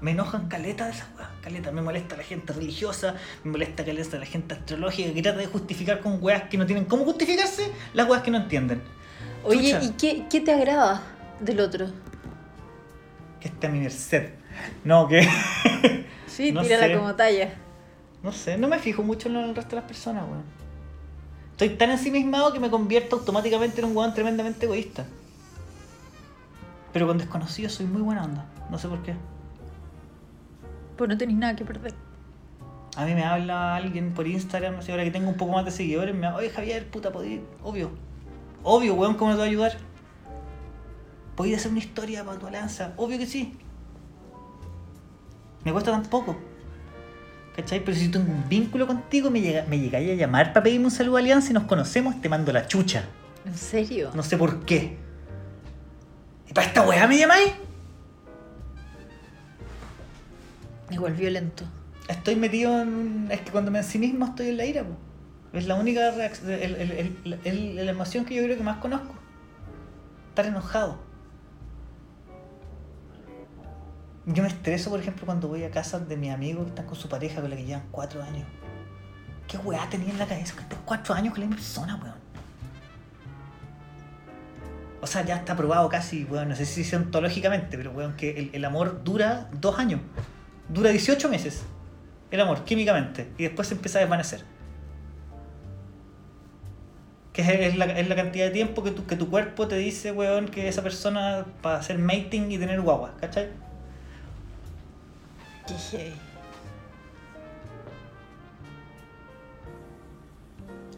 Me 0.00 0.12
enojan 0.12 0.48
caleta 0.48 0.86
de 0.86 0.92
esas 0.92 1.06
weas, 1.16 1.28
caleta. 1.40 1.72
Me 1.72 1.82
molesta 1.82 2.16
la 2.16 2.22
gente 2.22 2.52
religiosa, 2.52 3.14
me 3.44 3.52
molesta 3.52 3.84
caleta 3.84 4.18
la 4.18 4.26
gente 4.26 4.54
astrológica 4.54 5.12
que 5.12 5.22
trata 5.22 5.38
de 5.38 5.46
justificar 5.46 6.00
con 6.00 6.18
weas 6.22 6.44
que 6.44 6.58
no 6.58 6.66
tienen 6.66 6.84
cómo 6.84 7.04
justificarse 7.04 7.70
las 7.94 8.08
weas 8.08 8.22
que 8.22 8.30
no 8.30 8.38
entienden. 8.38 8.82
Oye, 9.44 9.72
Chucha. 9.72 9.84
¿y 9.84 9.90
qué, 9.92 10.24
qué 10.28 10.40
te 10.40 10.52
agrada 10.52 11.02
del 11.40 11.60
otro? 11.60 11.86
Que 13.40 13.48
esté 13.48 13.66
a 13.66 13.70
mi 13.70 13.80
merced. 13.80 14.30
No, 14.84 15.08
que. 15.08 15.26
Sí, 16.26 16.52
No 16.52 16.62
tírala 16.62 16.86
sé. 16.86 16.96
como 16.96 17.14
talla. 17.14 17.54
No 18.22 18.32
sé, 18.32 18.58
no 18.58 18.68
me 18.68 18.78
fijo 18.78 19.02
mucho 19.02 19.28
en 19.28 19.36
el 19.36 19.54
resto 19.54 19.70
de 19.70 19.76
las 19.76 19.84
personas, 19.84 20.24
weón. 20.24 20.42
Estoy 21.52 21.70
tan 21.70 21.90
ensimismado 21.90 22.52
que 22.52 22.60
me 22.60 22.70
convierto 22.70 23.16
automáticamente 23.16 23.80
en 23.80 23.86
un 23.86 23.96
weón 23.96 24.14
tremendamente 24.14 24.66
egoísta. 24.66 25.06
Pero 26.92 27.06
con 27.06 27.18
desconocidos 27.18 27.72
soy 27.74 27.86
muy 27.86 28.02
buena 28.02 28.24
onda. 28.24 28.46
No 28.70 28.78
sé 28.78 28.88
por 28.88 29.02
qué. 29.02 29.14
Pues 30.96 31.08
no 31.08 31.16
tenéis 31.18 31.38
nada 31.38 31.54
que 31.56 31.64
perder. 31.64 31.94
A 32.96 33.04
mí 33.04 33.14
me 33.14 33.24
habla 33.24 33.76
alguien 33.76 34.12
por 34.12 34.26
Instagram, 34.26 34.74
no 34.76 34.82
sé, 34.82 34.90
ahora 34.90 35.04
que 35.04 35.12
tengo 35.12 35.28
un 35.28 35.36
poco 35.36 35.52
más 35.52 35.64
de 35.64 35.70
seguidores, 35.70 36.14
me 36.14 36.26
habla, 36.26 36.38
oye 36.40 36.50
Javier, 36.50 36.88
puta, 36.88 37.12
podí, 37.12 37.40
obvio. 37.62 37.90
Obvio, 38.64 38.94
weón, 38.94 39.14
¿cómo 39.14 39.30
te 39.30 39.36
voy 39.36 39.46
a 39.46 39.48
ayudar? 39.50 39.76
¿Podías 41.38 41.60
hacer 41.60 41.70
una 41.70 41.78
historia 41.78 42.24
para 42.24 42.36
tu 42.36 42.48
alianza? 42.48 42.94
Obvio 42.96 43.16
que 43.16 43.24
sí. 43.26 43.56
Me 45.64 45.70
cuesta 45.70 45.92
tan 45.92 46.02
poco. 46.02 46.36
¿Cachai? 47.54 47.84
Pero 47.84 47.96
si 47.96 48.08
tengo 48.08 48.32
un 48.32 48.48
vínculo 48.48 48.88
contigo, 48.88 49.30
me, 49.30 49.40
llega, 49.40 49.64
me 49.68 49.78
llegáis 49.78 50.10
a 50.10 50.14
llamar 50.14 50.52
para 50.52 50.64
pedirme 50.64 50.86
un 50.86 50.90
saludo 50.90 51.16
a 51.16 51.20
Alianza 51.20 51.50
y 51.50 51.54
nos 51.54 51.62
conocemos, 51.62 52.20
te 52.20 52.28
mando 52.28 52.52
la 52.52 52.66
chucha. 52.66 53.04
¿En 53.46 53.54
serio? 53.56 54.10
No 54.14 54.24
sé 54.24 54.36
por 54.36 54.64
qué. 54.64 54.96
¿Y 56.50 56.52
para 56.52 56.66
esta 56.66 56.82
weá 56.82 57.06
me 57.06 57.16
llamáis? 57.16 57.52
Igual 60.90 61.12
violento. 61.14 61.62
Estoy 62.08 62.34
metido 62.34 62.82
en. 62.82 63.28
Es 63.30 63.42
que 63.42 63.52
cuando 63.52 63.70
me 63.70 63.78
en 63.78 63.84
sí 63.84 64.18
estoy 64.28 64.48
en 64.48 64.56
la 64.56 64.64
ira, 64.66 64.82
po. 64.82 64.96
Es 65.56 65.68
la 65.68 65.76
única 65.76 66.10
reacción, 66.10 66.50
el- 66.50 66.74
el- 66.74 67.38
el- 67.44 67.76
la 67.76 67.90
emoción 67.92 68.24
que 68.24 68.34
yo 68.34 68.42
creo 68.42 68.56
que 68.56 68.64
más 68.64 68.78
conozco. 68.78 69.14
Estar 70.30 70.46
enojado. 70.46 71.06
Yo 74.30 74.42
me 74.42 74.48
estreso, 74.50 74.90
por 74.90 75.00
ejemplo, 75.00 75.24
cuando 75.24 75.48
voy 75.48 75.64
a 75.64 75.70
casa 75.70 75.98
de 75.98 76.14
mis 76.14 76.30
amigos 76.30 76.64
que 76.64 76.68
están 76.70 76.84
con 76.84 76.96
su 76.96 77.08
pareja 77.08 77.40
con 77.40 77.48
la 77.48 77.56
que 77.56 77.64
llevan 77.64 77.84
cuatro 77.90 78.22
años. 78.22 78.46
¿Qué 79.46 79.56
weá 79.56 79.88
tenía 79.88 80.10
en 80.10 80.18
la 80.18 80.26
cabeza 80.26 80.54
que 80.54 80.76
cuatro 80.84 81.14
años 81.14 81.32
con 81.32 81.40
la 81.40 81.46
misma 81.46 81.56
persona, 81.56 81.98
weón? 82.02 82.14
O 85.00 85.06
sea, 85.06 85.24
ya 85.24 85.36
está 85.36 85.56
probado 85.56 85.88
casi, 85.88 86.24
weón, 86.24 86.50
no 86.50 86.56
sé 86.56 86.66
si 86.66 86.94
ontológicamente, 86.94 87.78
pero 87.78 87.92
weón, 87.92 88.16
que 88.16 88.50
el, 88.52 88.64
amor 88.66 89.02
dura 89.02 89.48
dos 89.52 89.78
años. 89.78 90.00
Dura 90.68 90.90
18 90.90 91.26
meses. 91.30 91.62
El 92.30 92.42
amor, 92.42 92.64
químicamente. 92.64 93.32
Y 93.38 93.44
después 93.44 93.68
se 93.68 93.74
empieza 93.76 93.98
a 93.98 94.02
desvanecer. 94.02 94.44
Que 97.32 97.40
es, 97.40 97.48
es 97.48 97.76
la, 97.78 97.86
es 97.86 98.06
la 98.06 98.14
cantidad 98.14 98.44
de 98.44 98.50
tiempo 98.50 98.82
que 98.82 98.90
tu, 98.90 99.06
que 99.06 99.16
tu 99.16 99.30
cuerpo 99.30 99.68
te 99.68 99.76
dice, 99.76 100.12
weón, 100.12 100.48
que 100.48 100.68
esa 100.68 100.82
persona 100.82 101.46
para 101.62 101.78
hacer 101.78 101.98
mating 101.98 102.50
y 102.50 102.58
tener 102.58 102.82
guagua, 102.82 103.16
¿cachai? 103.18 103.48
Qué 105.68 105.74
heavy. 105.74 106.14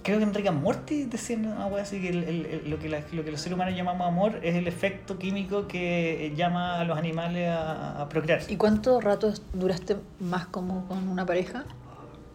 Creo 0.03 0.19
que 0.19 0.25
Enrique 0.25 0.51
Morty 0.51 1.05
decía 1.05 1.37
una 1.37 1.67
así 1.81 2.01
que 2.01 2.09
el- 2.09 2.25
el- 2.25 2.47
el- 2.47 2.71
lo, 2.71 2.79
que 2.79 2.89
la- 2.89 3.03
lo 3.13 3.23
que 3.23 3.31
los 3.31 3.41
seres 3.41 3.55
humanos 3.55 3.77
llamamos 3.77 4.07
amor 4.09 4.41
es 4.43 4.55
el 4.55 4.67
efecto 4.67 5.19
químico 5.19 5.69
que 5.69 6.27
eh, 6.27 6.35
llama 6.35 6.81
a 6.81 6.85
los 6.85 6.97
animales 6.97 7.49
a, 7.51 8.01
a 8.03 8.09
procrear. 8.09 8.41
¿Y 8.49 8.57
cuánto 8.57 9.01
rato 9.01 9.33
duraste 9.53 9.99
más 10.19 10.47
como 10.47 10.87
con 10.89 11.07
una 11.09 11.27
pareja? 11.27 11.65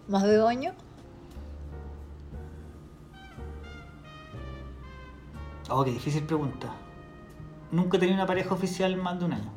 ¿Más 0.08 0.24
de 0.24 0.36
dos 0.36 0.48
años? 0.50 0.76
Oh, 5.70 5.84
qué 5.84 5.92
difícil 5.92 6.24
pregunta. 6.24 6.68
Nunca 7.72 7.98
he 7.98 8.00
tenido 8.00 8.16
una 8.18 8.28
pareja 8.28 8.54
oficial 8.54 8.96
más 8.98 9.18
de 9.20 9.26
un 9.26 9.34
año. 9.34 9.52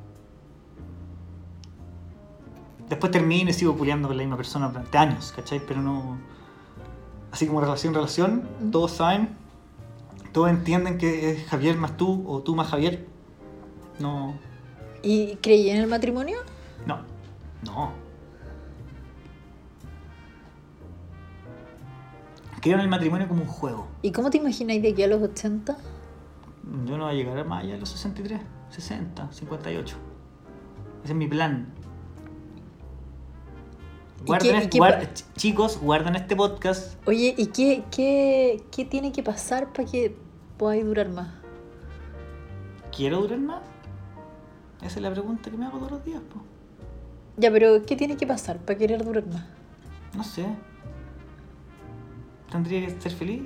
Después 2.89 3.13
termino 3.13 3.51
y 3.51 3.53
sigo 3.53 3.77
puleando 3.77 4.09
con 4.09 4.17
la 4.17 4.23
misma 4.23 4.37
persona 4.37 4.69
durante 4.69 4.97
años, 4.97 5.33
¿cachai? 5.35 5.61
Pero 5.67 5.81
no. 5.83 6.17
Así 7.33 7.47
como 7.47 7.61
relación, 7.61 7.93
relación, 7.95 8.49
Mm. 8.61 8.71
todos 8.71 8.93
saben, 8.93 9.29
todos 10.33 10.49
entienden 10.51 10.97
que 10.99 11.31
es 11.33 11.47
Javier 11.49 11.77
más 11.77 11.97
tú 11.97 12.25
o 12.27 12.41
tú 12.41 12.55
más 12.55 12.69
Javier. 12.69 13.07
No. 13.99 14.35
¿Y 15.03 15.37
creí 15.37 15.69
en 15.71 15.81
el 15.83 15.87
matrimonio? 15.87 16.39
No. 16.87 17.01
No. 17.65 17.93
Creo 22.61 22.75
en 22.75 22.81
el 22.81 22.89
matrimonio 22.89 23.29
como 23.29 23.43
un 23.43 23.49
juego. 23.49 23.87
¿Y 24.03 24.11
cómo 24.13 24.31
te 24.31 24.39
imagináis 24.39 24.83
de 24.83 24.91
aquí 24.91 25.03
a 25.03 25.07
los 25.07 25.23
80? 25.23 25.77
Yo 26.87 26.99
no 26.99 27.05
voy 27.05 27.13
a 27.15 27.17
llegar 27.17 27.45
más 27.47 27.63
allá 27.63 27.75
de 27.75 27.81
los 27.81 27.89
63, 27.91 28.41
60, 28.71 29.29
58. 29.33 29.97
Ese 31.05 31.13
es 31.13 31.17
mi 31.17 31.29
plan. 31.29 31.73
¿Y 34.21 34.25
Guarden 34.27 34.51
qué- 34.51 34.57
y 34.57 34.59
este- 34.59 34.71
qué 34.71 34.79
guar- 34.79 34.99
pa- 35.01 35.15
ch- 35.15 35.25
chicos, 35.37 35.79
guarden 35.81 36.17
este 36.17 36.37
podcast. 36.37 36.97
Oye, 37.09 37.35
¿y 37.37 37.47
qué, 37.47 37.85
qué, 37.91 38.63
qué 38.71 38.85
tiene 38.85 39.13
que 39.13 39.23
pasar 39.23 39.73
para 39.73 39.89
que 39.89 40.15
podáis 40.57 40.85
durar 40.85 41.09
más? 41.09 41.29
¿Quiero 42.95 43.21
durar 43.23 43.39
más? 43.39 43.63
Esa 44.83 44.97
es 44.97 45.03
la 45.03 45.11
pregunta 45.11 45.51
que 45.51 45.57
me 45.57 45.67
hago 45.67 45.79
todos 45.79 45.93
los 45.93 46.05
días. 46.05 46.21
po. 46.33 46.41
Ya, 47.37 47.51
pero 47.53 47.83
¿qué 47.87 47.95
tiene 47.97 48.17
que 48.17 48.27
pasar 48.27 48.59
para 48.59 48.77
querer 48.79 49.05
durar 49.05 49.27
más? 49.29 49.45
No 50.17 50.25
sé. 50.25 50.47
Tendría 52.51 52.87
que 52.87 53.01
ser 53.01 53.13
feliz. 53.13 53.43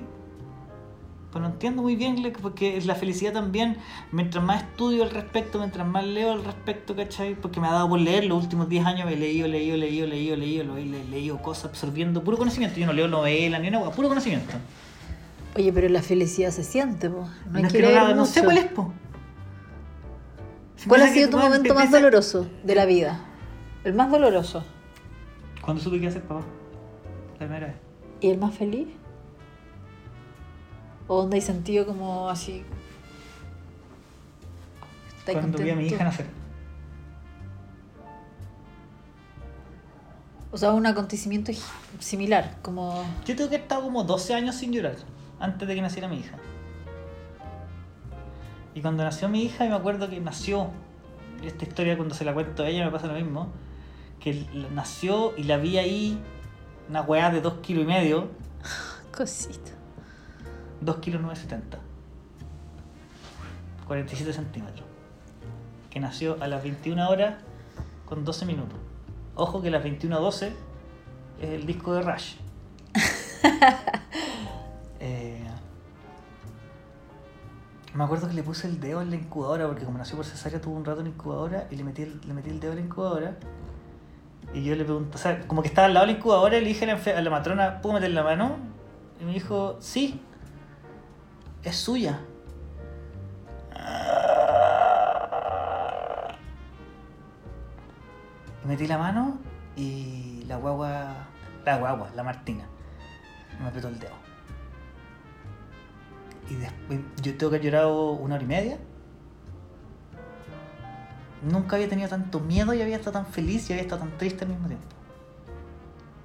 Pero 1.33 1.45
no 1.45 1.51
entiendo 1.51 1.81
muy 1.81 1.95
bien, 1.95 2.31
porque 2.43 2.79
la 2.85 2.93
felicidad 2.93 3.33
también, 3.33 3.77
mientras 4.11 4.43
más 4.43 4.61
estudio 4.61 5.01
al 5.03 5.09
respecto, 5.09 5.57
mientras 5.57 5.87
más 5.87 6.05
leo 6.05 6.31
al 6.31 6.43
respecto, 6.45 6.95
¿cachai? 6.95 7.33
Porque 7.33 7.59
me 7.59 7.67
ha 7.67 7.71
dado 7.71 7.89
por 7.89 7.99
leer 7.99 8.25
los 8.25 8.43
últimos 8.43 8.69
10 8.69 8.85
años, 8.85 9.09
he 9.11 9.15
leído, 9.15 9.47
leído, 9.47 9.75
leído, 9.75 10.05
leído, 10.05 10.35
leído, 10.37 10.63
lo 10.63 10.77
he 10.77 10.85
le- 10.85 11.03
leído 11.05 11.39
cosas, 11.41 11.65
absorbiendo 11.65 12.23
puro 12.23 12.37
conocimiento. 12.37 12.79
Yo 12.79 12.85
no 12.85 12.93
leo 12.93 13.07
novela 13.07 13.57
ni 13.57 13.67
una 13.69 13.79
hueá, 13.79 13.89
puro 13.91 14.09
conocimiento. 14.09 14.53
Oye, 15.55 15.73
pero 15.73 15.89
la 15.89 16.03
felicidad 16.03 16.51
se 16.51 16.63
siente, 16.63 17.09
po. 17.09 17.27
No 17.51 17.57
hay 17.57 17.65
es 17.65 17.73
que 17.73 17.81
no, 17.81 18.13
no 18.15 18.25
sé 18.25 18.43
cuál 18.43 18.57
es, 18.59 18.65
po. 18.65 18.93
Si 20.75 20.87
¿Cuál 20.87 21.01
ha 21.01 21.07
sido 21.07 21.29
tu 21.29 21.37
momento 21.37 21.73
más 21.73 21.89
doloroso 21.91 22.47
de 22.63 22.75
la 22.75 22.85
vida? 22.85 23.19
El 23.83 23.93
más 23.93 24.11
doloroso. 24.11 24.63
Cuando 25.61 25.81
supe 25.81 25.99
que 25.99 26.11
ser 26.11 26.21
papá. 26.23 26.41
La 27.33 27.37
primera 27.39 27.67
vez. 27.67 27.75
¿Y 28.21 28.29
el 28.29 28.37
más 28.37 28.53
feliz? 28.55 28.87
¿O 31.07 31.21
donde 31.21 31.35
hay 31.35 31.41
sentido 31.41 31.85
como 31.85 32.29
así? 32.29 32.63
¿Estáis 35.17 35.37
Cuando 35.37 35.57
vi 35.57 35.69
a 35.69 35.75
mi 35.75 35.87
hija 35.87 36.03
nacer. 36.03 36.25
O 40.51 40.57
sea, 40.57 40.71
un 40.71 40.85
acontecimiento 40.85 41.51
similar, 41.99 42.57
como... 42.61 43.03
Yo 43.25 43.35
tengo 43.35 43.49
que 43.49 43.55
haber 43.55 43.61
estado 43.61 43.83
como 43.83 44.03
12 44.03 44.35
años 44.35 44.55
sin 44.55 44.71
llorar, 44.71 44.95
antes 45.39 45.67
de 45.67 45.73
que 45.73 45.81
naciera 45.81 46.07
mi 46.07 46.17
hija. 46.17 46.37
Y 48.75 48.81
cuando 48.81 49.03
nació 49.03 49.29
mi 49.29 49.41
hija, 49.41 49.65
y 49.65 49.69
me 49.69 49.75
acuerdo 49.75 50.09
que 50.11 50.19
nació, 50.19 50.69
esta 51.43 51.65
historia 51.65 51.97
cuando 51.97 52.13
se 52.13 52.23
la 52.23 52.35
cuento 52.35 52.61
a 52.61 52.69
ella 52.69 52.85
me 52.85 52.91
pasa 52.91 53.07
lo 53.07 53.15
mismo, 53.15 53.47
que 54.19 54.45
nació 54.71 55.35
y 55.35 55.43
la 55.43 55.57
vi 55.57 55.79
ahí, 55.79 56.19
una 56.87 57.01
weá 57.01 57.31
de 57.31 57.41
2 57.41 57.55
kilos 57.61 57.83
y 57.83 57.87
medio, 57.87 58.29
Cosita. 59.11 59.72
2 60.85 60.97
kilos 60.97 61.21
970. 61.21 61.79
47 63.87 64.33
centímetros. 64.33 64.85
Que 65.89 65.99
nació 65.99 66.37
a 66.41 66.47
las 66.47 66.63
21 66.63 67.09
horas 67.09 67.35
con 68.05 68.23
12 68.23 68.45
minutos. 68.45 68.79
Ojo 69.35 69.61
que 69.61 69.69
las 69.69 69.83
21.12 69.83 70.51
es 71.41 71.49
el 71.49 71.65
disco 71.65 71.93
de 71.93 72.01
Rush. 72.01 72.35
Eh, 75.05 75.45
me 77.93 78.05
acuerdo 78.05 78.29
que 78.29 78.33
le 78.33 78.41
puse 78.41 78.67
el 78.67 78.79
dedo 78.79 79.01
en 79.01 79.09
la 79.09 79.17
incubadora 79.17 79.67
porque 79.67 79.83
como 79.83 79.97
nació 79.97 80.15
por 80.15 80.25
cesárea 80.25 80.61
tuvo 80.61 80.77
un 80.77 80.85
rato 80.85 81.01
en 81.01 81.07
la 81.07 81.09
incubadora 81.09 81.67
y 81.69 81.75
le 81.75 81.83
metí 81.83 82.03
el, 82.03 82.21
le 82.25 82.33
metí 82.33 82.49
el 82.49 82.61
dedo 82.61 82.71
en 82.71 82.77
la 82.77 82.85
incubadora. 82.85 83.37
Y 84.53 84.63
yo 84.63 84.75
le 84.77 84.85
pregunté, 84.85 85.15
o 85.15 85.17
sea, 85.17 85.45
como 85.45 85.61
que 85.61 85.67
estaba 85.67 85.87
al 85.87 85.93
lado 85.93 86.05
de 86.05 86.13
la 86.13 86.19
incubadora 86.19 86.57
y 86.57 86.61
le 86.61 86.69
dije 86.69 86.89
a 86.89 86.95
la, 86.95 87.17
a 87.17 87.21
la 87.21 87.29
matrona, 87.29 87.81
¿puedo 87.81 87.95
meter 87.95 88.11
la 88.11 88.23
mano? 88.23 88.55
Y 89.19 89.25
me 89.25 89.33
dijo, 89.33 89.75
sí, 89.81 90.21
es 91.63 91.75
suya. 91.75 92.19
Metí 98.65 98.87
la 98.87 98.97
mano 98.97 99.39
y 99.75 100.43
la 100.47 100.55
guagua, 100.57 101.27
la 101.65 101.77
guagua, 101.77 102.09
la 102.15 102.23
Martina, 102.23 102.65
me 103.61 103.67
apretó 103.67 103.89
el 103.89 103.99
dedo. 103.99 104.15
Y 106.49 106.55
después, 106.55 106.99
yo 107.21 107.37
tengo 107.37 107.49
que 107.51 107.57
haber 107.57 107.61
llorado 107.61 108.11
una 108.11 108.35
hora 108.35 108.43
y 108.43 108.47
media. 108.47 108.77
Nunca 111.41 111.75
había 111.75 111.89
tenido 111.89 112.07
tanto 112.07 112.39
miedo 112.39 112.73
y 112.73 112.81
había 112.81 112.95
estado 112.95 113.13
tan 113.13 113.25
feliz 113.25 113.69
y 113.69 113.73
había 113.73 113.83
estado 113.83 114.01
tan 114.01 114.17
triste 114.17 114.45
al 114.45 114.51
mismo 114.51 114.67
tiempo. 114.67 114.87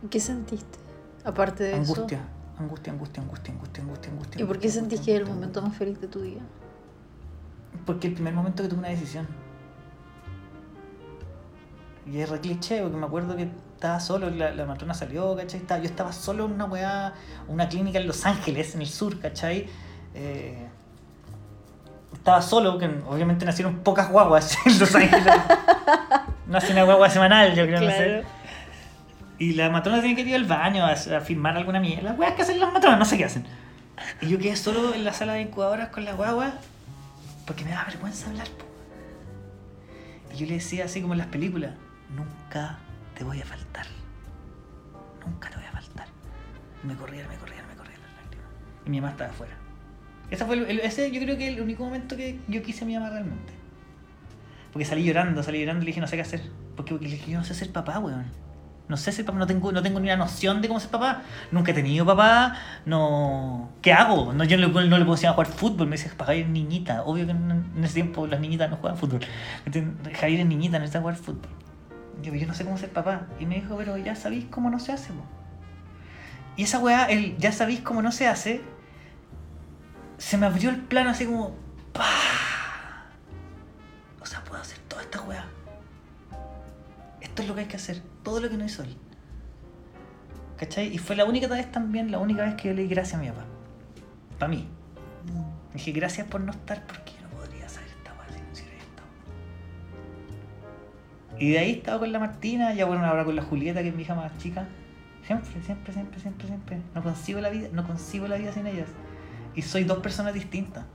¿Qué 0.08 0.20
sentiste? 0.20 0.78
Aparte 1.24 1.64
de 1.64 1.74
Angustia, 1.74 1.94
angustia, 2.02 2.28
angustia, 2.58 2.92
angustia, 2.92 3.22
angustia, 3.22 3.52
angustia, 3.52 3.82
angustia. 3.84 4.10
eso. 4.36 4.44
¿Y 4.44 4.46
por 4.46 4.58
qué 4.58 4.66
angustia, 4.68 4.80
sentís 4.80 4.98
angustia, 4.98 5.04
que 5.04 5.10
es 5.12 5.16
el 5.16 5.22
angustia, 5.22 5.34
momento 5.34 5.62
más 5.62 5.76
feliz 5.76 6.00
de 6.00 6.08
tu 6.08 6.20
vida? 6.22 6.40
Porque 7.86 8.08
el 8.08 8.14
primer 8.14 8.34
momento 8.34 8.62
que 8.62 8.68
tuve 8.68 8.78
una 8.80 8.88
decisión. 8.88 9.26
Y 12.06 12.18
es 12.20 12.28
re 12.28 12.40
cliché, 12.40 12.80
porque 12.82 12.96
me 12.96 13.06
acuerdo 13.06 13.36
que 13.36 13.50
estaba 13.74 14.00
solo, 14.00 14.30
la, 14.30 14.50
la 14.52 14.64
matrona 14.64 14.94
salió, 14.94 15.36
¿cachai? 15.36 15.60
Estaba- 15.60 15.80
yo 15.80 15.86
estaba 15.86 16.12
solo 16.12 16.46
en 16.46 16.52
una 16.52 16.64
weá, 16.64 17.12
una 17.48 17.68
clínica 17.68 17.98
en 17.98 18.06
Los 18.06 18.24
Ángeles, 18.24 18.74
en 18.74 18.80
el 18.80 18.88
sur, 18.88 19.18
¿cachai? 19.20 19.66
Eh, 20.14 20.66
estaba 22.14 22.40
solo, 22.40 22.78
que 22.78 22.86
obviamente 23.08 23.44
nacieron 23.44 23.80
pocas 23.80 24.10
guaguas 24.10 24.56
en 24.66 24.78
Los 24.78 24.94
Ángeles. 24.94 25.24
Nace 26.46 26.72
una 26.72 26.84
guagua 26.84 27.10
semanal, 27.10 27.54
yo 27.54 27.66
creo, 27.66 27.80
no 27.82 27.90
sé. 27.90 28.24
Y 29.38 29.54
la 29.54 29.70
matrona 29.70 30.00
tiene 30.00 30.16
que 30.16 30.28
ir 30.28 30.34
al 30.34 30.44
baño 30.44 30.84
a, 30.84 30.92
a 30.92 31.20
firmar 31.20 31.56
alguna 31.56 31.80
mierda. 31.80 32.10
Las 32.10 32.18
weas 32.18 32.34
que 32.34 32.42
hacen 32.42 32.58
las 32.58 32.72
matronas, 32.72 32.98
no 32.98 33.04
sé 33.04 33.16
qué 33.16 33.24
hacen. 33.24 33.46
Y 34.20 34.28
yo 34.28 34.38
quedé 34.38 34.56
solo 34.56 34.94
en 34.94 35.04
la 35.04 35.12
sala 35.12 35.34
de 35.34 35.42
incubadoras 35.42 35.88
con 35.88 36.04
la 36.04 36.12
guagua 36.12 36.54
porque 37.46 37.64
me 37.64 37.70
daba 37.70 37.86
vergüenza 37.86 38.28
hablar. 38.28 38.48
po. 38.50 38.64
Y 40.34 40.36
yo 40.36 40.46
le 40.46 40.54
decía 40.54 40.84
así 40.84 41.00
como 41.00 41.14
en 41.14 41.18
las 41.18 41.28
películas, 41.28 41.72
nunca 42.14 42.78
te 43.14 43.24
voy 43.24 43.40
a 43.40 43.44
faltar. 43.44 43.86
Nunca 45.24 45.48
te 45.48 45.56
voy 45.56 45.64
a 45.64 45.72
faltar. 45.72 46.06
Me 46.82 46.94
corrían, 46.94 47.28
me 47.28 47.36
corrían, 47.36 47.66
me 47.66 47.74
corrían 47.74 48.00
las 48.02 48.12
lágrimas. 48.22 48.50
Y 48.84 48.90
mi 48.90 49.00
mamá 49.00 49.12
estaba 49.12 49.30
afuera. 49.30 49.54
Ese 50.30 50.44
fue 50.44 50.84
ese 50.84 51.10
yo 51.10 51.20
creo 51.20 51.38
que 51.38 51.48
el 51.48 51.60
único 51.60 51.84
momento 51.84 52.16
que 52.16 52.38
yo 52.48 52.62
quise 52.62 52.84
a 52.84 52.86
mi 52.86 52.94
mamá 52.94 53.10
realmente. 53.10 53.54
Porque 54.72 54.84
salí 54.84 55.04
llorando, 55.04 55.42
salí 55.42 55.60
llorando 55.60 55.82
y 55.82 55.86
le 55.86 55.90
dije 55.90 56.00
no 56.00 56.06
sé 56.06 56.16
qué 56.16 56.22
hacer. 56.22 56.42
Porque, 56.76 56.98
yo 57.26 57.38
no 57.38 57.44
sé 57.44 57.54
ser 57.54 57.72
papá, 57.72 57.98
weón. 57.98 58.26
No 58.88 58.96
sé 58.96 59.12
ser 59.12 59.24
papá, 59.24 59.38
no 59.38 59.46
tengo, 59.46 59.70
no 59.70 59.82
tengo 59.82 60.00
ni 60.00 60.08
una 60.08 60.16
noción 60.16 60.62
de 60.62 60.68
cómo 60.68 60.80
ser 60.80 60.90
papá. 60.90 61.22
Nunca 61.52 61.72
he 61.72 61.74
tenido 61.74 62.06
papá, 62.06 62.56
no... 62.86 63.70
¿Qué 63.82 63.92
hago? 63.92 64.32
No, 64.32 64.44
yo 64.44 64.56
no 64.56 64.66
le, 64.66 64.72
puedo 64.72 65.12
enseñar 65.12 65.32
a 65.32 65.34
jugar 65.34 65.46
fútbol, 65.46 65.88
me 65.88 65.96
dice 65.96 66.08
Javier 66.08 66.46
es 66.46 66.50
niñita. 66.50 67.02
Obvio 67.04 67.26
que 67.26 67.32
en, 67.32 67.84
ese 67.84 67.94
tiempo 67.94 68.26
las 68.26 68.40
niñitas 68.40 68.70
no 68.70 68.76
juegan 68.76 68.98
fútbol. 68.98 69.20
Javier 70.18 70.40
es 70.40 70.46
niñita, 70.46 70.78
necesita 70.78 71.00
jugar 71.00 71.16
fútbol. 71.16 71.50
Yo, 72.22 72.34
yo 72.34 72.46
no 72.46 72.54
sé 72.54 72.64
cómo 72.64 72.78
ser 72.78 72.90
papá. 72.90 73.26
Y 73.38 73.46
me 73.46 73.56
dijo, 73.56 73.76
pero 73.76 73.98
ya 73.98 74.14
sabéis 74.14 74.46
cómo 74.50 74.70
no 74.70 74.78
se 74.78 74.92
hace. 74.92 75.12
Y 76.56 76.64
esa 76.64 76.78
weá, 76.78 77.04
el 77.04 77.36
ya 77.36 77.52
sabéis 77.52 77.80
cómo 77.80 78.02
no 78.02 78.10
se 78.10 78.26
hace, 78.26 78.62
se 80.16 80.36
me 80.38 80.46
abrió 80.46 80.70
el 80.70 80.78
plano 80.78 81.10
así 81.10 81.26
como... 81.26 81.54
¡pah! 81.92 82.04
O 84.20 84.26
sea, 84.26 84.42
puedo 84.44 84.60
hacer 84.60 84.78
toda 84.88 85.02
esta 85.02 85.20
weá. 85.22 85.44
Esto 87.38 87.44
es 87.44 87.48
lo 87.50 87.54
que 87.54 87.60
hay 87.60 87.68
que 87.68 87.76
hacer. 87.76 88.02
Todo 88.24 88.40
lo 88.40 88.50
que 88.50 88.56
no 88.56 88.64
hizo 88.64 88.82
él. 88.82 88.96
¿Cachai? 90.56 90.92
Y 90.92 90.98
fue 90.98 91.14
la 91.14 91.24
única 91.24 91.46
vez 91.46 91.70
también, 91.70 92.10
la 92.10 92.18
única 92.18 92.42
vez 92.42 92.56
que 92.56 92.66
yo 92.66 92.74
le 92.74 92.82
di 92.82 92.88
gracias 92.88 93.14
a 93.14 93.22
mi 93.22 93.28
papá. 93.28 93.44
Para 94.40 94.48
mí. 94.50 94.66
Dije, 95.72 95.92
gracias 95.92 96.26
por 96.26 96.40
no 96.40 96.50
estar 96.50 96.84
porque 96.84 97.12
yo 97.12 97.28
no 97.28 97.36
podría 97.36 97.68
saber 97.68 97.90
esta 97.90 98.12
weá 98.14 98.26
si 98.52 98.62
no 98.62 98.70
hubiera 98.70 98.82
estado. 98.82 99.08
Y 101.38 101.50
de 101.52 101.58
ahí 101.60 101.70
estaba 101.74 102.00
con 102.00 102.10
la 102.10 102.18
Martina, 102.18 102.74
ya 102.74 102.86
bueno, 102.86 103.06
ahora 103.06 103.24
con 103.24 103.36
la 103.36 103.42
Julieta, 103.42 103.82
que 103.82 103.90
es 103.90 103.94
mi 103.94 104.02
hija 104.02 104.16
más 104.16 104.36
chica. 104.38 104.66
Siempre, 105.24 105.62
siempre, 105.62 105.92
siempre, 105.92 106.18
siempre, 106.18 106.48
siempre. 106.48 106.78
No 106.92 107.04
consigo 107.04 107.40
la 107.40 107.50
vida, 107.50 107.68
no 107.72 107.86
consigo 107.86 108.26
la 108.26 108.36
vida 108.36 108.50
sin 108.50 108.66
ellas. 108.66 108.88
Y 109.54 109.62
soy 109.62 109.84
dos 109.84 109.98
personas 109.98 110.34
distintas. 110.34 110.86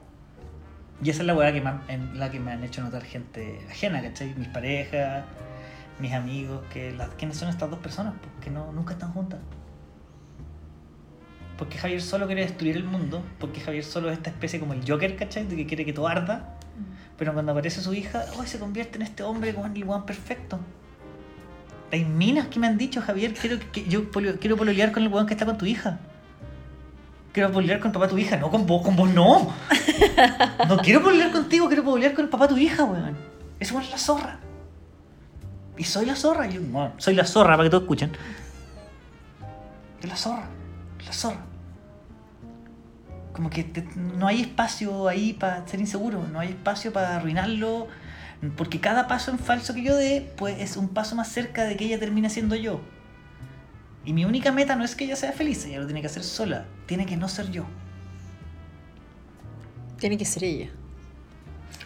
Y 1.01 1.09
esa 1.09 1.21
es 1.21 1.25
la 1.25 1.35
weá 1.35 1.53
que 1.53 1.63
en 1.87 2.19
la 2.19 2.29
que 2.29 2.41
me 2.41 2.51
han 2.51 2.65
hecho 2.65 2.81
notar 2.81 3.03
gente 3.03 3.65
ajena, 3.69 4.01
¿cachai? 4.01 4.35
Mis 4.35 4.49
parejas, 4.49 5.23
mis 5.99 6.13
amigos, 6.13 6.61
que 6.71 6.91
las, 6.91 7.09
¿quiénes 7.15 7.37
son 7.37 7.49
estas 7.49 7.69
dos 7.69 7.79
personas? 7.79 8.13
Porque 8.35 8.49
no, 8.49 8.71
nunca 8.71 8.93
están 8.93 9.11
juntas. 9.13 9.39
Porque 11.57 11.77
Javier 11.77 12.01
solo 12.01 12.25
quiere 12.25 12.41
destruir 12.41 12.75
el 12.75 12.83
mundo, 12.83 13.23
porque 13.39 13.61
Javier 13.61 13.83
solo 13.83 14.09
es 14.09 14.17
esta 14.17 14.29
especie 14.31 14.59
como 14.59 14.73
el 14.73 14.81
Joker, 14.87 15.15
¿cachai? 15.15 15.45
De 15.47 15.55
que 15.55 15.65
quiere 15.67 15.85
que 15.85 15.93
todo 15.93 16.07
arda. 16.07 16.57
Pero 17.17 17.31
cuando 17.33 17.51
aparece 17.51 17.79
su 17.81 17.93
hija, 17.93 18.25
¡ay! 18.39 18.47
se 18.47 18.57
convierte 18.59 18.97
en 18.97 19.03
este 19.03 19.21
hombre 19.23 19.53
como 19.53 19.67
el 19.67 19.83
weón 19.83 20.05
perfecto. 20.05 20.59
Hay 21.91 22.05
minas 22.05 22.47
que 22.47 22.59
me 22.59 22.65
han 22.65 22.77
dicho, 22.77 23.01
Javier, 23.01 23.35
quiero, 23.35 23.59
que, 23.71 23.85
yo 23.87 24.11
polio- 24.11 24.39
quiero 24.39 24.57
pololear 24.57 24.91
con 24.91 25.03
el 25.03 25.09
weón 25.09 25.27
que 25.27 25.33
está 25.33 25.45
con 25.45 25.57
tu 25.59 25.67
hija. 25.67 25.99
Quiero 27.31 27.51
pololear 27.51 27.79
con 27.79 27.89
el 27.89 27.93
papá 27.93 28.07
tu 28.07 28.17
hija. 28.17 28.37
No, 28.37 28.49
con 28.49 28.65
vos, 28.65 28.81
con 28.81 28.95
vos 28.95 29.09
no. 29.13 29.53
No 30.67 30.77
quiero 30.77 31.03
pololear 31.03 31.31
contigo, 31.31 31.67
quiero 31.67 31.83
pololear 31.83 32.13
con 32.13 32.25
el 32.25 32.29
papá 32.29 32.47
tu 32.47 32.57
hija, 32.57 32.83
weón. 32.83 33.15
Weón 33.71 33.83
es 33.83 33.91
la 33.91 33.97
zorra. 33.97 34.39
Y 35.77 35.83
soy 35.85 36.05
la 36.05 36.15
zorra. 36.15 36.47
Yo, 36.47 36.61
bueno, 36.61 36.93
soy 36.97 37.15
la 37.15 37.25
zorra, 37.25 37.51
para 37.57 37.63
que 37.63 37.69
todos 37.69 37.83
escuchen. 37.83 38.11
Es 40.01 40.09
la 40.09 40.15
zorra. 40.15 40.47
La 41.05 41.13
zorra. 41.13 41.45
Como 43.33 43.49
que 43.49 43.63
te- 43.63 43.87
no 43.95 44.27
hay 44.27 44.41
espacio 44.41 45.07
ahí 45.07 45.33
para 45.33 45.65
ser 45.67 45.79
inseguro, 45.79 46.23
no 46.31 46.39
hay 46.39 46.49
espacio 46.49 46.93
para 46.93 47.15
arruinarlo, 47.15 47.87
porque 48.55 48.79
cada 48.79 49.07
paso 49.07 49.31
en 49.31 49.39
falso 49.39 49.73
que 49.73 49.81
yo 49.83 49.95
dé, 49.95 50.31
pues 50.37 50.59
es 50.59 50.77
un 50.77 50.89
paso 50.89 51.15
más 51.15 51.29
cerca 51.29 51.63
de 51.63 51.75
que 51.75 51.85
ella 51.85 51.99
termine 51.99 52.29
siendo 52.29 52.55
yo. 52.55 52.79
Y 54.05 54.13
mi 54.13 54.25
única 54.25 54.51
meta 54.51 54.75
no 54.75 54.83
es 54.83 54.95
que 54.95 55.05
ella 55.05 55.15
sea 55.15 55.31
feliz, 55.31 55.65
ella 55.65 55.79
lo 55.79 55.85
tiene 55.85 56.01
que 56.01 56.07
hacer 56.07 56.23
sola, 56.23 56.65
tiene 56.85 57.05
que 57.07 57.17
no 57.17 57.27
ser 57.27 57.49
yo. 57.49 57.65
Tiene 59.97 60.17
que 60.17 60.25
ser 60.25 60.43
ella. 60.43 60.69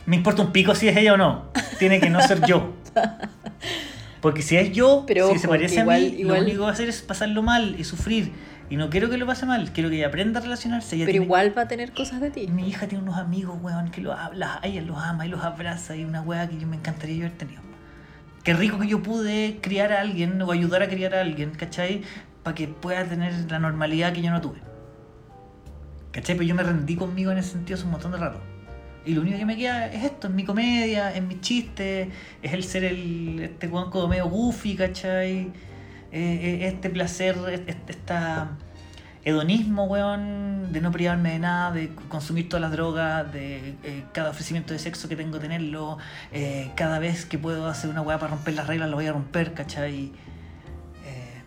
Me 0.05 0.15
importa 0.15 0.41
un 0.41 0.51
pico 0.51 0.73
si 0.75 0.87
es 0.87 0.97
ella 0.97 1.13
o 1.13 1.17
no, 1.17 1.45
tiene 1.79 1.99
que 1.99 2.09
no 2.09 2.21
ser 2.21 2.45
yo. 2.45 2.73
Porque 4.21 4.41
si 4.41 4.57
es 4.57 4.71
yo, 4.71 5.03
Pero 5.07 5.27
si 5.31 5.37
se 5.39 5.45
ojo, 5.47 5.53
parece 5.53 5.75
que 5.75 5.81
a 5.81 5.85
mí, 5.85 5.91
igual- 5.91 6.19
igual- 6.19 6.37
lo 6.39 6.43
único 6.43 6.57
que 6.57 6.63
va 6.63 6.69
a 6.69 6.73
hacer 6.73 6.89
es 6.89 7.01
pasarlo 7.01 7.43
mal 7.43 7.75
y 7.77 7.83
sufrir. 7.83 8.31
Y 8.69 8.75
no 8.75 8.89
quiero 8.89 9.09
que 9.09 9.17
lo 9.17 9.25
pase 9.25 9.45
mal, 9.45 9.71
quiero 9.71 9.89
que 9.89 9.95
ella 9.97 10.07
aprenda 10.07 10.39
a 10.39 10.43
relacionarse. 10.43 10.95
Ella 10.97 11.05
Pero 11.05 11.13
tiene- 11.13 11.25
igual 11.25 11.57
va 11.57 11.61
a 11.61 11.67
tener 11.69 11.93
cosas 11.93 12.19
de 12.19 12.31
ti. 12.31 12.47
Mi 12.47 12.67
hija 12.67 12.87
tiene 12.87 13.03
unos 13.03 13.17
amigos, 13.17 13.57
weón, 13.61 13.91
que 13.91 14.01
los 14.01 14.17
habla, 14.17 14.59
ella 14.63 14.81
los 14.81 14.97
ama 14.97 15.25
y 15.25 15.29
los 15.29 15.41
abraza 15.43 15.95
y 15.95 16.03
una 16.03 16.21
weá 16.21 16.49
que 16.49 16.57
yo 16.57 16.67
me 16.67 16.75
encantaría 16.75 17.15
yo 17.15 17.25
haber 17.27 17.37
tenido. 17.37 17.61
Qué 18.43 18.53
rico 18.53 18.79
que 18.79 18.87
yo 18.87 19.01
pude 19.03 19.59
criar 19.61 19.93
a 19.93 20.01
alguien 20.01 20.41
o 20.41 20.51
ayudar 20.51 20.81
a 20.83 20.89
criar 20.89 21.13
a 21.15 21.21
alguien, 21.21 21.51
¿cachai? 21.51 22.01
Para 22.43 22.55
que 22.55 22.67
pueda 22.67 23.05
tener 23.05 23.33
la 23.49 23.59
normalidad 23.59 24.11
que 24.13 24.21
yo 24.21 24.31
no 24.31 24.41
tuve. 24.41 24.59
¿Cachai? 26.11 26.35
Pero 26.35 26.47
yo 26.47 26.55
me 26.55 26.63
rendí 26.63 26.95
conmigo 26.95 27.31
en 27.31 27.37
ese 27.37 27.51
sentido 27.51 27.75
hace 27.77 27.85
un 27.85 27.91
montón 27.91 28.11
de 28.11 28.17
rato. 28.17 28.39
Y 29.07 29.13
lo 29.13 29.21
único 29.21 29.37
que 29.37 29.45
me 29.45 29.55
queda 29.55 29.87
es 29.87 30.03
esto, 30.03 30.27
es 30.27 30.33
mi 30.33 30.43
comedia, 30.43 31.15
es 31.15 31.23
mi 31.23 31.39
chiste, 31.39 32.09
es 32.41 32.53
el 32.53 32.63
ser 32.63 32.83
el, 32.83 33.39
este 33.39 33.69
como 33.69 34.07
medio 34.07 34.27
goofy, 34.29 34.75
¿cachai? 34.75 35.37
Eh, 35.39 35.51
eh, 36.11 36.67
este 36.67 36.89
placer, 36.89 37.37
este, 37.49 37.91
esta 37.91 38.57
hedonismo, 39.27 39.85
weón, 39.85 40.71
de 40.71 40.79
no 40.79 40.89
privarme 40.91 41.31
de 41.31 41.39
nada, 41.39 41.71
de 41.71 41.93
consumir 42.09 42.47
todas 42.47 42.61
las 42.61 42.71
drogas, 42.71 43.31
de 43.33 43.75
eh, 43.83 44.05
cada 44.13 44.29
ofrecimiento 44.29 44.73
de 44.73 44.79
sexo 44.79 45.09
que 45.09 45.17
tengo 45.17 45.37
tenerlo, 45.39 45.97
eh, 46.31 46.71
cada 46.75 46.99
vez 46.99 47.25
que 47.25 47.37
puedo 47.37 47.67
hacer 47.67 47.89
una 47.89 48.01
weá 48.01 48.19
para 48.19 48.31
romper 48.31 48.53
las 48.53 48.67
reglas, 48.67 48.89
lo 48.89 48.95
voy 48.95 49.07
a 49.07 49.11
romper, 49.11 49.53
¿cachai? 49.53 50.13
Eh, 51.05 51.43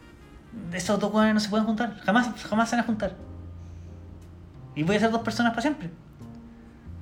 esos 0.73 1.01
dos 1.01 1.13
weones 1.13 1.33
no 1.33 1.41
se 1.41 1.49
pueden 1.49 1.65
juntar, 1.65 1.99
jamás, 2.01 2.31
jamás 2.43 2.69
se 2.69 2.77
van 2.77 2.85
a 2.85 2.87
juntar. 2.87 3.17
Y 4.75 4.83
voy 4.83 4.97
a 4.97 5.01
ser 5.01 5.11
dos 5.11 5.23
personas 5.23 5.53
para 5.53 5.63
siempre. 5.63 5.91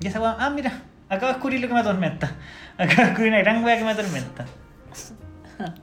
Y 0.01 0.07
esa 0.07 0.21
weá, 0.21 0.37
ah, 0.39 0.51
mira, 0.51 0.83
acabo 1.09 1.27
de 1.27 1.33
descubrir 1.35 1.61
lo 1.61 1.69
que 1.69 1.75
me 1.75 1.81
atormenta. 1.81 2.33
Acabo 2.79 3.03
de 3.03 3.07
descubrir 3.07 3.33
una 3.33 3.43
gran 3.43 3.65
weá 3.65 3.77
que 3.79 3.85
me 3.85 3.91
atormenta. 3.91 4.47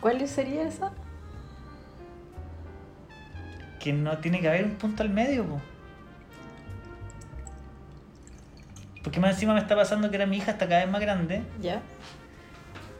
¿Cuál 0.00 0.26
sería 0.28 0.62
esa? 0.66 0.92
Que 3.80 3.92
no 3.92 4.18
tiene 4.18 4.40
que 4.40 4.48
haber 4.48 4.64
un 4.64 4.76
punto 4.76 5.02
al 5.02 5.10
medio, 5.10 5.44
po. 5.44 5.60
Porque 9.02 9.18
más 9.18 9.32
encima 9.32 9.54
me 9.54 9.60
está 9.60 9.74
pasando 9.74 10.10
que 10.10 10.16
era 10.16 10.26
mi 10.26 10.36
hija 10.36 10.52
está 10.52 10.68
cada 10.68 10.82
vez 10.82 10.90
más 10.90 11.00
grande 11.00 11.42
¿Ya? 11.60 11.80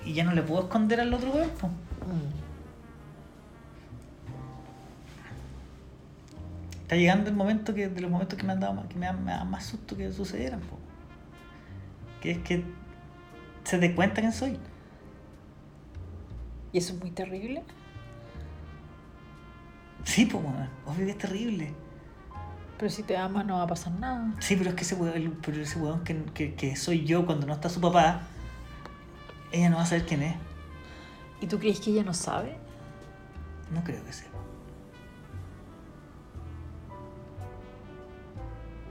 y 0.04 0.14
ya 0.14 0.24
no 0.24 0.32
le 0.32 0.40
puedo 0.42 0.62
esconder 0.62 0.98
al 1.00 1.12
otro 1.12 1.30
weón, 1.30 1.50
po. 1.50 1.70
Está 6.90 6.98
llegando 6.98 7.30
el 7.30 7.36
momento 7.36 7.72
que, 7.72 7.88
de 7.88 8.00
los 8.00 8.10
momentos 8.10 8.36
que 8.36 8.44
me 8.44 8.52
han 8.52 8.58
dado 8.58 8.74
más, 8.74 8.86
que 8.88 8.96
me 8.96 9.06
dan, 9.06 9.24
me 9.24 9.30
dan 9.30 9.48
más 9.48 9.64
susto 9.64 9.96
que 9.96 10.10
sucedieran, 10.10 10.58
po. 10.58 10.76
Que 12.20 12.32
es 12.32 12.38
que 12.38 12.64
se 13.62 13.78
dé 13.78 13.94
cuenta 13.94 14.20
quién 14.20 14.32
soy. 14.32 14.58
¿Y 16.72 16.78
eso 16.78 16.94
es 16.94 16.98
muy 16.98 17.12
terrible? 17.12 17.62
Sí, 20.02 20.26
po, 20.26 20.38
weón. 20.38 20.68
Obvio 20.84 21.06
que 21.06 21.12
es 21.12 21.18
terrible. 21.18 21.74
Pero 22.76 22.90
si 22.90 23.04
te 23.04 23.16
ama 23.16 23.44
no 23.44 23.58
va 23.58 23.62
a 23.62 23.68
pasar 23.68 23.92
nada. 23.92 24.34
Sí, 24.40 24.56
pero 24.56 24.70
es 24.70 24.74
que 24.74 24.82
ese 24.82 24.96
weón, 24.96 25.38
pero 25.46 25.62
ese 25.62 25.78
weón 25.78 26.02
que, 26.02 26.24
que, 26.34 26.54
que 26.56 26.74
soy 26.74 27.04
yo 27.04 27.24
cuando 27.24 27.46
no 27.46 27.52
está 27.52 27.68
su 27.68 27.80
papá, 27.80 28.22
ella 29.52 29.70
no 29.70 29.76
va 29.76 29.82
a 29.82 29.86
saber 29.86 30.06
quién 30.06 30.24
es. 30.24 30.34
¿Y 31.40 31.46
tú 31.46 31.60
crees 31.60 31.78
que 31.78 31.92
ella 31.92 32.02
no 32.02 32.14
sabe? 32.14 32.56
No 33.72 33.84
creo 33.84 34.04
que 34.04 34.12
sepa. 34.12 34.29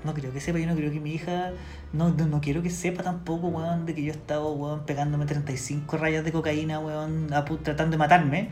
No 0.03 0.13
creo 0.13 0.31
que 0.31 0.39
sepa, 0.39 0.59
yo 0.59 0.67
no 0.67 0.75
creo 0.75 0.91
que 0.91 0.99
mi 0.99 1.13
hija. 1.13 1.51
No, 1.91 2.09
no, 2.09 2.41
quiero 2.41 2.61
que 2.63 2.69
sepa 2.69 3.03
tampoco, 3.03 3.47
weón, 3.47 3.85
de 3.85 3.93
que 3.93 4.03
yo 4.03 4.11
estaba, 4.11 4.49
weón, 4.49 4.85
pegándome 4.85 5.25
35 5.25 5.97
rayas 5.97 6.23
de 6.23 6.31
cocaína, 6.31 6.79
weón, 6.79 7.27
tratando 7.63 7.91
de 7.91 7.97
matarme. 7.97 8.49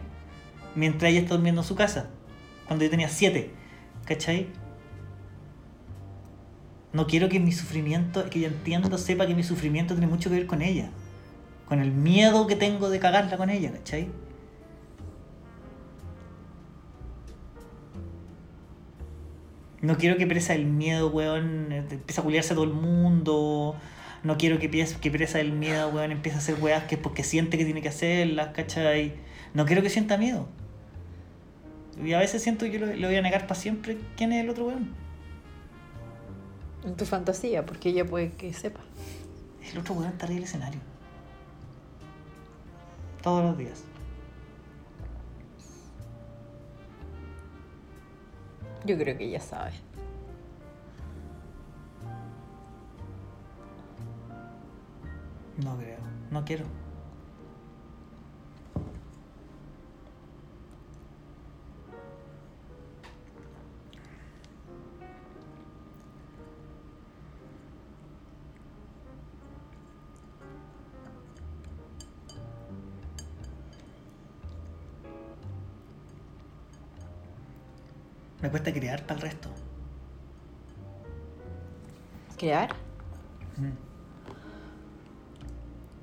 Mientras 0.76 1.11
ella 1.11 1.22
está 1.22 1.36
durmiendo 1.36 1.61
en 1.61 1.68
su 1.68 1.76
casa. 1.76 2.07
Cuando 2.68 2.84
yo 2.84 2.91
tenía 2.91 3.10
7. 3.10 3.52
¿Cachai? 4.06 4.48
No 6.94 7.07
quiero 7.07 7.30
que 7.30 7.40
mi 7.40 7.52
sufrimiento, 7.52 8.30
que 8.30 8.40
ella 8.40 8.48
entienda, 8.48 8.98
sepa 8.98 9.28
que 9.28 9.36
mi 9.36 9.44
sufrimiento 9.44 9.94
tiene 9.94 10.07
mucho 10.07 10.30
que 10.30 10.38
ver 10.38 10.48
con 10.48 10.61
ella. 10.61 10.90
Con 11.68 11.80
el 11.80 11.91
miedo 11.91 12.48
que 12.48 12.56
tengo 12.56 12.90
de 12.90 12.99
cagarla 12.99 13.38
con 13.38 13.49
ella, 13.49 13.72
¿cachai? 13.72 14.10
No 19.88 19.97
quiero 19.97 20.18
que 20.18 20.27
presa 20.27 20.53
el 20.53 20.65
miedo, 20.65 21.07
weón, 21.07 21.72
eh, 21.72 21.77
empiece 21.89 22.19
a 22.19 22.23
culiarse 22.26 22.51
a 22.51 22.55
todo 22.57 22.65
el 22.65 22.73
mundo. 22.73 23.73
No 24.22 24.38
quiero 24.38 24.59
que, 24.59 24.69
que 24.69 25.11
presa 25.11 25.39
el 25.39 25.53
miedo, 25.53 25.88
weón, 25.88 26.11
empiece 26.11 26.35
a 26.35 26.39
hacer 26.39 26.61
weas 26.61 26.84
que 26.84 26.95
es 26.95 27.01
porque 27.01 27.23
siente 27.23 27.57
que 27.57 27.64
tiene 27.64 27.81
que 27.81 27.88
hacerlas, 27.88 28.49
¿cachai? 28.49 29.14
No 29.53 29.65
quiero 29.65 29.81
que 29.81 29.89
sienta 29.89 30.18
miedo. 30.18 30.45
Y 32.03 32.11
a 32.11 32.19
veces 32.19 32.43
siento 32.43 32.65
que 32.65 32.72
yo 32.72 32.85
le 32.85 32.97
le 32.97 33.07
voy 33.07 33.15
a 33.15 33.22
negar 33.22 33.47
para 33.47 33.57
siempre 33.57 33.97
quién 34.18 34.34
es 34.34 34.43
el 34.43 34.49
otro 34.49 34.65
weón. 34.65 34.93
En 36.84 36.97
tu 36.97 37.05
fantasía, 37.05 37.65
porque 37.65 37.88
ella 37.88 38.03
puede 38.03 38.34
que 38.34 38.51
sepa. 38.51 38.81
El 39.72 39.80
otro 39.80 39.93
weón 39.93 40.09
está 40.09 40.26
arriba 40.26 40.39
del 40.39 40.49
escenario. 40.49 40.81
Todos 43.23 43.41
los 43.41 43.57
días. 43.57 43.85
Yo 48.86 48.98
creo 48.98 49.18
que 49.18 49.26
ella 49.26 49.40
sabe. 49.40 49.72
No 55.64 55.78
creo. 55.78 55.98
No 56.32 56.45
quiero. 56.45 56.66
Me 78.41 78.49
cuesta 78.49 78.72
crear 78.73 79.03
para 79.03 79.15
el 79.15 79.22
resto. 79.22 79.49
¿Crear? 82.38 82.69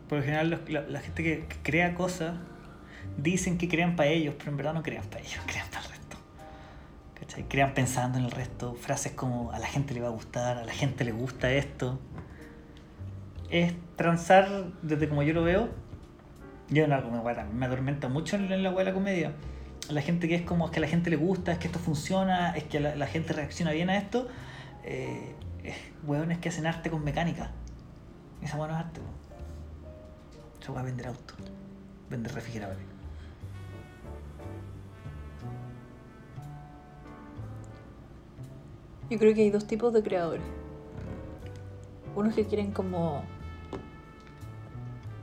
Por 0.09 0.19
lo 0.19 0.25
general, 0.25 0.51
los- 0.51 0.69
la, 0.69 0.81
la 0.83 1.01
gente 1.01 1.23
que, 1.23 1.47
que 1.47 1.57
crea 1.63 1.95
cosas 1.95 2.35
dicen 3.17 3.59
que 3.59 3.69
crean 3.69 3.97
para 3.97 4.09
ellos, 4.11 4.35
pero 4.39 4.51
en 4.51 4.57
verdad 4.57 4.75
no 4.75 4.83
crean 4.83 5.05
para 5.05 5.21
ellos, 5.21 5.41
crean 5.47 5.69
para 5.69 5.85
el 5.85 5.91
resto. 5.91 6.17
¿Cachai? 7.21 7.45
Crean 7.49 7.75
pensando 7.75 8.19
en 8.19 8.25
el 8.25 8.31
resto. 8.31 8.75
Frases 8.75 9.13
como 9.13 9.53
a 9.53 9.59
la 9.59 9.67
gente 9.67 9.95
le 9.95 10.01
va 10.01 10.09
a 10.09 10.11
gustar, 10.11 10.59
a 10.59 10.65
la 10.65 10.73
gente 10.73 11.05
le 11.05 11.13
gusta 11.13 11.53
esto. 11.53 12.01
Es 13.51 13.75
transar, 13.97 14.73
desde 14.83 15.09
como 15.09 15.23
yo 15.23 15.33
lo 15.33 15.45
veo, 15.45 15.69
yo 16.71 16.85
en 16.85 16.93
algo 16.93 17.11
me, 17.11 17.45
me 17.53 17.67
atormenta 17.67 18.09
mucho 18.09 18.37
en 18.37 18.63
la, 18.63 18.71
wea 18.71 18.79
de 18.85 18.91
la 18.91 18.95
comedia. 18.95 19.33
La 19.91 20.01
gente 20.01 20.29
que 20.29 20.37
es 20.37 20.43
como 20.43 20.67
es 20.67 20.71
que 20.71 20.79
a 20.79 20.81
la 20.81 20.89
gente 20.89 21.11
le 21.11 21.17
gusta, 21.17 21.53
es 21.53 21.59
que 21.59 21.67
esto 21.67 21.79
funciona, 21.79 22.53
es 22.57 22.65
que 22.65 22.81
la, 22.81 22.97
la 22.97 23.07
gente 23.07 23.33
reacciona 23.33 23.73
bien 23.73 23.91
a 23.91 23.99
esto. 23.99 24.29
Eh, 24.85 25.35
es 25.63 25.77
hueones 26.07 26.39
que 26.39 26.49
hacen 26.49 26.67
arte 26.67 26.91
con 26.91 27.05
mecánica. 27.05 27.51
Esa 28.43 28.57
hueá 28.57 28.69
no 28.69 28.75
es 28.75 28.81
arte. 28.81 29.01
Esa 30.61 30.73
hueá 30.73 30.83
es 30.83 30.87
vender 30.87 31.07
autos, 31.09 31.37
vender 32.11 32.33
refrigeradores. 32.33 32.85
Yo 39.11 39.19
creo 39.19 39.35
que 39.35 39.43
hay 39.43 39.51
dos 39.51 39.67
tipos 39.67 39.93
de 39.93 40.03
creadores. 40.03 40.45
Unos 42.15 42.35
que 42.35 42.47
quieren 42.47 42.73
como 42.73 43.23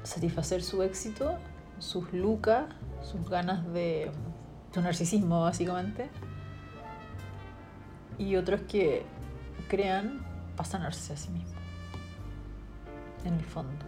satisfacer 0.03 0.63
su 0.63 0.83
éxito, 0.83 1.37
sus 1.79 2.11
lucas, 2.13 2.65
sus 3.01 3.27
ganas 3.29 3.71
de 3.73 4.11
su 4.73 4.81
narcisismo 4.81 5.41
básicamente. 5.43 6.09
Y 8.17 8.35
otros 8.35 8.61
que 8.61 9.03
crean 9.67 10.19
para 10.55 10.69
sanarse 10.69 11.13
a 11.13 11.17
sí 11.17 11.29
mismos. 11.31 11.51
En 13.25 13.33
el 13.35 13.45
fondo. 13.45 13.85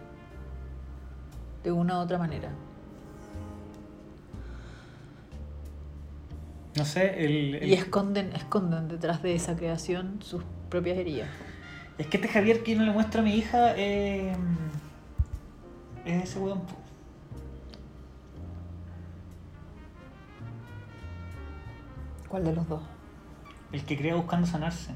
De 1.62 1.72
una 1.72 1.98
u 1.98 2.02
otra 2.02 2.18
manera. 2.18 2.50
No 6.76 6.84
sé, 6.84 7.24
el, 7.24 7.54
el- 7.56 7.68
Y 7.68 7.74
esconden, 7.74 8.32
esconden 8.34 8.88
detrás 8.88 9.22
de 9.22 9.34
esa 9.34 9.54
creación 9.56 10.18
sus 10.22 10.42
propias 10.68 10.98
heridas. 10.98 11.28
es 11.98 12.06
que 12.08 12.16
este 12.16 12.28
Javier 12.28 12.62
que 12.64 12.72
yo 12.72 12.78
no 12.80 12.84
le 12.86 12.90
muestro 12.92 13.20
a 13.20 13.24
mi 13.24 13.34
hija 13.34 13.74
eh, 13.76 14.34
es 16.04 16.24
ese 16.24 16.38
weón. 16.40 16.62
¿Cuál 22.34 22.46
de 22.46 22.52
los 22.52 22.68
dos? 22.68 22.82
El 23.70 23.84
que 23.84 23.96
crea 23.96 24.16
buscando 24.16 24.44
sanarse, 24.44 24.92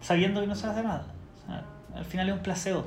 sabiendo 0.00 0.40
que 0.40 0.46
no 0.46 0.54
se 0.54 0.68
hace 0.68 0.82
nada. 0.82 1.04
O 1.36 1.46
sea, 1.46 1.62
al 1.94 2.04
final 2.06 2.30
es 2.30 2.34
un 2.36 2.40
placebo. 2.40 2.86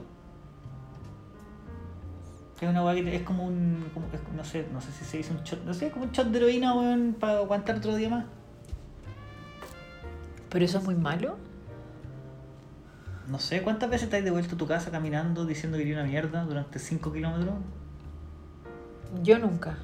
Es 2.60 2.68
una 2.68 2.84
weá 2.84 2.96
que 2.96 3.16
es 3.16 3.22
como 3.22 3.46
un. 3.46 3.92
como- 3.94 4.08
es- 4.08 4.34
no 4.36 4.44
sé, 4.44 4.68
no 4.74 4.82
sé 4.82 4.92
si 4.92 5.06
se 5.06 5.18
dice 5.18 5.32
un 5.34 5.44
shot. 5.44 5.64
No 5.66 5.74
sé, 5.76 5.92
como 5.92 6.06
un 6.06 6.12
shot 6.14 6.30
de 6.30 6.40
heroína, 6.40 6.74
weón, 6.74 7.16
para 7.20 7.38
aguantar 7.38 7.76
otro 7.76 7.96
día 7.96 8.10
más. 8.10 8.26
¿Pero 10.50 10.66
eso 10.66 10.80
es 10.80 10.84
muy 10.84 10.96
malo? 10.96 11.38
No 13.28 13.38
sé, 13.38 13.62
¿cuántas 13.62 13.88
veces 13.92 14.10
te 14.10 14.18
has 14.18 14.24
devuelto 14.24 14.56
a 14.56 14.58
tu 14.58 14.66
casa 14.66 14.90
caminando 14.90 15.46
diciendo 15.46 15.78
que 15.78 15.84
eres 15.84 15.94
una 15.94 16.06
mierda 16.06 16.44
durante 16.44 16.80
5 16.80 17.14
kilómetros? 17.14 17.54
Yo 19.22 19.38
nunca. 19.38 19.78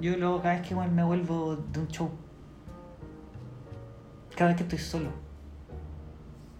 Yo 0.00 0.16
luego 0.16 0.40
cada 0.40 0.54
vez 0.54 0.68
que 0.68 0.76
me 0.76 1.02
vuelvo 1.02 1.56
de 1.56 1.80
un 1.80 1.88
show. 1.88 2.12
Cada 4.36 4.48
vez 4.50 4.56
que 4.58 4.62
estoy 4.64 4.78
solo. 4.78 5.10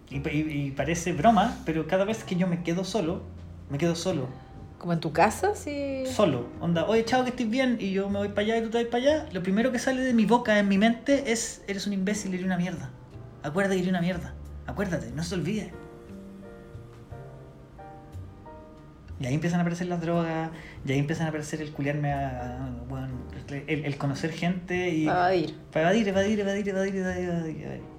Y, 0.08 0.16
y- 0.28 0.66
y 0.66 0.70
parece 0.70 1.12
broma, 1.12 1.58
pero 1.64 1.86
cada 1.86 2.04
vez 2.04 2.24
que 2.24 2.36
yo 2.36 2.46
me 2.46 2.62
quedo 2.62 2.84
solo, 2.84 3.22
me 3.70 3.78
quedo 3.78 3.94
solo. 3.94 4.28
¿Como 4.78 4.92
en 4.92 5.00
tu 5.00 5.12
casa? 5.12 5.54
Sí. 5.54 6.04
Solo. 6.06 6.46
Onda, 6.60 6.86
oye, 6.86 7.04
chao, 7.04 7.24
que 7.24 7.30
estés 7.30 7.48
bien. 7.48 7.78
Y 7.80 7.92
yo 7.92 8.08
me 8.10 8.18
voy 8.18 8.28
para 8.28 8.42
allá 8.42 8.58
y 8.58 8.62
tú 8.62 8.70
te 8.70 8.78
vas 8.82 8.86
para 8.90 9.02
allá. 9.04 9.28
Lo 9.32 9.42
primero 9.42 9.72
que 9.72 9.78
sale 9.78 10.02
de 10.02 10.12
mi 10.12 10.26
boca, 10.26 10.58
en 10.58 10.68
mi 10.68 10.78
mente, 10.78 11.32
es: 11.32 11.62
eres 11.66 11.86
un 11.86 11.92
imbécil, 11.94 12.32
eres 12.34 12.44
una 12.46 12.56
mierda. 12.58 12.90
Acuérdate 13.42 13.76
que 13.76 13.80
eres 13.82 13.90
una 13.90 14.00
mierda. 14.02 14.34
Acuérdate, 14.66 15.10
no 15.12 15.22
se 15.24 15.34
olvide. 15.34 15.72
Y 19.18 19.26
ahí 19.26 19.34
empiezan 19.34 19.60
a 19.60 19.62
aparecer 19.62 19.86
las 19.86 20.00
drogas, 20.00 20.50
y 20.84 20.92
ahí 20.92 20.98
empiezan 20.98 21.26
a 21.26 21.28
aparecer 21.30 21.62
el 21.62 21.72
culiarme 21.72 22.12
a. 22.12 22.68
bueno, 22.88 23.08
el, 23.48 23.84
el 23.84 23.96
conocer 23.96 24.30
gente 24.32 24.90
y. 24.90 25.06
Para 25.06 25.34
evadir. 25.34 25.54
Para 25.72 25.82
evadir, 25.86 26.08
evadir, 26.08 26.40
evadir, 26.40 26.68
evadir, 26.68 26.96
evadir, 26.96 27.62
evadir. 27.62 27.95